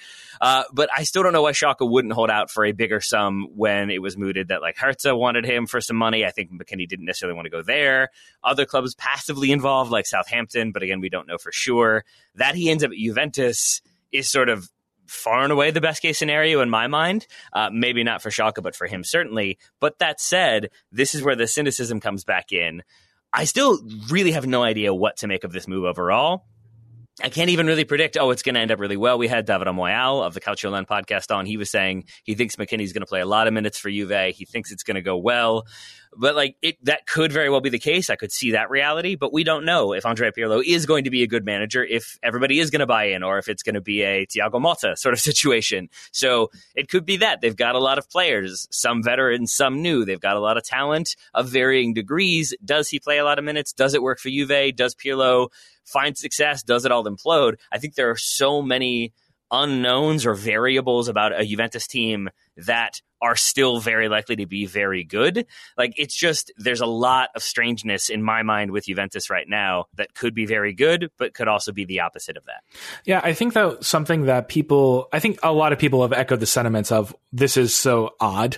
Uh, 0.41 0.63
but 0.73 0.89
I 0.95 1.03
still 1.03 1.23
don't 1.23 1.33
know 1.33 1.41
why 1.41 1.51
Schalke 1.51 1.89
wouldn't 1.89 2.13
hold 2.13 2.29
out 2.29 2.51
for 2.51 2.65
a 2.65 2.71
bigger 2.71 3.01
sum 3.01 3.47
when 3.55 3.89
it 3.89 4.01
was 4.01 4.17
mooted 4.17 4.49
that 4.49 4.61
like 4.61 4.77
Hertha 4.77 5.15
wanted 5.15 5.45
him 5.45 5.67
for 5.67 5.81
some 5.81 5.97
money. 5.97 6.25
I 6.25 6.31
think 6.31 6.51
McKennie 6.51 6.87
didn't 6.87 7.05
necessarily 7.05 7.35
want 7.35 7.45
to 7.45 7.51
go 7.51 7.61
there. 7.61 8.09
Other 8.43 8.65
clubs 8.65 8.95
passively 8.95 9.51
involved 9.51 9.91
like 9.91 10.05
Southampton, 10.05 10.71
but 10.71 10.83
again, 10.83 11.01
we 11.01 11.09
don't 11.09 11.27
know 11.27 11.37
for 11.37 11.51
sure. 11.51 12.03
That 12.35 12.55
he 12.55 12.69
ends 12.69 12.83
up 12.83 12.91
at 12.91 12.97
Juventus 12.97 13.81
is 14.11 14.29
sort 14.29 14.49
of 14.49 14.69
far 15.07 15.43
and 15.43 15.51
away 15.51 15.71
the 15.71 15.81
best 15.81 16.01
case 16.01 16.17
scenario 16.17 16.61
in 16.61 16.69
my 16.69 16.87
mind. 16.87 17.27
Uh, 17.53 17.69
maybe 17.71 18.03
not 18.03 18.21
for 18.21 18.29
Schalke, 18.29 18.61
but 18.61 18.75
for 18.75 18.87
him 18.87 19.03
certainly. 19.03 19.57
But 19.79 19.99
that 19.99 20.19
said, 20.19 20.69
this 20.91 21.15
is 21.15 21.23
where 21.23 21.35
the 21.35 21.47
cynicism 21.47 21.99
comes 21.99 22.23
back 22.23 22.51
in. 22.51 22.83
I 23.35 23.43
still 23.43 23.79
really 24.09 24.31
have 24.31 24.47
no 24.47 24.63
idea 24.63 24.93
what 24.93 25.17
to 25.17 25.27
make 25.27 25.43
of 25.43 25.51
this 25.51 25.67
move 25.67 25.83
overall. 25.83 26.45
I 27.23 27.29
can't 27.29 27.49
even 27.49 27.65
really 27.65 27.85
predict, 27.85 28.17
oh, 28.17 28.31
it's 28.31 28.43
going 28.43 28.55
to 28.55 28.61
end 28.61 28.71
up 28.71 28.79
really 28.79 28.97
well. 28.97 29.17
We 29.17 29.29
had 29.29 29.45
David 29.45 29.67
Moyal 29.67 30.25
of 30.25 30.33
the 30.33 30.41
Calciolan 30.41 30.85
podcast 30.85 31.33
on. 31.33 31.45
He 31.45 31.55
was 31.55 31.71
saying 31.71 32.05
he 32.23 32.35
thinks 32.35 32.57
McKennie's 32.57 32.91
going 32.91 33.03
to 33.03 33.07
play 33.07 33.21
a 33.21 33.25
lot 33.25 33.47
of 33.47 33.53
minutes 33.53 33.77
for 33.77 33.89
Juve. 33.89 34.35
He 34.35 34.43
thinks 34.43 34.69
it's 34.69 34.83
going 34.83 34.95
to 34.95 35.01
go 35.01 35.15
well. 35.15 35.65
But 36.17 36.35
like 36.35 36.57
it, 36.61 36.83
that 36.83 37.07
could 37.07 37.31
very 37.31 37.49
well 37.49 37.61
be 37.61 37.69
the 37.69 37.79
case. 37.79 38.09
I 38.09 38.17
could 38.17 38.33
see 38.33 38.51
that 38.51 38.69
reality, 38.69 39.15
but 39.15 39.31
we 39.31 39.45
don't 39.45 39.63
know 39.63 39.93
if 39.93 40.05
Andrea 40.05 40.31
Pirlo 40.31 40.61
is 40.65 40.85
going 40.85 41.05
to 41.05 41.09
be 41.09 41.23
a 41.23 41.27
good 41.27 41.45
manager, 41.45 41.83
if 41.83 42.17
everybody 42.21 42.59
is 42.59 42.69
going 42.69 42.81
to 42.81 42.85
buy 42.85 43.05
in, 43.05 43.23
or 43.23 43.37
if 43.37 43.47
it's 43.47 43.63
going 43.63 43.75
to 43.75 43.81
be 43.81 44.01
a 44.01 44.25
Thiago 44.25 44.61
Motta 44.61 44.97
sort 44.97 45.13
of 45.13 45.19
situation. 45.21 45.89
So 46.11 46.51
it 46.75 46.89
could 46.89 47.05
be 47.05 47.17
that 47.17 47.39
they've 47.41 47.55
got 47.55 47.75
a 47.75 47.79
lot 47.79 47.97
of 47.97 48.09
players, 48.09 48.67
some 48.71 49.03
veterans, 49.03 49.53
some 49.53 49.81
new. 49.81 50.03
They've 50.03 50.19
got 50.19 50.35
a 50.35 50.41
lot 50.41 50.57
of 50.57 50.63
talent 50.63 51.15
of 51.33 51.49
varying 51.49 51.93
degrees. 51.93 52.53
Does 52.63 52.89
he 52.89 52.99
play 52.99 53.19
a 53.19 53.25
lot 53.25 53.39
of 53.39 53.45
minutes? 53.45 53.73
Does 53.73 53.93
it 53.93 54.01
work 54.01 54.19
for 54.19 54.29
Juve? 54.29 54.75
Does 54.75 54.95
Pirlo 54.95 55.49
find 55.85 56.17
success? 56.17 56.63
Does 56.63 56.85
it 56.85 56.91
all 56.91 57.05
implode? 57.05 57.55
I 57.71 57.77
think 57.77 57.95
there 57.95 58.09
are 58.09 58.17
so 58.17 58.61
many 58.61 59.13
unknowns 59.51 60.25
or 60.25 60.33
variables 60.33 61.07
about 61.07 61.39
a 61.39 61.45
Juventus 61.45 61.87
team 61.87 62.29
that 62.57 63.01
are 63.21 63.35
still 63.35 63.79
very 63.79 64.09
likely 64.09 64.35
to 64.35 64.45
be 64.45 64.65
very 64.65 65.03
good. 65.03 65.45
Like 65.77 65.93
it's 65.97 66.15
just 66.15 66.51
there's 66.57 66.81
a 66.81 66.85
lot 66.85 67.29
of 67.35 67.43
strangeness 67.43 68.09
in 68.09 68.21
my 68.21 68.43
mind 68.43 68.71
with 68.71 68.85
Juventus 68.85 69.29
right 69.29 69.47
now 69.47 69.85
that 69.95 70.13
could 70.13 70.33
be 70.33 70.45
very 70.45 70.73
good, 70.73 71.09
but 71.17 71.33
could 71.33 71.47
also 71.47 71.71
be 71.71 71.85
the 71.85 72.01
opposite 72.01 72.37
of 72.37 72.45
that. 72.45 72.63
Yeah, 73.05 73.21
I 73.23 73.33
think 73.33 73.53
that 73.53 73.83
something 73.83 74.25
that 74.25 74.47
people, 74.47 75.07
I 75.13 75.19
think 75.19 75.39
a 75.43 75.53
lot 75.53 75.73
of 75.73 75.79
people 75.79 76.01
have 76.01 76.13
echoed 76.13 76.39
the 76.39 76.45
sentiments 76.45 76.91
of 76.91 77.15
this 77.31 77.57
is 77.57 77.75
so 77.75 78.15
odd. 78.19 78.57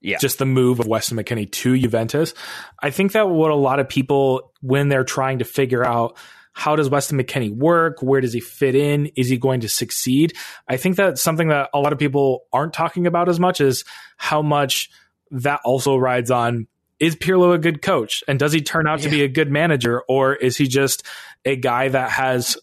Yeah. 0.00 0.18
Just 0.18 0.38
the 0.38 0.46
move 0.46 0.80
of 0.80 0.86
Weston 0.86 1.18
McKennie 1.18 1.50
to 1.50 1.76
Juventus. 1.76 2.32
I 2.80 2.90
think 2.90 3.12
that 3.12 3.28
what 3.28 3.50
a 3.50 3.56
lot 3.56 3.80
of 3.80 3.88
people, 3.88 4.52
when 4.60 4.88
they're 4.88 5.02
trying 5.02 5.40
to 5.40 5.44
figure 5.44 5.84
out 5.84 6.16
how 6.58 6.74
does 6.74 6.90
Weston 6.90 7.22
McKennie 7.22 7.54
work? 7.54 8.02
Where 8.02 8.20
does 8.20 8.32
he 8.32 8.40
fit 8.40 8.74
in? 8.74 9.06
Is 9.14 9.28
he 9.28 9.38
going 9.38 9.60
to 9.60 9.68
succeed? 9.68 10.34
I 10.66 10.76
think 10.76 10.96
that's 10.96 11.22
something 11.22 11.50
that 11.50 11.70
a 11.72 11.78
lot 11.78 11.92
of 11.92 12.00
people 12.00 12.46
aren't 12.52 12.72
talking 12.72 13.06
about 13.06 13.28
as 13.28 13.38
much 13.38 13.60
is 13.60 13.84
how 14.16 14.42
much 14.42 14.90
that 15.30 15.60
also 15.64 15.96
rides 15.96 16.32
on 16.32 16.66
is 16.98 17.14
Pirlo 17.14 17.54
a 17.54 17.58
good 17.58 17.80
coach? 17.80 18.24
And 18.26 18.40
does 18.40 18.52
he 18.52 18.60
turn 18.60 18.88
out 18.88 18.98
yeah. 18.98 19.04
to 19.04 19.10
be 19.10 19.22
a 19.22 19.28
good 19.28 19.52
manager? 19.52 20.02
Or 20.08 20.34
is 20.34 20.56
he 20.56 20.66
just 20.66 21.04
a 21.44 21.54
guy 21.54 21.90
that 21.90 22.10
has 22.10 22.58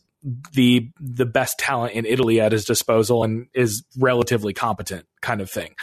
the 0.52 0.90
the 1.00 1.26
best 1.26 1.58
talent 1.58 1.94
in 1.94 2.06
Italy 2.06 2.42
at 2.42 2.52
his 2.52 2.66
disposal 2.66 3.24
and 3.24 3.48
is 3.54 3.86
relatively 3.98 4.52
competent 4.52 5.06
kind 5.22 5.40
of 5.40 5.50
thing. 5.50 5.74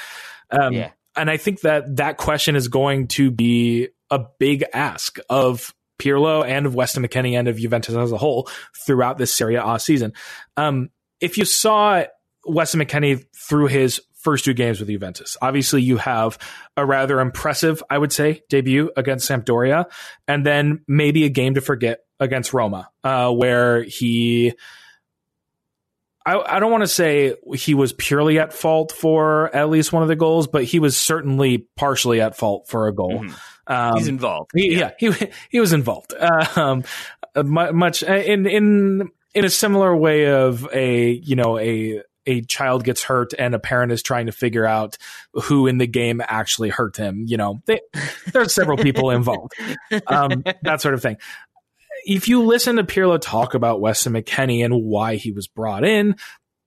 Um, 0.50 0.74
yeah. 0.74 0.90
And 1.16 1.30
I 1.30 1.38
think 1.38 1.60
that 1.60 1.96
that 1.96 2.18
question 2.18 2.56
is 2.56 2.68
going 2.68 3.08
to 3.08 3.30
be 3.30 3.88
a 4.10 4.18
big 4.38 4.64
ask 4.74 5.18
of 5.30 5.72
Pirlo 6.03 6.44
and 6.44 6.66
of 6.66 6.74
Weston 6.74 7.07
McKennie 7.07 7.38
and 7.38 7.48
of 7.48 7.57
Juventus 7.57 7.94
as 7.94 8.12
a 8.12 8.18
whole 8.18 8.48
throughout 8.86 9.18
this 9.18 9.32
Serie 9.32 9.57
A 9.57 9.78
season. 9.78 10.12
Um, 10.57 10.90
if 11.20 11.38
you 11.38 11.44
saw 11.44 12.05
Weston 12.44 12.80
McKennie 12.80 13.24
through 13.36 13.66
his 13.66 14.00
first 14.22 14.44
two 14.44 14.55
games 14.55 14.78
with 14.78 14.88
Juventus. 14.88 15.36
Obviously, 15.42 15.82
you 15.82 15.96
have 15.96 16.38
a 16.76 16.86
rather 16.86 17.20
impressive, 17.20 17.82
I 17.90 17.98
would 17.98 18.12
say, 18.12 18.42
debut 18.48 18.90
against 18.96 19.28
Sampdoria, 19.28 19.86
and 20.28 20.46
then 20.46 20.84
maybe 20.86 21.24
a 21.24 21.28
game 21.28 21.55
to 21.55 21.61
forget 21.61 22.00
against 22.20 22.55
Roma, 22.55 22.88
uh, 23.05 23.30
where 23.30 23.82
he. 23.82 24.55
I, 26.24 26.38
I 26.38 26.61
don't 26.61 26.70
want 26.70 26.82
to 26.82 26.88
say 26.88 27.34
he 27.57 27.74
was 27.74 27.92
purely 27.92 28.38
at 28.38 28.53
fault 28.53 28.92
for 28.92 29.55
at 29.55 29.68
least 29.70 29.92
one 29.92 30.05
of 30.05 30.09
the 30.09 30.14
goals, 30.14 30.46
but 30.46 30.62
he 30.62 30.78
was 30.78 30.96
certainly 30.96 31.66
partially 31.76 32.20
at 32.20 32.36
fault 32.36 32.68
for 32.68 32.86
a 32.86 32.94
goal. 32.94 33.24
Mm-hmm. 33.24 33.34
Um, 33.66 33.96
He's 33.96 34.08
involved. 34.08 34.50
He, 34.54 34.76
yeah. 34.76 34.90
yeah, 35.00 35.12
he 35.12 35.28
he 35.50 35.60
was 35.60 35.72
involved. 35.72 36.14
Um, 36.56 36.84
much 37.34 38.02
in 38.02 38.46
in 38.46 39.10
in 39.34 39.44
a 39.44 39.50
similar 39.50 39.96
way 39.96 40.26
of 40.26 40.68
a 40.72 41.12
you 41.12 41.34
know 41.34 41.58
a 41.58 42.02
a 42.26 42.42
child 42.42 42.84
gets 42.84 43.02
hurt 43.02 43.32
and 43.38 43.54
a 43.54 43.58
parent 43.58 43.92
is 43.92 44.02
trying 44.02 44.26
to 44.26 44.32
figure 44.32 44.66
out 44.66 44.96
who 45.32 45.66
in 45.66 45.78
the 45.78 45.86
game 45.86 46.20
actually 46.24 46.68
hurt 46.68 46.96
him. 46.96 47.24
You 47.26 47.36
know, 47.36 47.62
they, 47.66 47.80
there's 48.32 48.54
several 48.54 48.76
people 48.78 49.10
involved, 49.10 49.52
um, 50.06 50.44
that 50.62 50.80
sort 50.80 50.94
of 50.94 51.02
thing. 51.02 51.16
If 52.04 52.28
you 52.28 52.42
listen 52.42 52.76
to 52.76 52.84
Pirlo 52.84 53.20
talk 53.20 53.54
about 53.54 53.80
Weston 53.80 54.12
McKennie 54.12 54.64
and 54.64 54.84
why 54.84 55.16
he 55.16 55.32
was 55.32 55.46
brought 55.46 55.84
in, 55.84 56.16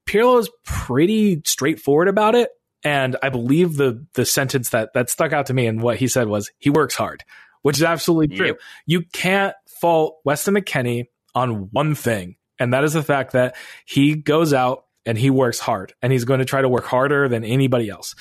Pirlo 0.07 0.39
is 0.39 0.49
pretty 0.63 1.41
straightforward 1.45 2.07
about 2.07 2.35
it. 2.35 2.49
And 2.85 3.17
I 3.23 3.29
believe 3.29 3.75
the 3.75 4.05
the 4.13 4.25
sentence 4.25 4.69
that 4.69 4.93
that 4.93 5.09
stuck 5.09 5.33
out 5.33 5.47
to 5.47 5.53
me 5.53 5.65
and 5.65 5.81
what 5.81 5.97
he 5.97 6.07
said 6.07 6.27
was 6.27 6.51
he 6.59 6.69
works 6.69 6.95
hard, 6.95 7.23
which 7.63 7.77
is 7.77 7.83
absolutely 7.83 8.37
true. 8.37 8.47
Yep. 8.47 8.59
You 8.85 9.01
can't 9.11 9.55
fault 9.81 10.19
Weston 10.23 10.53
McKennie 10.53 11.07
on 11.33 11.71
one 11.71 11.95
thing, 11.95 12.35
and 12.59 12.73
that 12.73 12.83
is 12.83 12.93
the 12.93 13.03
fact 13.03 13.33
that 13.33 13.55
he 13.85 14.15
goes 14.15 14.53
out 14.53 14.85
and 15.05 15.17
he 15.17 15.29
works 15.29 15.59
hard 15.59 15.93
and 16.01 16.11
he's 16.11 16.25
going 16.25 16.39
to 16.39 16.45
try 16.45 16.61
to 16.61 16.69
work 16.69 16.85
harder 16.85 17.27
than 17.27 17.43
anybody 17.43 17.89
else. 17.89 18.15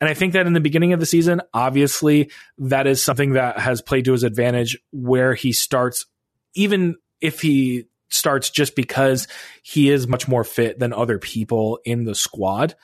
And 0.00 0.08
I 0.08 0.14
think 0.14 0.34
that 0.34 0.46
in 0.46 0.52
the 0.52 0.60
beginning 0.60 0.92
of 0.92 1.00
the 1.00 1.06
season, 1.06 1.40
obviously, 1.52 2.30
that 2.58 2.86
is 2.86 3.02
something 3.02 3.32
that 3.32 3.58
has 3.58 3.82
played 3.82 4.04
to 4.06 4.12
his 4.12 4.22
advantage 4.22 4.78
where 4.90 5.34
he 5.34 5.52
starts, 5.52 6.06
even 6.54 6.96
if 7.20 7.40
he 7.40 7.86
starts 8.10 8.50
just 8.50 8.74
because 8.74 9.28
he 9.62 9.90
is 9.90 10.08
much 10.08 10.28
more 10.28 10.44
fit 10.44 10.78
than 10.78 10.92
other 10.92 11.18
people 11.18 11.78
in 11.84 12.04
the 12.04 12.14
squad. 12.14 12.74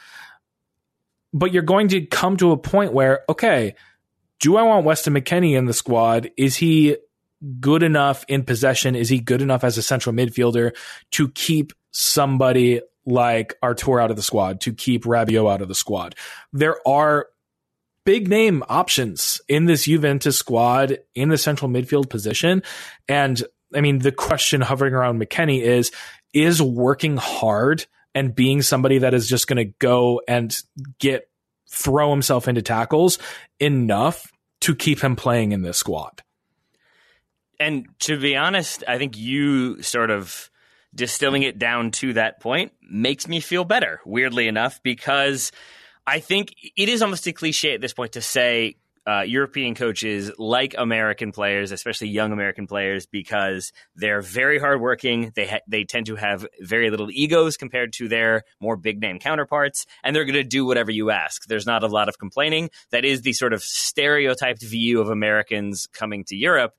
But 1.32 1.52
you're 1.52 1.62
going 1.62 1.88
to 1.88 2.06
come 2.06 2.36
to 2.38 2.52
a 2.52 2.56
point 2.56 2.92
where, 2.92 3.24
okay, 3.28 3.74
do 4.40 4.56
I 4.56 4.62
want 4.62 4.84
Weston 4.84 5.14
McKennie 5.14 5.56
in 5.56 5.66
the 5.66 5.72
squad? 5.72 6.30
Is 6.36 6.56
he 6.56 6.96
good 7.60 7.82
enough 7.82 8.24
in 8.28 8.44
possession? 8.44 8.94
Is 8.94 9.08
he 9.08 9.20
good 9.20 9.42
enough 9.42 9.64
as 9.64 9.78
a 9.78 9.82
central 9.82 10.14
midfielder 10.14 10.74
to 11.12 11.28
keep 11.30 11.72
somebody 11.90 12.80
like 13.06 13.56
Arthur 13.62 14.00
out 14.00 14.10
of 14.10 14.16
the 14.16 14.22
squad, 14.22 14.60
to 14.62 14.74
keep 14.74 15.04
Rabiot 15.04 15.50
out 15.50 15.62
of 15.62 15.68
the 15.68 15.74
squad. 15.74 16.16
There 16.52 16.76
are 16.86 17.28
big 18.04 18.28
name 18.28 18.62
options 18.68 19.40
in 19.48 19.64
this 19.64 19.84
Juventus 19.84 20.36
squad 20.36 20.98
in 21.14 21.28
the 21.28 21.38
central 21.38 21.70
midfield 21.70 22.10
position. 22.10 22.62
And 23.08 23.42
I 23.74 23.80
mean, 23.80 24.00
the 24.00 24.12
question 24.12 24.60
hovering 24.60 24.94
around 24.94 25.20
McKennie 25.20 25.62
is, 25.62 25.92
is 26.34 26.60
working 26.60 27.16
hard 27.16 27.86
and 28.16 28.34
being 28.34 28.62
somebody 28.62 28.96
that 28.98 29.12
is 29.12 29.28
just 29.28 29.46
going 29.46 29.58
to 29.58 29.72
go 29.78 30.22
and 30.26 30.56
get 30.98 31.28
throw 31.68 32.10
himself 32.10 32.48
into 32.48 32.62
tackles 32.62 33.18
enough 33.60 34.32
to 34.60 34.74
keep 34.74 35.04
him 35.04 35.14
playing 35.16 35.52
in 35.52 35.60
this 35.60 35.76
squad? 35.76 36.22
And 37.60 37.86
to 38.00 38.18
be 38.18 38.34
honest, 38.34 38.82
I 38.88 38.96
think 38.96 39.18
you 39.18 39.82
sort 39.82 40.10
of 40.10 40.50
distilling 40.94 41.42
it 41.42 41.58
down 41.58 41.90
to 41.90 42.14
that 42.14 42.40
point 42.40 42.72
makes 42.80 43.28
me 43.28 43.38
feel 43.40 43.64
better, 43.64 44.00
weirdly 44.06 44.48
enough, 44.48 44.82
because 44.82 45.52
I 46.06 46.20
think 46.20 46.54
it 46.74 46.88
is 46.88 47.02
almost 47.02 47.26
a 47.26 47.32
cliche 47.32 47.74
at 47.74 47.82
this 47.82 47.92
point 47.92 48.12
to 48.12 48.22
say 48.22 48.76
uh, 49.06 49.22
European 49.22 49.74
coaches 49.74 50.32
like 50.36 50.74
American 50.76 51.30
players, 51.32 51.70
especially 51.70 52.08
young 52.08 52.32
American 52.32 52.66
players, 52.66 53.06
because 53.06 53.72
they're 53.94 54.20
very 54.20 54.58
hardworking. 54.58 55.32
They 55.34 55.46
ha- 55.46 55.60
they 55.68 55.84
tend 55.84 56.06
to 56.06 56.16
have 56.16 56.46
very 56.60 56.90
little 56.90 57.10
egos 57.10 57.56
compared 57.56 57.92
to 57.94 58.08
their 58.08 58.42
more 58.60 58.76
big 58.76 59.00
name 59.00 59.18
counterparts, 59.18 59.86
and 60.02 60.14
they're 60.14 60.24
going 60.24 60.34
to 60.34 60.44
do 60.44 60.66
whatever 60.66 60.90
you 60.90 61.10
ask. 61.10 61.46
There's 61.46 61.66
not 61.66 61.84
a 61.84 61.88
lot 61.88 62.08
of 62.08 62.18
complaining. 62.18 62.70
That 62.90 63.04
is 63.04 63.22
the 63.22 63.32
sort 63.32 63.52
of 63.52 63.62
stereotyped 63.62 64.62
view 64.62 65.00
of 65.00 65.08
Americans 65.08 65.86
coming 65.86 66.24
to 66.24 66.36
Europe. 66.36 66.74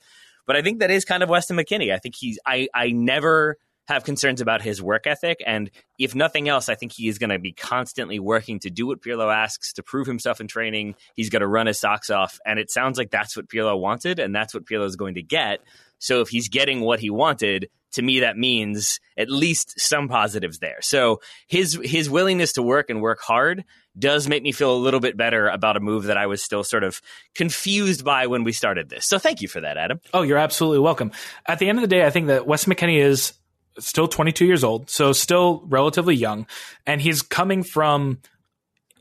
But 0.46 0.56
I 0.56 0.62
think 0.62 0.80
that 0.80 0.92
is 0.92 1.06
kind 1.06 1.24
of 1.24 1.30
Weston 1.30 1.58
McKennie. 1.58 1.94
I 1.94 1.98
think 1.98 2.16
he's 2.16 2.40
I 2.46 2.68
I 2.74 2.92
never 2.92 3.58
have 3.88 4.04
concerns 4.04 4.42
about 4.42 4.62
his 4.62 4.82
work 4.82 5.08
ethic. 5.08 5.42
And 5.46 5.72
if 5.98 6.14
nothing 6.14 6.50
else, 6.50 6.70
I 6.70 6.76
think 6.76 6.92
he 6.92 7.08
is 7.08 7.18
going 7.18 7.30
to 7.30 7.40
be 7.40 7.54
constantly 7.54 8.20
working 8.20 8.60
to 8.60 8.70
do 8.70 8.88
what 8.88 9.02
Pirlo 9.02 9.34
asks, 9.34 9.74
to 9.74 9.84
prove 9.84 10.08
himself 10.08 10.42
in 10.42 10.48
training. 10.48 10.96
He's 11.16 11.30
going 11.30 11.42
to 11.42 11.48
run 11.48 11.68
his 11.68 11.80
socks 11.80 12.10
off. 12.10 12.40
And 12.46 12.60
it 12.60 12.70
sounds 12.70 12.98
like 12.98 13.12
that's 13.12 13.36
what 13.36 13.50
Pirlo 13.50 13.80
wanted, 13.80 14.20
and 14.20 14.36
that's 14.36 14.54
what 14.54 14.66
Pirlo 14.66 14.86
is 14.86 14.96
going 14.96 15.16
to 15.16 15.24
get. 15.24 15.62
So 16.00 16.22
if 16.22 16.30
he's 16.30 16.50
getting 16.50 16.82
what 16.82 17.00
he 17.00 17.10
wanted, 17.10 17.70
to 17.94 18.02
me 18.02 18.20
that 18.20 18.38
means 18.38 19.00
at 19.18 19.30
least 19.30 19.80
some 19.80 20.08
positives 20.08 20.60
there. 20.60 20.78
So 20.82 21.22
his 21.48 21.80
his 21.84 22.10
willingness 22.10 22.54
to 22.54 22.62
work 22.62 22.90
and 22.90 23.02
work 23.02 23.20
hard 23.22 23.64
does 23.98 24.28
make 24.28 24.44
me 24.44 24.52
feel 24.52 24.76
a 24.76 24.78
little 24.78 25.00
bit 25.00 25.18
better 25.18 25.48
about 25.48 25.78
a 25.78 25.80
move 25.80 26.04
that 26.04 26.18
I 26.18 26.28
was 26.28 26.44
still 26.44 26.64
sort 26.64 26.84
of 26.84 27.02
confused 27.34 28.04
by 28.04 28.28
when 28.28 28.44
we 28.44 28.52
started 28.52 28.90
this. 28.90 29.08
So 29.08 29.18
thank 29.18 29.42
you 29.42 29.48
for 29.48 29.62
that, 29.62 29.78
Adam. 29.78 30.00
Oh, 30.14 30.22
you're 30.22 30.38
absolutely 30.38 30.80
welcome. 30.80 31.12
At 31.48 31.60
the 31.60 31.70
end 31.70 31.80
of 31.80 31.82
the 31.82 31.88
day, 31.88 32.06
I 32.06 32.12
think 32.12 32.28
that 32.28 32.46
Wes 32.46 32.66
McKennie 32.66 33.02
is 33.02 33.34
still 33.80 34.08
22 34.08 34.46
years 34.46 34.64
old, 34.64 34.90
so 34.90 35.14
still 35.14 35.64
relatively 35.68 36.16
young, 36.16 36.48
and 36.86 37.02
he's 37.02 37.22
coming 37.22 37.64
from 37.64 38.20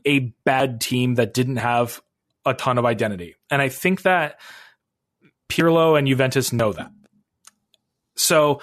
a 0.05 0.19
bad 0.45 0.79
team 0.79 1.15
that 1.15 1.33
didn't 1.33 1.57
have 1.57 2.01
a 2.45 2.53
ton 2.53 2.77
of 2.77 2.85
identity. 2.85 3.35
And 3.49 3.61
I 3.61 3.69
think 3.69 4.03
that 4.03 4.39
Pirlo 5.49 5.97
and 5.97 6.07
Juventus 6.07 6.53
know 6.53 6.73
that. 6.73 6.91
So 8.15 8.61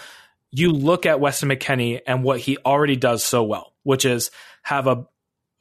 you 0.51 0.73
look 0.73 1.07
at 1.07 1.21
Weston 1.21 1.51
McKennie 1.51 2.01
and 2.07 2.25
what 2.25 2.41
he 2.41 2.59
already 2.59 2.97
does 2.97 3.23
so 3.23 3.43
well, 3.43 3.75
which 3.83 4.05
is 4.05 4.31
have 4.63 4.87
a 4.87 5.07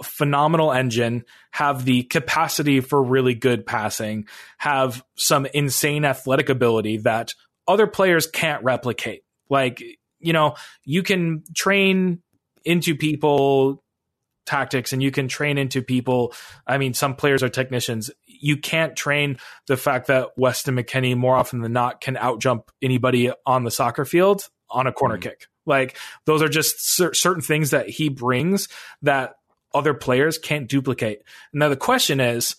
phenomenal 0.04 0.72
engine, 0.72 1.26
have 1.52 1.86
the 1.86 2.04
capacity 2.04 2.80
for 2.80 3.02
really 3.02 3.34
good 3.34 3.66
passing, 3.66 4.28
have 4.58 5.04
some 5.16 5.46
insane 5.48 6.06
athletic 6.06 6.50
ability 6.50 6.98
that 6.98 7.34
other 7.68 7.88
players 7.88 8.28
can't 8.28 8.64
replicate. 8.64 9.24
Like 9.50 9.84
you 10.24 10.34
know, 10.34 10.56
you 10.84 11.04
can 11.04 11.44
train 11.54 12.22
into 12.66 12.96
people 12.96 13.84
tactics 14.46 14.94
and 14.94 15.02
you 15.02 15.12
can 15.12 15.28
train 15.28 15.58
into 15.58 15.82
people. 15.82 16.34
I 16.68 16.78
mean, 16.78 16.94
some 16.94 17.16
players 17.16 17.44
are 17.44 17.50
technicians. 17.50 18.12
You 18.26 18.58
can't 18.58 18.96
train 18.96 19.38
the 19.68 19.78
fact 19.78 20.08
that 20.08 20.30
Weston 20.38 20.76
McKennie 20.76 21.16
more 21.16 21.36
often 21.36 21.62
than 21.62 21.74
not 21.74 22.02
can 22.02 22.16
outjump 22.16 22.68
anybody 22.82 23.32
on 23.46 23.64
the 23.64 23.72
soccer 23.72 24.06
field 24.06 24.50
on 24.70 24.88
a 24.88 24.92
corner 24.92 25.16
mm-hmm. 25.16 25.30
kick. 25.30 25.48
Like 25.66 25.98
those 26.26 26.42
are 26.42 26.50
just 26.50 26.96
cer- 26.96 27.14
certain 27.14 27.42
things 27.42 27.70
that 27.70 27.90
he 27.90 28.10
brings 28.10 28.68
that 29.02 29.36
other 29.74 29.94
players 29.94 30.38
can't 30.38 30.68
duplicate. 30.68 31.24
Now 31.54 31.70
the 31.70 31.78
question 31.78 32.20
is, 32.20 32.56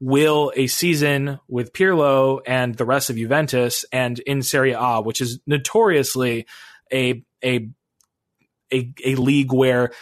will 0.00 0.52
a 0.56 0.66
season 0.66 1.40
with 1.48 1.72
Pirlo 1.72 2.40
and 2.46 2.74
the 2.74 2.84
rest 2.84 3.08
of 3.08 3.16
Juventus 3.16 3.86
and 3.90 4.18
in 4.20 4.42
Serie 4.42 4.74
A, 4.78 5.00
which 5.00 5.20
is 5.20 5.40
notoriously 5.46 6.46
a 6.94 7.24
a 7.44 7.68
a, 8.72 8.92
a 9.04 9.14
league 9.16 9.52
where 9.52 9.92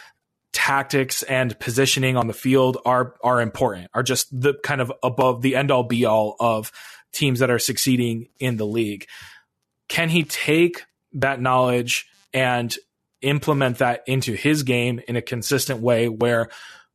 tactics 0.53 1.23
and 1.23 1.59
positioning 1.59 2.15
on 2.15 2.27
the 2.27 2.33
field 2.33 2.77
are 2.85 3.15
are 3.23 3.41
important 3.41 3.89
are 3.93 4.03
just 4.03 4.27
the 4.39 4.53
kind 4.63 4.81
of 4.81 4.91
above 5.01 5.41
the 5.41 5.55
end 5.55 5.71
all 5.71 5.83
be 5.83 6.05
all 6.05 6.35
of 6.39 6.71
teams 7.11 7.39
that 7.39 7.49
are 7.49 7.59
succeeding 7.59 8.27
in 8.39 8.57
the 8.57 8.65
league 8.65 9.07
can 9.89 10.09
he 10.09 10.23
take 10.23 10.83
that 11.11 11.41
knowledge 11.41 12.07
and 12.33 12.77
implement 13.21 13.79
that 13.79 14.03
into 14.05 14.33
his 14.33 14.63
game 14.63 15.01
in 15.07 15.15
a 15.15 15.21
consistent 15.21 15.79
way 15.79 16.07
where 16.07 16.49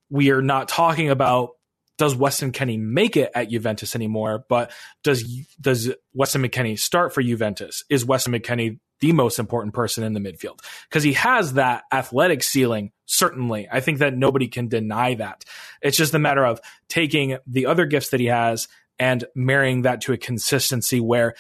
we 0.09 0.31
are 0.31 0.43
not 0.43 0.69
talking 0.69 1.11
about 1.11 1.51
does 1.97 2.15
Weston 2.15 2.53
McKennie 2.53 2.79
make 2.79 3.17
it 3.17 3.31
at 3.35 3.51
Juventus 3.51 3.97
anymore, 3.97 4.45
but 4.49 4.71
does 5.03 5.25
does 5.61 5.93
Weston 6.15 6.43
McKennie 6.43 6.79
start 6.79 7.13
for 7.13 7.23
Juventus? 7.23 7.83
Is 7.91 8.05
Weston 8.05 8.33
McKennie 8.33 8.79
the 9.01 9.13
most 9.13 9.39
important 9.39 9.75
person 9.75 10.05
in 10.05 10.13
the 10.13 10.21
midfield 10.21 10.61
because 10.89 11.03
he 11.03 11.13
has 11.15 11.55
that 11.55 11.85
athletic 11.93 12.43
ceiling. 12.43 12.93
Certainly, 13.07 13.69
I 13.71 13.81
think 13.81 13.99
that 13.99 14.17
nobody 14.17 14.49
can 14.49 14.69
deny 14.69 15.15
that. 15.15 15.45
It's 15.81 15.97
just 15.97 16.15
a 16.15 16.19
matter 16.19 16.45
of 16.45 16.61
taking 16.89 17.39
the 17.47 17.67
other 17.67 17.87
gifts 17.87 18.11
that 18.11 18.21
he 18.21 18.27
has 18.27 18.69
and 18.99 19.25
marrying 19.35 19.83
that 19.83 20.03
to 20.03 20.13
a 20.13 20.19
consistency 20.19 21.01
where 21.01 21.35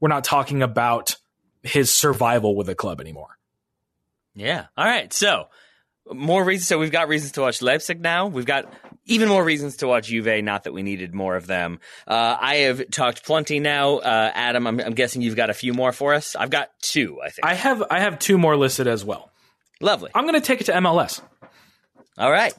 we're 0.00 0.08
not 0.08 0.24
talking 0.24 0.62
about 0.62 1.16
his 1.62 1.90
survival 1.90 2.54
with 2.56 2.68
a 2.68 2.74
club 2.74 3.00
anymore. 3.00 3.38
Yeah. 4.34 4.66
All 4.76 4.84
right. 4.84 5.12
So 5.12 5.46
more 6.12 6.44
reasons. 6.44 6.68
So 6.68 6.78
we've 6.78 6.90
got 6.90 7.08
reasons 7.08 7.32
to 7.32 7.40
watch 7.40 7.62
Leipzig 7.62 8.00
now. 8.00 8.26
We've 8.26 8.46
got 8.46 8.72
even 9.06 9.28
more 9.28 9.44
reasons 9.44 9.78
to 9.78 9.86
watch 9.86 10.08
Juve. 10.08 10.42
Not 10.44 10.64
that 10.64 10.72
we 10.72 10.82
needed 10.82 11.14
more 11.14 11.36
of 11.36 11.46
them. 11.46 11.80
Uh, 12.06 12.36
I 12.40 12.56
have 12.56 12.90
talked 12.90 13.24
plenty 13.24 13.60
now. 13.60 13.96
Uh, 13.98 14.30
Adam, 14.34 14.66
I'm, 14.66 14.80
I'm, 14.80 14.94
guessing 14.94 15.22
you've 15.22 15.36
got 15.36 15.50
a 15.50 15.54
few 15.54 15.72
more 15.72 15.92
for 15.92 16.14
us. 16.14 16.36
I've 16.36 16.50
got 16.50 16.70
two. 16.80 17.20
I 17.22 17.30
think 17.30 17.46
I 17.46 17.54
have. 17.54 17.82
I 17.90 18.00
have 18.00 18.18
two 18.18 18.38
more 18.38 18.56
listed 18.56 18.86
as 18.86 19.04
well. 19.04 19.30
Lovely. 19.80 20.10
I'm 20.14 20.24
going 20.24 20.40
to 20.40 20.46
take 20.46 20.60
it 20.60 20.64
to 20.64 20.72
MLS. 20.72 21.20
All 22.18 22.30
right. 22.30 22.54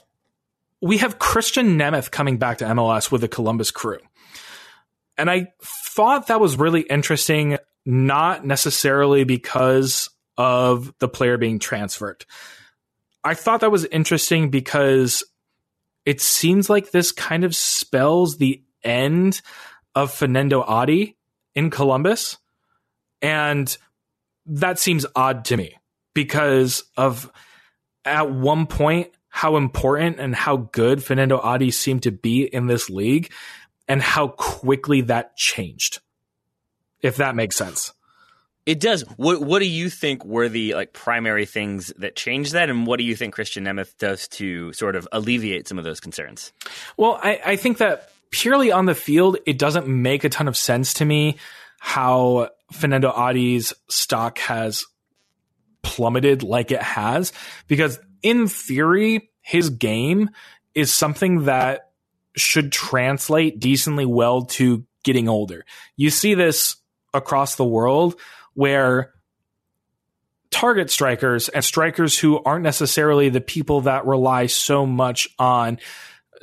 We 0.82 0.98
have 0.98 1.18
Christian 1.18 1.80
Nemeth 1.80 2.12
coming 2.12 2.38
back 2.38 2.60
to 2.60 2.66
MLS 2.66 3.12
with 3.12 3.22
the 3.22 3.28
Columbus 3.28 3.72
Crew, 3.72 4.00
and 5.18 5.30
I 5.30 5.48
thought 5.64 6.28
that 6.28 6.40
was 6.40 6.58
really 6.58 6.82
interesting. 6.82 7.58
Not 7.88 8.44
necessarily 8.44 9.26
because 9.26 10.10
of 10.38 10.92
the 10.98 11.08
player 11.08 11.38
being 11.38 11.60
transferred 11.60 12.26
I 13.26 13.34
thought 13.34 13.62
that 13.62 13.72
was 13.72 13.86
interesting 13.86 14.52
because 14.52 15.24
it 16.06 16.22
seems 16.22 16.70
like 16.70 16.92
this 16.92 17.12
kind 17.12 17.44
of 17.44 17.56
spells 17.56 18.38
the 18.38 18.64
end 18.84 19.42
of 19.96 20.12
Fanendo 20.12 20.64
Adi 20.66 21.18
in 21.56 21.72
Columbus. 21.72 22.38
And 23.24 23.76
that 24.46 24.78
seems 24.78 25.08
odd 25.16 25.46
to 25.46 25.58
me 25.58 25.76
because 26.14 26.84
of 26.96 27.32
at 28.06 28.32
one 28.32 28.68
point 28.68 29.12
how 29.30 29.58
important 29.58 30.20
and 30.20 30.36
how 30.36 30.58
good 30.58 31.00
Fanendo 31.00 31.44
Adi 31.44 31.72
seemed 31.72 32.04
to 32.04 32.12
be 32.12 32.44
in 32.44 32.68
this 32.68 32.92
league 32.92 33.32
and 33.88 34.04
how 34.04 34.28
quickly 34.28 35.02
that 35.02 35.36
changed. 35.36 36.00
If 37.02 37.16
that 37.18 37.36
makes 37.36 37.56
sense. 37.56 37.92
It 38.66 38.80
does. 38.80 39.02
What 39.18 39.42
What 39.42 39.60
do 39.60 39.66
you 39.68 39.90
think 39.90 40.26
were 40.26 40.50
the 40.50 40.74
like 40.74 40.94
primary 40.94 41.46
things 41.46 41.94
that 41.98 42.16
changed 42.16 42.54
that, 42.54 42.70
and 42.70 42.88
what 42.88 42.98
do 42.98 43.04
you 43.04 43.16
think 43.16 43.34
Christian 43.34 43.66
Nemeth 43.66 43.98
does 43.98 44.28
to 44.30 44.74
sort 44.74 44.96
of 44.96 45.08
alleviate 45.12 45.68
some 45.68 45.78
of 45.78 45.84
those 45.84 46.00
concerns? 46.00 46.52
Well, 46.98 47.20
I, 47.22 47.40
I 47.46 47.56
think 47.58 47.78
that 47.78 48.12
purely 48.32 48.72
on 48.72 48.86
the 48.86 48.96
field, 48.96 49.38
it 49.46 49.60
doesn't 49.60 49.88
make 49.88 50.24
a 50.24 50.30
ton 50.30 50.48
of 50.48 50.58
sense 50.58 50.96
to 50.96 51.06
me 51.06 51.38
how 51.80 52.50
Fanendo 52.74 53.16
Adi's 53.16 53.74
stock 53.88 54.40
has 54.40 54.84
plummeted 55.84 56.42
like 56.42 56.72
it 56.72 56.82
has, 56.82 57.32
because 57.68 58.00
in 58.24 58.48
theory, 58.48 59.30
his 59.42 59.70
game 59.70 60.32
is 60.74 60.92
something 60.92 61.46
that 61.46 61.92
should 62.36 62.72
translate 62.72 63.60
decently 63.60 64.06
well 64.06 64.46
to 64.46 64.84
getting 65.04 65.30
older. 65.30 65.64
You 65.96 66.10
see 66.10 66.34
this 66.34 66.78
across 67.14 67.56
the 67.56 67.64
world 67.64 68.20
where 68.56 69.14
target 70.50 70.90
strikers 70.90 71.50
and 71.50 71.64
strikers 71.64 72.18
who 72.18 72.42
aren't 72.44 72.64
necessarily 72.64 73.30
the 73.30 73.42
people 73.42 73.82
that 73.82 74.06
rely 74.06 74.48
so 74.48 74.86
much 74.86 75.28
on 75.38 75.78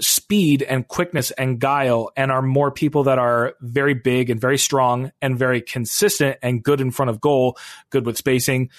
speed 0.01 0.63
and 0.63 0.87
quickness 0.87 1.31
and 1.33 1.59
guile 1.59 2.11
and 2.17 2.31
are 2.31 2.43
more 2.43 2.71
people 2.71 3.05
that 3.05 3.19
are 3.19 3.55
very 3.61 3.95
big 3.95 4.31
and 4.31 4.41
very 4.41 4.59
strong 4.59 5.13
and 5.21 5.39
very 5.39 5.61
consistent 5.61 6.37
and 6.43 6.63
good 6.63 6.81
in 6.81 6.91
front 6.91 7.11
of 7.11 7.21
goal, 7.21 7.57
good 7.91 8.07
with 8.07 8.17
spacing, 8.17 8.71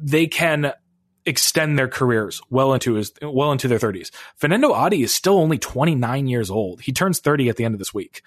they 0.00 0.26
can 0.26 0.72
extend 1.26 1.78
their 1.78 1.88
careers 1.88 2.42
well 2.50 2.74
into 2.74 2.94
his 2.94 3.12
well 3.22 3.52
into 3.52 3.68
their 3.68 3.78
30s. 3.78 4.10
Fanendo 4.40 4.70
Adi 4.72 5.02
is 5.02 5.14
still 5.14 5.38
only 5.38 5.58
29 5.58 6.26
years 6.26 6.50
old. 6.50 6.80
He 6.82 6.92
turns 6.92 7.20
30 7.20 7.48
at 7.48 7.56
the 7.56 7.64
end 7.64 7.74
of 7.74 7.78
this 7.78 7.94
week, 7.94 8.22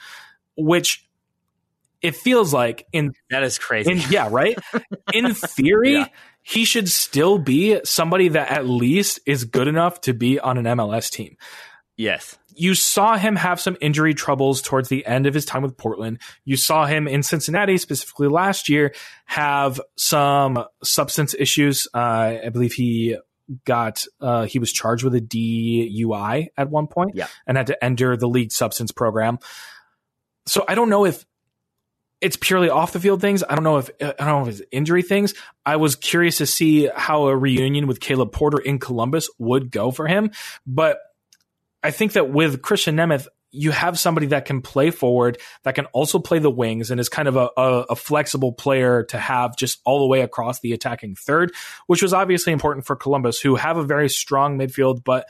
which 0.55 1.06
it 2.01 2.15
feels 2.15 2.53
like 2.53 2.85
in 2.91 3.13
that 3.29 3.43
is 3.43 3.57
crazy. 3.57 3.91
In, 3.91 4.01
yeah, 4.09 4.29
right. 4.31 4.57
in 5.13 5.33
theory, 5.33 5.93
yeah. 5.93 6.07
he 6.43 6.65
should 6.65 6.89
still 6.89 7.37
be 7.37 7.79
somebody 7.83 8.29
that 8.29 8.51
at 8.51 8.67
least 8.67 9.19
is 9.25 9.45
good 9.45 9.67
enough 9.67 10.01
to 10.01 10.13
be 10.13 10.39
on 10.39 10.57
an 10.57 10.65
MLS 10.77 11.11
team. 11.11 11.37
Yes. 11.95 12.37
You 12.53 12.75
saw 12.75 13.17
him 13.17 13.35
have 13.35 13.59
some 13.59 13.77
injury 13.81 14.13
troubles 14.13 14.61
towards 14.61 14.89
the 14.89 15.05
end 15.05 15.25
of 15.25 15.33
his 15.33 15.45
time 15.45 15.63
with 15.63 15.77
Portland. 15.77 16.19
You 16.45 16.57
saw 16.57 16.85
him 16.85 17.07
in 17.07 17.23
Cincinnati, 17.23 17.77
specifically 17.77 18.27
last 18.27 18.69
year, 18.69 18.93
have 19.25 19.81
some 19.95 20.63
substance 20.83 21.35
issues. 21.37 21.87
Uh, 21.93 22.37
I 22.45 22.49
believe 22.49 22.73
he 22.73 23.17
got 23.65 24.05
uh, 24.21 24.45
he 24.45 24.59
was 24.59 24.71
charged 24.71 25.03
with 25.03 25.15
a 25.15 25.21
DUI 25.21 26.47
at 26.57 26.69
one 26.69 26.87
point, 26.87 27.11
yeah. 27.15 27.27
and 27.45 27.57
had 27.57 27.67
to 27.67 27.83
enter 27.83 28.17
the 28.17 28.27
league 28.27 28.51
substance 28.51 28.91
program. 28.91 29.39
So 30.45 30.65
I 30.67 30.75
don't 30.75 30.89
know 30.89 31.05
if 31.05 31.25
it's 32.19 32.35
purely 32.35 32.69
off 32.69 32.93
the 32.93 32.99
field 32.99 33.21
things. 33.21 33.43
I 33.47 33.55
don't 33.55 33.63
know 33.63 33.77
if 33.77 33.89
I 34.01 34.13
don't 34.17 34.27
know 34.27 34.41
if 34.47 34.59
it's 34.59 34.61
injury 34.71 35.03
things. 35.03 35.33
I 35.65 35.75
was 35.75 35.95
curious 35.95 36.37
to 36.37 36.45
see 36.45 36.89
how 36.93 37.27
a 37.27 37.35
reunion 37.35 37.87
with 37.87 37.99
Caleb 37.99 38.31
Porter 38.31 38.59
in 38.59 38.79
Columbus 38.79 39.29
would 39.37 39.71
go 39.71 39.91
for 39.91 40.07
him, 40.07 40.31
but 40.65 40.99
I 41.83 41.91
think 41.91 42.13
that 42.13 42.29
with 42.29 42.61
Christian 42.61 42.95
Nemeth, 42.95 43.27
you 43.51 43.71
have 43.71 43.97
somebody 43.97 44.27
that 44.27 44.45
can 44.45 44.61
play 44.61 44.91
forward, 44.91 45.37
that 45.63 45.75
can 45.75 45.85
also 45.87 46.19
play 46.19 46.39
the 46.39 46.49
wings, 46.49 46.91
and 46.91 46.99
is 46.99 47.07
kind 47.07 47.27
of 47.27 47.35
a, 47.35 47.49
a, 47.55 47.85
a, 47.91 47.95
flexible 47.95 48.51
player 48.51 49.03
to 49.03 49.17
have 49.17 49.55
just 49.55 49.79
all 49.85 49.99
the 49.99 50.07
way 50.07 50.21
across 50.21 50.59
the 50.59 50.73
attacking 50.73 51.15
third, 51.15 51.53
which 51.87 52.01
was 52.01 52.13
obviously 52.13 52.51
important 52.51 52.85
for 52.85 52.95
Columbus, 52.95 53.39
who 53.39 53.55
have 53.55 53.77
a 53.77 53.83
very 53.83 54.09
strong 54.09 54.57
midfield, 54.57 55.03
but 55.03 55.27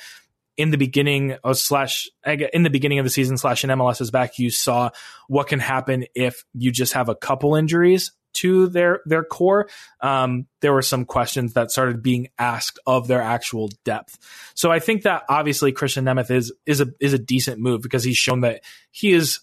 in 0.57 0.71
the 0.71 0.77
beginning 0.77 1.38
of 1.43 1.57
slash 1.57 2.09
in 2.25 2.63
the 2.63 2.69
beginning 2.69 2.99
of 2.99 3.05
the 3.05 3.11
season 3.11 3.38
slash 3.38 3.63
in 3.63 3.69
MLS's 3.69 4.11
back, 4.11 4.39
you 4.39 4.49
saw 4.49 4.89
what 5.27 5.47
can 5.47 5.59
happen 5.59 6.05
if 6.15 6.43
you 6.53 6.71
just 6.71 6.93
have 6.93 7.09
a 7.09 7.15
couple 7.15 7.55
injuries 7.55 8.11
to 8.34 8.67
their 8.67 9.01
their 9.05 9.23
core. 9.23 9.69
Um, 10.01 10.47
there 10.61 10.73
were 10.73 10.81
some 10.81 11.05
questions 11.05 11.53
that 11.53 11.71
started 11.71 12.03
being 12.03 12.29
asked 12.38 12.79
of 12.85 13.07
their 13.07 13.21
actual 13.21 13.69
depth. 13.85 14.17
So 14.55 14.71
I 14.71 14.79
think 14.79 15.03
that 15.03 15.23
obviously 15.29 15.71
Christian 15.71 16.05
Nemeth 16.05 16.31
is 16.31 16.51
is 16.65 16.81
a 16.81 16.88
is 16.99 17.13
a 17.13 17.19
decent 17.19 17.59
move 17.59 17.81
because 17.81 18.03
he's 18.03 18.17
shown 18.17 18.41
that 18.41 18.63
he 18.91 19.13
is 19.13 19.39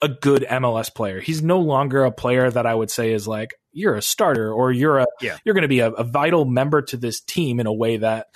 a 0.00 0.08
good 0.08 0.44
MLS 0.50 0.92
player. 0.92 1.20
He's 1.20 1.42
no 1.42 1.60
longer 1.60 2.04
a 2.04 2.10
player 2.10 2.50
that 2.50 2.66
I 2.66 2.74
would 2.74 2.90
say 2.90 3.12
is 3.12 3.28
like 3.28 3.54
you're 3.72 3.94
a 3.94 4.02
starter 4.02 4.52
or 4.52 4.72
you're 4.72 4.98
a 4.98 5.06
yeah. 5.20 5.38
you're 5.44 5.54
going 5.54 5.62
to 5.62 5.68
be 5.68 5.80
a, 5.80 5.90
a, 5.90 6.04
vital 6.04 6.44
member 6.44 6.82
to 6.82 6.96
this 6.96 7.20
team 7.20 7.60
in 7.60 7.66
a 7.66 7.72
way 7.72 7.98
that 7.98 8.26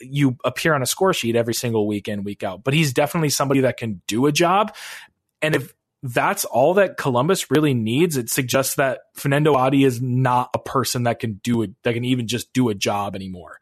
you 0.00 0.36
appear 0.44 0.74
on 0.74 0.82
a 0.82 0.86
score 0.86 1.12
sheet 1.12 1.36
every 1.36 1.54
single 1.54 1.86
week 1.86 2.08
in, 2.08 2.24
week 2.24 2.42
out. 2.42 2.64
But 2.64 2.74
he's 2.74 2.92
definitely 2.92 3.30
somebody 3.30 3.60
that 3.60 3.76
can 3.76 4.02
do 4.06 4.26
a 4.26 4.32
job. 4.32 4.74
And 5.42 5.54
if 5.54 5.74
that's 6.02 6.44
all 6.44 6.74
that 6.74 6.96
Columbus 6.96 7.50
really 7.50 7.74
needs, 7.74 8.16
it 8.16 8.30
suggests 8.30 8.76
that 8.76 9.00
Fanendo 9.16 9.54
Adi 9.54 9.84
is 9.84 10.00
not 10.00 10.50
a 10.54 10.58
person 10.58 11.04
that 11.04 11.18
can 11.18 11.40
do 11.42 11.62
it, 11.62 11.70
that 11.82 11.94
can 11.94 12.04
even 12.04 12.26
just 12.28 12.52
do 12.52 12.68
a 12.68 12.74
job 12.74 13.14
anymore. 13.14 13.57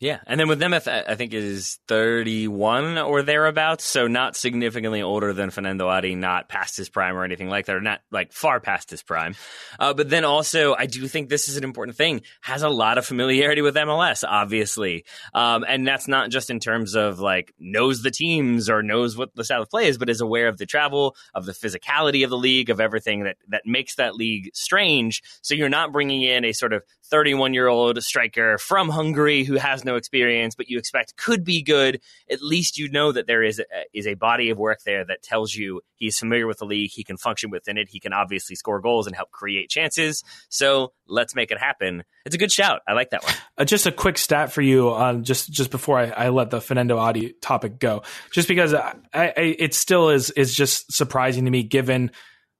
Yeah, 0.00 0.20
and 0.26 0.40
then 0.40 0.48
with 0.48 0.58
Nemeth, 0.58 0.88
I 0.88 1.14
think 1.14 1.34
is 1.34 1.78
31 1.86 2.96
or 2.96 3.22
thereabouts, 3.22 3.84
so 3.84 4.06
not 4.06 4.34
significantly 4.34 5.02
older 5.02 5.34
than 5.34 5.50
Fanendo 5.50 5.88
Adi, 5.88 6.14
not 6.14 6.48
past 6.48 6.78
his 6.78 6.88
prime 6.88 7.14
or 7.14 7.22
anything 7.22 7.50
like 7.50 7.66
that, 7.66 7.76
or 7.76 7.82
not 7.82 8.00
like 8.10 8.32
far 8.32 8.60
past 8.60 8.88
his 8.88 9.02
prime. 9.02 9.34
Uh, 9.78 9.92
but 9.92 10.08
then 10.08 10.24
also, 10.24 10.74
I 10.74 10.86
do 10.86 11.06
think 11.06 11.28
this 11.28 11.50
is 11.50 11.58
an 11.58 11.64
important 11.64 11.98
thing. 11.98 12.22
Has 12.40 12.62
a 12.62 12.70
lot 12.70 12.96
of 12.96 13.04
familiarity 13.04 13.60
with 13.60 13.74
MLS, 13.74 14.24
obviously, 14.26 15.04
um, 15.34 15.66
and 15.68 15.86
that's 15.86 16.08
not 16.08 16.30
just 16.30 16.48
in 16.48 16.60
terms 16.60 16.96
of 16.96 17.20
like 17.20 17.52
knows 17.58 18.00
the 18.00 18.10
teams 18.10 18.70
or 18.70 18.82
knows 18.82 19.18
what 19.18 19.34
the 19.34 19.44
style 19.44 19.60
of 19.60 19.68
play 19.68 19.86
is, 19.86 19.98
but 19.98 20.08
is 20.08 20.22
aware 20.22 20.48
of 20.48 20.56
the 20.56 20.64
travel, 20.64 21.14
of 21.34 21.44
the 21.44 21.52
physicality 21.52 22.24
of 22.24 22.30
the 22.30 22.38
league, 22.38 22.70
of 22.70 22.80
everything 22.80 23.24
that 23.24 23.36
that 23.48 23.66
makes 23.66 23.96
that 23.96 24.14
league 24.14 24.48
strange. 24.54 25.22
So 25.42 25.54
you're 25.54 25.68
not 25.68 25.92
bringing 25.92 26.22
in 26.22 26.46
a 26.46 26.52
sort 26.52 26.72
of 26.72 26.84
31 27.10 27.54
year 27.54 27.66
old 27.66 28.02
striker 28.02 28.56
from 28.56 28.88
Hungary 28.88 29.44
who 29.44 29.56
has 29.56 29.84
no 29.84 29.89
experience, 29.96 30.54
but 30.54 30.68
you 30.68 30.78
expect 30.78 31.16
could 31.16 31.44
be 31.44 31.62
good. 31.62 32.00
At 32.30 32.42
least 32.42 32.78
you 32.78 32.88
know 32.90 33.12
that 33.12 33.26
there 33.26 33.42
is 33.42 33.58
a, 33.58 33.64
is 33.92 34.06
a 34.06 34.14
body 34.14 34.50
of 34.50 34.58
work 34.58 34.80
there 34.84 35.04
that 35.04 35.22
tells 35.22 35.54
you 35.54 35.80
he's 35.94 36.18
familiar 36.18 36.46
with 36.46 36.58
the 36.58 36.64
league, 36.64 36.90
he 36.90 37.04
can 37.04 37.16
function 37.16 37.50
within 37.50 37.78
it, 37.78 37.88
he 37.88 38.00
can 38.00 38.12
obviously 38.12 38.56
score 38.56 38.80
goals 38.80 39.06
and 39.06 39.14
help 39.14 39.30
create 39.30 39.68
chances. 39.70 40.22
So 40.48 40.92
let's 41.06 41.34
make 41.34 41.50
it 41.50 41.58
happen. 41.58 42.04
It's 42.24 42.34
a 42.34 42.38
good 42.38 42.52
shout. 42.52 42.80
I 42.86 42.92
like 42.92 43.10
that 43.10 43.24
one. 43.24 43.34
Uh, 43.58 43.64
just 43.64 43.86
a 43.86 43.92
quick 43.92 44.18
stat 44.18 44.52
for 44.52 44.62
you 44.62 44.90
on 44.90 45.24
just 45.24 45.50
just 45.50 45.70
before 45.70 45.98
I, 45.98 46.10
I 46.10 46.28
let 46.28 46.50
the 46.50 46.58
Fanendo 46.58 46.98
Adi 46.98 47.34
topic 47.40 47.78
go, 47.78 48.02
just 48.30 48.48
because 48.48 48.74
I, 48.74 48.94
I, 49.12 49.32
it 49.36 49.74
still 49.74 50.10
is 50.10 50.30
is 50.30 50.54
just 50.54 50.92
surprising 50.92 51.44
to 51.44 51.50
me 51.50 51.62
given 51.62 52.10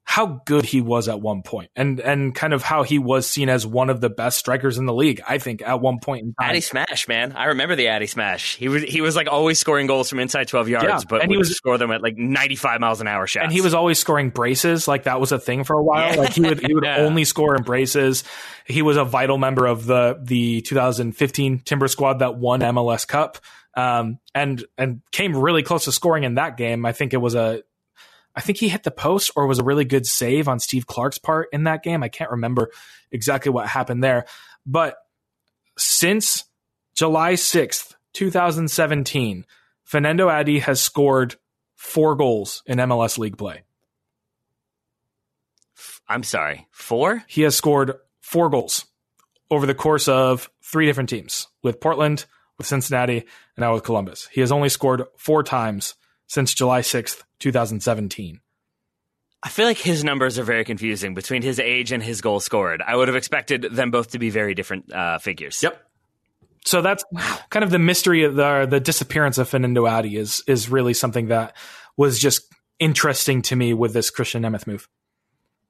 how 0.05 0.41
good 0.45 0.65
he 0.65 0.81
was 0.81 1.09
at 1.09 1.21
one 1.21 1.43
point 1.43 1.71
and 1.77 2.01
and 2.01 2.35
kind 2.35 2.53
of 2.53 2.63
how 2.63 2.83
he 2.83 2.99
was 2.99 3.27
seen 3.27 3.49
as 3.49 3.65
one 3.65 3.91
of 3.91 4.01
the 4.01 4.11
best 4.11 4.39
strikers 4.39 4.77
in 4.77 4.87
the 4.87 4.95
league 4.95 5.21
i 5.29 5.39
think 5.39 5.63
at 5.63 5.81
one 5.81 5.99
point 6.01 6.23
in 6.25 6.35
time. 6.35 6.51
Adi 6.51 6.61
smash 6.61 7.09
man. 7.09 7.33
I 7.33 7.47
remember 7.47 7.77
the 7.77 7.89
Adi 7.89 8.07
smash. 8.07 8.57
He 8.57 8.69
was 8.69 8.83
he 8.83 9.01
was 9.01 9.17
like 9.17 9.29
always 9.29 9.59
scoring 9.59 9.87
goals 9.87 10.09
from 10.09 10.21
inside 10.21 10.49
12 10.49 10.69
yards 10.69 10.87
yeah, 10.87 11.01
but 11.09 11.23
and 11.23 11.31
he 11.31 11.37
was 11.37 11.55
score 11.55 11.79
them 11.79 11.91
at 11.91 12.03
like 12.03 12.17
95 12.17 12.81
miles 12.81 13.01
an 13.01 13.09
hour 13.09 13.27
shots. 13.27 13.45
And 13.45 13.53
he 13.53 13.61
was 13.61 13.75
always 13.75 13.99
scoring 13.99 14.31
braces 14.31 14.89
like 14.89 15.05
that 15.05 15.21
was 15.21 15.33
a 15.33 15.39
thing 15.39 15.65
for 15.65 15.77
a 15.77 15.83
while. 15.83 16.11
Yeah. 16.11 16.21
like 16.21 16.33
he 16.33 16.41
would 16.41 16.61
he 16.61 16.75
would 16.75 16.85
yeah. 16.85 16.99
only 16.99 17.25
score 17.25 17.57
in 17.57 17.63
braces. 17.63 18.25
He 18.67 18.83
was 18.83 18.97
a 18.97 19.05
vital 19.05 19.39
member 19.39 19.67
of 19.67 19.87
the 19.87 20.21
the 20.23 20.63
2015 20.63 21.61
timber 21.61 21.89
squad 21.89 22.21
that 22.21 22.37
won 22.37 22.61
mls 22.61 23.07
cup. 23.07 23.39
Um, 23.77 24.19
and 24.35 24.65
and 24.77 25.01
came 25.13 25.37
really 25.37 25.63
close 25.63 25.85
to 25.85 25.93
scoring 25.93 26.25
in 26.25 26.35
that 26.35 26.57
game. 26.57 26.85
I 26.85 26.93
think 26.93 27.15
it 27.15 27.19
was 27.19 27.35
a 27.35 27.63
I 28.35 28.41
think 28.41 28.59
he 28.59 28.69
hit 28.69 28.85
the 28.85 28.91
post 28.91 29.31
or 29.35 29.47
was 29.47 29.59
a 29.59 29.65
really 29.65 29.85
good 29.85 30.07
save 30.07 30.49
on 30.49 30.61
Steve 30.61 30.87
Clark's 30.87 31.19
part 31.19 31.49
in 31.53 31.65
that 31.65 31.83
game. 31.83 32.03
I 32.03 32.09
can't 32.09 32.31
remember 32.31 32.71
exactly 33.11 33.51
what 33.51 33.67
happened 33.67 34.05
there. 34.05 34.27
But 34.65 34.97
since 35.77 36.45
July 36.95 37.35
6th, 37.35 37.95
2017, 38.13 39.47
Fanendo 39.91 40.31
Adi 40.31 40.61
has 40.61 40.81
scored 40.81 41.37
four 41.77 42.15
goals 42.15 42.63
in 42.67 42.79
MLS 42.79 43.19
League 43.19 43.39
play. 43.39 43.63
I'm 46.09 46.23
sorry, 46.23 46.67
four? 46.71 47.25
He 47.27 47.43
has 47.43 47.57
scored 47.57 47.95
four 48.21 48.51
goals 48.51 48.87
over 49.51 49.67
the 49.67 49.75
course 49.75 50.09
of 50.09 50.51
three 50.63 50.87
different 50.87 51.09
teams 51.09 51.49
with 51.63 51.81
Portland, 51.81 52.27
with 52.59 52.67
Cincinnati, 52.67 53.19
and 53.19 53.27
now 53.59 53.75
with 53.75 53.85
Columbus. 53.85 54.29
He 54.33 54.41
has 54.41 54.53
only 54.53 54.69
scored 54.69 55.05
four 55.17 55.43
times 55.43 55.95
since 56.31 56.55
July 56.55 56.81
6th, 56.81 57.25
2017. 57.41 58.41
I 59.43 59.49
feel 59.49 59.67
like 59.67 59.79
his 59.79 60.05
numbers 60.05 60.39
are 60.39 60.45
very 60.45 60.65
confusing 60.65 61.13
between 61.13 61.43
his 61.43 61.59
age 61.59 61.91
and 61.91 62.01
his 62.01 62.21
goal 62.21 62.39
scored. 62.39 62.81
I 62.87 62.95
would 62.95 63.09
have 63.09 63.17
expected 63.17 63.63
them 63.63 63.91
both 63.91 64.13
to 64.13 64.21
be 64.21 64.31
very 64.31 64.55
different 64.55 64.93
uh, 64.93 65.19
figures. 65.19 65.61
Yep. 65.61 65.85
So 66.65 66.83
that's 66.83 67.05
kind 67.49 67.65
of 67.65 67.71
the 67.71 67.81
mystery 67.81 68.23
of 68.23 68.37
the 68.37 68.67
the 68.71 68.79
disappearance 68.79 69.39
of 69.39 69.51
Fanendo 69.51 69.91
Adi 69.91 70.17
is 70.17 70.45
is 70.47 70.69
really 70.69 70.95
something 70.95 71.29
that 71.29 71.57
was 71.97 72.21
just 72.21 72.43
interesting 72.79 73.43
to 73.43 73.57
me 73.57 73.75
with 73.75 73.93
this 73.93 74.11
Christian 74.11 74.43
Nemeth 74.43 74.69
move. 74.69 74.89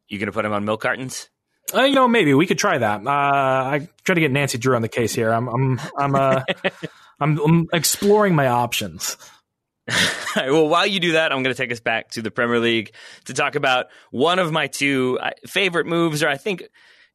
You 0.09 0.19
gonna 0.19 0.33
put 0.33 0.45
him 0.45 0.53
on 0.53 0.67
milk 0.67 0.83
cartons? 0.83 1.31
Uh, 1.73 1.85
you 1.85 1.95
know, 1.95 2.09
maybe 2.09 2.35
we 2.35 2.47
could 2.47 2.59
try 2.59 2.77
that. 2.77 3.07
Uh, 3.07 3.11
I 3.11 3.89
try 4.03 4.15
to 4.17 4.21
get 4.21 4.33
Nancy 4.33 4.59
Drew 4.59 4.75
on 4.77 4.83
the 4.83 4.89
case 4.89 5.15
here. 5.15 5.31
I'm 5.31 5.49
I'm 5.49 5.81
I'm 5.97 6.15
uh, 6.17 6.43
I'm, 7.21 7.39
I'm 7.39 7.69
exploring 7.73 8.35
my 8.35 8.49
options. 8.49 9.17
well, 10.37 10.69
while 10.69 10.87
you 10.87 11.01
do 11.01 11.13
that, 11.13 11.33
I'm 11.33 11.43
going 11.43 11.55
to 11.55 11.61
take 11.61 11.73
us 11.73 11.81
back 11.81 12.11
to 12.11 12.23
the 12.23 12.31
Premier 12.31 12.59
League 12.59 12.95
to 13.27 13.35
talk 13.35 13.55
about 13.55 13.87
one 14.11 14.39
of 14.39 14.53
my 14.53 14.67
two 14.67 15.19
uh, 15.21 15.31
favorite 15.47 15.87
moves, 15.87 16.23
or 16.23 16.29
I 16.29 16.37
think 16.37 16.65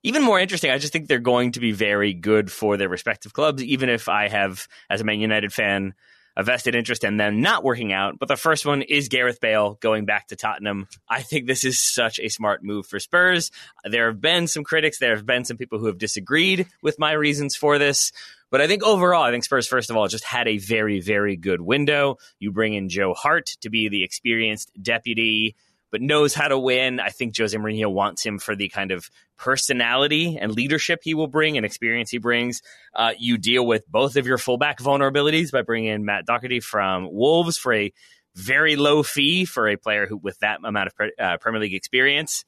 even 0.03 0.23
more 0.23 0.39
interesting. 0.39 0.71
I 0.71 0.77
just 0.77 0.93
think 0.93 1.07
they're 1.07 1.19
going 1.19 1.53
to 1.53 1.59
be 1.59 1.71
very 1.71 2.13
good 2.13 2.51
for 2.51 2.77
their 2.77 2.89
respective 2.89 3.33
clubs, 3.33 3.63
even 3.63 3.89
if 3.89 4.07
I 4.07 4.27
have, 4.27 4.67
as 4.89 5.01
a 5.01 5.03
Man 5.03 5.19
United 5.19 5.51
fan, 5.51 5.93
a 6.37 6.43
vested 6.43 6.75
interest 6.75 7.03
in 7.03 7.17
them 7.17 7.41
not 7.41 7.63
working 7.63 7.93
out. 7.93 8.19
But 8.19 8.27
the 8.27 8.35
first 8.35 8.65
one 8.65 8.81
is 8.81 9.07
Gareth 9.07 9.39
Bale 9.39 9.75
going 9.81 10.05
back 10.05 10.27
to 10.27 10.35
Tottenham. 10.35 10.87
I 11.09 11.21
think 11.21 11.47
this 11.47 11.63
is 11.63 11.81
such 11.81 12.19
a 12.19 12.29
smart 12.29 12.63
move 12.63 12.85
for 12.87 12.99
Spurs. 12.99 13.51
There 13.83 14.07
have 14.07 14.21
been 14.21 14.47
some 14.47 14.63
critics, 14.63 14.99
there 14.99 15.15
have 15.15 15.25
been 15.25 15.45
some 15.45 15.57
people 15.57 15.79
who 15.79 15.87
have 15.87 15.97
disagreed 15.97 16.67
with 16.81 16.99
my 16.99 17.13
reasons 17.13 17.55
for 17.55 17.77
this. 17.77 18.11
But 18.51 18.61
I 18.61 18.67
think 18.67 18.83
overall, 18.83 19.23
I 19.23 19.31
think 19.31 19.43
Spurs, 19.43 19.67
first 19.67 19.89
of 19.89 19.97
all, 19.97 20.07
just 20.07 20.23
had 20.23 20.47
a 20.47 20.57
very, 20.57 21.01
very 21.01 21.35
good 21.35 21.61
window. 21.61 22.17
You 22.39 22.51
bring 22.51 22.73
in 22.73 22.89
Joe 22.89 23.13
Hart 23.13 23.47
to 23.61 23.69
be 23.69 23.89
the 23.89 24.03
experienced 24.03 24.71
deputy, 24.81 25.55
but 25.91 26.01
knows 26.01 26.33
how 26.33 26.47
to 26.47 26.57
win. 26.57 26.99
I 26.99 27.09
think 27.09 27.35
Jose 27.37 27.57
Mourinho 27.57 27.91
wants 27.91 28.23
him 28.23 28.39
for 28.39 28.55
the 28.55 28.69
kind 28.69 28.91
of 28.91 29.09
personality 29.37 30.37
and 30.39 30.51
leadership 30.51 30.99
he 31.03 31.13
will 31.13 31.27
bring 31.27 31.57
and 31.57 31.65
experience 31.65 32.09
he 32.09 32.17
brings. 32.17 32.61
Uh, 32.93 33.13
you 33.17 33.37
deal 33.37 33.65
with 33.65 33.89
both 33.89 34.15
of 34.15 34.27
your 34.27 34.37
fullback 34.37 34.79
vulnerabilities 34.79 35.51
by 35.51 35.61
bringing 35.61 35.91
in 35.91 36.05
Matt 36.05 36.25
Doherty 36.25 36.59
from 36.59 37.07
Wolves 37.11 37.57
for 37.57 37.73
a 37.73 37.91
very 38.35 38.75
low 38.75 39.03
fee 39.03 39.45
for 39.45 39.67
a 39.67 39.77
player 39.77 40.05
who 40.05 40.17
with 40.17 40.37
that 40.39 40.59
amount 40.63 40.89
of 40.89 41.09
uh, 41.19 41.37
Premier 41.37 41.61
League 41.61 41.73
experience. 41.73 42.45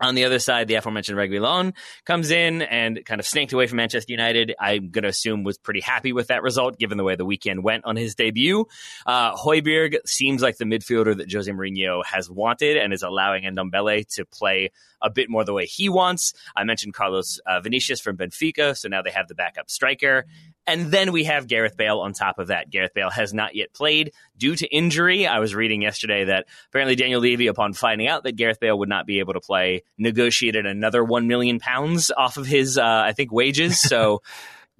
On 0.00 0.14
the 0.14 0.24
other 0.24 0.38
side, 0.38 0.68
the 0.68 0.74
aforementioned 0.74 1.16
Reguilon 1.16 1.74
comes 2.04 2.30
in 2.30 2.60
and 2.60 3.02
kind 3.06 3.18
of 3.18 3.26
snaked 3.26 3.54
away 3.54 3.66
from 3.66 3.76
Manchester 3.76 4.12
United. 4.12 4.54
I'm 4.60 4.90
going 4.90 5.04
to 5.04 5.08
assume 5.08 5.42
was 5.42 5.56
pretty 5.56 5.80
happy 5.80 6.12
with 6.12 6.26
that 6.26 6.42
result, 6.42 6.78
given 6.78 6.98
the 6.98 7.04
way 7.04 7.16
the 7.16 7.24
weekend 7.24 7.62
went 7.62 7.86
on 7.86 7.96
his 7.96 8.14
debut. 8.14 8.66
Uh, 9.06 9.34
Højbjerg 9.34 9.96
seems 10.04 10.42
like 10.42 10.58
the 10.58 10.66
midfielder 10.66 11.16
that 11.16 11.32
Jose 11.32 11.50
Mourinho 11.50 12.04
has 12.04 12.30
wanted 12.30 12.76
and 12.76 12.92
is 12.92 13.02
allowing 13.02 13.44
Ndombele 13.44 14.06
to 14.16 14.26
play 14.26 14.70
a 15.00 15.08
bit 15.08 15.30
more 15.30 15.44
the 15.44 15.54
way 15.54 15.64
he 15.64 15.88
wants. 15.88 16.34
I 16.54 16.64
mentioned 16.64 16.92
Carlos 16.92 17.40
uh, 17.46 17.60
Vinicius 17.60 18.00
from 18.00 18.18
Benfica, 18.18 18.76
so 18.76 18.88
now 18.88 19.00
they 19.00 19.10
have 19.10 19.28
the 19.28 19.34
backup 19.34 19.70
striker. 19.70 20.26
And 20.66 20.90
then 20.90 21.12
we 21.12 21.24
have 21.24 21.46
Gareth 21.46 21.76
Bale 21.76 22.00
on 22.00 22.12
top 22.12 22.38
of 22.38 22.48
that. 22.48 22.70
Gareth 22.70 22.92
Bale 22.94 23.10
has 23.10 23.32
not 23.32 23.54
yet 23.54 23.72
played 23.72 24.12
due 24.36 24.56
to 24.56 24.66
injury. 24.66 25.26
I 25.26 25.38
was 25.38 25.54
reading 25.54 25.82
yesterday 25.82 26.24
that 26.24 26.46
apparently 26.68 26.96
Daniel 26.96 27.20
Levy, 27.20 27.46
upon 27.46 27.72
finding 27.72 28.08
out 28.08 28.24
that 28.24 28.36
Gareth 28.36 28.58
Bale 28.58 28.78
would 28.78 28.88
not 28.88 29.06
be 29.06 29.20
able 29.20 29.34
to 29.34 29.40
play, 29.40 29.82
negotiated 29.96 30.66
another 30.66 31.04
one 31.04 31.28
million 31.28 31.60
pounds 31.60 32.10
off 32.10 32.36
of 32.36 32.46
his, 32.46 32.78
uh, 32.78 32.84
I 32.84 33.12
think, 33.12 33.32
wages. 33.32 33.80
So. 33.80 34.22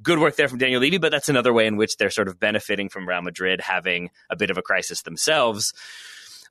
good 0.03 0.19
work 0.19 0.37
there 0.37 0.47
from 0.47 0.59
Daniel 0.59 0.83
Levy, 0.83 0.99
but 0.99 1.11
that's 1.11 1.31
another 1.31 1.55
way 1.55 1.67
in 1.67 1.79
which 1.79 1.97
they're 1.97 2.11
sort 2.11 2.29
of 2.29 2.39
benefiting 2.39 2.91
from 2.91 3.09
Real 3.09 3.23
Madrid 3.23 3.63
having 3.63 4.11
a 4.29 4.37
bit 4.37 4.51
of 4.51 4.59
a 4.59 4.63
crisis 4.63 5.01
themselves 5.01 5.73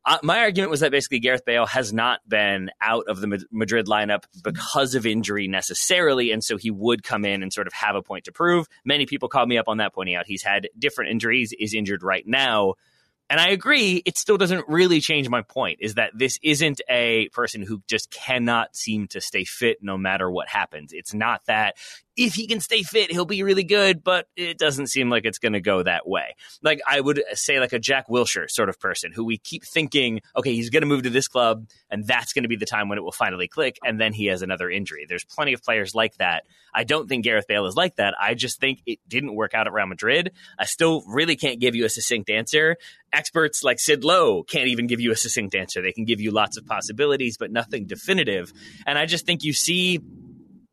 uh, 0.06 0.19
my 0.22 0.40
argument 0.40 0.69
was 0.69 0.82
that 0.82 0.91
basically 0.91 1.19
Gareth 1.19 1.45
Bale 1.45 1.65
has 1.65 1.91
not 1.91 2.19
been 2.27 2.69
out 2.80 3.06
of 3.07 3.22
the 3.22 3.44
Madrid 3.52 3.88
lineup 3.88 4.23
because 4.44 4.94
of 4.94 5.06
injury 5.06 5.48
necessarily, 5.48 6.32
and 6.32 6.44
so 6.44 6.57
he 6.57 6.69
would 6.69 7.03
come 7.03 7.26
in 7.26 7.41
and 7.41 7.52
sort 7.52 7.65
of 7.65 7.73
have 7.73 7.95
a 7.95 8.03
point 8.03 8.26
to 8.26 8.32
prove. 8.32 8.68
Many 8.84 9.07
people 9.07 9.30
called 9.30 9.49
me 9.49 9.57
up 9.57 9.68
on 9.68 9.77
that, 9.77 9.94
pointing 9.94 10.15
out 10.15 10.27
he's 10.27 10.44
had 10.44 10.69
different 10.77 11.11
injuries, 11.11 11.53
is 11.57 11.73
injured 11.73 12.03
right 12.03 12.26
now. 12.27 12.76
And 13.27 13.40
I 13.40 13.49
agree, 13.49 14.03
it 14.06 14.19
still 14.19 14.38
doesn't 14.38 14.65
really 14.68 15.02
change 15.02 15.27
my 15.30 15.41
point 15.41 15.80
is 15.82 15.95
that 15.95 16.11
this 16.14 16.38
isn't 16.44 16.82
a 16.88 17.27
person 17.30 17.64
who 17.64 17.82
just 17.88 18.11
cannot 18.11 18.76
seem 18.76 19.07
to 19.07 19.22
stay 19.22 19.45
fit 19.45 19.80
no 19.82 19.98
matter 19.98 20.30
what 20.30 20.48
happens. 20.48 20.94
It's 20.94 21.14
not 21.14 21.44
that 21.48 21.76
if 22.18 22.34
he 22.34 22.48
can 22.48 22.60
stay 22.60 22.84
fit, 22.84 23.12
he'll 23.12 23.26
be 23.26 23.44
really 23.44 23.64
good, 23.64 24.04
but 24.04 24.28
it 24.36 24.58
doesn't 24.58 24.88
seem 24.88 25.10
like 25.10 25.26
it's 25.26 25.40
going 25.40 25.54
to 25.54 25.62
go 25.62 25.84
that 25.84 26.08
way. 26.08 26.36
Like 26.62 26.80
I 26.88 27.02
would 27.02 27.22
say, 27.34 27.60
like 27.60 27.74
a 27.74 27.80
Jack 27.80 28.08
Wilshere 28.08 28.50
sort 28.50 28.70
of 28.70 28.80
person 28.80 29.12
who 29.12 29.26
we 29.26 29.38
keep 29.38 29.66
thinking, 29.66 30.22
okay, 30.36 30.54
he's 30.54 30.70
going 30.70 30.82
to 30.82 30.88
move 30.88 31.04
to 31.04 31.10
this 31.10 31.28
club, 31.28 31.68
and 31.90 32.06
that's 32.06 32.34
going 32.34 32.44
to 32.44 32.50
be 32.50 32.56
the 32.56 32.66
time 32.66 32.90
when 32.90 32.98
it 32.98 33.02
will 33.02 33.12
finally 33.12 33.48
click, 33.48 33.78
and 33.84 34.00
then 34.00 34.14
he 34.14 34.28
has 34.28 34.42
another 34.42 34.70
injury. 34.70 35.06
There's 35.08 35.26
plenty 35.26 35.54
of 35.54 35.62
players 35.62 35.94
like 35.94 36.16
that. 36.18 36.46
I 36.74 36.84
don't 36.84 37.08
think 37.08 37.24
Gareth 37.24 37.48
Bale 37.48 37.66
is 37.66 37.76
like 37.76 37.98
that. 37.98 38.14
I 38.20 38.34
just 38.34 38.60
think 38.60 38.82
it 38.86 39.00
didn't 39.08 39.36
work 39.36 39.54
out 39.54 39.68
at 39.68 39.74
Real 39.74 39.88
Madrid. 39.88 40.32
I 40.58 40.66
still 40.66 41.04
really 41.08 41.36
can't 41.36 41.60
give 41.60 41.76
you 41.76 41.86
a 41.86 41.90
succinct 41.90 42.30
answer. 42.30 42.78
Experts 43.14 43.64
like 43.64 43.80
Sid 43.80 44.04
Lowe 44.04 44.44
can't 44.44 44.68
even 44.68 44.88
give 44.88 45.00
you 45.00 45.12
a 45.12 45.16
succinct 45.16 45.56
answer. 45.56 45.82
They 45.82 45.94
can 45.94 46.06
give 46.06 46.20
you 46.20 46.32
lots 46.32 46.58
of 46.58 46.66
possibilities, 46.66 47.38
but 47.38 47.52
nothing 47.52 47.86
definitive. 47.86 48.52
And 48.86 48.98
I 48.98 49.06
just 49.06 49.26
think 49.26 49.44
you 49.44 49.54
see 49.54 50.02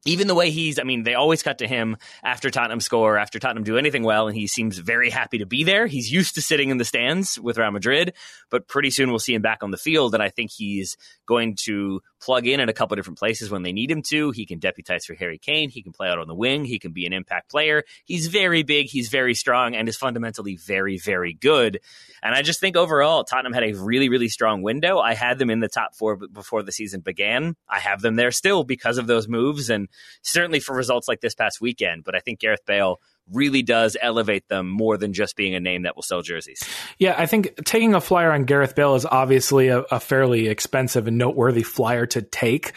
even 0.05 0.27
the 0.27 0.35
way 0.35 0.51
he's, 0.51 0.79
I 0.79 0.83
mean, 0.83 1.05
they 1.05 1.15
always 1.15 1.43
cut 1.43 1.59
to 1.59 1.69
him 1.69 1.97
after 2.25 2.51
Tottenham 2.51 2.81
score, 2.81 3.19
after 3.19 3.39
Tottenham 3.39 3.65
do 3.65 3.79
anything 3.79 4.03
well, 4.03 4.29
and 4.29 4.37
he 4.37 4.47
seems 4.47 4.79
very 4.79 5.11
happy 5.11 5.39
to 5.39 5.47
be 5.47 5.65
there. 5.65 5.87
He's 5.87 6.11
used 6.11 6.35
to 6.35 6.43
sitting 6.43 6.71
in 6.71 6.79
the 6.79 6.85
stands 6.85 7.39
with 7.39 7.59
Real 7.59 7.71
Madrid, 7.71 8.15
but 8.51 8.67
pretty 8.67 8.91
soon 8.91 9.11
we'll 9.11 9.19
see 9.19 9.35
him 9.35 9.43
back 9.43 9.63
on 9.63 9.71
the 9.71 9.77
field, 9.77 10.15
and 10.15 10.23
I 10.23 10.29
think 10.29 10.51
he's 10.51 10.97
going 11.27 11.57
to 11.65 12.01
plug 12.23 12.47
in 12.47 12.61
in 12.61 12.69
a 12.69 12.73
couple 12.73 12.95
different 12.97 13.19
places 13.19 13.51
when 13.51 13.63
they 13.63 13.73
need 13.73 13.91
him 13.91 14.01
to. 14.03 14.31
He 14.31 14.47
can 14.47 14.59
deputize 14.59 15.05
for 15.05 15.15
Harry 15.15 15.39
Kane. 15.39 15.69
He 15.69 15.83
can 15.83 15.93
play 15.93 16.09
out 16.09 16.19
on 16.19 16.29
the 16.29 16.35
wing. 16.35 16.65
He 16.65 16.79
can 16.79 16.93
be 16.93 17.05
an 17.05 17.13
impact 17.13 17.51
player. 17.51 17.83
He's 18.05 18.29
very 18.29 18.63
big. 18.63 18.87
He's 18.87 19.09
very 19.09 19.35
strong 19.35 19.75
and 19.75 19.89
is 19.89 19.97
fundamentally 19.97 20.57
very, 20.57 20.99
very 20.99 21.35
good. 21.35 21.81
And 22.23 22.35
I 22.35 22.43
just 22.43 22.61
think 22.61 22.77
overall, 22.77 23.25
Tottenham 23.25 23.53
had 23.53 23.65
a 23.65 23.73
really, 23.73 24.09
really 24.09 24.29
strong 24.29 24.63
window. 24.63 24.99
I 24.99 25.15
had 25.15 25.39
them 25.39 25.51
in 25.51 25.61
the 25.61 25.69
top 25.69 25.97
four 25.97 26.17
before 26.17 26.63
the 26.63 26.73
season 26.73 27.01
began. 27.01 27.57
I 27.69 27.81
have 27.81 28.01
them 28.01 28.17
there 28.17 28.31
still 28.31 28.63
because 28.63 28.99
of 28.99 29.07
those 29.07 29.27
moves 29.27 29.69
and 29.69 29.89
certainly 30.23 30.61
for 30.61 30.77
results 30.77 31.09
like 31.09 31.21
this 31.21 31.35
past 31.35 31.61
weekend. 31.61 32.05
But 32.05 32.15
I 32.15 32.21
think 32.21 32.39
Gareth 32.39 32.65
Bale 32.65 33.01
really 33.31 33.63
does 33.63 33.97
elevate 34.01 34.49
them 34.49 34.69
more 34.69 34.97
than 34.97 35.13
just 35.13 35.37
being 35.37 35.55
a 35.55 35.61
name 35.61 35.83
that 35.83 35.97
will 35.97 36.03
sell 36.03 36.23
jerseys. 36.23 36.63
Yeah, 36.99 37.15
I 37.17 37.27
think 37.27 37.65
taking 37.65 37.95
a 37.95 38.01
flyer 38.01 38.33
on 38.33 38.45
Gareth 38.45 38.75
Bale 38.75 38.95
is 38.95 39.07
obviously 39.07 39.69
a, 39.69 39.81
a 39.81 40.01
fairly 40.01 40.49
expensive 40.49 41.07
and 41.07 41.19
noteworthy 41.19 41.63
flyer 41.63 42.07
to 42.07 42.23
take. 42.23 42.73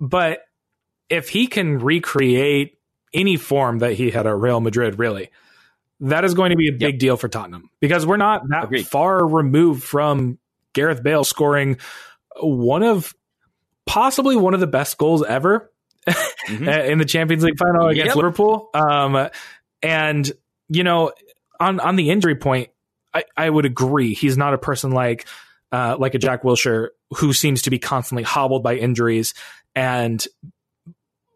But 0.00 0.40
if 1.08 1.28
he 1.28 1.46
can 1.46 1.78
recreate 1.78 2.78
any 3.14 3.36
form 3.36 3.78
that 3.80 3.92
he 3.94 4.10
had 4.10 4.26
at 4.26 4.36
Real 4.36 4.60
Madrid, 4.60 4.98
really, 4.98 5.30
that 6.00 6.24
is 6.24 6.34
going 6.34 6.50
to 6.50 6.56
be 6.56 6.68
a 6.68 6.72
big 6.72 6.94
yep. 6.94 6.98
deal 6.98 7.16
for 7.16 7.28
Tottenham 7.28 7.70
because 7.80 8.04
we're 8.04 8.16
not 8.16 8.42
that 8.48 8.64
Agreed. 8.64 8.86
far 8.86 9.26
removed 9.26 9.84
from 9.84 10.38
Gareth 10.72 11.02
Bale 11.02 11.24
scoring 11.24 11.78
one 12.40 12.82
of 12.82 13.14
possibly 13.86 14.36
one 14.36 14.54
of 14.54 14.60
the 14.60 14.66
best 14.66 14.98
goals 14.98 15.22
ever 15.24 15.71
mm-hmm. 16.06 16.68
in 16.68 16.98
the 16.98 17.04
Champions 17.04 17.44
League 17.44 17.58
final 17.58 17.88
against 17.88 18.08
yep. 18.08 18.16
Liverpool. 18.16 18.70
Um, 18.74 19.28
and 19.82 20.30
you 20.68 20.84
know, 20.84 21.12
on 21.60 21.80
on 21.80 21.96
the 21.96 22.10
injury 22.10 22.36
point, 22.36 22.70
I, 23.14 23.24
I 23.36 23.48
would 23.48 23.64
agree. 23.64 24.14
He's 24.14 24.36
not 24.36 24.54
a 24.54 24.58
person 24.58 24.90
like 24.90 25.26
uh, 25.70 25.96
like 25.98 26.14
a 26.14 26.18
Jack 26.18 26.42
Wilshere 26.42 26.88
who 27.16 27.32
seems 27.32 27.62
to 27.62 27.70
be 27.70 27.78
constantly 27.78 28.22
hobbled 28.22 28.62
by 28.62 28.76
injuries, 28.76 29.34
and 29.74 30.24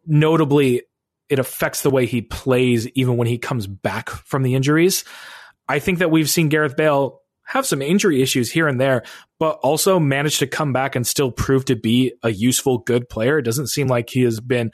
notably, 0.07 0.83
it 1.29 1.39
affects 1.39 1.83
the 1.83 1.91
way 1.91 2.07
he 2.07 2.23
plays 2.23 2.89
even 2.89 3.17
when 3.17 3.27
he 3.27 3.39
comes 3.39 3.67
back 3.67 4.11
from 4.11 4.43
the 4.43 4.55
injuries. 4.55 5.05
I 5.69 5.81
think 5.81 5.99
that 5.99 6.11
we've 6.11 6.31
seen 6.31 6.49
Gareth 6.49 6.77
Bale 6.77 7.21
have 7.47 7.67
some 7.67 7.81
injury 7.81 8.23
issues 8.23 8.51
here 8.51 8.69
and 8.69 8.81
there, 8.81 9.03
but 9.39 9.59
also 9.63 9.99
managed 9.99 10.41
to 10.41 10.47
come 10.47 10.73
back 10.73 10.97
and 10.97 11.07
still 11.07 11.31
prove 11.31 11.65
to 11.67 11.77
be 11.77 12.13
a 12.23 12.31
useful, 12.31 12.79
good 12.79 13.09
player. 13.09 13.39
It 13.39 13.43
doesn't 13.45 13.69
seem 13.69 13.87
like 13.87 14.11
he 14.11 14.23
has 14.23 14.41
been 14.41 14.73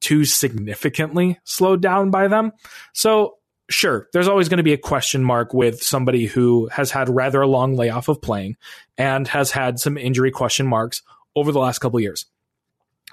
too 0.00 0.24
significantly 0.24 1.38
slowed 1.44 1.80
down 1.80 2.10
by 2.10 2.28
them. 2.28 2.52
So, 2.92 3.36
sure, 3.70 4.08
there's 4.12 4.28
always 4.28 4.48
going 4.48 4.58
to 4.58 4.64
be 4.64 4.72
a 4.72 4.78
question 4.78 5.22
mark 5.22 5.54
with 5.54 5.82
somebody 5.82 6.26
who 6.26 6.68
has 6.72 6.90
had 6.90 7.08
rather 7.08 7.40
a 7.40 7.48
long 7.48 7.74
layoff 7.74 8.08
of 8.08 8.20
playing 8.20 8.56
and 8.96 9.26
has 9.28 9.52
had 9.52 9.78
some 9.78 9.96
injury 9.96 10.30
question 10.30 10.66
marks 10.66 11.02
over 11.36 11.52
the 11.52 11.60
last 11.60 11.78
couple 11.78 12.00
years. 12.00 12.26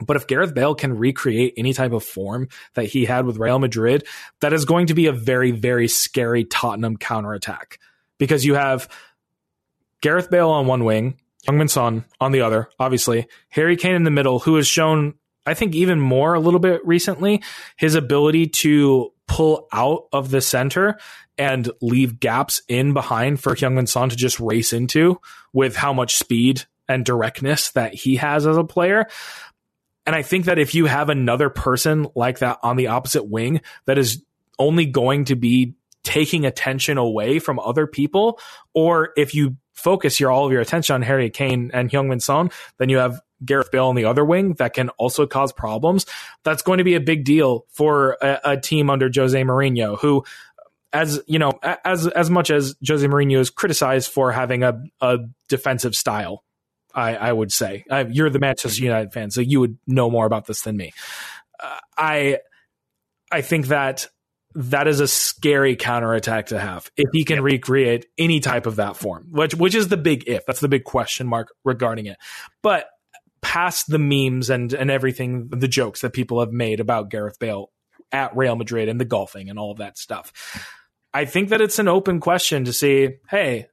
But 0.02 0.18
if 0.18 0.28
Gareth 0.28 0.54
Bale 0.54 0.76
can 0.76 0.98
recreate 0.98 1.54
any 1.58 1.74
type 1.74 1.94
of 1.94 2.04
form 2.04 2.50
that 2.74 2.86
he 2.86 3.06
had 3.06 3.26
with 3.26 3.38
Real 3.38 3.60
Madrid, 3.60 4.06
that 4.42 4.52
is 4.52 4.66
going 4.66 4.88
to 4.88 4.94
be 4.94 5.06
a 5.06 5.14
very, 5.14 5.52
very 5.52 5.88
scary 5.88 6.44
Tottenham 6.44 6.98
counterattack 6.98 7.80
because 8.18 8.46
you 8.46 8.56
have 8.56 8.90
Gareth 10.02 10.30
Bale 10.30 10.50
on 10.50 10.68
one 10.68 10.84
wing, 10.84 11.20
Heung-min 11.48 11.68
Son 11.68 12.06
on 12.20 12.32
the 12.32 12.42
other, 12.42 12.70
obviously, 12.80 13.28
Harry 13.50 13.78
Kane 13.78 13.96
in 13.96 14.04
the 14.04 14.12
middle, 14.12 14.40
who 14.40 14.56
has 14.56 14.68
shown, 14.68 15.14
I 15.46 15.54
think, 15.54 15.76
even 15.76 16.00
more 16.00 16.34
a 16.34 16.40
little 16.40 16.60
bit 16.60 16.86
recently, 16.86 17.44
his 17.76 17.96
ability 17.96 18.48
to 18.48 19.12
pull 19.28 19.68
out 19.72 20.08
of 20.12 20.32
the 20.32 20.42
center 20.42 20.98
and 21.38 21.70
leave 21.82 22.20
gaps 22.20 22.62
in 22.68 22.94
behind 22.94 23.40
for 23.42 23.56
Heung-min 23.56 23.88
Son 23.88 24.10
to 24.10 24.16
just 24.16 24.40
race 24.40 24.74
into 24.74 25.20
with 25.54 25.76
how 25.76 25.94
much 25.94 26.16
speed 26.16 26.64
and 26.88 27.04
directness 27.04 27.72
that 27.72 27.94
he 27.94 28.18
has 28.18 28.46
as 28.46 28.58
a 28.58 28.64
player. 28.64 29.06
And 30.06 30.16
I 30.16 30.22
think 30.22 30.46
that 30.46 30.60
if 30.60 30.76
you 30.76 30.86
have 30.86 31.10
another 31.10 31.50
person 31.50 32.08
like 32.16 32.40
that 32.40 32.60
on 32.62 32.76
the 32.76 32.88
opposite 32.88 33.24
wing 33.24 33.62
that 33.86 33.98
is 33.98 34.24
only 34.60 34.86
going 34.86 35.26
to 35.26 35.36
be 35.36 35.74
taking 36.06 36.46
attention 36.46 36.98
away 36.98 37.40
from 37.40 37.60
other 37.60 37.86
people, 37.88 38.40
or 38.74 39.10
if 39.18 39.36
you 39.36 39.58
focus 39.74 40.22
your 40.22 40.32
all 40.32 40.46
of 40.46 40.52
your 40.54 40.62
attention 40.62 40.94
on 40.94 41.02
Harry 41.02 41.30
Kane 41.30 41.70
and 41.74 41.90
Heung-min 41.90 42.22
Son, 42.22 42.50
then 42.78 42.88
you 42.88 42.98
have 42.98 43.20
Gareth 43.44 43.72
Bale 43.72 43.88
on 43.88 43.96
the 43.96 44.06
other 44.06 44.24
wing 44.24 44.54
that 44.54 44.74
can 44.74 44.90
also 44.92 45.28
cause 45.28 45.52
problems. 45.52 46.06
That's 46.44 46.62
going 46.62 46.78
to 46.78 46.86
be 46.86 46.96
a 46.96 47.02
big 47.02 47.26
deal 47.26 47.66
for 47.70 48.18
a, 48.22 48.40
a 48.46 48.58
team 48.58 48.90
under 48.90 49.10
Jose 49.14 49.40
Mourinho, 49.44 50.00
who 50.00 50.24
as 50.94 51.22
you 51.28 51.40
know, 51.40 51.52
as 51.84 52.08
as 52.08 52.30
much 52.30 52.50
as 52.50 52.76
Jose 52.88 53.06
Mourinho 53.06 53.40
is 53.40 53.50
criticized 53.50 54.10
for 54.10 54.32
having 54.32 54.64
a, 54.64 54.82
a 55.02 55.18
defensive 55.50 55.94
style, 55.94 56.46
I, 56.94 57.16
I 57.18 57.34
would 57.34 57.52
say 57.52 57.84
I, 57.92 58.06
you're 58.06 58.30
the 58.30 58.40
Manchester 58.40 58.82
United 58.82 59.12
fan, 59.12 59.30
so 59.32 59.42
you 59.42 59.60
would 59.60 59.78
know 59.86 60.10
more 60.10 60.26
about 60.26 60.46
this 60.46 60.62
than 60.62 60.78
me. 60.78 60.94
Uh, 61.62 61.80
I 61.98 62.40
I 63.30 63.42
think 63.42 63.68
that 63.68 64.08
that 64.56 64.88
is 64.88 65.02
a 65.02 65.08
scary 65.08 65.76
counterattack 65.76 66.48
to 66.48 66.60
have 66.60 66.90
if 66.96 67.10
he 67.12 67.24
can 67.26 67.42
recreate 67.42 68.06
any 68.18 68.40
type 68.40 68.66
of 68.66 68.78
that 68.78 68.96
form, 68.96 69.28
which 69.32 69.54
which 69.54 69.76
is 69.76 69.90
the 69.90 69.98
big 69.98 70.24
if. 70.28 70.46
That's 70.46 70.62
the 70.62 70.70
big 70.70 70.86
question 70.86 71.28
mark 71.28 71.54
regarding 71.64 72.06
it. 72.06 72.18
But 72.62 72.88
past 73.42 73.88
the 73.88 74.00
memes 74.00 74.50
and 74.50 74.74
and 74.74 74.90
everything, 74.90 75.50
the 75.50 75.68
jokes 75.68 76.02
that 76.02 76.14
people 76.14 76.40
have 76.40 76.52
made 76.52 76.80
about 76.80 77.10
Gareth 77.10 77.38
Bale 77.38 77.70
at 78.12 78.36
Real 78.36 78.56
Madrid 78.56 78.88
and 78.88 79.00
the 79.00 79.06
golfing 79.06 79.50
and 79.50 79.60
all 79.60 79.72
of 79.72 79.78
that 79.80 79.98
stuff. 79.98 80.32
I 81.14 81.26
think 81.26 81.50
that 81.50 81.62
it's 81.62 81.80
an 81.80 81.88
open 81.88 82.20
question 82.20 82.66
to 82.66 82.74
see, 82.74 83.18
hey, 83.30 83.68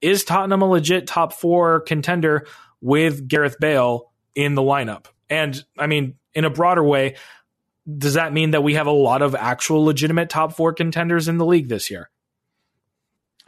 is 0.00 0.24
Tottenham 0.24 0.62
a 0.62 0.68
legit 0.68 1.06
top 1.06 1.32
four 1.32 1.80
contender 1.80 2.46
with 2.80 3.26
Gareth 3.26 3.56
Bale 3.60 4.12
in 4.34 4.54
the 4.54 4.62
lineup? 4.62 5.06
And 5.28 5.62
I 5.76 5.88
mean, 5.88 6.14
in 6.34 6.44
a 6.44 6.50
broader 6.50 6.82
way, 6.82 7.16
does 7.96 8.14
that 8.14 8.32
mean 8.32 8.50
that 8.50 8.62
we 8.62 8.74
have 8.74 8.86
a 8.86 8.92
lot 8.92 9.22
of 9.22 9.34
actual 9.34 9.84
legitimate 9.84 10.28
top 10.28 10.54
four 10.54 10.72
contenders 10.72 11.28
in 11.28 11.38
the 11.38 11.46
league 11.46 11.68
this 11.68 11.90
year? 11.90 12.10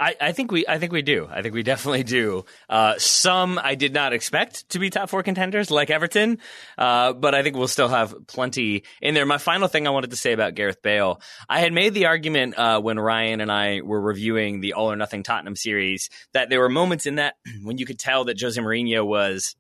I, 0.01 0.17
I, 0.19 0.33
think 0.33 0.51
we 0.51 0.67
I 0.67 0.79
think 0.79 0.93
we 0.93 1.03
do. 1.03 1.29
I 1.31 1.43
think 1.43 1.53
we 1.53 1.63
definitely 1.63 2.05
do. 2.05 2.47
Uh, 2.71 2.95
some 2.97 3.61
I 3.63 3.75
did 3.75 3.93
not 3.93 4.15
expect 4.15 4.71
to 4.71 4.79
be 4.79 4.89
top 4.89 5.11
four 5.11 5.23
contenders 5.23 5.71
like 5.71 5.91
Everton, 5.91 6.39
uh, 6.79 7.13
but 7.13 7.35
I 7.35 7.43
think 7.43 7.55
we'll 7.55 7.69
still 7.69 7.89
have 7.89 8.15
plenty 8.27 8.85
in 9.03 9.13
there. 9.13 9.27
My 9.27 9.37
final 9.37 9.69
thing 9.69 9.87
I 9.87 9.91
wanted 9.91 10.11
to 10.11 10.17
say 10.17 10.33
about 10.33 10.55
Gareth 10.55 10.81
Bale, 10.81 11.21
I 11.51 11.61
had 11.61 11.75
made 11.75 11.93
the 11.93 12.07
argument 12.07 12.59
uh, 12.59 12.81
when 12.81 12.99
Ryan 12.99 13.43
and 13.43 13.53
I 13.53 13.83
were 13.83 14.01
reviewing 14.01 14.61
the 14.61 14.73
All 14.73 14.91
or 14.91 14.97
Nothing 14.97 15.23
Tottenham 15.23 15.55
series 15.55 16.09
that 16.33 16.49
there 16.49 16.61
were 16.61 16.71
moments 16.71 17.05
in 17.05 17.17
that 17.17 17.35
when 17.63 17.77
you 17.77 17.85
could 17.85 17.99
tell 17.99 18.25
that 18.25 18.41
Jose 18.41 18.59
Mourinho 18.59 19.05
was 19.05 19.55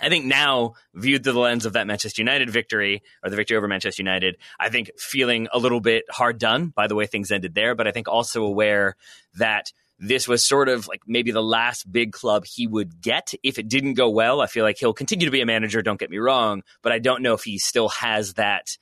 I 0.00 0.08
think 0.08 0.24
now, 0.24 0.74
viewed 0.94 1.24
through 1.24 1.34
the 1.34 1.40
lens 1.40 1.66
of 1.66 1.74
that 1.74 1.86
Manchester 1.86 2.22
United 2.22 2.50
victory 2.50 3.02
or 3.22 3.30
the 3.30 3.36
victory 3.36 3.56
over 3.56 3.68
Manchester 3.68 4.02
United, 4.02 4.36
I 4.58 4.68
think 4.68 4.90
feeling 4.98 5.48
a 5.52 5.58
little 5.58 5.80
bit 5.80 6.04
hard 6.10 6.38
done 6.38 6.68
by 6.68 6.86
the 6.86 6.94
way 6.94 7.06
things 7.06 7.30
ended 7.30 7.54
there, 7.54 7.74
but 7.74 7.86
I 7.86 7.92
think 7.92 8.08
also 8.08 8.44
aware 8.44 8.96
that 9.34 9.72
this 9.98 10.26
was 10.26 10.42
sort 10.42 10.68
of 10.68 10.88
like 10.88 11.02
maybe 11.06 11.30
the 11.30 11.42
last 11.42 11.90
big 11.90 12.12
club 12.12 12.46
he 12.46 12.66
would 12.66 13.02
get 13.02 13.32
if 13.42 13.58
it 13.58 13.68
didn't 13.68 13.94
go 13.94 14.08
well. 14.08 14.40
I 14.40 14.46
feel 14.46 14.64
like 14.64 14.78
he'll 14.78 14.94
continue 14.94 15.26
to 15.26 15.30
be 15.30 15.42
a 15.42 15.46
manager, 15.46 15.82
don't 15.82 16.00
get 16.00 16.10
me 16.10 16.18
wrong, 16.18 16.62
but 16.82 16.92
I 16.92 16.98
don't 16.98 17.22
know 17.22 17.34
if 17.34 17.44
he 17.44 17.58
still 17.58 17.90
has 17.90 18.34
that 18.34 18.78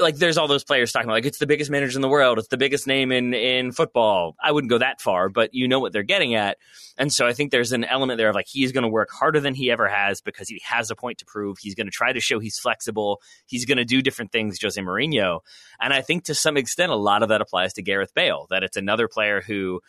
like 0.00 0.16
there's 0.16 0.38
all 0.38 0.48
those 0.48 0.64
players 0.64 0.92
talking 0.92 1.08
about 1.08 1.14
like 1.14 1.26
it's 1.26 1.38
the 1.38 1.46
biggest 1.46 1.70
manager 1.70 1.96
in 1.96 2.02
the 2.02 2.08
world, 2.08 2.38
it's 2.38 2.48
the 2.48 2.56
biggest 2.56 2.86
name 2.86 3.12
in 3.12 3.34
in 3.34 3.72
football. 3.72 4.36
I 4.42 4.52
wouldn't 4.52 4.70
go 4.70 4.78
that 4.78 5.00
far, 5.00 5.28
but 5.28 5.54
you 5.54 5.68
know 5.68 5.80
what 5.80 5.92
they're 5.92 6.02
getting 6.02 6.34
at. 6.34 6.58
And 6.96 7.12
so 7.12 7.26
I 7.26 7.32
think 7.32 7.50
there's 7.50 7.72
an 7.72 7.84
element 7.84 8.18
there 8.18 8.28
of 8.28 8.34
like 8.34 8.48
he's 8.48 8.72
going 8.72 8.82
to 8.82 8.88
work 8.88 9.10
harder 9.10 9.40
than 9.40 9.54
he 9.54 9.70
ever 9.70 9.88
has 9.88 10.20
because 10.20 10.48
he 10.48 10.60
has 10.64 10.90
a 10.90 10.96
point 10.96 11.18
to 11.18 11.24
prove. 11.24 11.58
He's 11.58 11.74
going 11.74 11.86
to 11.86 11.92
try 11.92 12.12
to 12.12 12.20
show 12.20 12.38
he's 12.38 12.58
flexible. 12.58 13.22
He's 13.46 13.64
going 13.64 13.78
to 13.78 13.84
do 13.84 14.02
different 14.02 14.32
things, 14.32 14.58
Jose 14.60 14.80
Mourinho. 14.80 15.40
And 15.80 15.92
I 15.92 16.02
think 16.02 16.24
to 16.24 16.34
some 16.34 16.56
extent 16.56 16.90
a 16.90 16.96
lot 16.96 17.22
of 17.22 17.28
that 17.28 17.40
applies 17.40 17.72
to 17.74 17.82
Gareth 17.82 18.14
Bale, 18.14 18.46
that 18.50 18.64
it's 18.64 18.76
another 18.76 19.08
player 19.08 19.40
who 19.40 19.80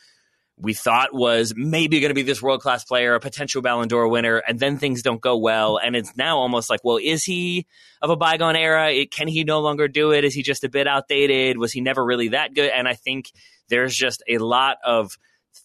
we 0.61 0.73
thought 0.73 1.14
was 1.14 1.53
maybe 1.56 2.02
going 2.02 2.10
to 2.10 2.15
be 2.15 2.22
this 2.22 2.41
world 2.41 2.61
class 2.61 2.84
player, 2.84 3.15
a 3.15 3.19
potential 3.19 3.61
Ballon 3.61 3.88
d'Or 3.88 4.07
winner, 4.10 4.38
and 4.38 4.60
then 4.60 4.77
things 4.77 5.02
don't 5.02 5.22
go 5.22 5.38
well. 5.38 5.77
And 5.77 5.95
it's 5.95 6.15
now 6.18 6.38
almost 6.38 6.69
like, 6.69 6.81
well, 6.84 6.99
is 7.02 7.23
he 7.23 7.65
of 8.02 8.10
a 8.10 8.18
bygone 8.18 8.57
era? 8.57 8.91
It, 8.91 9.11
can 9.11 9.30
he 9.30 9.45
no 9.45 9.61
longer 9.61 9.88
do 9.88 10.11
it? 10.11 10.26
Is 10.26 10.34
he 10.34 10.44
just 10.44 10.65
a 10.65 10.69
bit 10.69 10.86
outdated? 10.86 11.57
Was 11.57 11.72
he 11.72 11.80
never 11.80 12.03
really 12.03 12.30
that 12.30 12.53
good? 12.53 12.69
And 12.72 12.88
I 12.88 12.94
think 12.94 13.31
there's 13.69 13.95
just 13.95 14.22
a 14.27 14.38
lot 14.38 14.77
of 14.84 15.18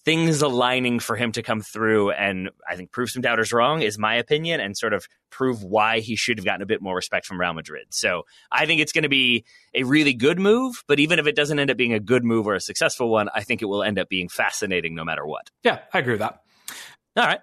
things 0.05 0.43
aligning 0.43 0.98
for 0.98 1.16
him 1.16 1.32
to 1.32 1.43
come 1.43 1.61
through 1.61 2.11
and 2.11 2.51
I 2.69 2.77
think 2.77 2.90
prove 2.90 3.11
some 3.11 3.23
doubters 3.23 3.52
wrong 3.52 3.82
is 3.82 3.98
my 3.98 4.16
opinion 4.16 4.61
and 4.61 4.77
sort 4.77 4.93
of 4.93 5.06
prove 5.31 5.62
why 5.62 6.01
he 6.01 6.16
should 6.16 6.39
have 6.39 6.44
gotten 6.44 6.62
a 6.62 6.66
bit 6.66 6.82
more 6.82 6.94
respect 6.94 7.27
from 7.27 7.40
Real 7.40 7.52
Madrid. 7.52 7.86
So 7.90 8.24
I 8.51 8.66
think 8.66 8.81
it's 8.81 8.93
going 8.93 9.02
to 9.05 9.09
be 9.09 9.44
a 9.74 9.85
really 9.85 10.12
good 10.12 10.39
move, 10.39 10.85
but 10.86 11.01
even 11.01 11.19
if 11.19 11.27
it 11.27 11.36
doesn't 11.36 11.59
end 11.59 11.70
up 11.70 11.77
being 11.77 11.93
a 11.93 12.01
good 12.01 12.24
move 12.24 12.47
or 12.47 12.55
a 12.55 12.61
successful 12.61 13.09
one, 13.09 13.28
I 13.35 13.43
think 13.43 13.62
it 13.62 13.66
will 13.66 13.82
end 13.82 13.98
up 13.98 14.09
being 14.09 14.28
fascinating 14.28 14.94
no 14.94 15.05
matter 15.05 15.27
what. 15.27 15.51
Yeah, 15.62 15.81
I 15.93 15.98
agree 15.98 16.15
with 16.15 16.20
that. 16.20 16.40
All 17.16 17.24
right. 17.24 17.40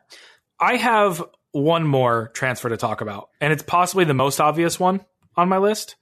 I 0.59 0.75
have 0.77 1.23
one 1.51 1.85
more 1.85 2.29
transfer 2.33 2.69
to 2.69 2.77
talk 2.77 3.01
about, 3.01 3.29
and 3.39 3.51
it's 3.51 3.63
possibly 3.63 4.05
the 4.05 4.13
most 4.13 4.39
obvious 4.39 4.79
one 4.79 5.03
on 5.35 5.49
my 5.49 5.57
list, 5.57 5.95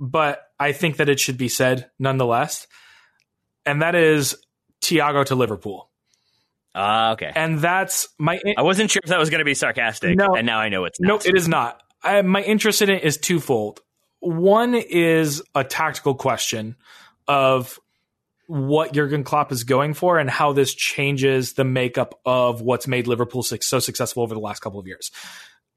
but 0.00 0.42
I 0.58 0.72
think 0.72 0.96
that 0.96 1.08
it 1.08 1.20
should 1.20 1.38
be 1.38 1.48
said 1.48 1.90
nonetheless. 1.98 2.66
And 3.64 3.82
that 3.82 3.94
is 3.94 4.36
Thiago 4.86 5.24
to 5.26 5.34
Liverpool. 5.34 5.90
Uh, 6.74 7.12
okay. 7.14 7.32
And 7.34 7.58
that's 7.58 8.08
my. 8.18 8.38
I 8.56 8.62
wasn't 8.62 8.90
sure 8.90 9.00
if 9.02 9.08
that 9.08 9.18
was 9.18 9.30
going 9.30 9.38
to 9.38 9.44
be 9.44 9.54
sarcastic. 9.54 10.16
No, 10.16 10.34
and 10.34 10.46
now 10.46 10.58
I 10.58 10.68
know 10.68 10.84
it's 10.84 11.00
not. 11.00 11.24
No, 11.24 11.30
it 11.30 11.36
is 11.36 11.48
not. 11.48 11.82
I, 12.02 12.20
my 12.22 12.42
interest 12.42 12.82
in 12.82 12.90
it 12.90 13.02
is 13.02 13.16
twofold. 13.16 13.80
One 14.20 14.74
is 14.74 15.42
a 15.54 15.64
tactical 15.64 16.14
question 16.14 16.76
of 17.26 17.80
what 18.46 18.92
Jurgen 18.92 19.24
Klopp 19.24 19.52
is 19.52 19.64
going 19.64 19.94
for 19.94 20.18
and 20.18 20.30
how 20.30 20.52
this 20.52 20.74
changes 20.74 21.54
the 21.54 21.64
makeup 21.64 22.20
of 22.24 22.60
what's 22.60 22.86
made 22.86 23.06
Liverpool 23.06 23.42
so 23.42 23.78
successful 23.78 24.22
over 24.22 24.34
the 24.34 24.40
last 24.40 24.60
couple 24.60 24.78
of 24.78 24.86
years. 24.86 25.10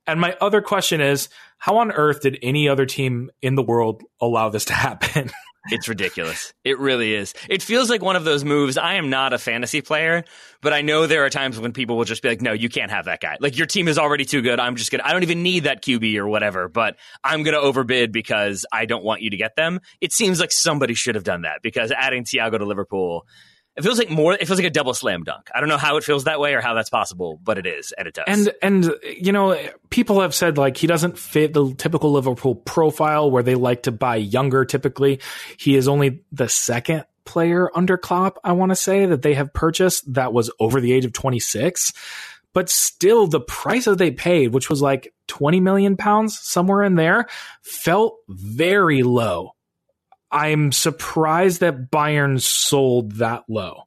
And 0.05 0.19
my 0.19 0.35
other 0.41 0.61
question 0.61 1.01
is 1.01 1.29
how 1.57 1.77
on 1.77 1.91
earth 1.91 2.21
did 2.21 2.39
any 2.41 2.67
other 2.67 2.85
team 2.85 3.31
in 3.41 3.55
the 3.55 3.63
world 3.63 4.03
allow 4.19 4.49
this 4.49 4.65
to 4.65 4.73
happen? 4.87 5.31
It's 5.71 5.87
ridiculous. 5.87 6.53
It 6.63 6.79
really 6.79 7.13
is. 7.13 7.33
It 7.49 7.61
feels 7.61 7.89
like 7.89 8.01
one 8.01 8.15
of 8.15 8.23
those 8.23 8.43
moves. 8.43 8.77
I 8.77 8.95
am 8.95 9.09
not 9.09 9.33
a 9.33 9.37
fantasy 9.37 9.81
player, 9.81 10.23
but 10.61 10.73
I 10.73 10.81
know 10.81 11.07
there 11.07 11.25
are 11.25 11.29
times 11.29 11.59
when 11.59 11.73
people 11.73 11.97
will 11.97 12.05
just 12.05 12.21
be 12.21 12.29
like, 12.29 12.41
no, 12.41 12.53
you 12.53 12.69
can't 12.69 12.91
have 12.91 13.05
that 13.05 13.21
guy. 13.21 13.37
Like 13.39 13.57
your 13.57 13.67
team 13.67 13.87
is 13.87 13.97
already 13.97 14.25
too 14.25 14.41
good. 14.41 14.59
I'm 14.59 14.75
just 14.75 14.91
going 14.91 14.99
to, 14.99 15.07
I 15.07 15.13
don't 15.13 15.23
even 15.23 15.43
need 15.43 15.65
that 15.65 15.83
QB 15.83 16.17
or 16.17 16.27
whatever, 16.27 16.67
but 16.67 16.95
I'm 17.23 17.43
going 17.43 17.53
to 17.53 17.61
overbid 17.61 18.11
because 18.11 18.65
I 18.71 18.85
don't 18.85 19.03
want 19.03 19.21
you 19.21 19.29
to 19.29 19.37
get 19.37 19.55
them. 19.55 19.79
It 20.01 20.11
seems 20.11 20.39
like 20.39 20.51
somebody 20.51 20.93
should 20.93 21.15
have 21.15 21.23
done 21.23 21.43
that 21.43 21.61
because 21.61 21.91
adding 21.91 22.23
Thiago 22.23 22.57
to 22.57 22.65
Liverpool 22.65 23.25
it 23.79 23.83
feels 23.83 23.97
like 23.97 24.09
more. 24.09 24.33
It 24.33 24.45
feels 24.45 24.59
like 24.59 24.67
a 24.67 24.69
double 24.69 24.93
slam 24.93 25.23
dunk. 25.23 25.49
I 25.55 25.61
don't 25.61 25.69
know 25.69 25.77
how 25.77 25.95
it 25.95 26.03
feels 26.03 26.25
that 26.25 26.39
way 26.39 26.53
or 26.53 26.59
how 26.59 26.73
that's 26.73 26.89
possible, 26.89 27.39
but 27.41 27.57
it 27.57 27.65
is, 27.65 27.93
and 27.97 28.09
it 28.09 28.13
does. 28.13 28.25
And 28.27 28.53
and 28.61 28.93
you 29.03 29.31
know, 29.31 29.57
people 29.89 30.19
have 30.19 30.35
said 30.35 30.57
like 30.57 30.75
he 30.75 30.85
doesn't 30.85 31.17
fit 31.17 31.53
the 31.53 31.73
typical 31.75 32.11
Liverpool 32.11 32.55
profile 32.55 33.31
where 33.31 33.41
they 33.41 33.55
like 33.55 33.83
to 33.83 33.93
buy 33.93 34.17
younger. 34.17 34.65
Typically, 34.65 35.21
he 35.57 35.77
is 35.77 35.87
only 35.87 36.23
the 36.33 36.49
second 36.49 37.05
player 37.23 37.69
under 37.73 37.97
Klopp. 37.97 38.37
I 38.43 38.51
want 38.51 38.71
to 38.71 38.75
say 38.75 39.05
that 39.05 39.21
they 39.21 39.35
have 39.35 39.53
purchased 39.53 40.13
that 40.13 40.33
was 40.33 40.51
over 40.59 40.81
the 40.81 40.91
age 40.91 41.05
of 41.05 41.13
twenty 41.13 41.39
six. 41.39 41.93
But 42.51 42.67
still, 42.67 43.27
the 43.27 43.39
price 43.39 43.85
that 43.85 43.99
they 43.99 44.11
paid, 44.11 44.53
which 44.53 44.71
was 44.71 44.81
like 44.81 45.13
20 45.27 45.59
million 45.59 45.95
pounds, 45.95 46.39
somewhere 46.39 46.81
in 46.81 46.95
there, 46.95 47.27
felt 47.61 48.17
very 48.27 49.03
low 49.03 49.53
I'm 50.31 50.71
surprised 50.71 51.61
that 51.61 51.89
Bayern 51.89 52.41
sold 52.41 53.13
that 53.13 53.45
low. 53.47 53.83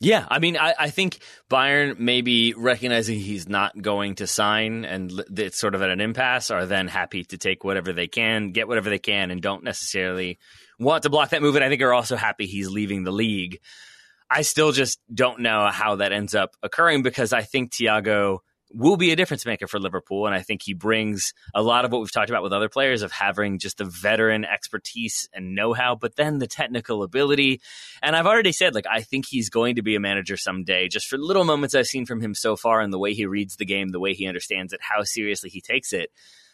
Yeah, 0.00 0.26
I 0.30 0.38
mean, 0.38 0.56
I, 0.56 0.74
I, 0.78 0.90
think 0.90 1.18
Bayern 1.50 1.98
maybe 1.98 2.54
recognizing 2.54 3.18
he's 3.18 3.48
not 3.48 3.80
going 3.82 4.14
to 4.16 4.28
sign 4.28 4.84
and 4.84 5.10
it's 5.36 5.58
sort 5.58 5.74
of 5.74 5.82
at 5.82 5.90
an 5.90 6.00
impasse 6.00 6.52
are 6.52 6.66
then 6.66 6.86
happy 6.86 7.24
to 7.24 7.36
take 7.36 7.64
whatever 7.64 7.92
they 7.92 8.06
can, 8.06 8.52
get 8.52 8.68
whatever 8.68 8.90
they 8.90 9.00
can, 9.00 9.32
and 9.32 9.42
don't 9.42 9.64
necessarily 9.64 10.38
want 10.78 11.02
to 11.02 11.10
block 11.10 11.30
that 11.30 11.42
move. 11.42 11.56
And 11.56 11.64
I 11.64 11.68
think 11.68 11.82
are 11.82 11.92
also 11.92 12.14
happy 12.14 12.46
he's 12.46 12.70
leaving 12.70 13.02
the 13.02 13.10
league. 13.10 13.58
I 14.30 14.42
still 14.42 14.70
just 14.70 15.00
don't 15.12 15.40
know 15.40 15.66
how 15.66 15.96
that 15.96 16.12
ends 16.12 16.32
up 16.32 16.54
occurring 16.62 17.02
because 17.02 17.32
I 17.32 17.42
think 17.42 17.72
Thiago 17.72 18.38
will 18.70 18.96
be 18.96 19.12
a 19.12 19.16
difference 19.16 19.46
maker 19.46 19.66
for 19.66 19.78
Liverpool. 19.78 20.26
And 20.26 20.34
I 20.34 20.40
think 20.40 20.62
he 20.62 20.74
brings 20.74 21.32
a 21.54 21.62
lot 21.62 21.84
of 21.84 21.92
what 21.92 22.00
we've 22.00 22.12
talked 22.12 22.30
about 22.30 22.42
with 22.42 22.52
other 22.52 22.68
players 22.68 23.02
of 23.02 23.12
having 23.12 23.58
just 23.58 23.78
the 23.78 23.84
veteran 23.84 24.44
expertise 24.44 25.28
and 25.32 25.54
know 25.54 25.72
how, 25.72 25.94
but 25.94 26.16
then 26.16 26.38
the 26.38 26.46
technical 26.46 27.02
ability. 27.02 27.60
And 28.02 28.14
I've 28.14 28.26
already 28.26 28.52
said, 28.52 28.74
like, 28.74 28.86
I 28.90 29.00
think 29.00 29.24
he's 29.28 29.48
going 29.48 29.76
to 29.76 29.82
be 29.82 29.94
a 29.94 30.00
manager 30.00 30.36
someday, 30.36 30.88
just 30.88 31.08
for 31.08 31.18
little 31.18 31.44
moments 31.44 31.74
I've 31.74 31.86
seen 31.86 32.06
from 32.06 32.20
him 32.20 32.34
so 32.34 32.56
far 32.56 32.80
and 32.80 32.92
the 32.92 32.98
way 32.98 33.14
he 33.14 33.26
reads 33.26 33.56
the 33.56 33.64
game, 33.64 33.88
the 33.88 34.00
way 34.00 34.12
he 34.12 34.26
understands 34.26 34.72
it, 34.72 34.80
how 34.82 35.02
seriously 35.02 35.50
he 35.50 35.60
takes 35.60 35.92
it. 35.92 36.10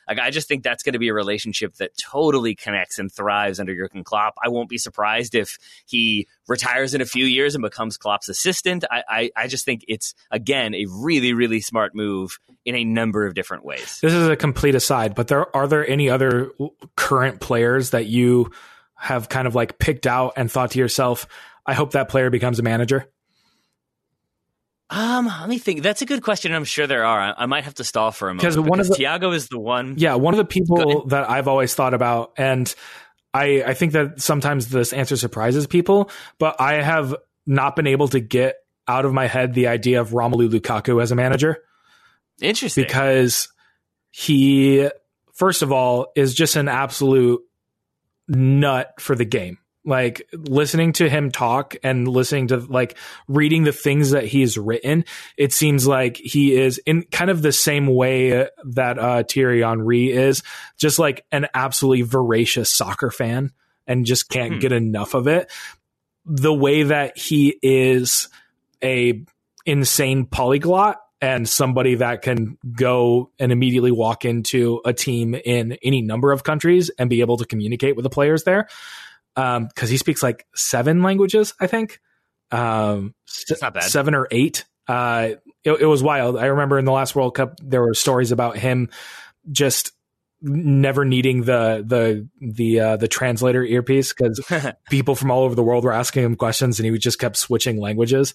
Like, 0.09 0.19
I 0.19 0.31
just 0.31 0.49
think 0.49 0.63
that's 0.63 0.83
going 0.83 0.93
to 0.95 0.99
be 0.99 1.09
a 1.09 1.15
relationship 1.15 1.75
that 1.77 1.91
totally 1.99 2.55
connects 2.55 2.99
and 2.99 3.11
thrives 3.11 3.61
under 3.61 3.75
Jurgen 3.75 4.05
Klopp. 4.05 4.35
I 4.45 4.49
won't 4.49 4.69
be 4.69 4.79
surprised 4.79 5.35
if 5.35 5.59
he 5.87 6.27
retires 6.49 6.95
in 6.95 7.01
a 7.01 7.07
few 7.07 7.25
years 7.25 7.55
and 7.55 7.63
becomes 7.63 7.97
Klopp's 7.97 8.29
assistant. 8.29 8.85
I, 8.91 9.03
I, 9.09 9.31
I 9.37 9.47
just 9.47 9.65
think 9.65 9.85
it's, 9.89 10.15
again, 10.31 10.75
a 10.75 10.87
really, 10.91 11.33
really 11.33 11.61
smart 11.61 11.95
move 11.95 12.39
in 12.65 12.75
a 12.75 12.85
number 12.85 13.27
of 13.27 13.35
different 13.35 13.65
ways. 13.65 14.01
This 14.01 14.13
is 14.13 14.29
a 14.29 14.37
complete 14.37 14.75
aside, 14.75 15.15
but 15.15 15.29
there 15.29 15.55
are 15.55 15.67
there 15.69 15.89
any 15.89 16.11
other 16.11 16.51
current 16.97 17.41
players 17.41 17.91
that 17.91 18.07
you 18.07 18.51
have 18.97 19.29
kind 19.29 19.47
of 19.47 19.55
like 19.55 19.79
picked 19.79 20.07
out 20.07 20.35
and 20.37 20.51
thought 20.51 20.71
to 20.73 20.79
yourself, 20.79 21.27
I 21.67 21.75
hope 21.75 21.93
that 21.93 22.09
player 22.09 22.31
becomes 22.31 22.59
a 22.59 22.63
manager? 22.63 23.11
Um, 24.91 25.27
let 25.27 25.49
me 25.49 25.59
think. 25.59 25.83
That's 25.83 26.03
a 26.03 26.07
good 26.07 26.23
question. 26.23 26.53
I'm 26.53 26.65
sure 26.65 26.87
there 26.87 27.05
are. 27.05 27.21
I, 27.21 27.35
I 27.39 27.47
might 27.47 27.65
have 27.65 27.75
to 27.75 27.85
stall 27.85 28.13
for 28.13 28.29
a 28.29 28.35
moment 28.35 28.43
because 28.43 28.59
one 28.59 28.81
of 28.81 28.89
the, 28.89 28.95
Thiago 28.95 29.35
is 29.35 29.49
the 29.49 29.59
one. 29.59 29.95
Yeah, 29.97 30.15
one 30.15 30.35
of 30.35 30.39
the 30.39 30.45
people 30.45 31.07
that 31.07 31.29
I've 31.29 31.49
always 31.49 31.75
thought 31.75 31.95
about, 31.95 32.33
and 32.37 32.73
I 33.33 33.63
I 33.63 33.75
think 33.75 33.93
that 33.93 34.21
sometimes 34.21 34.69
this 34.69 34.93
answer 34.93 35.17
surprises 35.17 35.67
people, 35.67 36.11
but 36.39 36.61
I 36.61 36.83
have 36.83 37.17
not 37.47 37.77
been 37.77 37.87
able 37.87 38.09
to 38.09 38.21
get 38.21 38.57
out 38.87 39.07
of 39.07 39.15
my 39.15 39.27
head 39.27 39.55
the 39.55 39.69
idea 39.69 40.01
of 40.01 40.11
Romelu 40.11 40.51
Lukaku 40.51 41.03
as 41.03 41.11
a 41.11 41.17
manager. 41.17 41.63
Interesting, 42.41 42.85
because 42.85 43.49
he 44.11 44.89
first 45.33 45.63
of 45.63 45.73
all 45.73 46.13
is 46.15 46.35
just 46.35 46.57
an 46.57 46.69
absolute 46.69 47.41
nut 48.29 48.93
for 48.99 49.17
the 49.17 49.25
game 49.25 49.59
like 49.85 50.27
listening 50.33 50.93
to 50.95 51.09
him 51.09 51.31
talk 51.31 51.77
and 51.83 52.09
listening 52.09 52.49
to 52.49 52.57
like 52.57 52.97
reading 53.29 53.65
the 53.65 53.73
things 53.73 54.11
that 54.11 54.25
he's 54.25 54.57
written 54.57 55.05
it 55.37 55.53
seems 55.53 55.87
like 55.87 56.17
he 56.17 56.55
is 56.55 56.79
in 56.79 57.03
kind 57.05 57.31
of 57.31 57.43
the 57.43 57.53
same 57.53 57.87
way 57.87 58.49
that 58.65 58.99
uh 58.99 59.23
Thierry 59.23 59.63
Henry 59.63 60.11
is 60.11 60.43
just 60.79 60.99
like 60.99 61.25
an 61.31 61.47
absolutely 61.55 62.03
voracious 62.03 62.73
soccer 62.73 63.11
fan 63.11 63.53
and 63.87 64.07
just 64.07 64.29
can't 64.29 64.55
hmm. 64.55 64.59
get 64.61 64.73
enough 64.73 65.15
of 65.15 65.29
it 65.29 65.51
the 66.25 66.55
way 66.55 66.85
that 66.85 67.19
he 67.19 67.59
is 67.63 68.29
a 68.83 69.23
insane 69.67 70.27
polyglot 70.27 71.01
and 71.21 71.49
somebody 71.49 71.95
that 71.97 72.21
can 72.21 72.59
go 72.77 73.31
and 73.39 73.51
immediately 73.51 73.91
walk 73.91 74.25
into 74.25 74.81
a 74.85 74.93
team 74.93 75.35
in 75.35 75.73
any 75.83 76.03
number 76.03 76.33
of 76.33 76.45
countries 76.45 76.91
and 76.99 77.09
be 77.09 77.21
able 77.21 77.39
to 77.39 77.47
communicate 77.47 77.97
with 77.97 78.03
the 78.03 78.11
players 78.11 78.45
there 78.45 78.69
um, 79.37 79.67
because 79.67 79.91
he 79.91 79.97
speaks 79.97 80.23
like 80.23 80.47
seven 80.55 81.03
languages, 81.03 81.55
I 81.61 81.67
think. 81.67 82.01
Um, 82.51 83.15
That's 83.49 83.63
not 83.63 83.75
bad. 83.75 83.85
Seven 83.85 84.15
or 84.15 84.29
eight. 84.31 84.65
Uh, 84.87 85.31
it, 85.65 85.73
it 85.73 85.87
was 85.87 86.03
wild. 86.03 86.37
I 86.37 86.47
remember 86.47 86.79
in 86.79 86.85
the 86.85 86.93
last 86.93 87.17
World 87.17 87.35
Cup, 87.35 87.59
there 87.63 87.83
were 87.83 87.95
stories 87.95 88.33
about 88.33 88.57
him 88.57 88.91
just 89.51 89.93
never 90.41 91.07
needing 91.07 91.45
the 91.45 91.83
the 91.87 92.29
the 92.41 92.81
uh, 92.81 92.97
the 92.97 93.09
translator 93.09 93.65
earpiece 93.65 94.13
because 94.13 94.41
people 94.91 95.15
from 95.15 95.31
all 95.31 95.43
over 95.43 95.55
the 95.55 95.63
world 95.63 95.85
were 95.85 95.93
asking 95.93 96.23
him 96.23 96.37
questions 96.37 96.79
and 96.79 96.87
he 96.87 96.99
just 96.99 97.19
kept 97.19 97.37
switching 97.37 97.79
languages. 97.81 98.35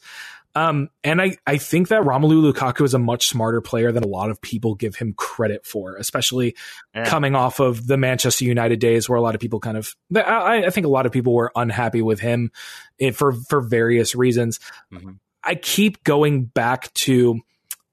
Um, 0.55 0.89
and 1.03 1.21
I, 1.21 1.37
I 1.45 1.57
think 1.57 1.89
that 1.89 2.01
Romelu 2.01 2.51
Lukaku 2.51 2.83
is 2.83 2.93
a 2.93 2.99
much 2.99 3.27
smarter 3.27 3.61
player 3.61 3.91
than 3.91 4.03
a 4.03 4.07
lot 4.07 4.31
of 4.31 4.41
people 4.41 4.73
give 4.75 4.95
him 4.95 5.13
credit 5.13 5.65
for, 5.65 5.95
especially 5.95 6.55
yeah. 6.93 7.05
coming 7.05 7.35
off 7.35 7.59
of 7.59 7.85
the 7.85 7.97
Manchester 7.97 8.45
United 8.45 8.79
days 8.79 9.07
where 9.07 9.17
a 9.17 9.21
lot 9.21 9.35
of 9.35 9.41
people 9.41 9.59
kind 9.59 9.77
of, 9.77 9.95
I, 10.15 10.65
I 10.65 10.69
think 10.71 10.85
a 10.85 10.89
lot 10.89 11.05
of 11.05 11.11
people 11.11 11.33
were 11.33 11.51
unhappy 11.55 12.01
with 12.01 12.19
him 12.19 12.51
for, 13.13 13.33
for 13.33 13.61
various 13.61 14.15
reasons. 14.15 14.59
Mm-hmm. 14.91 15.11
I 15.43 15.55
keep 15.55 16.03
going 16.03 16.45
back 16.45 16.93
to 16.95 17.41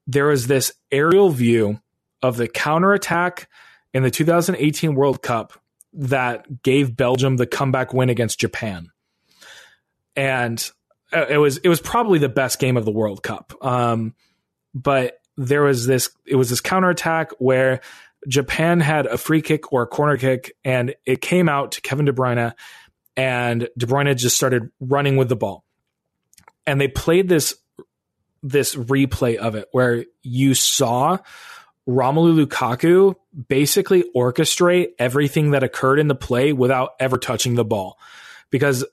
there 0.07 0.27
was 0.27 0.47
this 0.47 0.73
aerial 0.91 1.29
view 1.29 1.79
of 2.21 2.37
the 2.37 2.47
counterattack 2.47 3.49
in 3.93 4.03
the 4.03 4.11
2018 4.11 4.95
World 4.95 5.21
Cup 5.21 5.53
that 5.93 6.63
gave 6.63 6.95
Belgium 6.95 7.37
the 7.37 7.47
comeback 7.47 7.93
win 7.93 8.09
against 8.09 8.39
Japan. 8.39 8.89
And 10.15 10.71
it 11.11 11.37
was 11.37 11.57
it 11.57 11.69
was 11.69 11.81
probably 11.81 12.19
the 12.19 12.29
best 12.29 12.59
game 12.59 12.77
of 12.77 12.85
the 12.85 12.91
World 12.91 13.23
Cup. 13.23 13.53
Um, 13.61 14.13
but 14.73 15.19
there 15.37 15.63
was 15.63 15.85
this 15.85 16.09
it 16.25 16.35
was 16.35 16.49
this 16.49 16.61
counterattack 16.61 17.31
where 17.39 17.81
Japan 18.27 18.79
had 18.79 19.05
a 19.05 19.17
free 19.17 19.41
kick 19.41 19.71
or 19.71 19.83
a 19.83 19.87
corner 19.87 20.17
kick, 20.17 20.53
and 20.63 20.95
it 21.05 21.21
came 21.21 21.47
out 21.47 21.73
to 21.73 21.81
Kevin 21.81 22.05
De 22.05 22.13
Bruyne, 22.13 22.53
and 23.15 23.69
De 23.77 23.85
Bruyne 23.85 24.15
just 24.15 24.35
started 24.35 24.71
running 24.79 25.17
with 25.17 25.29
the 25.29 25.35
ball, 25.35 25.63
and 26.65 26.81
they 26.81 26.87
played 26.87 27.29
this 27.29 27.55
this 28.43 28.75
replay 28.75 29.35
of 29.35 29.55
it 29.55 29.67
where 29.71 30.05
you 30.23 30.53
saw 30.53 31.17
Romelu 31.87 32.45
Lukaku 32.45 33.15
basically 33.47 34.03
orchestrate 34.15 34.89
everything 34.99 35.51
that 35.51 35.63
occurred 35.63 35.99
in 35.99 36.07
the 36.07 36.15
play 36.15 36.53
without 36.53 36.91
ever 36.99 37.17
touching 37.17 37.55
the 37.55 37.65
ball 37.65 37.97
because 38.49 38.85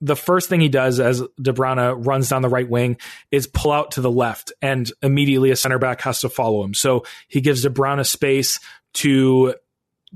the 0.00 0.16
first 0.16 0.48
thing 0.48 0.60
he 0.60 0.68
does 0.68 1.00
as 1.00 1.22
De 1.40 1.52
Bruyne 1.52 2.04
runs 2.06 2.28
down 2.28 2.42
the 2.42 2.48
right 2.48 2.68
wing 2.68 2.98
is 3.30 3.46
pull 3.46 3.72
out 3.72 3.92
to 3.92 4.00
the 4.00 4.10
left, 4.10 4.52
and 4.60 4.90
immediately 5.02 5.50
a 5.50 5.56
center 5.56 5.78
back 5.78 6.02
has 6.02 6.20
to 6.20 6.28
follow 6.28 6.62
him. 6.62 6.74
So 6.74 7.04
he 7.28 7.40
gives 7.40 7.62
De 7.62 7.70
Bruyne 7.70 8.04
space 8.04 8.60
to 8.94 9.54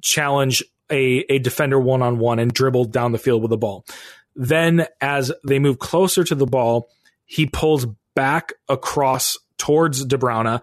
challenge 0.02 0.62
a, 0.90 1.24
a 1.32 1.38
defender 1.38 1.78
one 1.78 2.02
on 2.02 2.18
one 2.18 2.38
and 2.38 2.52
dribble 2.52 2.86
down 2.86 3.12
the 3.12 3.18
field 3.18 3.42
with 3.42 3.50
the 3.50 3.56
ball. 3.56 3.84
Then, 4.36 4.86
as 5.00 5.32
they 5.46 5.58
move 5.58 5.78
closer 5.78 6.24
to 6.24 6.34
the 6.34 6.46
ball, 6.46 6.90
he 7.24 7.46
pulls 7.46 7.86
back 8.14 8.52
across 8.68 9.36
towards 9.56 10.04
De 10.04 10.18
Bruyne, 10.18 10.62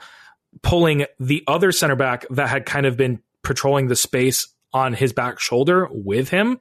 pulling 0.62 1.06
the 1.20 1.44
other 1.48 1.72
center 1.72 1.96
back 1.96 2.26
that 2.30 2.50
had 2.50 2.66
kind 2.66 2.86
of 2.86 2.98
been 2.98 3.22
patrolling 3.44 3.88
the 3.88 3.96
space 3.96 4.48
on 4.74 4.94
his 4.94 5.14
back 5.14 5.40
shoulder 5.40 5.88
with 5.92 6.30
him 6.30 6.60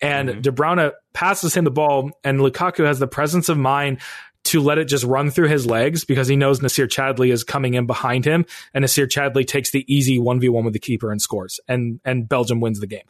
and 0.00 0.28
mm-hmm. 0.28 0.40
De 0.40 0.50
Bruyne 0.50 0.92
passes 1.12 1.54
him 1.54 1.64
the 1.64 1.70
ball, 1.70 2.10
and 2.22 2.40
Lukaku 2.40 2.84
has 2.84 2.98
the 2.98 3.06
presence 3.06 3.48
of 3.48 3.58
mind 3.58 3.98
to 4.44 4.60
let 4.60 4.78
it 4.78 4.84
just 4.84 5.04
run 5.04 5.30
through 5.30 5.48
his 5.48 5.66
legs 5.66 6.04
because 6.04 6.28
he 6.28 6.36
knows 6.36 6.60
Nacer 6.60 6.86
Chadli 6.86 7.32
is 7.32 7.42
coming 7.42 7.74
in 7.74 7.86
behind 7.86 8.24
him, 8.24 8.46
and 8.72 8.84
Nacer 8.84 9.06
Chadli 9.06 9.46
takes 9.46 9.72
the 9.72 9.84
easy 9.92 10.18
one 10.18 10.38
v 10.38 10.48
one 10.48 10.64
with 10.64 10.72
the 10.72 10.78
keeper 10.78 11.10
and 11.10 11.20
scores, 11.20 11.58
and 11.66 12.00
and 12.04 12.28
Belgium 12.28 12.60
wins 12.60 12.78
the 12.78 12.86
game. 12.86 13.04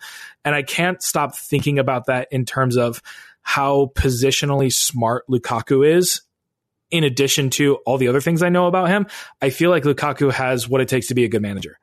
And 0.45 0.55
I 0.55 0.63
can't 0.63 1.03
stop 1.03 1.37
thinking 1.37 1.79
about 1.79 2.07
that 2.07 2.29
in 2.31 2.47
terms 2.47 2.77
of 2.77 3.03
how 3.43 3.93
positionally 3.95 4.73
smart 4.73 5.25
Lukaku 5.31 5.87
is. 5.87 6.23
In 6.89 7.03
addition 7.03 7.51
to 7.51 7.77
all 7.85 7.99
the 7.99 8.07
other 8.07 8.21
things 8.21 8.45
I 8.45 8.49
know 8.49 8.69
about 8.69 8.89
him, 8.89 9.09
I 9.43 9.51
feel 9.51 9.71
like 9.71 9.83
Lukaku 9.83 10.31
has 10.33 10.69
what 10.69 10.81
it 10.81 10.87
takes 10.87 11.09
to 11.09 11.15
be 11.15 11.25
a 11.25 11.29
good 11.29 11.43
manager. 11.43 11.81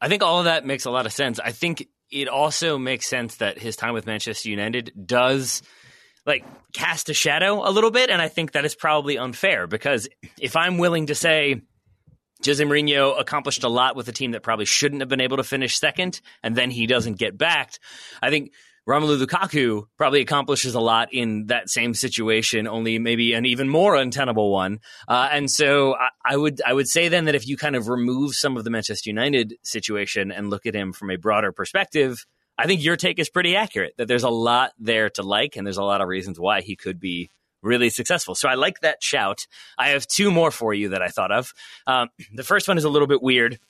I 0.00 0.08
think 0.08 0.22
all 0.22 0.38
of 0.38 0.46
that 0.46 0.64
makes 0.64 0.86
a 0.86 0.90
lot 0.90 1.04
of 1.04 1.12
sense. 1.12 1.38
I 1.38 1.52
think 1.52 1.86
it 2.12 2.28
also 2.28 2.78
makes 2.78 3.08
sense 3.08 3.36
that 3.36 3.58
his 3.58 3.74
time 3.74 3.94
with 3.94 4.06
Manchester 4.06 4.50
United 4.50 4.92
does 5.06 5.62
like 6.24 6.44
cast 6.72 7.08
a 7.08 7.14
shadow 7.14 7.68
a 7.68 7.72
little 7.72 7.90
bit, 7.90 8.10
and 8.10 8.22
I 8.22 8.28
think 8.28 8.52
that 8.52 8.64
is 8.64 8.74
probably 8.74 9.18
unfair 9.18 9.66
because 9.66 10.08
if 10.38 10.54
I'm 10.54 10.78
willing 10.78 11.06
to 11.06 11.14
say 11.14 11.62
Jose 12.44 12.62
Mourinho 12.62 13.18
accomplished 13.18 13.64
a 13.64 13.68
lot 13.68 13.96
with 13.96 14.08
a 14.08 14.12
team 14.12 14.32
that 14.32 14.42
probably 14.42 14.66
shouldn't 14.66 15.00
have 15.00 15.08
been 15.08 15.20
able 15.20 15.38
to 15.38 15.44
finish 15.44 15.78
second, 15.78 16.20
and 16.42 16.54
then 16.54 16.70
he 16.70 16.86
doesn't 16.86 17.18
get 17.18 17.36
backed, 17.36 17.80
I 18.20 18.30
think 18.30 18.52
Romelu 18.88 19.24
Lukaku 19.24 19.84
probably 19.96 20.20
accomplishes 20.20 20.74
a 20.74 20.80
lot 20.80 21.12
in 21.12 21.46
that 21.46 21.70
same 21.70 21.94
situation, 21.94 22.66
only 22.66 22.98
maybe 22.98 23.32
an 23.32 23.46
even 23.46 23.68
more 23.68 23.94
untenable 23.94 24.50
one. 24.50 24.80
Uh, 25.06 25.28
and 25.30 25.50
so 25.50 25.94
I, 25.94 26.08
I, 26.24 26.36
would 26.36 26.60
I 26.66 26.72
would 26.72 26.88
say 26.88 27.08
then 27.08 27.26
that 27.26 27.36
if 27.36 27.46
you 27.46 27.56
kind 27.56 27.76
of 27.76 27.88
remove 27.88 28.34
some 28.34 28.56
of 28.56 28.64
the 28.64 28.70
Manchester 28.70 29.08
United 29.08 29.54
situation 29.62 30.32
and 30.32 30.50
look 30.50 30.66
at 30.66 30.74
him 30.74 30.92
from 30.92 31.10
a 31.10 31.16
broader 31.16 31.52
perspective, 31.52 32.26
I 32.58 32.66
think 32.66 32.82
your 32.82 32.96
take 32.96 33.20
is 33.20 33.30
pretty 33.30 33.54
accurate. 33.54 33.94
That 33.98 34.08
there's 34.08 34.24
a 34.24 34.30
lot 34.30 34.72
there 34.78 35.10
to 35.10 35.22
like, 35.22 35.56
and 35.56 35.64
there's 35.64 35.78
a 35.78 35.84
lot 35.84 36.00
of 36.00 36.08
reasons 36.08 36.40
why 36.40 36.60
he 36.60 36.74
could 36.74 36.98
be 36.98 37.30
really 37.62 37.90
successful. 37.90 38.34
So 38.34 38.48
I 38.48 38.54
like 38.54 38.80
that 38.80 39.00
shout. 39.00 39.46
I 39.78 39.90
have 39.90 40.08
two 40.08 40.32
more 40.32 40.50
for 40.50 40.74
you 40.74 40.90
that 40.90 41.02
I 41.02 41.08
thought 41.08 41.30
of. 41.30 41.52
Um, 41.86 42.08
the 42.34 42.42
first 42.42 42.66
one 42.66 42.78
is 42.78 42.84
a 42.84 42.90
little 42.90 43.08
bit 43.08 43.22
weird, 43.22 43.60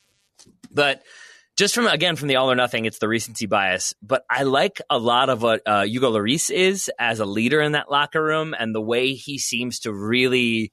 but 0.70 1.02
just 1.62 1.76
from 1.76 1.86
again 1.86 2.16
from 2.16 2.26
the 2.26 2.34
all 2.34 2.50
or 2.50 2.56
nothing, 2.56 2.86
it's 2.86 2.98
the 2.98 3.06
recency 3.06 3.46
bias. 3.46 3.94
But 4.02 4.24
I 4.28 4.42
like 4.42 4.80
a 4.90 4.98
lot 4.98 5.30
of 5.30 5.42
what 5.42 5.62
uh, 5.64 5.82
Hugo 5.82 6.10
Lloris 6.10 6.50
is 6.50 6.90
as 6.98 7.20
a 7.20 7.24
leader 7.24 7.60
in 7.60 7.70
that 7.72 7.88
locker 7.88 8.20
room, 8.20 8.52
and 8.58 8.74
the 8.74 8.80
way 8.80 9.12
he 9.12 9.38
seems 9.38 9.78
to 9.80 9.92
really 9.92 10.72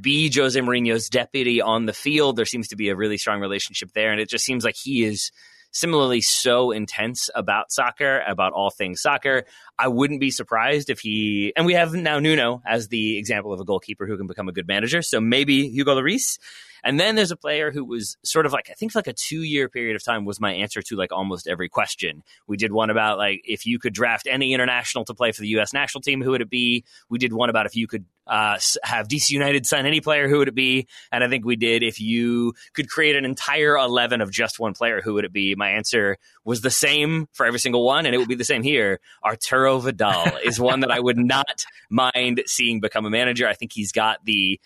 be 0.00 0.28
Jose 0.34 0.58
Mourinho's 0.58 1.08
deputy 1.08 1.62
on 1.62 1.86
the 1.86 1.92
field. 1.92 2.34
There 2.34 2.46
seems 2.46 2.66
to 2.68 2.76
be 2.76 2.88
a 2.88 2.96
really 2.96 3.16
strong 3.16 3.38
relationship 3.38 3.92
there, 3.94 4.10
and 4.10 4.20
it 4.20 4.28
just 4.28 4.44
seems 4.44 4.64
like 4.64 4.74
he 4.74 5.04
is 5.04 5.30
similarly 5.70 6.20
so 6.20 6.72
intense 6.72 7.30
about 7.36 7.70
soccer, 7.70 8.20
about 8.26 8.52
all 8.54 8.70
things 8.70 9.02
soccer. 9.02 9.44
I 9.78 9.86
wouldn't 9.86 10.18
be 10.18 10.32
surprised 10.32 10.90
if 10.90 10.98
he 10.98 11.52
and 11.54 11.64
we 11.64 11.74
have 11.74 11.94
now 11.94 12.18
Nuno 12.18 12.60
as 12.66 12.88
the 12.88 13.18
example 13.18 13.52
of 13.52 13.60
a 13.60 13.64
goalkeeper 13.64 14.04
who 14.04 14.16
can 14.16 14.26
become 14.26 14.48
a 14.48 14.52
good 14.52 14.66
manager. 14.66 15.00
So 15.00 15.20
maybe 15.20 15.68
Hugo 15.68 15.94
Lloris. 15.94 16.40
And 16.84 17.00
then 17.00 17.16
there's 17.16 17.30
a 17.30 17.36
player 17.36 17.70
who 17.70 17.84
was 17.84 18.16
sort 18.22 18.44
of 18.44 18.52
like, 18.52 18.68
I 18.70 18.74
think 18.74 18.94
like 18.94 19.06
a 19.06 19.14
two 19.14 19.42
year 19.42 19.68
period 19.68 19.96
of 19.96 20.04
time 20.04 20.24
was 20.26 20.38
my 20.38 20.52
answer 20.52 20.82
to 20.82 20.96
like 20.96 21.12
almost 21.12 21.48
every 21.48 21.68
question. 21.68 22.22
We 22.46 22.58
did 22.58 22.72
one 22.72 22.90
about 22.90 23.16
like 23.16 23.40
if 23.44 23.64
you 23.64 23.78
could 23.78 23.94
draft 23.94 24.28
any 24.30 24.52
international 24.52 25.06
to 25.06 25.14
play 25.14 25.32
for 25.32 25.40
the 25.40 25.48
U.S. 25.48 25.72
national 25.72 26.02
team, 26.02 26.20
who 26.20 26.32
would 26.32 26.42
it 26.42 26.50
be? 26.50 26.84
We 27.08 27.18
did 27.18 27.32
one 27.32 27.48
about 27.48 27.64
if 27.64 27.74
you 27.74 27.86
could 27.86 28.04
uh, 28.26 28.58
have 28.82 29.08
DC 29.08 29.30
United 29.30 29.66
sign 29.66 29.86
any 29.86 30.00
player, 30.00 30.28
who 30.28 30.38
would 30.38 30.48
it 30.48 30.54
be? 30.54 30.86
And 31.10 31.24
I 31.24 31.28
think 31.28 31.44
we 31.44 31.56
did 31.56 31.82
if 31.82 32.00
you 32.00 32.54
could 32.74 32.88
create 32.88 33.16
an 33.16 33.24
entire 33.24 33.76
11 33.76 34.20
of 34.20 34.30
just 34.30 34.58
one 34.58 34.74
player, 34.74 35.00
who 35.02 35.14
would 35.14 35.24
it 35.24 35.32
be? 35.32 35.54
My 35.54 35.70
answer 35.70 36.18
was 36.44 36.60
the 36.60 36.70
same 36.70 37.28
for 37.32 37.46
every 37.46 37.60
single 37.60 37.84
one, 37.84 38.06
and 38.06 38.14
it 38.14 38.18
would 38.18 38.28
be 38.28 38.34
the 38.34 38.44
same 38.44 38.62
here. 38.62 39.00
Arturo 39.24 39.78
Vidal 39.78 40.38
is 40.44 40.60
one 40.60 40.80
that 40.80 40.90
I 40.90 41.00
would 41.00 41.18
not 41.18 41.64
mind 41.90 42.42
seeing 42.46 42.80
become 42.80 43.06
a 43.06 43.10
manager. 43.10 43.48
I 43.48 43.54
think 43.54 43.72
he's 43.72 43.92
got 43.92 44.24
the 44.24 44.60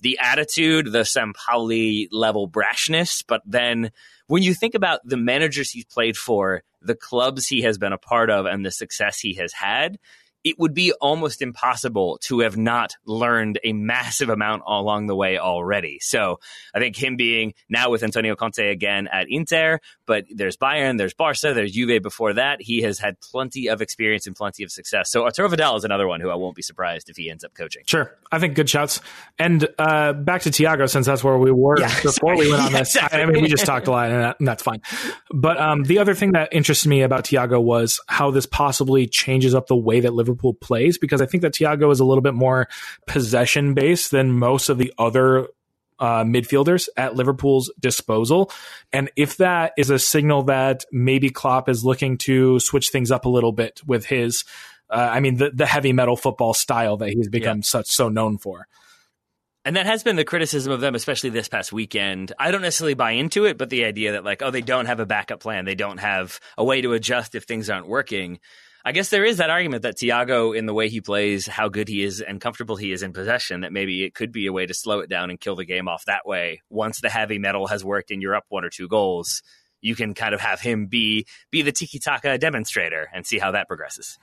the 0.00 0.18
attitude, 0.20 0.92
the 0.92 1.00
Sampaoli 1.00 2.08
level 2.10 2.48
brashness, 2.48 3.24
but 3.26 3.42
then 3.46 3.90
when 4.26 4.42
you 4.42 4.54
think 4.54 4.74
about 4.74 5.00
the 5.04 5.16
managers 5.16 5.70
he's 5.70 5.84
played 5.84 6.16
for, 6.16 6.62
the 6.82 6.94
clubs 6.94 7.46
he 7.46 7.62
has 7.62 7.78
been 7.78 7.92
a 7.92 7.98
part 7.98 8.30
of, 8.30 8.46
and 8.46 8.64
the 8.64 8.70
success 8.70 9.18
he 9.18 9.34
has 9.34 9.52
had, 9.52 9.98
it 10.46 10.60
would 10.60 10.74
be 10.74 10.92
almost 11.00 11.42
impossible 11.42 12.20
to 12.22 12.38
have 12.38 12.56
not 12.56 12.94
learned 13.04 13.58
a 13.64 13.72
massive 13.72 14.28
amount 14.28 14.62
along 14.64 15.08
the 15.08 15.16
way 15.16 15.38
already. 15.38 15.98
So 16.00 16.38
I 16.72 16.78
think 16.78 16.94
him 16.94 17.16
being 17.16 17.52
now 17.68 17.90
with 17.90 18.04
Antonio 18.04 18.36
Conte 18.36 18.64
again 18.64 19.08
at 19.10 19.26
Inter, 19.28 19.80
but 20.06 20.24
there's 20.30 20.56
Bayern, 20.56 20.98
there's 20.98 21.14
Barca, 21.14 21.52
there's 21.52 21.72
Juve 21.72 22.00
before 22.00 22.34
that. 22.34 22.62
He 22.62 22.82
has 22.82 23.00
had 23.00 23.18
plenty 23.20 23.68
of 23.68 23.82
experience 23.82 24.28
and 24.28 24.36
plenty 24.36 24.62
of 24.62 24.70
success. 24.70 25.10
So 25.10 25.24
Arturo 25.24 25.48
Vidal 25.48 25.74
is 25.74 25.84
another 25.84 26.06
one 26.06 26.20
who 26.20 26.30
I 26.30 26.36
won't 26.36 26.54
be 26.54 26.62
surprised 26.62 27.10
if 27.10 27.16
he 27.16 27.28
ends 27.28 27.42
up 27.42 27.52
coaching. 27.52 27.82
Sure. 27.86 28.16
I 28.30 28.38
think 28.38 28.54
good 28.54 28.70
shouts. 28.70 29.00
And 29.40 29.66
uh, 29.80 30.12
back 30.12 30.42
to 30.42 30.50
Thiago, 30.50 30.88
since 30.88 31.06
that's 31.06 31.24
where 31.24 31.36
we 31.36 31.50
were 31.50 31.80
yeah, 31.80 31.88
before 31.88 32.36
sorry. 32.36 32.36
we 32.36 32.52
went 32.52 32.62
on 32.62 32.72
this. 32.72 32.94
yeah, 32.94 33.06
exactly. 33.06 33.20
I 33.20 33.26
mean, 33.26 33.42
we 33.42 33.48
just 33.48 33.66
talked 33.66 33.88
a 33.88 33.90
lot, 33.90 34.10
and, 34.10 34.46
that's 34.46 34.62
fine. 34.62 34.80
But 35.32 35.58
um, 35.58 35.82
the 35.82 35.98
other 35.98 36.14
thing 36.14 36.32
that 36.32 36.50
interested 36.52 36.88
me 36.88 37.02
about 37.02 37.24
Thiago 37.24 37.60
was 37.60 38.00
how 38.06 38.30
this 38.30 38.46
possibly 38.46 39.08
changes 39.08 39.52
up 39.52 39.66
the 39.66 39.76
way 39.76 39.98
that 40.00 40.14
Liverpool 40.14 40.35
plays, 40.36 40.98
because 40.98 41.20
I 41.20 41.26
think 41.26 41.42
that 41.42 41.54
Thiago 41.54 41.90
is 41.92 42.00
a 42.00 42.04
little 42.04 42.22
bit 42.22 42.34
more 42.34 42.68
possession 43.06 43.74
based 43.74 44.10
than 44.10 44.32
most 44.32 44.68
of 44.68 44.78
the 44.78 44.92
other 44.98 45.48
uh, 45.98 46.24
midfielders 46.24 46.88
at 46.96 47.14
Liverpool's 47.14 47.72
disposal. 47.80 48.50
And 48.92 49.10
if 49.16 49.38
that 49.38 49.72
is 49.78 49.90
a 49.90 49.98
signal 49.98 50.44
that 50.44 50.84
maybe 50.92 51.30
Klopp 51.30 51.68
is 51.68 51.84
looking 51.84 52.18
to 52.18 52.60
switch 52.60 52.90
things 52.90 53.10
up 53.10 53.24
a 53.24 53.30
little 53.30 53.52
bit 53.52 53.80
with 53.86 54.06
his 54.06 54.44
uh, 54.88 55.08
I 55.12 55.20
mean, 55.20 55.36
the, 55.36 55.50
the 55.50 55.66
heavy 55.66 55.92
metal 55.92 56.16
football 56.16 56.54
style 56.54 56.96
that 56.98 57.10
he's 57.10 57.28
become 57.28 57.58
yeah. 57.58 57.64
such 57.64 57.88
so 57.88 58.08
known 58.08 58.38
for. 58.38 58.66
And 59.64 59.74
that 59.74 59.86
has 59.86 60.04
been 60.04 60.14
the 60.14 60.24
criticism 60.24 60.72
of 60.72 60.80
them, 60.80 60.94
especially 60.94 61.30
this 61.30 61.48
past 61.48 61.72
weekend. 61.72 62.32
I 62.38 62.52
don't 62.52 62.62
necessarily 62.62 62.94
buy 62.94 63.12
into 63.12 63.46
it, 63.46 63.58
but 63.58 63.68
the 63.68 63.84
idea 63.84 64.12
that 64.12 64.22
like, 64.22 64.40
oh, 64.42 64.52
they 64.52 64.60
don't 64.60 64.86
have 64.86 65.00
a 65.00 65.06
backup 65.06 65.40
plan, 65.40 65.64
they 65.64 65.74
don't 65.74 65.98
have 65.98 66.38
a 66.56 66.62
way 66.62 66.82
to 66.82 66.92
adjust 66.92 67.34
if 67.34 67.44
things 67.44 67.68
aren't 67.68 67.88
working. 67.88 68.38
I 68.86 68.92
guess 68.92 69.10
there 69.10 69.24
is 69.24 69.38
that 69.38 69.50
argument 69.50 69.82
that 69.82 69.96
Thiago, 69.96 70.56
in 70.56 70.66
the 70.66 70.72
way 70.72 70.88
he 70.88 71.00
plays, 71.00 71.48
how 71.48 71.68
good 71.68 71.88
he 71.88 72.04
is, 72.04 72.20
and 72.20 72.40
comfortable 72.40 72.76
he 72.76 72.92
is 72.92 73.02
in 73.02 73.12
possession, 73.12 73.62
that 73.62 73.72
maybe 73.72 74.04
it 74.04 74.14
could 74.14 74.30
be 74.30 74.46
a 74.46 74.52
way 74.52 74.64
to 74.64 74.72
slow 74.72 75.00
it 75.00 75.10
down 75.10 75.28
and 75.28 75.40
kill 75.40 75.56
the 75.56 75.64
game 75.64 75.88
off 75.88 76.04
that 76.06 76.24
way. 76.24 76.62
Once 76.70 77.00
the 77.00 77.10
heavy 77.10 77.40
metal 77.40 77.66
has 77.66 77.84
worked 77.84 78.12
and 78.12 78.22
you're 78.22 78.36
up 78.36 78.44
one 78.48 78.64
or 78.64 78.70
two 78.70 78.86
goals, 78.86 79.42
you 79.80 79.96
can 79.96 80.14
kind 80.14 80.34
of 80.34 80.40
have 80.40 80.60
him 80.60 80.86
be 80.86 81.26
be 81.50 81.62
the 81.62 81.72
tiki 81.72 81.98
taka 81.98 82.38
demonstrator 82.38 83.08
and 83.12 83.26
see 83.26 83.38
how 83.38 83.50
that 83.50 83.66
progresses 83.66 84.18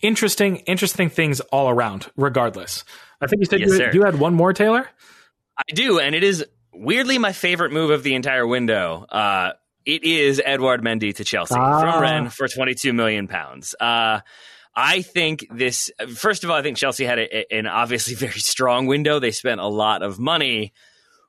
interesting, 0.00 0.56
interesting 0.58 1.10
things 1.10 1.40
all 1.40 1.68
around, 1.68 2.06
regardless. 2.16 2.84
I 3.20 3.26
think 3.26 3.40
you 3.40 3.46
said 3.46 3.60
yes, 3.60 3.70
you, 3.70 3.84
had, 3.84 3.94
you, 3.94 4.04
had, 4.04 4.18
one 4.18 4.34
more, 4.34 4.52
Taylor? 4.52 4.88
I 5.56 5.72
do, 5.74 5.98
and 5.98 6.14
it 6.14 6.22
is 6.22 6.44
weirdly 6.72 7.18
my 7.18 7.32
favorite 7.32 7.72
move 7.72 7.90
of 7.90 8.02
the 8.02 8.14
entire 8.14 8.46
window. 8.46 9.04
Uh, 9.08 9.52
it 9.88 10.04
is 10.04 10.40
Edouard 10.44 10.82
Mendy 10.82 11.14
to 11.14 11.24
Chelsea 11.24 11.54
ah. 11.56 11.80
from 11.80 12.02
Rennes 12.02 12.34
for 12.34 12.46
22 12.46 12.92
million 12.92 13.26
pounds. 13.26 13.74
Uh, 13.80 14.20
I 14.76 15.00
think 15.00 15.46
this, 15.50 15.90
first 16.14 16.44
of 16.44 16.50
all, 16.50 16.56
I 16.56 16.62
think 16.62 16.76
Chelsea 16.76 17.06
had 17.06 17.18
a, 17.18 17.52
an 17.52 17.66
obviously 17.66 18.14
very 18.26 18.38
strong 18.38 18.86
window. 18.86 19.18
They 19.18 19.30
spent 19.30 19.62
a 19.62 19.66
lot 19.66 20.02
of 20.02 20.18
money. 20.18 20.74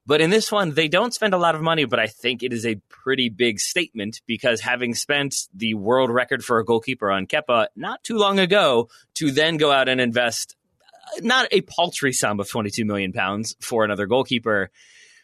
But 0.06 0.20
in 0.20 0.30
this 0.30 0.52
one, 0.52 0.74
they 0.74 0.90
don't 0.90 1.14
spend 1.14 1.34
a 1.34 1.38
lot 1.38 1.56
of 1.56 1.62
money, 1.62 1.86
but 1.86 2.00
I 2.00 2.08
think 2.08 2.44
it 2.44 2.52
is 2.52 2.66
a 2.66 2.76
pretty 2.90 3.30
big 3.30 3.60
statement 3.60 4.22
because 4.28 4.60
having 4.60 4.94
spent 4.94 5.36
the 5.54 5.76
world 5.76 6.10
record 6.10 6.44
for 6.44 6.60
a 6.60 6.66
goalkeeper 6.66 7.10
on 7.10 7.28
Kepa 7.28 7.68
not 7.78 8.04
too 8.04 8.18
long 8.18 8.40
ago, 8.40 8.90
to 9.16 9.32
then 9.32 9.56
go 9.56 9.72
out 9.72 9.88
and 9.88 10.02
invest 10.02 10.58
uh, 10.84 11.22
not 11.22 11.48
a 11.52 11.62
paltry 11.62 12.12
sum 12.12 12.42
of 12.42 12.50
22 12.50 12.84
million 12.84 13.14
pounds 13.14 13.56
for 13.62 13.86
another 13.86 14.06
goalkeeper 14.06 14.70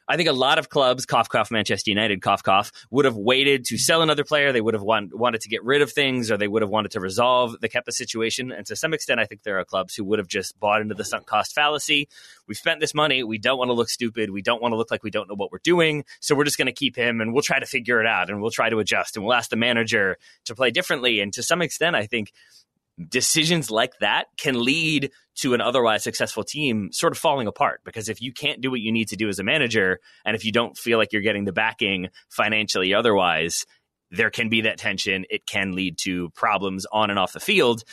I 0.07 0.17
think 0.17 0.29
a 0.29 0.33
lot 0.33 0.59
of 0.59 0.69
clubs, 0.69 1.05
cough 1.05 1.29
cough 1.29 1.49
Manchester 1.49 1.89
United, 1.89 2.21
cough 2.21 2.43
cough, 2.43 2.71
would 2.91 3.05
have 3.05 3.15
waited 3.15 3.65
to 3.65 3.77
sell 3.77 4.01
another 4.01 4.23
player. 4.23 4.51
They 4.51 4.61
would 4.61 4.75
have 4.75 4.83
want, 4.83 5.17
wanted 5.17 5.41
to 5.41 5.49
get 5.49 5.63
rid 5.63 5.81
of 5.81 5.91
things, 5.91 6.29
or 6.29 6.37
they 6.37 6.47
would 6.47 6.61
have 6.61 6.69
wanted 6.69 6.91
to 6.91 6.99
resolve 6.99 7.59
the 7.59 7.69
Kepa 7.69 7.91
situation. 7.91 8.51
And 8.51 8.65
to 8.67 8.75
some 8.75 8.93
extent, 8.93 9.19
I 9.19 9.25
think 9.25 9.43
there 9.43 9.59
are 9.59 9.65
clubs 9.65 9.95
who 9.95 10.03
would 10.05 10.19
have 10.19 10.27
just 10.27 10.59
bought 10.59 10.81
into 10.81 10.93
the 10.93 11.03
sunk 11.03 11.25
cost 11.25 11.53
fallacy. 11.53 12.07
We've 12.47 12.57
spent 12.57 12.81
this 12.81 12.93
money. 12.93 13.23
We 13.23 13.39
don't 13.39 13.57
want 13.57 13.69
to 13.69 13.73
look 13.73 13.89
stupid. 13.89 14.29
We 14.29 14.41
don't 14.43 14.61
want 14.61 14.73
to 14.73 14.77
look 14.77 14.91
like 14.91 15.03
we 15.03 15.11
don't 15.11 15.27
know 15.27 15.35
what 15.35 15.51
we're 15.51 15.59
doing. 15.63 16.05
So 16.19 16.35
we're 16.35 16.43
just 16.43 16.57
going 16.57 16.67
to 16.67 16.71
keep 16.71 16.95
him, 16.95 17.19
and 17.19 17.33
we'll 17.33 17.41
try 17.41 17.59
to 17.59 17.65
figure 17.65 17.99
it 17.99 18.07
out, 18.07 18.29
and 18.29 18.41
we'll 18.41 18.51
try 18.51 18.69
to 18.69 18.79
adjust, 18.79 19.15
and 19.15 19.25
we'll 19.25 19.33
ask 19.33 19.49
the 19.49 19.55
manager 19.55 20.17
to 20.45 20.55
play 20.55 20.69
differently. 20.69 21.19
And 21.19 21.33
to 21.33 21.41
some 21.41 21.61
extent, 21.61 21.95
I 21.95 22.05
think 22.05 22.31
decisions 23.09 23.69
like 23.69 23.93
that 23.99 24.27
can 24.37 24.63
lead 24.63 25.11
to 25.35 25.53
an 25.53 25.61
otherwise 25.61 26.03
successful 26.03 26.43
team 26.43 26.89
sort 26.91 27.11
of 27.11 27.17
falling 27.17 27.47
apart. 27.47 27.81
Because 27.83 28.09
if 28.09 28.21
you 28.21 28.31
can't 28.31 28.61
do 28.61 28.71
what 28.71 28.79
you 28.79 28.91
need 28.91 29.09
to 29.09 29.15
do 29.15 29.27
as 29.27 29.39
a 29.39 29.43
manager 29.43 29.99
and 30.23 30.35
if 30.35 30.45
you 30.45 30.51
don't 30.51 30.77
feel 30.77 30.97
like 30.97 31.11
you're 31.11 31.21
getting 31.21 31.45
the 31.45 31.53
backing 31.53 32.09
financially 32.29 32.93
otherwise 32.93 33.65
there 34.11 34.29
can 34.29 34.49
be 34.49 34.61
that 34.61 34.77
tension. 34.77 35.25
It 35.29 35.45
can 35.45 35.73
lead 35.73 35.97
to 35.99 36.29
problems 36.29 36.85
on 36.91 37.09
and 37.09 37.19
off 37.19 37.33
the 37.33 37.39
field. 37.39 37.83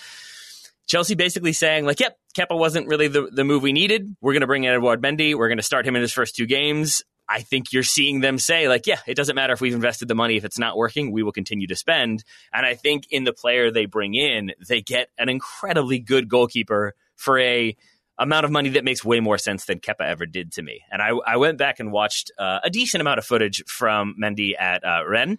Chelsea 0.86 1.14
basically 1.14 1.52
saying 1.52 1.86
like 1.86 2.00
yep 2.00 2.16
Kepa 2.36 2.56
wasn't 2.56 2.86
really 2.86 3.08
the, 3.08 3.28
the 3.32 3.44
move 3.44 3.62
we 3.62 3.72
needed. 3.72 4.14
We're 4.20 4.32
going 4.32 4.42
to 4.42 4.46
bring 4.46 4.64
in 4.64 4.72
Edouard 4.72 5.02
Mendy. 5.02 5.34
We're 5.34 5.48
going 5.48 5.58
to 5.58 5.64
start 5.64 5.86
him 5.86 5.96
in 5.96 6.02
his 6.02 6.12
first 6.12 6.36
two 6.36 6.46
games 6.46 7.02
I 7.32 7.40
think 7.40 7.72
you're 7.72 7.82
seeing 7.82 8.20
them 8.20 8.38
say, 8.38 8.68
like, 8.68 8.86
yeah, 8.86 8.98
it 9.06 9.14
doesn't 9.14 9.34
matter 9.34 9.54
if 9.54 9.62
we've 9.62 9.74
invested 9.74 10.06
the 10.06 10.14
money. 10.14 10.36
If 10.36 10.44
it's 10.44 10.58
not 10.58 10.76
working, 10.76 11.12
we 11.12 11.22
will 11.22 11.32
continue 11.32 11.66
to 11.68 11.76
spend. 11.76 12.24
And 12.52 12.66
I 12.66 12.74
think 12.74 13.06
in 13.10 13.24
the 13.24 13.32
player 13.32 13.70
they 13.70 13.86
bring 13.86 14.14
in, 14.14 14.52
they 14.68 14.82
get 14.82 15.08
an 15.16 15.30
incredibly 15.30 15.98
good 15.98 16.28
goalkeeper 16.28 16.92
for 17.16 17.38
a 17.38 17.74
amount 18.18 18.44
of 18.44 18.50
money 18.50 18.68
that 18.70 18.84
makes 18.84 19.02
way 19.02 19.20
more 19.20 19.38
sense 19.38 19.64
than 19.64 19.80
Kepa 19.80 20.02
ever 20.02 20.26
did 20.26 20.52
to 20.52 20.62
me. 20.62 20.82
And 20.90 21.00
I, 21.00 21.12
I 21.26 21.38
went 21.38 21.56
back 21.56 21.80
and 21.80 21.90
watched 21.90 22.30
uh, 22.38 22.60
a 22.62 22.68
decent 22.68 23.00
amount 23.00 23.18
of 23.18 23.24
footage 23.24 23.64
from 23.66 24.14
Mendy 24.22 24.52
at 24.58 24.84
uh, 24.84 25.02
Rennes. 25.08 25.38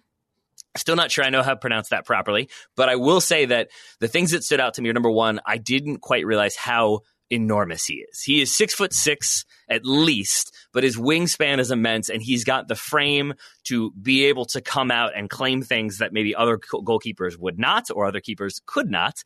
Still 0.76 0.96
not 0.96 1.12
sure 1.12 1.24
I 1.24 1.30
know 1.30 1.44
how 1.44 1.50
to 1.50 1.56
pronounce 1.56 1.90
that 1.90 2.04
properly, 2.04 2.48
but 2.74 2.88
I 2.88 2.96
will 2.96 3.20
say 3.20 3.44
that 3.46 3.70
the 4.00 4.08
things 4.08 4.32
that 4.32 4.42
stood 4.42 4.58
out 4.58 4.74
to 4.74 4.82
me 4.82 4.90
are 4.90 4.92
number 4.92 5.10
one, 5.10 5.38
I 5.46 5.58
didn't 5.58 5.98
quite 5.98 6.26
realize 6.26 6.56
how 6.56 7.02
enormous 7.30 7.86
he 7.86 8.04
is. 8.10 8.22
He 8.22 8.40
is 8.40 8.54
six 8.54 8.74
foot 8.74 8.92
six 8.92 9.44
at 9.68 9.84
least, 9.84 10.54
but 10.72 10.84
his 10.84 10.96
wingspan 10.96 11.58
is 11.58 11.70
immense, 11.70 12.08
and 12.08 12.22
he's 12.22 12.44
got 12.44 12.68
the 12.68 12.74
frame 12.74 13.34
to 13.64 13.92
be 13.92 14.26
able 14.26 14.44
to 14.46 14.60
come 14.60 14.90
out 14.90 15.12
and 15.16 15.30
claim 15.30 15.62
things 15.62 15.98
that 15.98 16.12
maybe 16.12 16.34
other 16.34 16.58
goalkeepers 16.58 17.38
would 17.38 17.58
not, 17.58 17.90
or 17.90 18.06
other 18.06 18.20
keepers 18.20 18.60
could 18.66 18.90
not. 18.90 19.22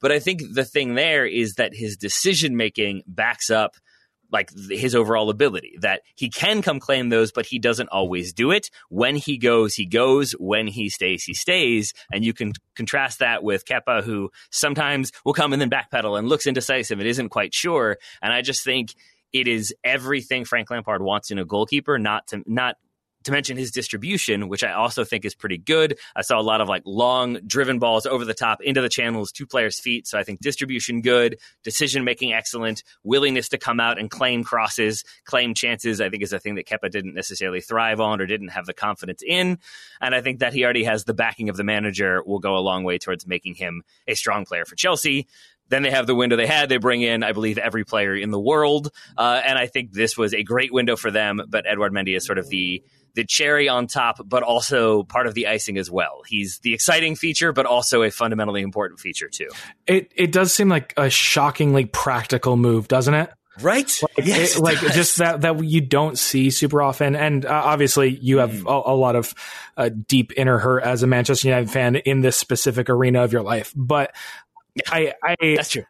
But 0.00 0.12
I 0.12 0.18
think 0.18 0.42
the 0.52 0.64
thing 0.64 0.94
there 0.94 1.26
is 1.26 1.54
that 1.54 1.74
his 1.74 1.96
decision 1.96 2.56
making 2.56 3.02
backs 3.06 3.50
up 3.50 3.76
like 4.32 4.50
his 4.70 4.94
overall 4.94 5.30
ability 5.30 5.76
that 5.80 6.02
he 6.14 6.28
can 6.28 6.62
come 6.62 6.80
claim 6.80 7.08
those 7.08 7.32
but 7.32 7.46
he 7.46 7.58
doesn't 7.58 7.88
always 7.88 8.32
do 8.32 8.50
it. 8.50 8.70
When 8.88 9.16
he 9.16 9.38
goes 9.38 9.74
he 9.74 9.86
goes. 9.86 10.32
When 10.32 10.66
he 10.66 10.88
stays 10.88 11.24
he 11.24 11.34
stays. 11.34 11.92
And 12.12 12.24
you 12.24 12.32
can 12.32 12.52
contrast 12.74 13.18
that 13.20 13.42
with 13.42 13.64
Kepa 13.64 14.02
who 14.02 14.30
sometimes 14.50 15.12
will 15.24 15.34
come 15.34 15.52
and 15.52 15.60
then 15.60 15.70
backpedal 15.70 16.18
and 16.18 16.28
looks 16.28 16.46
indecisive 16.46 16.98
and 16.98 17.08
isn't 17.08 17.28
quite 17.30 17.54
sure. 17.54 17.98
And 18.22 18.32
I 18.32 18.42
just 18.42 18.64
think 18.64 18.94
it 19.32 19.46
is 19.46 19.74
everything 19.84 20.44
Frank 20.44 20.70
Lampard 20.70 21.02
wants 21.02 21.30
in 21.30 21.38
a 21.38 21.44
goalkeeper 21.44 21.98
not 21.98 22.26
to 22.28 22.42
not 22.46 22.76
to 23.24 23.32
mention 23.32 23.56
his 23.56 23.70
distribution, 23.70 24.48
which 24.48 24.64
I 24.64 24.72
also 24.72 25.04
think 25.04 25.24
is 25.24 25.34
pretty 25.34 25.58
good. 25.58 25.98
I 26.16 26.22
saw 26.22 26.40
a 26.40 26.42
lot 26.42 26.60
of 26.60 26.68
like 26.68 26.82
long 26.86 27.38
driven 27.46 27.78
balls 27.78 28.06
over 28.06 28.24
the 28.24 28.34
top 28.34 28.60
into 28.62 28.80
the 28.80 28.88
channels, 28.88 29.32
two 29.32 29.46
players' 29.46 29.78
feet. 29.78 30.06
So 30.06 30.18
I 30.18 30.24
think 30.24 30.40
distribution 30.40 31.02
good, 31.02 31.38
decision 31.62 32.04
making 32.04 32.32
excellent, 32.32 32.82
willingness 33.04 33.48
to 33.50 33.58
come 33.58 33.80
out 33.80 33.98
and 33.98 34.10
claim 34.10 34.44
crosses, 34.44 35.04
claim 35.24 35.54
chances. 35.54 36.00
I 36.00 36.08
think 36.08 36.22
is 36.22 36.32
a 36.32 36.38
thing 36.38 36.54
that 36.54 36.66
Kepa 36.66 36.90
didn't 36.90 37.14
necessarily 37.14 37.60
thrive 37.60 38.00
on 38.00 38.20
or 38.20 38.26
didn't 38.26 38.48
have 38.48 38.66
the 38.66 38.74
confidence 38.74 39.22
in. 39.26 39.58
And 40.00 40.14
I 40.14 40.20
think 40.20 40.40
that 40.40 40.52
he 40.52 40.64
already 40.64 40.84
has 40.84 41.04
the 41.04 41.14
backing 41.14 41.48
of 41.48 41.56
the 41.56 41.64
manager 41.64 42.22
will 42.24 42.38
go 42.38 42.56
a 42.56 42.60
long 42.60 42.84
way 42.84 42.98
towards 42.98 43.26
making 43.26 43.54
him 43.54 43.82
a 44.06 44.14
strong 44.14 44.44
player 44.44 44.64
for 44.64 44.76
Chelsea. 44.76 45.28
Then 45.70 45.82
they 45.82 45.90
have 45.90 46.06
the 46.06 46.14
window 46.14 46.36
they 46.36 46.46
had. 46.46 46.68
They 46.68 46.76
bring 46.76 47.00
in, 47.00 47.22
I 47.22 47.32
believe, 47.32 47.56
every 47.56 47.84
player 47.84 48.14
in 48.14 48.30
the 48.30 48.40
world, 48.40 48.90
uh, 49.16 49.40
and 49.44 49.58
I 49.58 49.66
think 49.66 49.92
this 49.92 50.18
was 50.18 50.34
a 50.34 50.42
great 50.42 50.72
window 50.72 50.96
for 50.96 51.10
them. 51.10 51.40
But 51.48 51.64
Edouard 51.66 51.92
Mendy 51.92 52.16
is 52.16 52.26
sort 52.26 52.38
of 52.38 52.48
the 52.48 52.82
the 53.14 53.24
cherry 53.24 53.68
on 53.68 53.86
top, 53.86 54.20
but 54.24 54.42
also 54.42 55.02
part 55.04 55.26
of 55.26 55.34
the 55.34 55.46
icing 55.46 55.78
as 55.78 55.90
well. 55.90 56.22
He's 56.26 56.58
the 56.60 56.74
exciting 56.74 57.16
feature, 57.16 57.52
but 57.52 57.66
also 57.66 58.02
a 58.02 58.10
fundamentally 58.10 58.62
important 58.62 59.00
feature 59.00 59.28
too. 59.28 59.48
It 59.86 60.12
it 60.14 60.32
does 60.32 60.52
seem 60.52 60.68
like 60.68 60.92
a 60.96 61.10
shockingly 61.10 61.86
practical 61.86 62.56
move, 62.56 62.88
doesn't 62.88 63.14
it? 63.14 63.30
Right? 63.60 63.92
Like, 64.16 64.26
yes, 64.26 64.56
it, 64.56 64.62
like 64.62 64.78
just 64.78 65.18
that 65.18 65.42
that 65.42 65.62
you 65.64 65.80
don't 65.80 66.16
see 66.16 66.50
super 66.50 66.80
often. 66.80 67.14
And 67.14 67.44
uh, 67.44 67.50
obviously, 67.64 68.08
you 68.08 68.38
have 68.38 68.50
mm. 68.52 68.66
a, 68.66 68.92
a, 68.92 68.94
lot 68.94 69.16
of 69.16 69.34
uh, 69.76 69.88
deep 69.88 70.32
inner 70.36 70.58
hurt 70.58 70.82
as 70.82 71.02
a 71.02 71.06
Manchester 71.06 71.48
United 71.48 71.70
fan 71.70 71.96
in 71.96 72.20
this 72.20 72.36
specific 72.36 72.88
arena 72.88 73.22
of 73.22 73.32
your 73.32 73.42
life. 73.42 73.72
But 73.76 74.14
yeah, 74.74 74.82
I, 74.88 75.14
I 75.22 75.54
that's 75.56 75.70
true. 75.70 75.84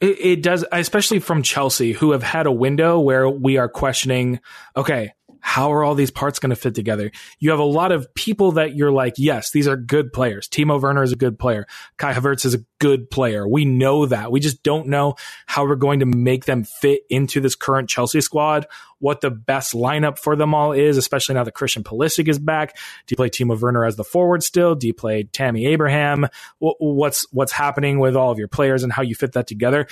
It, 0.00 0.20
it 0.20 0.42
does, 0.42 0.64
especially 0.72 1.20
from 1.20 1.42
Chelsea, 1.42 1.92
who 1.92 2.12
have 2.12 2.22
had 2.22 2.46
a 2.46 2.52
window 2.52 3.00
where 3.00 3.28
we 3.28 3.56
are 3.56 3.68
questioning. 3.68 4.40
Okay, 4.76 5.12
how 5.40 5.72
are 5.72 5.84
all 5.84 5.94
these 5.94 6.10
parts 6.10 6.38
going 6.38 6.50
to 6.50 6.56
fit 6.56 6.74
together? 6.74 7.10
You 7.38 7.50
have 7.50 7.58
a 7.58 7.64
lot 7.64 7.92
of 7.92 8.12
people 8.14 8.52
that 8.52 8.74
you're 8.74 8.92
like, 8.92 9.14
yes, 9.16 9.50
these 9.50 9.68
are 9.68 9.76
good 9.76 10.12
players. 10.12 10.48
Timo 10.48 10.80
Werner 10.80 11.02
is 11.02 11.12
a 11.12 11.16
good 11.16 11.38
player. 11.38 11.66
Kai 11.96 12.12
Havertz 12.12 12.44
is 12.44 12.54
a 12.54 12.64
good 12.78 13.10
player. 13.10 13.46
We 13.46 13.64
know 13.64 14.06
that. 14.06 14.30
We 14.30 14.40
just 14.40 14.62
don't 14.62 14.88
know 14.88 15.14
how 15.46 15.64
we're 15.64 15.76
going 15.76 16.00
to 16.00 16.06
make 16.06 16.44
them 16.44 16.64
fit 16.64 17.02
into 17.08 17.40
this 17.40 17.54
current 17.54 17.88
Chelsea 17.88 18.20
squad, 18.20 18.66
what 18.98 19.20
the 19.20 19.30
best 19.30 19.72
lineup 19.72 20.18
for 20.18 20.36
them 20.36 20.54
all 20.54 20.72
is, 20.72 20.96
especially 20.96 21.34
now 21.34 21.44
that 21.44 21.52
Christian 21.52 21.82
Pulisic 21.82 22.28
is 22.28 22.38
back. 22.38 22.76
Do 23.06 23.12
you 23.12 23.16
play 23.16 23.30
Timo 23.30 23.60
Werner 23.60 23.84
as 23.84 23.96
the 23.96 24.04
forward 24.04 24.42
still? 24.42 24.74
Do 24.74 24.86
you 24.86 24.94
play 24.94 25.24
Tammy 25.24 25.66
Abraham? 25.66 26.26
What's, 26.58 27.26
what's 27.32 27.52
happening 27.52 27.98
with 27.98 28.16
all 28.16 28.30
of 28.30 28.38
your 28.38 28.48
players 28.48 28.82
and 28.82 28.92
how 28.92 29.02
you 29.02 29.14
fit 29.14 29.32
that 29.32 29.46
together? 29.46 29.86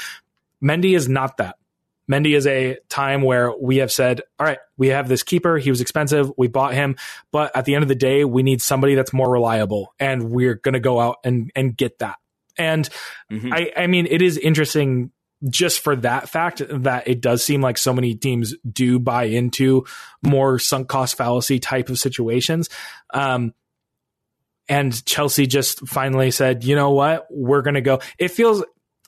Mendy 0.63 0.97
is 0.97 1.09
not 1.09 1.37
that. 1.39 1.57
Mendy 2.11 2.37
is 2.37 2.47
a 2.47 2.79
time 2.89 3.23
where 3.23 3.53
we 3.57 3.79
have 3.79 3.91
said, 3.91 4.21
all 4.39 4.47
right, 4.47 4.59
we 4.77 4.89
have 4.89 5.09
this 5.09 5.23
keeper. 5.23 5.57
He 5.57 5.71
was 5.71 5.81
expensive. 5.81 6.31
We 6.37 6.49
bought 6.49 6.75
him. 6.75 6.97
But 7.33 7.57
at 7.57 7.65
the 7.65 7.75
end 7.75 7.83
of 7.83 7.89
the 7.89 7.95
day, 7.95 8.25
we 8.25 8.43
need 8.43 8.61
somebody 8.61 8.95
that's 8.95 9.13
more 9.13 9.31
reliable 9.31 9.95
and 9.99 10.31
we're 10.31 10.55
going 10.55 10.75
to 10.75 10.81
go 10.81 11.01
out 11.01 11.17
and, 11.25 11.51
and 11.57 11.77
get 11.77 12.01
that. 12.01 12.17
And 12.59 12.89
mm-hmm. 13.33 13.53
I, 13.53 13.73
I 13.77 13.87
mean, 13.87 14.07
it 14.09 14.23
is 14.23 14.39
interesting 14.39 15.11
just 15.49 15.81
for 15.81 15.97
that 15.97 16.29
fact 16.29 16.63
that 16.69 17.09
it 17.09 17.21
does 17.21 17.45
seem 17.45 17.61
like 17.61 17.77
so 17.77 17.93
many 17.93 18.15
teams 18.15 18.55
do 18.71 18.99
buy 18.99 19.25
into 19.25 19.85
more 20.23 20.59
sunk 20.59 20.89
cost 20.89 21.17
fallacy 21.17 21.59
type 21.59 21.89
of 21.89 21.99
situations. 21.99 22.69
Um, 23.13 23.55
and 24.69 25.05
Chelsea 25.05 25.47
just 25.47 25.87
finally 25.87 26.31
said, 26.31 26.65
you 26.65 26.75
know 26.75 26.91
what? 26.91 27.27
We're 27.31 27.63
going 27.63 27.75
to 27.75 27.83
go. 27.83 28.01
It 28.19 28.29
feels, 28.29 28.65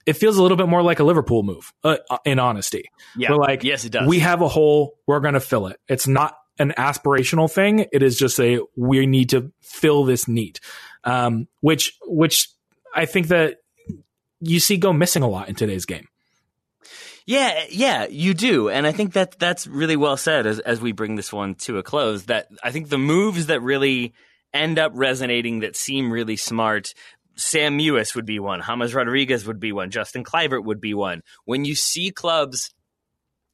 it 0.07 0.15
feels 0.15 0.39
a 0.39 0.43
little 0.43 0.57
bit 0.57 0.69
more 0.69 0.83
like 0.83 1.01
a 1.01 1.05
Liverpool 1.05 1.43
move, 1.43 1.73
uh, 1.85 1.97
in 2.25 2.39
honesty. 2.39 2.85
Yeah. 3.17 3.33
We're 3.33 3.39
like, 3.39 3.65
yes, 3.65 3.85
it 3.85 3.91
does. 3.91 4.09
We 4.09 4.21
have 4.21 4.41
a 4.41 4.49
hole. 4.49 4.99
We're 5.07 5.21
going 5.21 5.35
to 5.35 5.41
fill 5.41 5.67
it. 5.67 5.79
It's 5.89 6.07
not 6.07 6.39
an 6.59 6.73
aspirational 6.79 7.51
thing. 7.51 7.87
It 7.93 8.03
is 8.03 8.17
just 8.17 8.41
a, 8.41 8.61
we 8.77 9.07
need 9.07 9.31
to 9.31 9.53
fill 9.61 10.05
this 10.05 10.29
need. 10.29 10.61
Um, 11.05 11.49
which, 11.61 11.99
which 12.07 12.49
I 12.95 13.05
think 13.05 13.29
that 13.29 13.59
you 14.41 14.61
see 14.61 14.77
go 14.77 14.93
missing 14.93 15.23
a 15.23 15.29
lot 15.29 15.49
in 15.49 15.55
today's 15.55 15.87
game. 15.87 16.09
Yeah, 17.27 17.65
yeah, 17.71 18.07
you 18.07 18.35
do. 18.35 18.69
And 18.69 18.87
I 18.87 18.93
think 18.93 19.15
that 19.15 19.37
that's 19.39 19.67
really 19.67 19.97
well 19.97 20.17
said 20.17 20.47
as, 20.47 20.61
as 20.61 20.81
we 20.81 20.93
bring 20.93 21.17
this 21.17 21.33
one 21.33 21.57
to 21.57 21.79
a 21.79 21.83
close. 21.83 22.27
That 22.27 22.47
I 22.63 22.71
think 22.71 22.89
the 22.89 22.99
moves 22.99 23.47
that 23.47 23.61
really 23.63 24.15
end 24.55 24.79
up 24.79 24.93
resonating 24.95 25.61
that 25.61 25.75
seem 25.75 26.13
really 26.13 26.37
smart 26.37 26.95
Sam 27.37 27.79
Mewis 27.79 28.15
would 28.15 28.27
be 28.27 28.39
one. 28.39 28.63
James 28.63 28.95
Rodriguez 28.95 29.47
would 29.47 29.61
be 29.61 29.73
one. 29.73 29.91
Justin 29.91 30.25
Kluivert 30.25 30.65
would 30.65 30.81
be 30.81 30.95
one. 30.95 31.23
When 31.45 31.65
you 31.65 31.75
see 31.75 32.11
clubs 32.11 32.75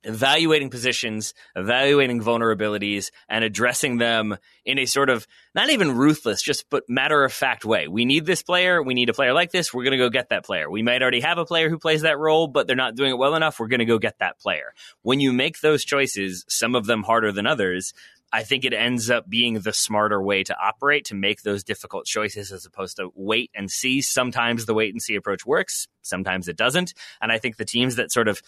evaluating 0.05 0.71
positions, 0.71 1.35
evaluating 1.55 2.21
vulnerabilities, 2.21 3.11
and 3.29 3.45
addressing 3.45 3.99
them 3.99 4.37
in 4.65 4.79
a 4.79 4.87
sort 4.87 5.11
of 5.11 5.27
not 5.55 5.71
even 5.71 5.97
ruthless, 5.97 6.43
just 6.43 6.69
but 6.71 6.85
matter 6.89 7.25
of 7.25 7.33
fact 7.33 7.65
way. 7.65 7.89
We 7.89 8.05
need 8.05 8.27
this 8.27 8.43
player. 8.43 8.83
We 8.83 8.95
need 8.95 9.09
a 9.09 9.15
player 9.15 9.33
like 9.33 9.53
this. 9.53 9.73
We're 9.73 9.85
going 9.85 9.93
to 9.93 9.99
go 9.99 10.11
get 10.11 10.31
that 10.31 10.45
player. 10.45 10.71
We 10.71 10.83
might 10.83 11.03
already 11.03 11.21
have 11.21 11.39
a 11.39 11.45
player 11.45 11.69
who 11.71 11.79
plays 11.79 12.03
that 12.03 12.19
role, 12.19 12.49
but 12.49 12.67
they're 12.67 12.77
not 12.77 12.95
doing 12.95 13.11
it 13.11 13.19
well 13.19 13.35
enough. 13.35 13.61
We're 13.61 13.69
going 13.69 13.81
to 13.81 13.85
go 13.85 13.99
get 13.99 14.19
that 14.19 14.39
player. 14.39 14.75
When 15.03 15.21
you 15.21 15.33
make 15.33 15.61
those 15.61 15.85
choices, 15.85 16.45
some 16.49 16.75
of 16.75 16.87
them 16.87 17.03
harder 17.03 17.33
than 17.33 17.47
others, 17.47 17.93
I 18.33 18.45
think 18.45 18.65
it 18.65 18.73
ends 18.73 19.11
up 19.11 19.29
being 19.29 19.61
the 19.61 19.73
smarter 19.73 20.23
way 20.23 20.43
to 20.45 20.57
operate 20.59 21.05
to 21.07 21.15
make 21.15 21.43
those 21.43 21.63
difficult 21.63 22.07
choices 22.07 22.51
as 22.51 22.65
opposed 22.65 22.97
to 22.97 23.11
wait 23.15 23.51
and 23.55 23.71
see. 23.71 24.01
Sometimes 24.01 24.65
the 24.65 24.75
wait 24.75 24.95
and 24.95 25.03
see 25.03 25.15
approach 25.17 25.45
works, 25.45 25.87
sometimes 26.01 26.49
it 26.49 26.57
doesn't. 26.57 26.95
And 27.21 27.31
I 27.31 27.39
think 27.39 27.57
the 27.57 27.65
teams 27.65 27.97
that 27.97 28.11
sort 28.11 28.29
of 28.29 28.43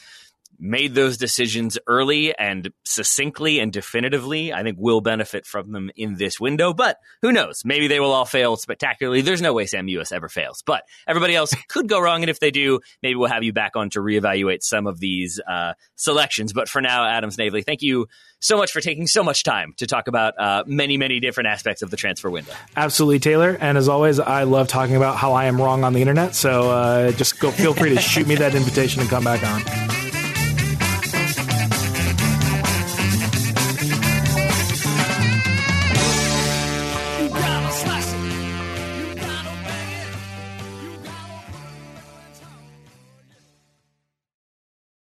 made 0.58 0.94
those 0.94 1.16
decisions 1.16 1.78
early 1.86 2.36
and 2.36 2.70
succinctly 2.84 3.60
and 3.60 3.72
definitively, 3.72 4.52
I 4.52 4.62
think 4.62 4.78
will 4.78 5.00
benefit 5.00 5.46
from 5.46 5.72
them 5.72 5.90
in 5.96 6.16
this 6.16 6.40
window. 6.40 6.72
But 6.72 6.98
who 7.22 7.32
knows? 7.32 7.62
Maybe 7.64 7.88
they 7.88 8.00
will 8.00 8.12
all 8.12 8.24
fail 8.24 8.56
spectacularly. 8.56 9.20
There's 9.22 9.42
no 9.42 9.52
way 9.52 9.66
Sam 9.66 9.86
Mewis 9.86 10.12
ever 10.12 10.28
fails, 10.28 10.62
but 10.64 10.82
everybody 11.06 11.34
else 11.34 11.54
could 11.68 11.88
go 11.88 12.00
wrong. 12.00 12.22
And 12.22 12.30
if 12.30 12.40
they 12.40 12.50
do, 12.50 12.80
maybe 13.02 13.16
we'll 13.16 13.30
have 13.30 13.42
you 13.42 13.52
back 13.52 13.76
on 13.76 13.90
to 13.90 14.00
reevaluate 14.00 14.62
some 14.62 14.86
of 14.86 15.00
these 15.00 15.40
uh, 15.48 15.74
selections. 15.96 16.52
But 16.52 16.68
for 16.68 16.80
now, 16.80 17.04
Adams 17.06 17.34
Snavely, 17.34 17.62
thank 17.62 17.82
you 17.82 18.06
so 18.40 18.56
much 18.56 18.72
for 18.72 18.80
taking 18.80 19.06
so 19.06 19.24
much 19.24 19.42
time 19.42 19.72
to 19.78 19.86
talk 19.86 20.06
about 20.06 20.38
uh, 20.38 20.64
many, 20.66 20.96
many 20.96 21.18
different 21.18 21.48
aspects 21.48 21.82
of 21.82 21.90
the 21.90 21.96
transfer 21.96 22.30
window. 22.30 22.52
Absolutely, 22.76 23.18
Taylor. 23.18 23.56
And 23.60 23.78
as 23.78 23.88
always, 23.88 24.20
I 24.20 24.42
love 24.44 24.68
talking 24.68 24.96
about 24.96 25.16
how 25.16 25.32
I 25.32 25.46
am 25.46 25.60
wrong 25.60 25.82
on 25.82 25.94
the 25.94 26.00
internet. 26.00 26.34
So 26.34 26.70
uh, 26.70 27.12
just 27.12 27.40
go 27.40 27.50
feel 27.50 27.74
free 27.74 27.90
to 27.90 28.00
shoot 28.00 28.26
me 28.26 28.34
that 28.36 28.54
invitation 28.54 29.00
and 29.00 29.08
come 29.08 29.24
back 29.24 29.42
on. 29.42 29.93